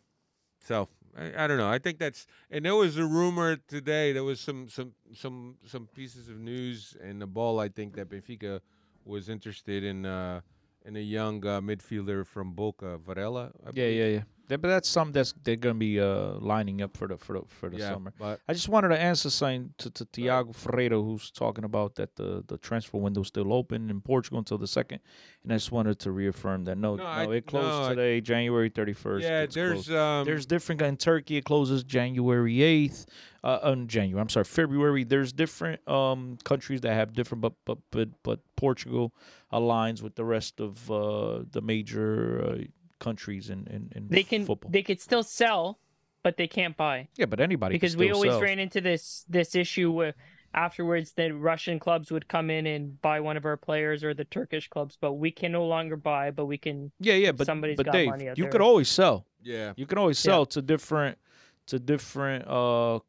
So 0.61 0.89
I, 1.17 1.45
I 1.45 1.47
don't 1.47 1.59
know. 1.59 1.69
I 1.71 1.79
think 1.79 1.99
that's 1.99 2.27
and 2.51 2.65
there 2.65 2.75
was 2.75 2.97
a 2.97 3.05
rumor 3.07 3.57
today. 3.57 4.13
There 4.13 4.25
was 4.25 4.41
some 4.41 4.69
some 4.69 4.95
some 5.13 5.57
some 5.67 5.89
pieces 5.95 6.29
of 6.29 6.39
news 6.39 6.97
in 7.03 7.19
the 7.21 7.27
ball. 7.27 7.61
I 7.61 7.69
think 7.69 7.95
that 7.97 8.09
Benfica 8.11 8.61
was 9.05 9.29
interested 9.29 9.85
in 9.85 10.07
uh, 10.07 10.41
and 10.85 10.97
a 10.97 11.03
young 11.03 11.45
uh, 11.47 11.61
midfielder 11.61 12.27
from 12.27 12.53
Boca, 12.55 12.99
Varela. 12.99 13.53
I 13.67 13.71
Yeah, 13.73 13.89
believe. 13.89 13.97
yeah, 14.15 14.23
yeah. 14.49 14.57
But 14.57 14.69
that's 14.69 14.89
something 14.89 15.13
that's 15.13 15.35
they're 15.43 15.57
gonna 15.57 15.75
be 15.75 16.01
uh, 16.01 16.35
lining 16.41 16.83
up 16.83 16.97
for 16.97 17.09
the 17.09 17.17
for 17.17 17.35
the 17.39 17.43
for 17.49 17.69
the 17.71 17.79
Yeah, 17.79 17.91
summer. 17.93 18.13
but 18.19 18.41
I 18.49 18.53
just 18.53 18.69
wanted 18.69 18.89
to 18.89 18.99
answer 19.01 19.31
something 19.31 19.73
to, 19.79 19.91
to 19.91 20.05
Tiago 20.07 20.53
Ferreira, 20.53 21.01
who's 21.01 21.31
talking 21.31 21.65
about 21.65 21.95
that 21.97 22.17
the, 22.17 22.45
the 22.47 22.59
transfer 22.59 22.99
window's 22.99 23.29
still 23.29 23.53
open 23.53 23.91
in 23.91 24.01
Portugal 24.01 24.39
until 24.39 24.59
the 24.59 24.67
second, 24.67 25.01
and 25.43 25.53
I 25.53 25.57
just 25.57 25.73
wanted 25.73 25.99
to 26.01 26.11
reaffirm 26.13 26.65
that 26.65 26.77
no, 26.79 26.97
No, 26.97 27.05
no, 27.05 27.09
I- 27.09 27.35
it 27.35 27.47
closed 27.47 27.67
no, 27.69 27.85
I- 27.87 27.89
today, 27.91 28.21
January 28.21 28.69
thirty 28.69 28.93
first. 28.93 29.25
yeah, 29.25 29.47
there's 29.47 29.91
um, 29.91 30.25
there's 30.25 30.47
different 30.47 30.81
in 30.83 30.97
Turkey. 30.97 31.37
It 31.39 31.45
closes 31.45 31.85
January 31.85 32.63
eighth. 32.63 33.07
Uh, 33.43 33.59
on 33.63 33.87
January, 33.89 34.19
I'm 34.23 34.31
sorry, 34.31 34.45
February. 34.45 35.05
There's 35.05 35.31
different 35.31 35.87
um 35.87 36.39
countries 36.45 36.81
that 36.81 36.95
have 36.95 37.13
different, 37.13 37.43
but 37.43 37.53
but 37.67 37.77
but 37.91 38.09
but 38.23 38.41
Portugal 38.57 39.13
aligns 39.53 40.01
with 40.03 40.15
the 40.15 40.25
rest 40.25 40.61
of 40.61 40.91
uh 40.91 41.43
the 41.51 41.61
major 41.61 42.43
uh, 42.43 42.57
countries 43.05 43.45
in 43.55 43.61
in, 43.77 43.83
in 43.97 44.03
They 44.09 44.25
can 44.33 44.43
football. 44.47 44.71
they 44.77 44.83
could 44.89 45.01
still 45.09 45.23
sell, 45.41 45.63
but 46.25 46.33
they 46.37 46.49
can't 46.59 46.77
buy 46.77 46.97
yeah, 47.21 47.27
but 47.33 47.41
anybody 47.41 47.73
can 47.75 47.81
because 47.81 47.97
we 47.97 48.11
always 48.13 48.33
sell. 48.33 48.41
ran 48.47 48.59
into 48.67 48.81
this 48.81 49.25
this 49.29 49.55
issue 49.55 49.91
with 50.01 50.15
afterwards 50.67 51.09
that 51.19 51.31
Russian 51.51 51.79
clubs 51.81 52.07
would 52.15 52.27
come 52.29 52.49
in 52.59 52.65
and 52.75 52.83
buy 53.03 53.19
one 53.29 53.37
of 53.37 53.45
our 53.45 53.57
players 53.69 54.05
or 54.07 54.15
the 54.15 54.25
Turkish 54.39 54.67
clubs, 54.75 54.97
but 55.05 55.13
we 55.25 55.31
can 55.41 55.51
no 55.51 55.65
longer 55.67 55.97
buy, 55.97 56.31
but 56.31 56.47
we 56.47 56.59
can 56.67 56.93
Yeah, 57.01 57.19
yeah, 57.25 57.33
but 57.33 57.47
somebody's 57.47 57.77
but 57.77 57.87
got 57.87 57.93
Dave, 57.99 58.09
money 58.15 58.29
out 58.29 58.39
you 58.39 58.45
there. 58.45 58.53
could 58.53 58.61
always 58.71 58.89
sell. 58.89 59.17
yeah. 59.43 59.73
You 59.77 59.87
can 59.87 59.99
always 59.99 60.19
Yeah. 60.25 60.31
sell 60.33 60.47
to 60.55 60.63
different 60.63 61.19
to 61.67 61.79
different 61.79 62.47
uh 62.47 63.01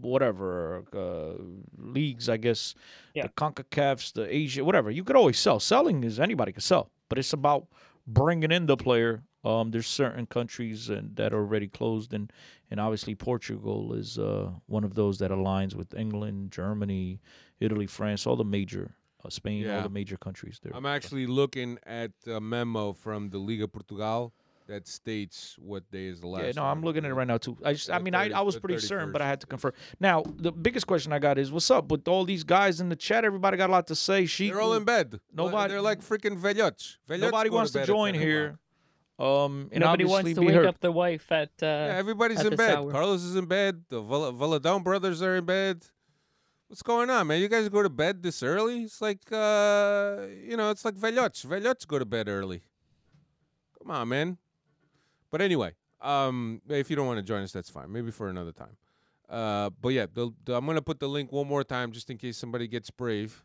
whatever 0.00 0.84
uh 0.92 1.42
leagues, 1.78 2.28
I 2.28 2.36
guess. 2.36 2.74
Yeah. 3.14 3.26
The 3.26 3.32
CONCACAFs, 3.32 4.12
the 4.12 4.26
Asia, 4.42 4.62
whatever. 4.64 4.90
You 4.90 5.04
could 5.04 5.16
always 5.16 5.38
sell. 5.38 5.58
Selling 5.60 6.04
is 6.04 6.20
anybody 6.20 6.52
can 6.52 6.60
sell, 6.60 6.90
but 7.08 7.18
it's 7.18 7.32
about 7.32 7.66
bringing 8.06 8.50
in 8.50 8.66
the 8.66 8.76
player. 8.76 9.24
Um, 9.44 9.70
there's 9.72 9.86
certain 9.86 10.24
countries 10.26 10.88
and 10.88 11.16
that 11.16 11.34
are 11.34 11.40
already 11.40 11.68
closed, 11.68 12.14
and 12.14 12.32
and 12.70 12.80
obviously 12.80 13.14
Portugal 13.14 13.92
is 13.92 14.18
uh 14.18 14.50
one 14.66 14.84
of 14.84 14.94
those 14.94 15.18
that 15.18 15.30
aligns 15.30 15.74
with 15.74 15.94
England, 15.94 16.50
Germany, 16.50 17.20
Italy, 17.60 17.86
France, 17.86 18.26
all 18.26 18.36
the 18.36 18.44
major, 18.44 18.96
uh, 19.22 19.28
Spain, 19.28 19.68
all 19.68 19.82
the 19.82 19.90
major 19.90 20.16
countries 20.16 20.60
there. 20.62 20.72
I'm 20.74 20.86
actually 20.86 21.26
looking 21.26 21.78
at 21.84 22.12
a 22.26 22.40
memo 22.40 22.94
from 22.94 23.28
the 23.28 23.38
Liga 23.38 23.68
Portugal 23.68 24.32
that 24.66 24.88
states 24.88 25.56
what 25.58 25.90
day 25.90 26.06
is 26.06 26.20
the 26.20 26.26
last. 26.26 26.44
Yeah, 26.44 26.52
no, 26.56 26.64
I'm 26.64 26.82
looking 26.82 27.04
at 27.04 27.10
it 27.10 27.14
right 27.14 27.26
now 27.26 27.36
too. 27.38 27.56
I 27.64 27.74
just, 27.74 27.90
I 27.90 27.98
mean, 27.98 28.14
I, 28.14 28.24
30 28.24 28.34
I 28.34 28.40
was 28.40 28.58
pretty 28.58 28.78
certain, 28.80 29.12
but 29.12 29.20
I 29.20 29.26
had 29.26 29.40
to 29.42 29.46
confirm. 29.46 29.72
Now, 30.00 30.22
the 30.36 30.52
biggest 30.52 30.86
question 30.86 31.12
I 31.12 31.18
got 31.18 31.38
is, 31.38 31.52
what's 31.52 31.70
up 31.70 31.90
with 31.90 32.08
all 32.08 32.24
these 32.24 32.44
guys 32.44 32.80
in 32.80 32.88
the 32.88 32.96
chat? 32.96 33.24
Everybody 33.24 33.56
got 33.56 33.68
a 33.68 33.72
lot 33.72 33.86
to 33.88 33.94
say. 33.94 34.24
She, 34.26 34.48
They're 34.50 34.60
all 34.60 34.74
in 34.74 34.84
bed. 34.84 35.20
Nobody- 35.32 35.72
They're 35.72 35.82
like 35.82 36.00
freaking 36.00 36.40
velhotes. 36.40 36.96
Velhotes 37.08 37.20
nobody 37.20 37.50
wants 37.50 37.72
to 37.72 37.78
bed 37.78 37.82
at 37.82 37.86
join 37.88 38.14
here. 38.14 38.58
Um, 39.16 39.68
and 39.70 39.80
nobody 39.84 40.04
wants 40.04 40.34
to 40.34 40.40
wake 40.40 40.54
heard. 40.56 40.66
up 40.66 40.80
their 40.80 40.90
wife 40.90 41.30
at 41.30 41.50
uh 41.62 41.66
Yeah, 41.66 41.94
everybody's 41.96 42.40
at 42.40 42.46
in 42.46 42.56
bed. 42.56 42.74
hour. 42.76 42.90
Carlos 42.90 43.22
is 43.22 43.36
in 43.36 43.44
bed. 43.46 43.84
The 43.88 44.00
Val- 44.00 44.32
Valadon 44.32 44.82
brothers 44.82 45.22
are 45.22 45.36
in 45.36 45.44
bed. 45.44 45.84
What's 46.66 46.82
going 46.82 47.08
on, 47.10 47.28
man? 47.28 47.40
You 47.40 47.46
guys 47.48 47.68
go 47.68 47.82
to 47.82 47.90
bed 47.90 48.22
this 48.24 48.42
early? 48.42 48.82
It's 48.82 49.00
like, 49.00 49.20
uh, 49.30 50.22
you 50.42 50.56
know, 50.56 50.70
it's 50.70 50.84
like 50.84 50.94
velhotes. 50.96 51.46
Velhotes 51.46 51.86
go 51.86 52.00
to 52.00 52.04
bed 52.04 52.28
early. 52.28 52.62
Come 53.78 53.92
on, 53.92 54.08
man. 54.08 54.38
But 55.34 55.42
anyway, 55.42 55.72
um, 56.00 56.62
if 56.68 56.90
you 56.90 56.94
don't 56.94 57.08
want 57.08 57.18
to 57.18 57.24
join 57.24 57.42
us, 57.42 57.50
that's 57.50 57.68
fine. 57.68 57.90
Maybe 57.90 58.12
for 58.12 58.28
another 58.28 58.52
time. 58.52 58.76
Uh, 59.28 59.70
but 59.82 59.88
yeah, 59.88 60.06
the, 60.14 60.30
the, 60.44 60.54
I'm 60.56 60.64
gonna 60.64 60.80
put 60.80 61.00
the 61.00 61.08
link 61.08 61.32
one 61.32 61.48
more 61.48 61.64
time 61.64 61.90
just 61.90 62.08
in 62.08 62.18
case 62.18 62.36
somebody 62.36 62.68
gets 62.68 62.88
brave. 62.92 63.42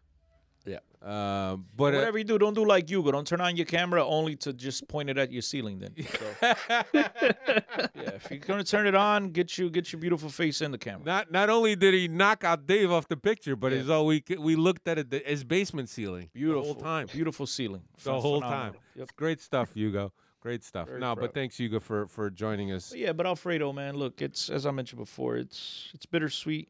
Yeah. 0.67 0.77
Uh, 1.01 1.55
but 1.75 1.95
uh, 1.95 1.97
Whatever 1.97 2.17
you 2.19 2.25
do, 2.25 2.37
don't 2.37 2.53
do 2.53 2.63
like 2.63 2.87
Hugo. 2.87 3.11
Don't 3.11 3.25
turn 3.25 3.41
on 3.41 3.55
your 3.55 3.65
camera 3.65 4.05
only 4.05 4.35
to 4.35 4.53
just 4.53 4.87
point 4.87 5.09
it 5.09 5.17
at 5.17 5.31
your 5.31 5.41
ceiling. 5.41 5.79
Then, 5.79 5.95
so, 5.97 6.25
yeah, 6.93 8.11
if 8.19 8.27
you're 8.29 8.39
gonna 8.39 8.63
turn 8.63 8.85
it 8.85 8.93
on, 8.93 9.29
get 9.31 9.57
you 9.57 9.71
get 9.71 9.91
your 9.91 9.99
beautiful 9.99 10.29
face 10.29 10.61
in 10.61 10.71
the 10.71 10.77
camera. 10.77 11.03
Not 11.05 11.31
not 11.31 11.49
only 11.49 11.75
did 11.75 11.95
he 11.95 12.07
knock 12.07 12.43
out 12.43 12.67
Dave 12.67 12.91
off 12.91 13.07
the 13.07 13.17
picture, 13.17 13.55
but 13.55 13.71
Yeah. 13.71 13.79
it's 13.79 13.89
all 13.89 14.05
we 14.05 14.23
we 14.37 14.55
looked 14.55 14.87
at 14.87 14.99
it 14.99 15.09
the, 15.09 15.23
his 15.25 15.43
basement 15.43 15.89
ceiling 15.89 16.29
Beautiful 16.33 16.61
the 16.61 16.67
whole 16.73 16.81
time. 16.83 17.07
beautiful 17.11 17.47
ceiling. 17.47 17.81
The 18.03 18.11
Phen- 18.11 18.21
whole 18.21 18.41
phenomenal. 18.41 18.73
time. 18.73 18.81
Yep. 18.95 19.09
Great 19.15 19.41
stuff, 19.41 19.73
Hugo. 19.73 20.11
Great 20.41 20.63
stuff. 20.63 20.87
Very 20.87 20.99
no, 20.99 21.15
proud. 21.15 21.21
but 21.21 21.33
thanks, 21.33 21.57
Hugo, 21.57 21.79
for 21.79 22.07
for 22.07 22.29
joining 22.29 22.71
us. 22.71 22.89
But 22.89 22.99
yeah, 22.99 23.13
but 23.13 23.25
Alfredo, 23.25 23.73
man, 23.73 23.95
look, 23.95 24.21
it's 24.21 24.49
as 24.49 24.65
I 24.65 24.71
mentioned 24.71 24.99
before, 24.99 25.35
it's 25.37 25.89
it's 25.93 26.05
bittersweet. 26.05 26.69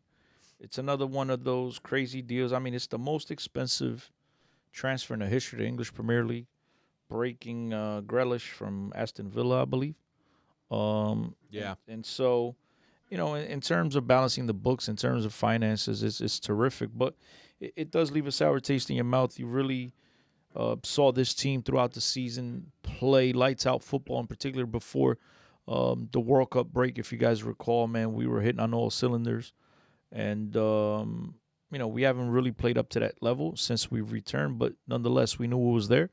It's 0.60 0.78
another 0.78 1.08
one 1.08 1.30
of 1.30 1.44
those 1.44 1.80
crazy 1.80 2.22
deals. 2.22 2.52
I 2.52 2.60
mean, 2.60 2.74
it's 2.74 2.88
the 2.88 2.98
most 2.98 3.32
expensive 3.32 4.12
transfer 4.74 5.14
in 5.14 5.22
the 5.22 5.28
history 5.28 5.58
of 5.58 5.62
the 5.62 5.68
English 5.68 5.94
Premier 5.94 6.26
League, 6.26 6.48
breaking 7.10 7.74
uh, 7.74 8.02
Grealish 8.02 8.50
from 8.50 8.92
Aston 8.96 9.30
Villa, 9.30 9.62
I 9.62 9.66
believe. 9.66 9.96
Um, 10.70 11.36
Yeah. 11.50 11.76
and, 11.88 11.96
and 11.96 12.06
so, 12.06 12.56
you 13.10 13.18
know, 13.18 13.36
in, 13.36 13.46
in 13.48 13.62
terms 13.62 13.96
of 13.96 14.06
balancing 14.06 14.48
the 14.48 14.54
books, 14.54 14.90
in 14.90 14.96
terms 14.96 15.26
of 15.26 15.34
finances, 15.34 16.04
it's, 16.04 16.20
it's 16.20 16.40
terrific. 16.40 16.90
But 16.94 17.16
it, 17.60 17.74
it 17.76 17.92
does 17.92 18.12
leave 18.12 18.28
a 18.28 18.32
sour 18.32 18.60
taste 18.60 18.90
in 18.90 18.96
your 18.98 19.06
mouth. 19.06 19.40
You 19.40 19.48
really 19.48 19.94
uh, 20.56 20.76
saw 20.84 21.12
this 21.12 21.34
team 21.34 21.62
throughout 21.62 21.94
the 21.94 22.02
season 22.02 22.72
play 22.84 23.32
lights 23.34 23.66
out 23.66 23.84
football, 23.84 24.20
in 24.20 24.28
particular 24.28 24.66
before 24.66 25.18
um, 25.68 26.10
the 26.12 26.20
World 26.20 26.52
Cup 26.52 26.68
break. 26.68 26.98
If 26.98 27.12
you 27.12 27.18
guys 27.18 27.44
recall, 27.44 27.88
man, 27.88 28.14
we 28.14 28.28
were 28.28 28.42
hitting 28.42 28.60
on 28.60 28.74
all 28.74 28.90
cylinders, 28.90 29.54
and 30.12 30.56
um, 30.58 31.36
you 31.72 31.78
know 31.78 31.88
we 31.88 32.02
haven't 32.02 32.32
really 32.32 32.52
played 32.52 32.78
up 32.78 32.90
to 32.90 33.00
that 33.00 33.22
level 33.22 33.56
since 33.56 33.92
we've 33.92 34.12
returned. 34.12 34.58
But 34.58 34.74
nonetheless, 34.88 35.38
we 35.38 35.48
knew 35.48 35.70
it 35.70 35.74
was 35.74 35.88
there. 35.88 36.10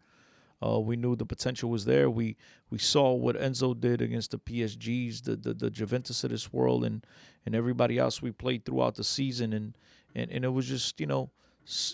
Uh, 0.64 0.80
we 0.80 0.96
knew 0.96 1.16
the 1.16 1.26
potential 1.26 1.70
was 1.70 1.84
there. 1.84 2.10
We 2.10 2.36
we 2.70 2.78
saw 2.78 3.12
what 3.12 3.36
Enzo 3.36 3.78
did 3.78 4.00
against 4.00 4.30
the 4.30 4.38
PSGs, 4.38 5.24
the 5.24 5.36
the, 5.36 5.54
the 5.54 5.70
Juventus 5.70 6.24
of 6.24 6.30
this 6.30 6.52
world, 6.52 6.84
and 6.84 7.04
and 7.44 7.54
everybody 7.54 7.98
else 7.98 8.20
we 8.20 8.32
played 8.32 8.64
throughout 8.64 8.96
the 8.96 9.04
season, 9.04 9.52
and 9.52 9.76
and, 10.14 10.30
and 10.30 10.44
it 10.44 10.48
was 10.48 10.66
just 10.66 11.00
you 11.00 11.06
know 11.06 11.30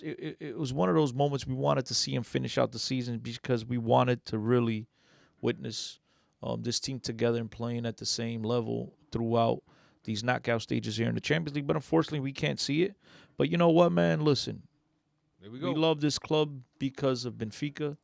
it, 0.03 0.37
it- 0.41 0.59
was 0.59 0.73
one 0.73 0.89
of 0.89 0.95
those 0.95 1.12
moments 1.14 1.47
we 1.47 1.55
wanted 1.55 1.87
to 1.87 1.95
see 1.95 2.14
him 2.14 2.23
finish 2.23 2.59
out 2.59 2.73
the 2.73 2.79
season 2.79 3.18
because 3.18 3.64
we 3.64 3.79
wanted 3.79 4.25
to 4.27 4.39
really 4.39 4.87
witness 5.41 5.99
um, 6.43 6.62
this 6.62 6.79
team 6.81 7.01
together 7.01 7.39
and 7.39 7.51
playing 7.51 7.87
at 7.87 7.97
the 7.97 8.07
same 8.07 8.43
level 8.43 8.95
throughout 9.11 9.62
these 10.05 10.23
knockout 10.25 10.61
stages 10.62 10.97
here 10.97 11.09
in 11.09 11.14
the 11.14 11.20
Champions 11.20 11.55
League. 11.55 11.66
But 11.66 11.77
unfortunately, 11.77 12.20
we 12.20 12.33
can't 12.33 12.59
see 12.61 12.83
it. 12.83 12.97
But 13.37 13.49
you 13.51 13.57
know 13.57 13.70
what, 13.70 13.93
man? 13.93 14.25
Listen, 14.25 14.62
There 15.41 15.51
we 15.51 15.59
go. 15.59 15.73
we 15.73 15.79
love 15.79 16.01
this 16.01 16.18
club 16.18 16.61
because 16.79 17.25
of 17.25 17.35
Benfica. 17.35 17.97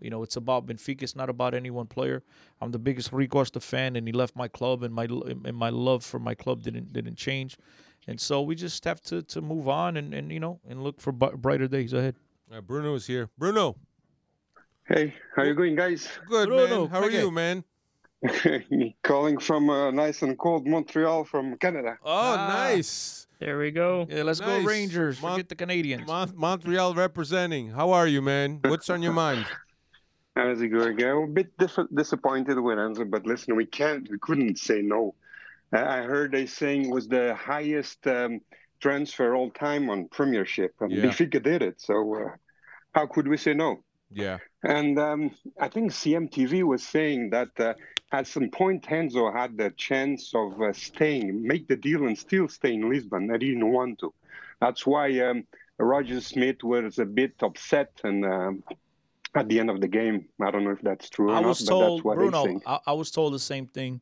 You 0.00 0.10
know, 0.10 0.22
it's 0.22 0.36
about 0.36 0.66
Benfica. 0.66 1.02
It's 1.02 1.16
not 1.16 1.28
about 1.28 1.54
any 1.54 1.70
one 1.70 1.86
player. 1.86 2.22
I'm 2.60 2.70
the 2.70 2.78
biggest 2.78 3.12
Rui 3.12 3.26
Costa 3.26 3.58
fan, 3.60 3.96
and 3.96 4.06
he 4.06 4.12
left 4.12 4.36
my 4.36 4.46
club, 4.48 4.82
and 4.82 4.94
my 4.94 5.04
and 5.04 5.54
my 5.56 5.70
love 5.70 6.04
for 6.04 6.18
my 6.20 6.34
club 6.34 6.62
didn't 6.62 6.92
didn't 6.92 7.16
change. 7.16 7.56
And 8.08 8.20
so 8.20 8.42
we 8.42 8.54
just 8.54 8.84
have 8.84 9.00
to 9.02 9.22
to 9.22 9.40
move 9.40 9.68
on 9.68 9.96
and, 9.96 10.12
and 10.14 10.32
you 10.32 10.40
know 10.40 10.60
and 10.68 10.82
look 10.82 11.00
for 11.00 11.12
bu- 11.12 11.36
brighter 11.36 11.68
days 11.68 11.92
ahead. 11.92 12.16
Uh, 12.52 12.60
Bruno 12.60 12.94
is 12.94 13.06
here. 13.06 13.28
Bruno, 13.38 13.76
Hey, 14.88 15.14
how 15.36 15.44
you 15.44 15.54
going, 15.54 15.76
guys? 15.76 16.08
good 16.28 16.48
Bruno, 16.48 16.80
man. 16.82 16.90
How 16.90 17.02
are 17.02 17.10
you, 17.10 17.30
man? 17.30 17.64
Calling 19.02 19.38
from 19.38 19.70
uh, 19.70 19.90
nice 19.92 20.22
and 20.22 20.36
cold 20.38 20.66
Montreal 20.66 21.24
from 21.24 21.56
Canada. 21.58 21.96
Oh, 22.04 22.10
Ah. 22.36 22.48
nice. 22.48 23.26
There 23.38 23.58
we 23.58 23.70
go. 23.70 24.06
Yeah, 24.10 24.24
let's 24.24 24.40
Nice. 24.40 24.62
go 24.62 24.68
Rangers. 24.68 25.22
Mon- 25.22 25.32
Forget 25.32 25.48
the 25.48 25.54
Canadians. 25.54 26.06
Mon- 26.06 26.32
Montreal 26.36 26.94
representing. 26.94 27.70
How 27.70 27.92
are 27.92 28.06
you, 28.06 28.20
man? 28.20 28.58
What's 28.64 28.90
on 28.90 29.00
your 29.02 29.14
mind? 29.14 29.46
How's 30.36 30.60
it 30.60 30.68
going? 30.68 31.02
I'm 31.02 31.16
a 31.18 31.26
bit 31.28 31.56
diff- 31.56 31.88
disappointed 31.94 32.58
with 32.60 32.76
Enzo, 32.78 33.08
but 33.08 33.24
listen, 33.26 33.56
we 33.56 33.64
can't, 33.64 34.08
we 34.10 34.18
couldn't 34.18 34.58
say 34.58 34.82
no. 34.82 35.14
I 35.72 35.98
I 35.98 36.02
heard 36.02 36.32
they 36.32 36.46
saying 36.46 36.86
it 36.86 36.90
was 36.90 37.08
the 37.08 37.34
highest 37.34 38.06
um, 38.06 38.40
transfer 38.80 39.34
all 39.34 39.50
time 39.50 39.90
on 39.90 40.08
Premiership, 40.08 40.74
and 40.80 40.90
Yeah. 40.92 41.04
Benfica 41.04 41.42
did 41.42 41.62
it. 41.62 41.80
So 41.80 42.14
uh, 42.14 42.28
how 42.94 43.06
could 43.06 43.28
we 43.28 43.36
say 43.36 43.54
no? 43.54 43.82
Yeah. 44.10 44.38
And 44.64 44.98
um, 44.98 45.30
I 45.58 45.68
think 45.68 45.92
CMTV 45.92 46.64
was 46.64 46.82
saying 46.82 47.30
that 47.30 47.48
uh, 47.58 47.74
at 48.12 48.26
some 48.26 48.50
point 48.50 48.84
Enzo 48.86 49.32
had 49.32 49.56
the 49.56 49.70
chance 49.70 50.32
of 50.34 50.60
uh, 50.60 50.72
staying, 50.72 51.46
make 51.46 51.68
the 51.68 51.76
deal, 51.76 52.06
and 52.06 52.18
still 52.18 52.48
stay 52.48 52.74
in 52.74 52.90
Lisbon. 52.90 53.30
and 53.30 53.40
he 53.42 53.50
didn't 53.50 53.72
want 53.72 54.00
to. 54.00 54.12
That's 54.60 54.86
why 54.86 55.18
um, 55.20 55.44
Roger 55.78 56.20
Schmidt 56.20 56.62
was 56.64 56.98
a 56.98 57.06
bit 57.06 57.34
upset. 57.40 57.92
And 58.04 58.24
um, 58.26 58.64
at 59.34 59.48
the 59.48 59.60
end 59.60 59.70
of 59.70 59.80
the 59.80 59.88
game, 59.88 60.26
I 60.42 60.50
don't 60.50 60.64
know 60.64 60.72
if 60.72 60.82
that's 60.82 61.08
true 61.08 61.30
or 61.30 61.36
I 61.36 61.40
not, 61.40 61.48
was 61.48 61.60
but 61.60 61.70
told, 61.70 61.98
that's 61.98 62.04
what 62.04 62.16
Bruno. 62.16 62.60
I, 62.66 62.78
I 62.88 62.92
was 62.92 63.10
told 63.10 63.32
the 63.32 63.38
same 63.38 63.66
thing 63.66 64.00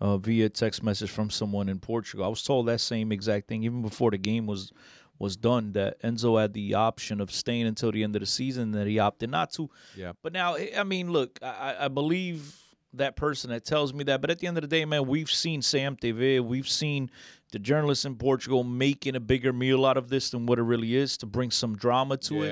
uh, 0.00 0.16
via 0.16 0.48
text 0.48 0.82
message 0.82 1.10
from 1.10 1.30
someone 1.30 1.68
in 1.68 1.78
Portugal. 1.78 2.24
I 2.24 2.28
was 2.28 2.42
told 2.42 2.66
that 2.66 2.80
same 2.80 3.12
exact 3.12 3.48
thing 3.48 3.64
even 3.64 3.82
before 3.82 4.10
the 4.10 4.18
game 4.18 4.46
was 4.46 4.72
was 5.18 5.36
done. 5.36 5.72
That 5.72 6.00
Enzo 6.02 6.40
had 6.40 6.54
the 6.54 6.74
option 6.74 7.20
of 7.20 7.30
staying 7.30 7.66
until 7.66 7.92
the 7.92 8.02
end 8.02 8.16
of 8.16 8.20
the 8.20 8.26
season, 8.26 8.72
that 8.72 8.86
he 8.86 8.98
opted 8.98 9.30
not 9.30 9.52
to. 9.52 9.68
Yeah. 9.94 10.12
But 10.22 10.32
now, 10.32 10.56
I 10.56 10.82
mean, 10.84 11.12
look, 11.12 11.38
I, 11.42 11.76
I- 11.80 11.88
believe 11.88 12.56
that 12.94 13.14
person 13.16 13.50
that 13.50 13.64
tells 13.64 13.94
me 13.94 14.02
that. 14.04 14.20
But 14.20 14.30
at 14.30 14.38
the 14.40 14.46
end 14.46 14.56
of 14.56 14.62
the 14.62 14.68
day, 14.68 14.84
man, 14.84 15.06
we've 15.06 15.30
seen 15.30 15.60
CMTV, 15.60 16.40
we've 16.40 16.68
seen 16.68 17.10
the 17.52 17.58
journalists 17.58 18.04
in 18.04 18.16
Portugal 18.16 18.64
making 18.64 19.14
a 19.14 19.20
bigger 19.20 19.52
meal 19.52 19.84
out 19.86 19.96
of 19.96 20.08
this 20.08 20.30
than 20.30 20.46
what 20.46 20.58
it 20.58 20.62
really 20.62 20.96
is 20.96 21.16
to 21.18 21.26
bring 21.26 21.50
some 21.50 21.76
drama 21.76 22.16
to 22.16 22.42
it. 22.42 22.48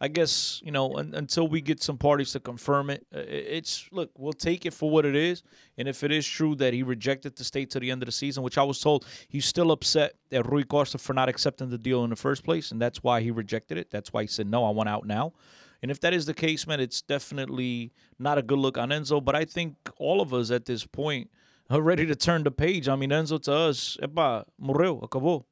I 0.00 0.08
guess 0.08 0.62
you 0.64 0.72
know 0.72 0.96
un, 0.96 1.12
until 1.14 1.46
we 1.46 1.60
get 1.60 1.82
some 1.82 1.98
parties 1.98 2.32
to 2.32 2.40
confirm 2.40 2.88
it. 2.90 3.06
Uh, 3.14 3.20
it's 3.26 3.86
look, 3.92 4.10
we'll 4.16 4.32
take 4.32 4.64
it 4.64 4.72
for 4.72 4.90
what 4.90 5.04
it 5.04 5.14
is, 5.14 5.42
and 5.76 5.86
if 5.88 6.02
it 6.02 6.10
is 6.10 6.26
true 6.26 6.54
that 6.56 6.72
he 6.72 6.82
rejected 6.82 7.36
to 7.36 7.44
stay 7.44 7.66
to 7.66 7.78
the 7.78 7.90
end 7.90 8.02
of 8.02 8.06
the 8.06 8.12
season, 8.12 8.42
which 8.42 8.56
I 8.56 8.62
was 8.62 8.80
told 8.80 9.04
he's 9.28 9.44
still 9.44 9.70
upset 9.70 10.14
at 10.32 10.50
Rui 10.50 10.64
Costa 10.64 10.98
for 10.98 11.12
not 11.12 11.28
accepting 11.28 11.68
the 11.68 11.78
deal 11.78 12.02
in 12.04 12.10
the 12.10 12.16
first 12.16 12.44
place, 12.44 12.70
and 12.70 12.80
that's 12.80 13.02
why 13.02 13.20
he 13.20 13.30
rejected 13.30 13.76
it. 13.76 13.90
That's 13.90 14.12
why 14.12 14.22
he 14.22 14.28
said 14.28 14.46
no, 14.46 14.64
I 14.64 14.70
want 14.70 14.88
out 14.88 15.06
now. 15.06 15.34
And 15.82 15.90
if 15.90 16.00
that 16.00 16.12
is 16.12 16.26
the 16.26 16.34
case, 16.34 16.66
man, 16.66 16.80
it's 16.80 17.00
definitely 17.00 17.92
not 18.18 18.38
a 18.38 18.42
good 18.42 18.58
look 18.58 18.76
on 18.76 18.90
Enzo. 18.90 19.24
But 19.24 19.34
I 19.34 19.44
think 19.44 19.76
all 19.96 20.20
of 20.20 20.34
us 20.34 20.50
at 20.50 20.66
this 20.66 20.84
point 20.84 21.30
are 21.70 21.80
ready 21.80 22.04
to 22.06 22.16
turn 22.16 22.44
the 22.44 22.50
page. 22.50 22.88
I 22.88 22.96
mean, 22.96 23.10
Enzo 23.10 23.40
to 23.44 23.52
us, 23.52 23.96
epa, 24.02 24.44
morreu, 24.60 25.00
acabou. 25.02 25.44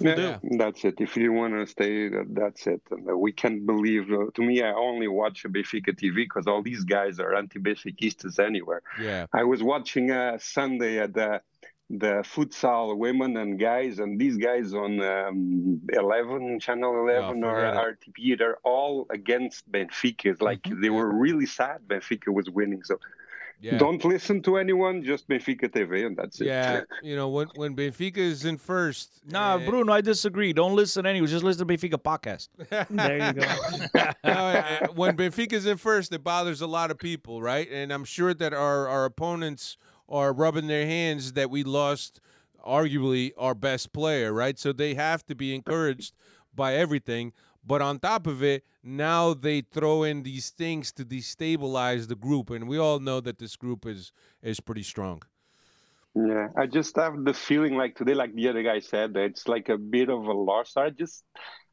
Yeah, 0.00 0.38
that's 0.58 0.84
it. 0.84 0.94
If 0.98 1.16
you 1.16 1.32
want 1.32 1.54
to 1.54 1.66
stay, 1.66 2.08
that's 2.30 2.66
it. 2.66 2.82
Uh, 2.90 3.16
we 3.16 3.32
can't 3.32 3.66
believe. 3.66 4.10
Uh, 4.10 4.26
to 4.34 4.42
me, 4.42 4.62
I 4.62 4.72
only 4.72 5.08
watch 5.08 5.44
Benfica 5.44 5.92
TV 5.94 6.14
because 6.16 6.46
all 6.46 6.62
these 6.62 6.84
guys 6.84 7.18
are 7.18 7.34
anti-Benfiquistas 7.34 8.38
anywhere. 8.38 8.82
Yeah. 9.00 9.26
I 9.32 9.44
was 9.44 9.62
watching 9.62 10.10
uh, 10.10 10.38
Sunday 10.40 10.98
at 10.98 11.14
the 11.14 11.42
the 11.90 12.22
futsal 12.22 12.96
women 12.96 13.36
and 13.36 13.58
guys, 13.58 13.98
and 13.98 14.18
these 14.18 14.36
guys 14.36 14.72
on 14.74 15.02
um, 15.02 15.80
11, 15.92 16.60
Channel 16.60 17.00
11 17.00 17.42
or 17.42 17.56
forget 17.56 17.74
RTP, 17.74 18.38
they're 18.38 18.58
all 18.62 19.06
against 19.10 19.70
Benfica. 19.70 20.26
It's 20.26 20.40
like 20.40 20.60
they 20.70 20.90
were 20.90 21.12
really 21.12 21.46
sad 21.46 21.80
Benfica 21.88 22.32
was 22.32 22.48
winning. 22.48 22.84
So 22.84 23.00
Yeah. 23.60 23.76
don't 23.76 24.02
listen 24.04 24.42
to 24.42 24.56
anyone, 24.56 25.04
just 25.04 25.28
Benfica 25.28 25.68
TV, 25.68 26.06
and 26.06 26.16
that's 26.16 26.40
it. 26.40 26.46
Yeah, 26.46 26.82
you 27.02 27.14
know 27.14 27.28
when 27.28 27.48
when 27.56 27.76
Benfica 27.76 28.16
is 28.16 28.44
in 28.44 28.56
first. 28.56 29.10
Nah, 29.26 29.56
eh, 29.56 29.66
Bruno, 29.66 29.92
I 29.92 30.00
disagree. 30.00 30.52
Don't 30.52 30.74
listen 30.74 31.04
anyway. 31.04 31.26
Just 31.26 31.44
listen 31.44 31.66
to 31.66 31.74
Benfica 31.74 32.00
podcast. 32.02 32.48
There 32.90 33.18
you 33.18 33.32
go. 33.34 34.10
no, 34.24 34.92
when 34.94 35.16
Benfica's 35.16 35.66
in 35.66 35.76
first, 35.76 36.12
it 36.12 36.24
bothers 36.24 36.60
a 36.60 36.66
lot 36.66 36.90
of 36.90 36.98
people, 36.98 37.42
right? 37.42 37.68
And 37.70 37.92
I'm 37.92 38.04
sure 38.04 38.32
that 38.34 38.54
our 38.54 38.88
our 38.88 39.04
opponents 39.04 39.76
are 40.08 40.32
rubbing 40.32 40.66
their 40.66 40.86
hands 40.86 41.34
that 41.34 41.50
we 41.50 41.62
lost 41.62 42.20
arguably 42.66 43.32
our 43.38 43.54
best 43.54 43.92
player, 43.92 44.32
right? 44.32 44.58
So 44.58 44.72
they 44.72 44.94
have 44.94 45.24
to 45.26 45.34
be 45.34 45.54
encouraged 45.54 46.14
by 46.54 46.74
everything. 46.74 47.32
But 47.64 47.82
on 47.82 47.98
top 47.98 48.26
of 48.26 48.42
it, 48.42 48.64
now 48.82 49.34
they 49.34 49.60
throw 49.60 50.02
in 50.04 50.22
these 50.22 50.50
things 50.50 50.92
to 50.92 51.04
destabilize 51.04 52.08
the 52.08 52.16
group, 52.16 52.50
and 52.50 52.66
we 52.68 52.78
all 52.78 52.98
know 52.98 53.20
that 53.20 53.38
this 53.38 53.56
group 53.56 53.86
is 53.86 54.12
is 54.42 54.60
pretty 54.60 54.82
strong. 54.82 55.22
Yeah, 56.14 56.48
I 56.56 56.66
just 56.66 56.96
have 56.96 57.24
the 57.24 57.32
feeling 57.34 57.76
like 57.76 57.94
today, 57.94 58.14
like 58.14 58.34
the 58.34 58.48
other 58.48 58.62
guy 58.62 58.80
said, 58.80 59.14
that 59.14 59.22
it's 59.22 59.46
like 59.46 59.68
a 59.68 59.78
bit 59.78 60.08
of 60.08 60.24
a 60.24 60.32
loss. 60.32 60.76
I 60.76 60.90
just, 60.90 61.22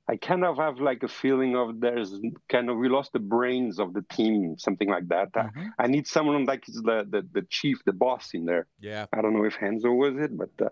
I 0.07 0.15
kind 0.17 0.45
of 0.45 0.57
have 0.57 0.79
like 0.79 1.01
a 1.01 1.07
feeling 1.07 1.55
of 1.55 1.79
there's 1.79 2.13
kind 2.47 2.69
of 2.69 2.77
we 2.77 2.87
lost 2.87 3.13
the 3.13 3.19
brains 3.19 3.79
of 3.79 3.93
the 3.93 4.03
team, 4.03 4.55
something 4.59 4.89
like 4.89 5.07
that. 5.07 5.29
I- 5.35 5.49
I, 5.79 5.87
need 5.87 6.05
someone 6.07 6.45
like 6.45 6.65
the, 6.67 7.05
the 7.09 7.27
the 7.31 7.41
chief, 7.49 7.83
the 7.85 7.93
boss 7.93 8.29
in 8.33 8.45
there. 8.45 8.67
Yeah. 8.79 9.07
I 9.11 9.21
don't 9.21 9.33
know 9.33 9.45
if 9.45 9.55
Enzo 9.57 9.95
was 9.95 10.15
it, 10.23 10.37
but 10.37 10.51
uh, 10.63 10.69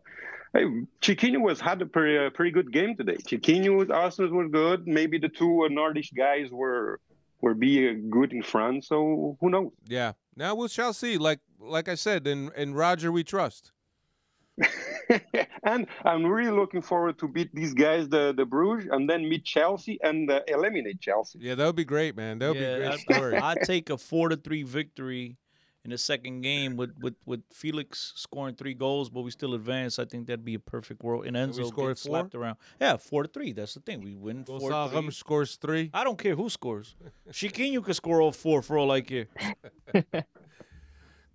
hey, 0.56 0.66
Chiquinho 1.02 1.42
was 1.42 1.60
had 1.60 1.82
a 1.82 1.86
pretty 1.86 2.18
uh, 2.18 2.30
pretty 2.30 2.52
good 2.52 2.72
game 2.72 2.96
today. 2.96 3.18
Chiquinho 3.18 3.78
was 3.78 3.90
Aursnes 3.90 4.32
were 4.32 4.48
good. 4.48 4.88
Maybe 4.88 5.20
the 5.20 5.30
two 5.30 5.66
uh, 5.66 5.70
Nordish 5.70 6.14
guys 6.16 6.50
were 6.52 7.00
were 7.42 7.54
be 7.54 7.90
uh, 7.90 7.94
good 8.10 8.32
in 8.34 8.42
front. 8.42 8.86
So 8.86 9.38
who 9.40 9.50
knows? 9.50 9.72
Yeah. 9.88 10.14
Now 10.36 10.56
we 10.56 10.68
shall 10.68 10.94
see. 10.94 11.18
Like 11.18 11.40
like 11.60 11.90
I 11.90 11.96
said, 11.96 12.28
in 12.28 12.52
in 12.56 12.74
Roger 12.74 13.12
we 13.12 13.24
trust. 13.24 13.72
and 15.64 15.86
I'm 16.06 16.26
really 16.26 16.52
looking 16.52 16.82
forward 16.82 17.20
to 17.20 17.28
beat 17.28 17.54
these 17.54 17.74
guys, 17.74 18.08
the 18.08 18.34
the 18.36 18.46
Bruges, 18.46 18.90
and 18.90 19.10
then 19.10 19.28
meet 19.28 19.44
Chelsea 19.44 20.00
and 20.02 20.32
uh, 20.32 20.42
eliminate 20.48 21.02
Chelsea. 21.02 21.40
Yeah, 21.42 21.56
that 21.56 21.66
would 21.66 21.76
be 21.76 21.84
great, 21.86 22.16
man. 22.16 22.40
That 22.40 22.50
would 22.50 22.60
be 22.60 22.64
a 22.64 22.78
great 22.78 22.92
I- 22.92 22.98
story. 22.98 23.38
I'd 23.50 23.62
take 23.64 23.90
a 23.90 23.98
four 23.98 24.30
to 24.30 24.38
three 24.38 24.64
victory 24.64 25.38
in 25.86 25.92
the 25.92 25.98
second 25.98 26.42
game 26.42 26.76
with, 26.76 26.94
with, 27.00 27.14
with 27.26 27.44
Felix 27.54 28.12
scoring 28.16 28.56
three 28.56 28.74
goals, 28.74 29.10
but 29.10 29.22
we 29.22 29.32
still 29.32 29.54
advance. 29.54 30.00
I 30.00 30.06
think 30.06 30.26
that'd 30.28 30.44
be 30.44 30.56
a 30.56 30.60
perfect 30.60 31.04
world. 31.04 31.26
And 31.28 31.38
Enzo 31.38 31.68
scored 31.68 31.92
gets 31.92 32.06
four? 32.06 32.18
slapped 32.18 32.36
around. 32.36 32.58
Yeah, 32.82 32.98
four 32.98 33.24
to 33.24 33.30
three. 33.30 33.54
That's 33.54 33.76
the 33.76 33.80
thing. 33.80 34.02
We 34.02 34.16
win 34.16 34.44
four 34.44 34.60
to 34.60 34.66
Gonçalo 34.66 35.02
three. 35.04 35.12
scores 35.12 35.56
three. 35.56 35.92
I 35.94 36.04
don't 36.04 36.18
care 36.18 36.36
who 36.36 36.50
scores. 36.50 36.96
Chiquinho 37.32 37.84
could 37.84 37.96
score 37.96 38.20
all 38.20 38.32
four 38.32 38.62
for 38.62 38.78
all 38.78 38.92
I 38.92 39.02
care. 39.02 39.28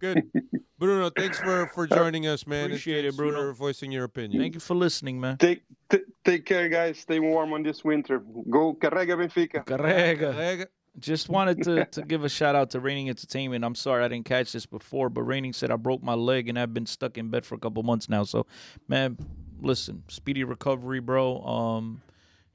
Good. 0.01 0.31
Bruno, 0.79 1.11
thanks 1.11 1.39
for 1.39 1.67
for 1.75 1.85
uh, 1.85 1.95
joining 1.95 2.27
us, 2.27 2.47
man. 2.47 2.65
and 2.65 2.73
Appreciate 2.73 3.05
it, 3.05 3.17
Bruno. 3.17 3.37
For 3.37 3.53
voicing 3.53 3.93
your 3.93 4.05
opinion. 4.05 4.41
Thank 4.43 4.55
you 4.55 4.61
for 4.61 4.75
listening, 4.75 5.21
man. 5.21 5.37
Take 5.37 5.63
t- 5.91 5.99
take 6.25 6.47
care, 6.47 6.69
guys. 6.71 6.99
Stay 6.99 7.21
warm 7.21 7.53
on 7.53 7.63
this 7.63 7.85
winter. 7.85 8.19
Go 8.49 8.75
carrega 8.75 9.15
Benfica. 9.17 9.65
Carrega. 9.65 10.35
Carrega. 10.35 10.67
Just 10.99 11.29
wanted 11.29 11.63
to, 11.65 11.85
to 11.93 12.03
give 12.03 12.25
a 12.25 12.29
shout 12.29 12.55
out 12.57 12.71
to 12.71 12.81
Raining 12.81 13.09
Entertainment. 13.09 13.65
I'm 13.65 13.75
sorry 13.75 14.05
I 14.05 14.09
didn't 14.09 14.27
catch 14.27 14.53
this 14.53 14.67
before, 14.67 15.09
but 15.09 15.23
Raining 15.23 15.53
said 15.53 15.71
I 15.71 15.77
broke 15.77 16.03
my 16.03 16.15
leg 16.15 16.49
and 16.49 16.59
I've 16.59 16.75
been 16.75 16.87
stuck 16.87 17.17
in 17.17 17.29
bed 17.29 17.47
for 17.47 17.55
a 17.55 17.59
couple 17.59 17.83
months 17.83 18.09
now. 18.09 18.25
So, 18.25 18.47
man, 18.89 19.17
listen, 19.61 20.03
speedy 20.09 20.45
recovery, 20.45 21.01
bro. 21.01 21.41
Um, 21.43 22.03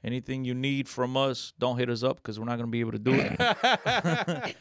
anything 0.03 0.43
you 0.45 0.53
need 0.53 0.87
from 0.87 1.15
us, 1.17 1.53
don't 1.57 1.77
hit 1.79 1.89
us 1.89 2.03
up 2.03 2.17
because 2.17 2.37
we're 2.39 2.45
not 2.45 2.57
gonna 2.57 2.67
be 2.67 2.81
able 2.81 2.91
to 2.91 2.99
do 2.99 3.13
it. 3.13 3.37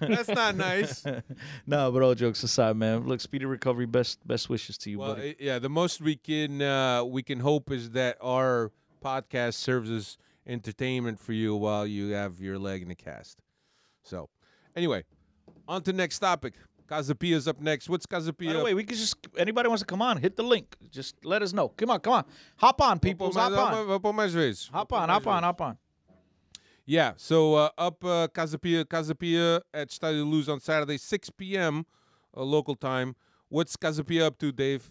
That's 0.00 0.28
not 0.28 0.56
nice. 0.56 1.04
no, 1.66 1.90
but 1.92 2.02
all 2.02 2.14
jokes 2.14 2.42
aside, 2.42 2.76
man. 2.76 3.06
Look, 3.06 3.20
speedy 3.20 3.44
recovery. 3.46 3.86
Best 3.86 4.26
best 4.26 4.48
wishes 4.50 4.76
to 4.78 4.90
you, 4.90 4.98
Well, 4.98 5.14
buddy. 5.14 5.30
eh, 5.30 5.34
yeah, 5.38 5.58
the 5.58 5.70
most 5.70 6.00
we 6.00 6.16
can 6.16 6.60
uh, 6.60 7.04
we 7.04 7.22
can 7.22 7.40
hope 7.40 7.70
is 7.70 7.90
that 7.92 8.18
our 8.20 8.72
podcast 9.02 9.54
serves 9.54 9.90
as 9.90 10.18
entertainment 10.46 11.18
for 11.18 11.32
you 11.32 11.54
while 11.56 11.86
you 11.86 12.10
have 12.10 12.40
your 12.40 12.58
leg 12.58 12.82
in 12.82 12.90
a 12.90 12.94
cast. 12.94 13.42
So, 14.02 14.28
anyway, 14.74 15.04
on 15.68 15.82
to 15.82 15.92
next 15.92 16.18
topic. 16.18 16.54
Casa 16.86 17.14
Pia's 17.14 17.46
up 17.46 17.60
next. 17.60 17.88
What's 17.88 18.04
By 18.04 18.18
the 18.18 18.64
way, 18.64 18.74
we 18.74 18.82
could 18.82 18.98
just 18.98 19.16
anybody 19.38 19.68
wants 19.68 19.82
to 19.82 19.86
come 19.86 20.02
on, 20.02 20.16
hit 20.16 20.34
the 20.34 20.42
link. 20.42 20.74
Just 20.90 21.24
let 21.24 21.40
us 21.40 21.52
know. 21.52 21.68
Come 21.68 21.90
on, 21.90 22.00
come 22.00 22.14
on, 22.14 22.24
hop 22.56 22.80
on, 22.82 22.98
people. 22.98 23.32
Hop 23.32 24.04
on, 24.04 24.16
mais 24.16 24.34
vezes. 24.34 24.68
hop 24.72 24.92
on, 24.92 25.08
hop 25.08 25.26
on, 25.26 25.42
hop 25.44 25.60
on. 25.60 25.78
Yeah, 26.84 27.12
so 27.16 27.54
uh, 27.54 27.68
up 27.78 28.04
uh, 28.04 28.26
Casa 28.26 28.58
Pia, 28.58 28.84
Casapia 28.84 29.60
at 29.72 29.90
Stadio 29.90 30.28
Luz 30.28 30.48
on 30.48 30.58
Saturday, 30.58 30.96
6 30.96 31.30
p.m. 31.30 31.86
Uh, 32.36 32.42
local 32.42 32.74
time. 32.74 33.14
What's 33.48 33.76
Casa 33.76 34.02
Pia 34.02 34.26
up 34.26 34.38
to, 34.38 34.50
Dave? 34.50 34.90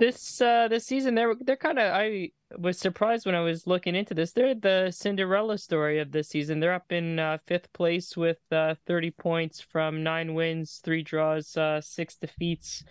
This 0.00 0.40
uh 0.40 0.66
this 0.66 0.86
season 0.86 1.14
they're 1.14 1.34
they're 1.38 1.56
kind 1.56 1.78
of 1.78 1.92
I 1.92 2.30
was 2.56 2.78
surprised 2.78 3.26
when 3.26 3.34
I 3.34 3.40
was 3.40 3.66
looking 3.66 3.94
into 3.94 4.14
this. 4.14 4.32
They're 4.32 4.54
the 4.54 4.90
Cinderella 4.90 5.58
story 5.58 5.98
of 5.98 6.10
this 6.10 6.30
season. 6.30 6.58
They're 6.58 6.72
up 6.72 6.90
in 6.90 7.18
uh, 7.18 7.36
fifth 7.44 7.70
place 7.74 8.16
with 8.16 8.38
uh, 8.50 8.76
30 8.86 9.10
points 9.10 9.60
from 9.60 10.02
nine 10.02 10.32
wins, 10.32 10.80
three 10.82 11.02
draws, 11.02 11.54
uh, 11.54 11.82
six 11.82 12.16
defeats 12.16 12.82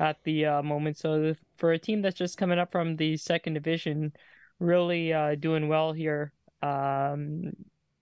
at 0.00 0.16
the 0.24 0.46
uh, 0.46 0.62
moment. 0.64 0.98
So 0.98 1.36
for 1.58 1.70
a 1.70 1.78
team 1.78 2.02
that's 2.02 2.18
just 2.18 2.36
coming 2.36 2.58
up 2.58 2.72
from 2.72 2.96
the 2.96 3.16
second 3.18 3.54
division, 3.54 4.12
really 4.58 5.12
uh, 5.12 5.36
doing 5.36 5.68
well 5.68 5.92
here 5.92 6.32
um, 6.60 7.52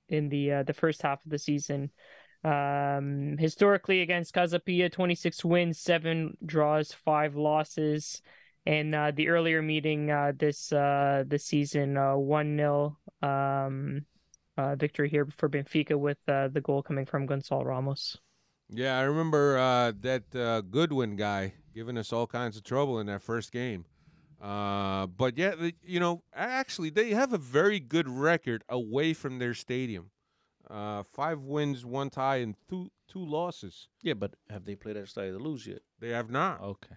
in 0.09 0.31
the 0.31 0.53
uh, 0.53 0.63
the 0.63 0.73
first 0.73 1.03
half 1.03 1.23
of 1.27 1.31
the 1.31 1.39
season. 1.39 1.91
Um, 2.43 3.37
historically 3.39 4.01
against 4.01 4.33
Casa 4.33 4.61
Pia, 4.61 4.89
26 4.89 5.45
wins, 5.45 5.79
seven 5.79 6.39
draws, 6.47 6.93
five 6.93 7.37
losses. 7.37 8.23
And 8.67 8.95
uh, 8.95 9.13
the 9.15 9.29
earlier 9.29 9.63
meeting 9.63 10.11
uh, 10.11 10.33
this 10.37 10.73
uh, 10.73 11.25
this 11.27 11.45
season, 11.45 11.97
uh, 11.97 12.17
one 12.17 12.57
0 12.57 12.97
um, 13.23 14.05
uh, 14.59 14.75
victory 14.75 15.09
here 15.09 15.27
for 15.37 15.49
Benfica 15.49 15.97
with 15.97 16.19
uh, 16.29 16.49
the 16.49 16.61
goal 16.61 16.83
coming 16.83 17.07
from 17.07 17.27
Gonçalo 17.27 17.65
Ramos. 17.65 18.19
Yeah, 18.69 18.99
I 18.99 19.03
remember 19.03 19.57
uh, 19.59 19.93
that 20.01 20.35
uh, 20.35 20.63
Godwin 20.63 21.17
guy 21.17 21.55
giving 21.75 21.97
us 21.97 22.13
all 22.13 22.27
kinds 22.27 22.57
of 22.57 22.65
trouble 22.65 22.99
in 22.99 23.07
that 23.07 23.23
first 23.23 23.53
game. 23.53 23.85
Uh, 24.41 25.07
but 25.07 25.39
yeah, 25.39 25.55
you 25.83 26.01
know, 26.01 26.23
actually, 26.35 26.91
they 26.91 27.11
have 27.11 27.33
a 27.33 27.39
very 27.39 27.81
good 27.81 28.09
record 28.09 28.65
away 28.69 29.15
from 29.15 29.39
their 29.39 29.55
stadium. 29.55 30.11
Uh, 30.69 31.05
five 31.05 31.43
wins, 31.43 31.87
one 31.87 32.11
tie, 32.11 32.37
and 32.37 32.57
two 32.69 32.91
two 33.07 33.25
losses. 33.25 33.89
Yeah, 34.03 34.15
but 34.15 34.35
have 34.51 34.65
they 34.65 34.75
played 34.75 34.97
outside 34.97 35.29
Stade 35.29 35.33
de 35.33 35.39
Luz 35.39 35.67
yet? 35.67 35.83
They 36.01 36.11
have 36.11 36.29
not. 36.29 36.61
Okay. 36.61 36.97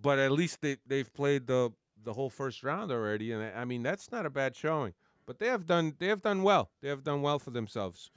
But 0.00 0.18
at 0.18 0.32
least 0.32 0.60
they 0.60 0.76
they've 0.86 1.12
played 1.12 1.46
the 1.46 1.72
the 2.04 2.12
whole 2.12 2.30
first 2.30 2.62
round 2.62 2.90
already, 2.92 3.32
and 3.32 3.42
I 3.42 3.62
I 3.62 3.64
mean 3.64 3.82
that's 3.82 4.10
not 4.12 4.26
a 4.26 4.30
bad 4.30 4.54
showing. 4.56 4.94
But 5.26 5.38
they 5.38 5.48
have 5.48 5.66
done 5.66 5.94
they 5.98 6.06
have 6.06 6.22
done 6.22 6.42
well. 6.42 6.70
They 6.80 6.88
have 6.88 7.02
done 7.02 7.22
well 7.22 7.38
for 7.38 7.50
themselves. 7.50 8.10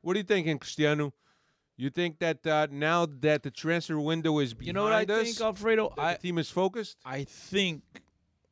What 0.00 0.16
are 0.16 0.18
you 0.18 0.24
thinking, 0.24 0.58
Cristiano? 0.58 1.12
You 1.76 1.90
think 1.90 2.18
that 2.20 2.46
uh, 2.46 2.68
now 2.70 3.06
that 3.20 3.42
the 3.42 3.50
transfer 3.50 4.00
window 4.00 4.38
is 4.38 4.54
behind 4.54 4.66
You 4.68 4.72
know 4.72 4.84
what 4.84 4.92
I 4.92 5.02
us, 5.04 5.24
think, 5.24 5.40
Alfredo? 5.40 5.92
I 5.98 6.14
the 6.14 6.18
team 6.20 6.38
is 6.38 6.50
focused? 6.50 6.96
I 7.04 7.24
think 7.24 7.82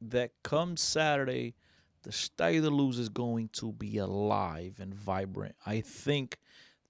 that 0.01 0.33
come 0.43 0.77
Saturday, 0.77 1.55
the 2.03 2.11
de 2.37 2.71
Luz 2.71 2.99
is 2.99 3.09
going 3.09 3.49
to 3.55 3.73
be 3.73 3.97
alive 3.99 4.79
and 4.79 4.95
vibrant. 4.95 5.55
I 5.65 5.81
think 5.81 6.39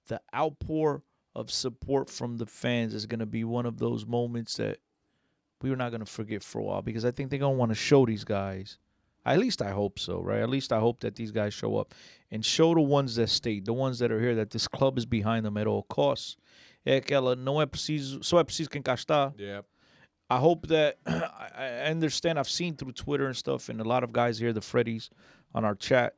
the 0.07 0.19
outpour 0.33 1.03
of 1.33 1.51
support 1.51 2.09
from 2.09 2.37
the 2.37 2.45
fans 2.45 2.93
is 2.93 3.05
going 3.05 3.19
to 3.19 3.25
be 3.25 3.43
one 3.43 3.65
of 3.65 3.77
those 3.79 4.05
moments 4.05 4.57
that 4.57 4.79
we 5.61 5.71
are 5.71 5.75
not 5.75 5.89
going 5.89 6.03
to 6.03 6.11
forget 6.11 6.43
for 6.43 6.59
a 6.59 6.63
while 6.63 6.81
because 6.81 7.05
I 7.05 7.11
think 7.11 7.29
they're 7.29 7.39
going 7.39 7.55
to 7.55 7.57
want 7.57 7.71
to 7.71 7.75
show 7.75 8.05
these 8.05 8.23
guys. 8.23 8.77
At 9.25 9.39
least 9.39 9.61
I 9.61 9.71
hope 9.71 9.97
so, 9.97 10.21
right? 10.21 10.41
At 10.41 10.49
least 10.49 10.71
I 10.71 10.79
hope 10.79 10.99
that 10.99 11.15
these 11.15 11.31
guys 11.31 11.53
show 11.53 11.77
up 11.77 11.95
and 12.29 12.45
show 12.45 12.75
the 12.75 12.81
ones 12.81 13.15
that 13.15 13.29
stayed, 13.29 13.65
the 13.65 13.73
ones 13.73 13.97
that 13.99 14.11
are 14.11 14.19
here, 14.19 14.35
that 14.35 14.51
this 14.51 14.67
club 14.67 14.99
is 14.99 15.05
behind 15.05 15.45
them 15.45 15.57
at 15.57 15.65
all 15.65 15.83
costs. 15.83 16.37
É 16.85 17.01
aquela, 17.01 17.35
não 17.35 17.59
é 17.59 17.65
preciso, 17.65 18.23
só 18.23 18.39
é 18.39 18.43
preciso 18.43 18.69
quem 18.69 18.83
cá 18.83 18.93
está. 18.93 19.33
Yeah. 19.39 19.63
I 20.29 20.37
hope 20.37 20.67
that 20.67 20.97
I 21.05 21.85
I 21.87 21.91
understand. 21.91 22.37
I've 22.37 22.49
seen 22.49 22.75
through 22.75 22.93
Twitter 22.93 23.25
and 23.25 23.35
stuff, 23.35 23.69
and 23.69 23.81
a 23.81 23.83
lot 23.83 24.03
of 24.03 24.11
guys 24.11 24.37
here, 24.37 24.53
the 24.53 24.61
Freddies, 24.61 25.09
on 25.53 25.65
our 25.65 25.75
chat, 25.75 26.15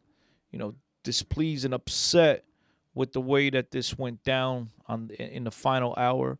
you 0.51 0.59
know, 0.59 0.76
displeased 1.03 1.64
and 1.64 1.73
upset 1.73 2.43
with 2.93 3.14
the 3.14 3.22
way 3.22 3.49
that 3.49 3.72
this 3.72 3.97
went 3.97 4.23
down 4.23 4.72
on 4.88 5.09
in 5.11 5.45
the 5.45 5.51
final 5.51 5.93
hour. 5.97 6.38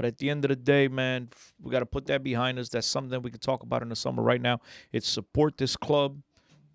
But 0.00 0.06
at 0.06 0.16
the 0.16 0.30
end 0.30 0.46
of 0.46 0.48
the 0.48 0.56
day, 0.56 0.88
man, 0.88 1.28
we 1.60 1.70
got 1.70 1.80
to 1.80 1.84
put 1.84 2.06
that 2.06 2.22
behind 2.22 2.58
us. 2.58 2.70
That's 2.70 2.86
something 2.86 3.20
we 3.20 3.30
can 3.30 3.38
talk 3.38 3.62
about 3.62 3.82
in 3.82 3.90
the 3.90 3.94
summer. 3.94 4.22
Right 4.22 4.40
now, 4.40 4.60
it's 4.92 5.06
support 5.06 5.58
this 5.58 5.76
club, 5.76 6.22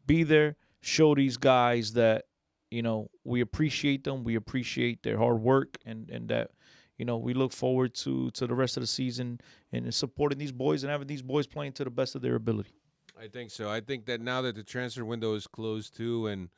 be 0.05 0.21
there, 0.21 0.57
show 0.81 1.15
these 1.15 1.35
guys 1.35 1.93
that 1.93 2.25
you 2.69 2.83
know 2.83 3.09
we 3.23 3.41
appreciate 3.41 4.03
them, 4.03 4.23
we 4.23 4.35
appreciate 4.35 5.01
their 5.01 5.17
hard 5.17 5.41
work, 5.41 5.79
and 5.87 6.07
and 6.11 6.29
that 6.29 6.51
you 6.99 7.05
know 7.05 7.17
we 7.17 7.33
look 7.33 7.51
forward 7.51 7.95
to 7.95 8.29
to 8.29 8.45
the 8.45 8.53
rest 8.53 8.77
of 8.77 8.81
the 8.81 8.87
season 8.87 9.41
and 9.71 9.91
supporting 9.91 10.37
these 10.37 10.51
boys 10.51 10.83
and 10.83 10.91
having 10.91 11.07
these 11.07 11.23
boys 11.23 11.47
playing 11.47 11.71
to 11.71 11.83
the 11.83 11.89
best 11.89 12.13
of 12.13 12.21
their 12.21 12.35
ability. 12.35 12.75
I 13.19 13.27
think 13.27 13.49
so. 13.49 13.71
I 13.71 13.79
think 13.79 14.05
that 14.05 14.21
now 14.21 14.43
that 14.43 14.53
the 14.53 14.61
transfer 14.61 15.03
window 15.03 15.33
is 15.33 15.47
closed 15.47 15.97
too, 15.97 16.27
and 16.27 16.49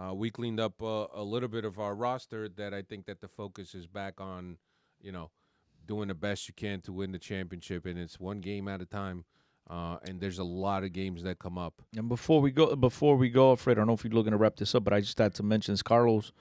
uh, 0.00 0.14
we 0.14 0.30
cleaned 0.30 0.60
up 0.60 0.80
uh, 0.80 1.08
a 1.12 1.24
little 1.24 1.48
bit 1.48 1.64
of 1.64 1.80
our 1.80 1.96
roster, 1.96 2.48
that 2.48 2.72
I 2.72 2.82
think 2.82 3.06
that 3.06 3.20
the 3.20 3.26
focus 3.26 3.74
is 3.74 3.88
back 3.88 4.20
on, 4.20 4.58
you 5.00 5.10
know, 5.10 5.32
doing 5.86 6.08
the 6.08 6.14
best 6.14 6.48
you 6.48 6.54
can 6.54 6.80
to 6.82 6.92
win 6.92 7.12
the 7.12 7.18
championship, 7.18 7.86
and 7.86 7.98
it's 7.98 8.18
one 8.20 8.40
game 8.40 8.68
at 8.68 8.80
a 8.80 8.86
time. 8.86 9.24
Uh, 9.70 9.96
and 10.04 10.20
there's 10.20 10.38
a 10.38 10.44
lot 10.44 10.82
of 10.84 10.92
games 10.92 11.22
that 11.22 11.38
come 11.38 11.56
up. 11.56 11.80
And 11.96 12.08
before 12.08 12.40
we 12.40 12.50
go, 12.50 12.74
before 12.74 13.16
we 13.16 13.30
go, 13.30 13.54
Fred, 13.56 13.78
I 13.78 13.80
don't 13.80 13.86
know 13.86 13.92
if 13.94 14.04
you're 14.04 14.12
looking 14.12 14.32
to 14.32 14.36
wrap 14.36 14.56
this 14.56 14.74
up, 14.74 14.84
but 14.84 14.92
I 14.92 15.00
just 15.00 15.16
had 15.16 15.34
to 15.34 15.42
mention 15.42 15.72
this. 15.72 15.82
Carlos, 15.82 16.32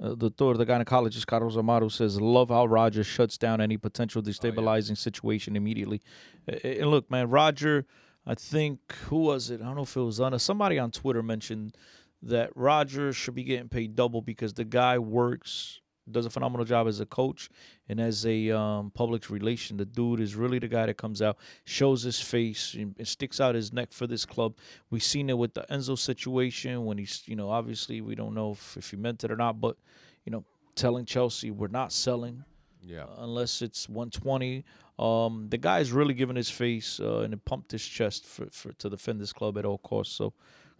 uh, 0.00 0.10
the 0.10 0.28
the 0.28 0.66
gynecologist 0.66 1.26
Carlos 1.26 1.56
Amaro 1.56 1.90
says, 1.90 2.20
"Love 2.20 2.50
how 2.50 2.66
Roger 2.66 3.02
shuts 3.02 3.38
down 3.38 3.60
any 3.60 3.78
potential 3.78 4.22
destabilizing 4.22 4.96
situation 4.96 5.56
immediately." 5.56 6.02
And 6.46 6.90
look, 6.90 7.10
man, 7.10 7.30
Roger, 7.30 7.86
I 8.26 8.34
think 8.34 8.80
who 9.06 9.16
was 9.16 9.50
it? 9.50 9.60
I 9.60 9.64
don't 9.64 9.76
know 9.76 9.82
if 9.82 9.96
it 9.96 10.00
was 10.00 10.20
Anna. 10.20 10.38
Somebody 10.38 10.78
on 10.78 10.90
Twitter 10.90 11.22
mentioned 11.22 11.74
that 12.22 12.50
Roger 12.54 13.12
should 13.12 13.34
be 13.34 13.44
getting 13.44 13.68
paid 13.68 13.96
double 13.96 14.22
because 14.22 14.54
the 14.54 14.64
guy 14.64 14.98
works 14.98 15.80
does 16.12 16.26
a 16.26 16.30
phenomenal 16.30 16.64
job 16.64 16.86
as 16.88 17.00
a 17.00 17.06
coach 17.06 17.50
and 17.88 18.00
as 18.00 18.24
a 18.26 18.50
um, 18.50 18.90
public 18.90 19.30
relation. 19.30 19.76
The 19.76 19.84
dude 19.84 20.20
is 20.20 20.34
really 20.34 20.58
the 20.58 20.68
guy 20.68 20.86
that 20.86 20.96
comes 20.96 21.22
out, 21.22 21.38
shows 21.64 22.02
his 22.02 22.20
face, 22.20 22.74
and 22.74 22.94
sticks 23.06 23.40
out 23.40 23.54
his 23.54 23.72
neck 23.72 23.92
for 23.92 24.06
this 24.06 24.24
club. 24.24 24.54
We've 24.90 25.02
seen 25.02 25.30
it 25.30 25.38
with 25.38 25.54
the 25.54 25.64
Enzo 25.70 25.98
situation 25.98 26.84
when 26.84 26.98
he's, 26.98 27.22
you 27.26 27.36
know, 27.36 27.50
obviously 27.50 28.00
we 28.00 28.14
don't 28.14 28.34
know 28.34 28.52
if, 28.52 28.76
if 28.76 28.90
he 28.90 28.96
meant 28.96 29.24
it 29.24 29.30
or 29.30 29.36
not, 29.36 29.60
but, 29.60 29.76
you 30.24 30.32
know, 30.32 30.44
telling 30.74 31.04
Chelsea 31.04 31.50
we're 31.50 31.68
not 31.68 31.92
selling 31.92 32.44
Yeah. 32.82 33.06
unless 33.18 33.62
it's 33.62 33.88
120. 33.88 34.64
Um, 34.98 35.46
the 35.48 35.58
guy's 35.58 35.92
really 35.92 36.14
given 36.14 36.36
his 36.36 36.50
face 36.50 36.98
uh, 37.00 37.20
and 37.20 37.44
pumped 37.44 37.70
his 37.72 37.86
chest 37.86 38.26
for, 38.26 38.46
for 38.50 38.72
to 38.72 38.90
defend 38.90 39.20
this 39.20 39.32
club 39.32 39.56
at 39.58 39.64
all 39.64 39.78
costs. 39.78 40.14
So 40.14 40.32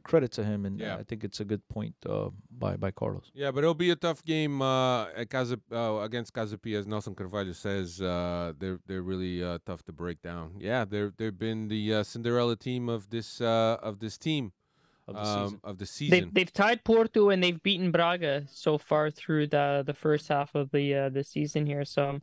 credit 0.09 0.32
to 0.32 0.43
him, 0.43 0.64
and 0.66 0.80
Yeah. 0.80 0.97
I 1.01 1.05
think 1.05 1.22
it's 1.22 1.40
a 1.40 1.44
good 1.44 1.62
point 1.68 1.94
uh, 2.09 2.30
by 2.59 2.76
by 2.76 2.90
Carlos. 2.90 3.30
Yeah, 3.35 3.52
but 3.52 3.60
it'll 3.62 3.74
be 3.86 3.90
a 3.90 3.97
tough 3.97 4.24
game 4.24 4.62
uh, 4.62 5.06
at 5.20 5.28
Casa, 5.30 5.60
uh, 5.70 6.01
against 6.09 6.32
Casa 6.32 6.56
Pia, 6.59 6.78
as 6.80 6.86
Nelson 6.86 7.14
Carvalho 7.14 7.52
says. 7.52 8.01
Uh, 8.01 8.52
they're 8.59 8.80
they're 8.86 9.06
really 9.12 9.44
uh, 9.44 9.59
tough 9.64 9.82
to 9.85 9.93
break 9.93 10.18
down. 10.22 10.56
Yeah, 10.59 10.85
they're 10.85 11.12
they've 11.16 11.39
been 11.39 11.68
the 11.68 11.82
uh, 11.94 12.02
Cinderella 12.02 12.56
team 12.56 12.89
of 12.89 13.09
this 13.10 13.40
uh, 13.40 13.76
of 13.82 14.01
this 14.01 14.18
team 14.18 14.52
Of 15.09 15.14
the 15.14 15.20
um, 15.22 15.44
season. 15.44 15.60
of 15.64 15.74
the 15.78 15.86
They've 15.86 16.10
season. 16.10 16.30
they've 16.35 16.52
tied 16.52 16.80
Porto 16.85 17.30
and 17.30 17.43
they've 17.43 17.62
beaten 17.62 17.90
Braga 17.93 18.44
so 18.51 18.78
far 18.78 19.10
through 19.10 19.47
the 19.48 19.82
the 19.86 19.94
first 19.94 20.28
half 20.28 20.55
of 20.55 20.70
the 20.70 20.94
uh, 20.94 21.09
the 21.10 21.24
season 21.24 21.66
here. 21.66 21.85
So 21.85 22.20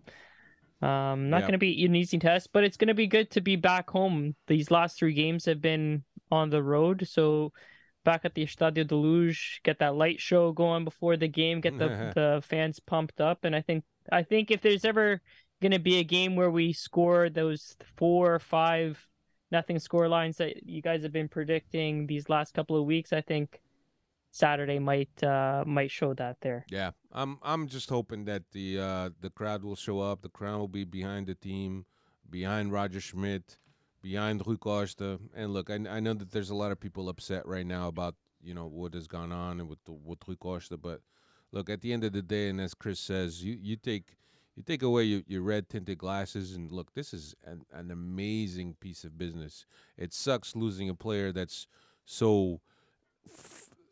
um 0.81 1.29
not 1.29 1.39
Yeah. 1.41 1.47
going 1.47 1.59
to 1.59 1.65
be 1.69 1.85
an 1.85 1.95
easy 1.95 2.19
test, 2.19 2.51
but 2.53 2.63
it's 2.63 2.77
going 2.77 2.89
to 2.89 2.93
be 3.03 3.07
good 3.07 3.31
to 3.31 3.41
be 3.41 3.55
back 3.55 3.89
home. 3.89 4.35
These 4.47 4.69
last 4.71 4.99
three 4.99 5.13
games 5.13 5.45
have 5.45 5.61
been 5.61 6.03
on 6.29 6.49
the 6.49 6.61
road, 6.61 7.07
so 7.07 7.53
back 8.05 8.21
at 8.23 8.35
the 8.35 8.45
Estadio 8.45 8.87
de 8.87 8.95
Luz, 8.95 9.59
get 9.63 9.79
that 9.79 9.95
light 9.95 10.21
show 10.21 10.53
going 10.53 10.85
before 10.85 11.17
the 11.17 11.27
game, 11.27 11.59
get 11.59 11.77
the 11.77 11.89
the 12.15 12.41
fans 12.47 12.79
pumped 12.79 13.19
up, 13.19 13.43
and 13.43 13.53
I 13.53 13.61
think 13.61 13.83
I 14.09 14.23
think 14.23 14.51
if 14.51 14.61
there's 14.61 14.85
ever 14.85 15.21
going 15.61 15.73
to 15.73 15.79
be 15.79 15.97
a 15.99 16.03
game 16.03 16.35
where 16.35 16.51
we 16.51 16.71
score 16.71 17.29
those 17.29 17.75
four 17.97 18.35
or 18.35 18.39
five 18.39 19.05
nothing 19.51 19.79
score 19.79 20.07
lines 20.07 20.37
that 20.37 20.65
you 20.65 20.81
guys 20.81 21.03
have 21.03 21.11
been 21.11 21.29
predicting 21.29 22.07
these 22.07 22.29
last 22.29 22.53
couple 22.53 22.79
of 22.79 22.85
weeks, 22.85 23.11
I 23.13 23.21
think 23.21 23.61
Saturday 24.31 24.79
might 24.79 25.23
uh 25.23 25.63
might 25.65 25.91
show 25.91 26.13
that 26.13 26.37
there. 26.41 26.65
Yeah, 26.69 26.91
I'm 27.11 27.39
I'm 27.41 27.67
just 27.67 27.89
hoping 27.89 28.25
that 28.25 28.43
the 28.51 28.79
uh, 28.79 29.09
the 29.19 29.29
crowd 29.29 29.63
will 29.63 29.75
show 29.75 29.99
up. 29.99 30.21
The 30.21 30.29
crowd 30.29 30.59
will 30.59 30.67
be 30.67 30.83
behind 30.83 31.27
the 31.27 31.35
team, 31.35 31.85
behind 32.29 32.71
Roger 32.71 33.01
Schmidt, 33.01 33.57
behind 34.05 34.45
Rui 34.45 34.57
Costa. 34.57 35.19
And 35.35 35.51
look, 35.51 35.71
I, 35.71 35.79
I 35.89 35.99
know 35.99 36.13
that 36.13 36.29
there's 36.31 36.51
a 36.51 36.55
lot 36.55 36.71
of 36.71 36.79
people 36.79 37.09
upset 37.09 37.47
right 37.47 37.65
now 37.65 37.87
about 37.87 38.13
you 38.43 38.53
know 38.53 38.67
what 38.67 38.93
has 38.93 39.07
gone 39.07 39.31
on 39.31 39.59
and 39.59 39.67
with 39.67 39.79
with 39.87 40.19
Rui 40.27 40.37
Costa. 40.37 40.77
But 40.77 41.01
look, 41.51 41.71
at 41.71 41.81
the 41.81 41.91
end 41.91 42.03
of 42.03 42.13
the 42.13 42.21
day, 42.21 42.49
and 42.49 42.61
as 42.61 42.75
Chris 42.75 42.99
says, 42.99 43.43
you 43.43 43.57
you 43.59 43.75
take 43.75 44.15
you 44.55 44.61
take 44.61 44.83
away 44.83 45.03
your, 45.05 45.21
your 45.27 45.41
red 45.41 45.69
tinted 45.69 45.97
glasses 45.97 46.55
and 46.55 46.71
look, 46.71 46.93
this 46.93 47.13
is 47.15 47.33
an, 47.45 47.65
an 47.73 47.89
amazing 47.89 48.75
piece 48.79 49.03
of 49.03 49.17
business. 49.17 49.65
It 49.97 50.13
sucks 50.13 50.55
losing 50.55 50.87
a 50.87 50.95
player 50.95 51.31
that's 51.31 51.65
so 52.05 52.61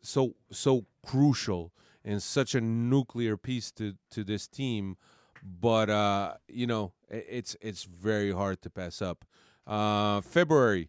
so 0.02 0.34
so 0.50 0.84
crucial 1.04 1.72
and 2.04 2.22
such 2.22 2.54
a 2.54 2.60
nuclear 2.60 3.36
piece 3.36 3.70
to 3.72 3.94
to 4.10 4.24
this 4.24 4.46
team 4.46 4.96
but 5.42 5.88
uh 5.90 6.34
you 6.48 6.66
know 6.66 6.92
i- 7.10 7.24
it's 7.28 7.56
it's 7.60 7.84
very 7.84 8.32
hard 8.32 8.60
to 8.62 8.70
pass 8.70 9.00
up 9.02 9.24
uh 9.66 10.20
february 10.20 10.88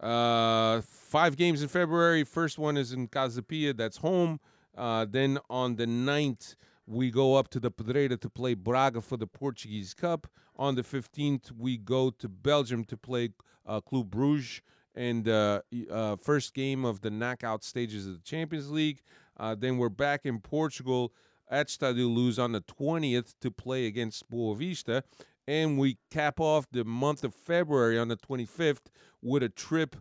uh 0.00 0.80
five 0.82 1.36
games 1.36 1.62
in 1.62 1.68
february 1.68 2.24
first 2.24 2.58
one 2.58 2.76
is 2.76 2.92
in 2.92 3.06
Casa 3.08 3.42
Pia 3.42 3.72
that's 3.74 3.96
home 3.98 4.40
uh 4.76 5.04
then 5.08 5.38
on 5.50 5.76
the 5.76 5.86
9th 5.86 6.54
we 6.88 7.10
go 7.10 7.34
up 7.34 7.48
to 7.48 7.60
the 7.60 7.70
Pedreira 7.70 8.18
to 8.18 8.30
play 8.30 8.54
Braga 8.54 9.02
for 9.02 9.18
the 9.18 9.26
Portuguese 9.26 9.92
Cup. 9.92 10.26
On 10.56 10.74
the 10.74 10.82
15th, 10.82 11.52
we 11.56 11.76
go 11.76 12.10
to 12.10 12.28
Belgium 12.28 12.84
to 12.86 12.96
play 12.96 13.30
uh, 13.66 13.80
Club 13.80 14.10
Bruges 14.10 14.62
and 14.94 15.28
uh, 15.28 15.60
uh, 15.90 16.16
first 16.16 16.54
game 16.54 16.84
of 16.84 17.02
the 17.02 17.10
knockout 17.10 17.62
stages 17.62 18.06
of 18.06 18.14
the 18.14 18.22
Champions 18.22 18.70
League. 18.70 19.02
Uh, 19.36 19.54
then 19.54 19.76
we're 19.76 19.90
back 19.90 20.22
in 20.24 20.40
Portugal 20.40 21.12
at 21.50 21.68
Stadio 21.68 22.12
Luz 22.12 22.38
on 22.38 22.52
the 22.52 22.62
20th 22.62 23.34
to 23.40 23.50
play 23.50 23.86
against 23.86 24.28
Boavista. 24.30 25.02
And 25.48 25.78
we 25.78 25.96
cap 26.10 26.40
off 26.40 26.66
the 26.70 26.84
month 26.84 27.24
of 27.24 27.34
February 27.34 27.98
on 27.98 28.08
the 28.08 28.18
25th 28.18 28.90
with 29.22 29.42
a 29.42 29.48
trip 29.48 29.96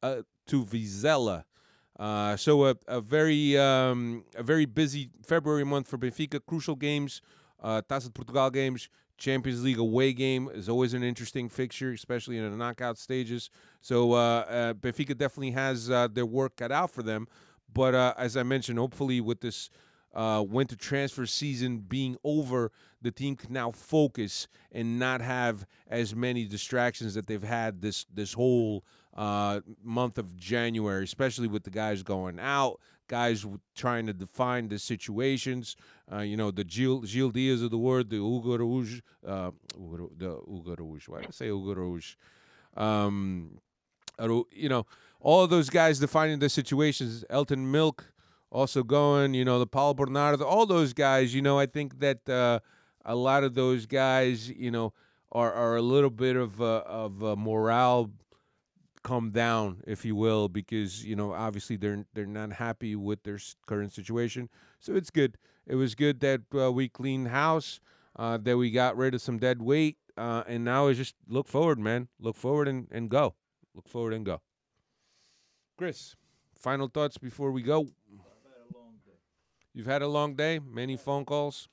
uh, 0.00 0.22
to 0.46 0.64
Vizela. 0.64 1.42
Uh, 1.98 2.36
so 2.36 2.66
a, 2.66 2.76
a 2.86 3.00
very 3.00 3.58
um, 3.58 4.24
a 4.36 4.44
very 4.44 4.64
busy 4.64 5.10
February 5.26 5.64
month 5.64 5.88
for 5.88 5.98
Benfica. 5.98 6.40
Crucial 6.46 6.76
games, 6.76 7.20
uh, 7.60 7.82
Taça 7.82 8.04
de 8.04 8.10
Portugal 8.10 8.48
games, 8.48 8.88
Champions 9.18 9.64
League 9.64 9.78
away 9.78 10.12
game 10.12 10.48
is 10.54 10.68
always 10.68 10.94
an 10.94 11.02
interesting 11.02 11.48
fixture, 11.48 11.90
especially 11.90 12.38
in 12.38 12.48
the 12.48 12.56
knockout 12.56 12.96
stages. 12.96 13.50
So 13.80 14.12
uh, 14.12 14.16
uh, 14.16 14.74
Benfica 14.74 15.18
definitely 15.18 15.50
has 15.50 15.90
uh, 15.90 16.06
their 16.08 16.26
work 16.26 16.56
cut 16.56 16.70
out 16.70 16.92
for 16.92 17.02
them. 17.02 17.26
But 17.72 17.96
uh, 17.96 18.14
as 18.16 18.36
I 18.36 18.44
mentioned, 18.44 18.78
hopefully 18.78 19.20
with 19.20 19.40
this 19.40 19.68
uh, 20.14 20.44
winter 20.46 20.76
transfer 20.76 21.26
season 21.26 21.78
being 21.78 22.16
over, 22.24 22.70
the 23.00 23.10
team 23.10 23.36
can 23.36 23.52
now 23.52 23.70
focus 23.70 24.46
and 24.70 24.98
not 24.98 25.20
have 25.20 25.66
as 25.88 26.14
many 26.14 26.44
distractions 26.44 27.14
that 27.14 27.26
they've 27.26 27.42
had 27.42 27.80
this 27.80 28.06
this 28.12 28.32
whole 28.32 28.84
uh, 29.14 29.60
month 29.82 30.18
of 30.18 30.36
January, 30.36 31.04
especially 31.04 31.48
with 31.48 31.64
the 31.64 31.70
guys 31.70 32.02
going 32.02 32.38
out, 32.38 32.80
guys 33.08 33.46
trying 33.74 34.06
to 34.06 34.12
define 34.12 34.68
the 34.68 34.78
situations. 34.78 35.76
Uh, 36.10 36.20
you 36.20 36.36
know, 36.36 36.50
the 36.50 36.64
Gil, 36.64 37.00
Gil 37.00 37.30
Dias 37.30 37.62
of 37.62 37.70
the 37.70 37.78
word, 37.78 38.10
the 38.10 38.16
Hugo 38.16 38.56
Rouge, 38.58 39.00
uh, 39.26 39.50
the 39.74 40.40
Hugo 40.46 40.74
Rouge. 40.78 41.08
Why 41.08 41.20
did 41.20 41.28
I 41.28 41.32
say 41.32 41.46
Hugo 41.46 41.74
Rouge? 41.74 42.14
Um, 42.76 43.58
you 44.50 44.68
know, 44.68 44.86
all 45.20 45.44
of 45.44 45.50
those 45.50 45.70
guys 45.70 45.98
defining 45.98 46.38
the 46.38 46.48
situations. 46.48 47.24
Elton 47.30 47.70
Milk 47.70 48.11
also 48.52 48.82
going, 48.82 49.34
you 49.34 49.44
know, 49.44 49.58
the 49.58 49.66
Paulo 49.66 49.94
Bernardo, 49.94 50.44
all 50.44 50.66
those 50.66 50.92
guys, 50.92 51.34
you 51.34 51.42
know, 51.42 51.58
I 51.58 51.66
think 51.66 51.98
that 52.00 52.28
uh, 52.28 52.60
a 53.04 53.16
lot 53.16 53.42
of 53.42 53.54
those 53.54 53.86
guys, 53.86 54.48
you 54.50 54.70
know, 54.70 54.92
are, 55.32 55.52
are 55.52 55.76
a 55.76 55.82
little 55.82 56.10
bit 56.10 56.36
of 56.36 56.60
uh, 56.60 56.82
of 56.86 57.24
uh, 57.24 57.34
morale 57.34 58.10
come 59.02 59.30
down, 59.30 59.82
if 59.86 60.04
you 60.04 60.14
will, 60.14 60.48
because 60.48 61.04
you 61.04 61.16
know 61.16 61.32
obviously 61.32 61.76
they're 61.76 62.04
they're 62.12 62.26
not 62.26 62.52
happy 62.52 62.94
with 62.94 63.22
their 63.24 63.38
current 63.66 63.92
situation. 63.92 64.50
So 64.78 64.94
it's 64.94 65.10
good. 65.10 65.38
It 65.66 65.76
was 65.76 65.94
good 65.94 66.20
that 66.20 66.42
uh, 66.54 66.70
we 66.70 66.88
cleaned 66.88 67.28
house, 67.28 67.80
uh, 68.16 68.36
that 68.38 68.56
we 68.58 68.70
got 68.70 68.96
rid 68.96 69.14
of 69.14 69.22
some 69.22 69.38
dead 69.38 69.62
weight, 69.62 69.96
uh, 70.16 70.42
and 70.46 70.64
now 70.64 70.88
it's 70.88 70.98
just 70.98 71.14
look 71.26 71.48
forward, 71.48 71.78
man. 71.78 72.08
Look 72.20 72.36
forward 72.36 72.68
and, 72.68 72.88
and 72.90 73.08
go. 73.08 73.34
Look 73.74 73.88
forward 73.88 74.12
and 74.12 74.26
go. 74.26 74.42
Chris. 75.78 76.14
final 76.54 76.88
thoughts 76.88 77.16
before 77.18 77.50
we 77.50 77.62
go. 77.62 77.88
You've 79.74 79.86
had 79.86 80.02
a 80.02 80.08
long 80.08 80.34
day. 80.34 80.58
Many 80.58 80.96
phone 80.96 81.24
calls. 81.24 81.68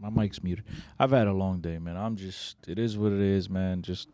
My 0.00 0.10
mic's 0.10 0.42
muted. 0.42 0.64
I've 0.98 1.12
had 1.12 1.28
a 1.28 1.32
long 1.32 1.60
day, 1.60 1.78
man. 1.78 1.96
I'm 1.96 2.16
just. 2.16 2.56
It 2.66 2.78
is 2.78 2.98
what 2.98 3.12
it 3.12 3.20
is, 3.20 3.48
man. 3.48 3.82
Just 3.82 4.08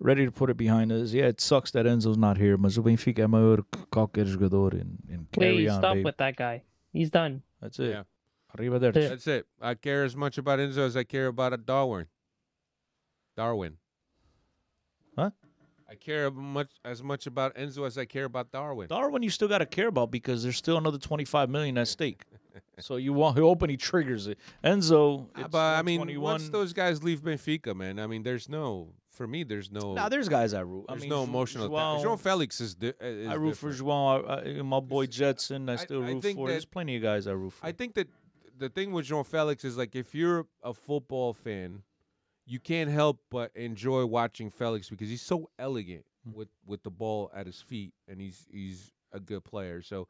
ready 0.00 0.24
to 0.24 0.32
put 0.32 0.50
it 0.50 0.56
behind 0.56 0.90
us. 0.90 1.12
Yeah, 1.12 1.26
it 1.26 1.40
sucks 1.40 1.70
that 1.70 1.86
Enzo's 1.86 2.18
not 2.18 2.36
here, 2.36 2.56
mas 2.56 2.76
o 2.76 2.82
Benfica 2.82 3.22
é 3.22 3.28
maior 3.28 3.64
que 3.70 3.86
qualquer 3.90 4.26
jogador 4.26 4.74
and, 4.74 4.98
and 5.08 5.30
carry 5.30 5.54
Please 5.54 5.70
on, 5.70 5.78
stop 5.78 5.94
baby. 5.94 6.04
with 6.04 6.16
that 6.16 6.36
guy. 6.36 6.62
He's 6.92 7.10
done. 7.10 7.42
That's 7.60 7.78
it. 7.78 7.90
Yeah. 7.90 8.02
Arrivederci. 8.56 9.08
That's 9.08 9.26
it. 9.26 9.46
I 9.60 9.74
care 9.74 10.04
as 10.04 10.14
much 10.16 10.36
about 10.36 10.58
Enzo 10.58 10.78
as 10.78 10.96
I 10.96 11.04
care 11.04 11.28
about 11.28 11.52
a 11.52 11.56
Darwin. 11.56 12.06
Darwin. 13.36 13.78
I 15.88 15.94
care 15.96 16.30
much 16.30 16.70
as 16.84 17.02
much 17.02 17.26
about 17.26 17.54
Enzo 17.56 17.86
as 17.86 17.98
I 17.98 18.04
care 18.06 18.24
about 18.24 18.50
Darwin. 18.50 18.88
Darwin, 18.88 19.22
you 19.22 19.30
still 19.30 19.48
got 19.48 19.58
to 19.58 19.66
care 19.66 19.88
about 19.88 20.10
because 20.10 20.42
there's 20.42 20.56
still 20.56 20.78
another 20.78 20.98
25 20.98 21.50
million 21.50 21.76
at 21.78 21.88
stake. 21.88 22.22
so 22.80 22.96
you 22.96 23.12
want 23.12 23.38
hoping 23.38 23.68
he 23.70 23.76
triggers 23.76 24.26
it. 24.26 24.38
Enzo, 24.64 25.26
ah, 25.34 25.40
it's 25.40 25.48
but 25.50 25.58
I 25.58 25.82
mean, 25.82 26.00
121. 26.00 26.22
once 26.22 26.48
those 26.48 26.72
guys 26.72 27.02
leave 27.02 27.20
Benfica, 27.22 27.74
man, 27.76 27.98
I 27.98 28.06
mean, 28.06 28.22
there's 28.22 28.48
no 28.48 28.88
for 29.10 29.26
me. 29.26 29.44
There's 29.44 29.70
no. 29.70 29.94
Nah, 29.94 30.08
there's 30.08 30.28
guys 30.28 30.54
I 30.54 30.60
root. 30.60 30.86
I 30.88 30.92
there's 30.92 31.02
mean, 31.02 31.10
no 31.10 31.22
emotional. 31.24 31.68
João- 31.68 32.02
João 32.02 32.18
Felix 32.18 32.60
is. 32.60 32.74
Di- 32.74 32.92
is 33.00 33.28
I 33.28 33.34
root 33.34 33.56
for 33.56 33.70
different. 33.70 33.88
João. 33.90 34.28
I, 34.56 34.58
I, 34.58 34.62
my 34.62 34.80
boy 34.80 35.06
Gedson, 35.06 35.68
I 35.68 35.74
I- 35.74 35.76
still 35.76 36.02
I 36.02 36.12
root 36.12 36.22
think 36.22 36.38
for. 36.38 36.46
that- 36.46 36.52
There's 36.54 36.64
plenty 36.64 36.96
of 36.96 37.02
guys 37.02 37.26
I 37.26 37.32
root 37.32 37.52
for. 37.52 37.66
I 37.66 37.72
think 37.72 37.94
that 37.94 38.08
the 38.58 38.68
thing 38.68 38.92
with 38.92 39.06
João 39.06 39.24
Felix 39.26 39.64
is 39.64 39.76
like 39.76 39.94
if 39.94 40.14
you're 40.14 40.46
a 40.62 40.72
football 40.72 41.34
fan, 41.34 41.82
you 42.46 42.58
can't 42.60 42.90
help 42.90 43.20
but 43.30 43.50
enjoy 43.54 44.04
watching 44.06 44.50
Felix 44.50 44.88
because 44.90 45.08
he's 45.08 45.22
so 45.22 45.50
elegant 45.58 46.04
Hmm. 46.24 46.32
with 46.32 46.48
with 46.66 46.82
the 46.82 46.90
ball 46.90 47.30
at 47.34 47.44
his 47.46 47.60
feet 47.60 47.92
and 48.08 48.20
he's 48.20 48.46
he's 48.50 48.92
a 49.12 49.20
good 49.20 49.44
player. 49.44 49.82
So 49.82 50.08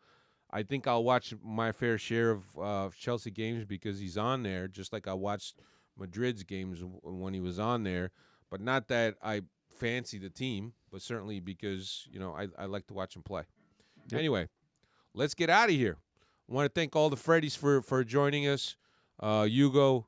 I 0.50 0.62
think 0.62 0.86
I'll 0.86 1.02
watch 1.02 1.34
my 1.42 1.72
fair 1.72 1.98
share 1.98 2.30
of 2.30 2.44
uh, 2.58 2.90
Chelsea 2.96 3.30
games 3.32 3.64
because 3.64 3.98
he's 3.98 4.16
on 4.16 4.42
there, 4.44 4.68
just 4.68 4.92
like 4.92 5.08
I 5.08 5.14
watched 5.14 5.56
Madrid's 5.98 6.44
games 6.44 6.80
w- 6.80 7.00
when 7.02 7.34
he 7.34 7.40
was 7.40 7.58
on 7.58 7.82
there. 7.82 8.12
But 8.50 8.60
not 8.60 8.86
that 8.88 9.16
I 9.22 9.42
fancy 9.76 10.18
the 10.18 10.30
team, 10.30 10.74
but 10.92 11.02
certainly 11.02 11.40
because 11.40 12.06
you 12.10 12.20
know 12.20 12.32
I, 12.32 12.46
I 12.56 12.66
like 12.66 12.86
to 12.86 12.94
watch 12.94 13.16
him 13.16 13.22
play. 13.22 13.42
Anyway, 14.12 14.48
let's 15.14 15.34
get 15.34 15.50
out 15.50 15.68
of 15.70 15.74
here. 15.74 15.96
I 16.48 16.52
want 16.54 16.72
to 16.72 16.80
thank 16.80 16.94
all 16.94 17.10
the 17.10 17.16
Freddies 17.16 17.56
for 17.58 17.82
for 17.82 18.04
joining 18.04 18.46
us, 18.46 18.76
uh, 19.18 19.44
Hugo 19.44 20.06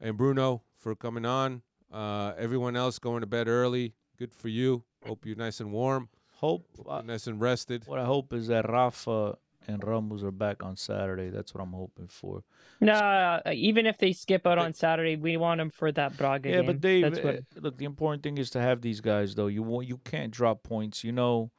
and 0.00 0.16
Bruno 0.16 0.62
for 0.82 0.94
coming 0.96 1.24
on. 1.24 1.62
Uh, 1.92 2.32
everyone 2.36 2.74
else 2.76 2.98
going 2.98 3.20
to 3.20 3.26
bed 3.26 3.46
early. 3.48 3.94
Good 4.18 4.34
for 4.34 4.48
you. 4.48 4.82
Hope 5.06 5.24
you're 5.24 5.36
nice 5.36 5.60
and 5.60 5.72
warm. 5.72 6.08
Hope. 6.36 6.66
You're 6.76 6.90
Uh, 6.90 7.02
nice 7.02 7.26
and 7.26 7.40
rested. 7.40 7.84
what 7.86 7.98
I 8.00 8.04
hope 8.04 8.32
is 8.32 8.48
that 8.48 8.68
Rafa 8.68 9.38
and 9.68 9.84
Ramos 9.84 10.24
are 10.24 10.32
back 10.32 10.64
on 10.64 10.76
Saturday. 10.76 11.30
That's 11.30 11.54
what 11.54 11.62
I'm 11.62 11.72
hoping 11.72 12.08
for. 12.08 12.42
No, 12.80 12.94
uh, 12.94 13.40
even 13.52 13.86
if 13.86 13.98
they 13.98 14.12
skip 14.12 14.44
out 14.44 14.58
on 14.58 14.72
Saturday, 14.72 15.14
we 15.14 15.36
want 15.36 15.58
them 15.58 15.70
for 15.70 15.92
that 15.92 16.16
Braga 16.16 16.48
Yeah, 16.50 16.56
game. 16.56 16.66
but 16.66 16.80
Dave, 16.80 17.02
That's 17.02 17.24
what, 17.24 17.36
uh, 17.36 17.60
look, 17.60 17.76
the 17.78 17.84
important 17.84 18.24
thing 18.24 18.38
is 18.38 18.50
to 18.50 18.60
have 18.60 18.80
these 18.80 19.00
guys 19.00 19.36
though. 19.36 19.46
You 19.46 19.62
won't, 19.62 19.86
you 19.86 19.98
can't 19.98 20.32
drop 20.32 20.64
points. 20.64 21.04
You 21.04 21.12
know, 21.12 21.52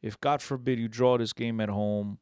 if 0.00 0.18
God 0.20 0.40
forbid 0.40 0.78
you 0.78 0.88
draw 0.88 1.18
this 1.18 1.34
game 1.34 1.60
at 1.60 1.68
home, 1.68 2.18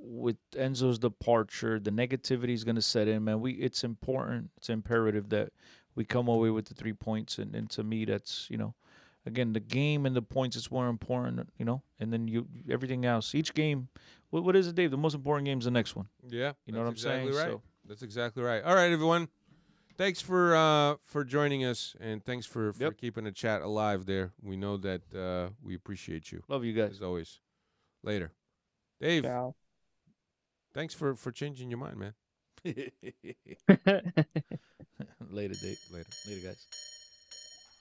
with 0.00 0.36
Enzo's 0.52 0.98
departure, 0.98 1.80
the 1.80 1.90
negativity 1.90 2.50
is 2.54 2.62
going 2.62 2.76
to 2.76 2.82
set 2.82 3.08
in. 3.08 3.24
Man, 3.24 3.40
we 3.40 3.54
it's 3.54 3.82
important, 3.82 4.50
it's 4.56 4.70
imperative 4.70 5.28
that 5.30 5.50
we 5.98 6.04
come 6.04 6.28
away 6.28 6.50
with 6.50 6.66
the 6.70 6.74
three 6.74 6.92
points, 6.92 7.38
and, 7.38 7.54
and 7.58 7.68
to 7.70 7.82
me, 7.82 8.04
that's 8.04 8.46
you 8.48 8.56
know, 8.56 8.72
again, 9.26 9.52
the 9.52 9.60
game 9.80 10.06
and 10.06 10.14
the 10.14 10.22
points 10.22 10.54
is 10.56 10.70
more 10.70 10.86
important. 10.88 11.48
You 11.58 11.64
know, 11.64 11.82
and 12.00 12.12
then 12.12 12.28
you 12.28 12.46
everything 12.70 13.04
else. 13.04 13.34
Each 13.34 13.52
game, 13.52 13.88
what, 14.30 14.44
what 14.44 14.54
is 14.56 14.68
it, 14.68 14.74
Dave? 14.76 14.90
The 14.92 14.96
most 15.06 15.14
important 15.14 15.46
game 15.46 15.58
is 15.58 15.64
the 15.64 15.70
next 15.80 15.96
one. 15.96 16.08
Yeah, 16.28 16.52
You 16.64 16.72
know 16.72 16.78
what 16.80 16.86
I'm 16.86 16.94
that's 16.94 17.04
exactly 17.04 17.32
saying? 17.32 17.44
Right. 17.46 17.52
So- 17.54 17.62
That's 17.88 18.02
exactly 18.02 18.42
right. 18.42 18.62
All 18.62 18.74
right, 18.76 18.92
everyone. 18.92 19.28
Thanks 19.96 20.20
for 20.20 20.54
uh, 20.54 20.96
for 21.02 21.24
joining 21.24 21.64
us, 21.64 21.96
and 22.00 22.24
thanks 22.24 22.46
for, 22.46 22.72
for 22.72 22.84
Yep. 22.84 22.96
keeping 22.98 23.24
the 23.24 23.32
chat 23.32 23.62
alive. 23.62 24.06
There, 24.06 24.30
we 24.40 24.56
know 24.56 24.76
that 24.76 25.02
uh, 25.12 25.48
we 25.60 25.74
appreciate 25.74 26.30
you 26.30 26.40
Love 26.48 26.64
you 26.64 26.72
guys. 26.72 26.92
as 26.92 27.02
always. 27.02 27.40
Later, 28.04 28.30
Dave. 29.00 29.24
Ciao. 29.24 29.56
Thanks 30.72 30.94
for 30.94 31.16
for 31.16 31.32
changing 31.32 31.68
your 31.70 31.80
mind, 31.80 31.96
man. 31.98 32.14
Later, 35.30 35.54
Dave. 35.54 35.78
Later. 35.92 36.10
Later, 36.26 36.54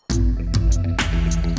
guys. 0.10 1.56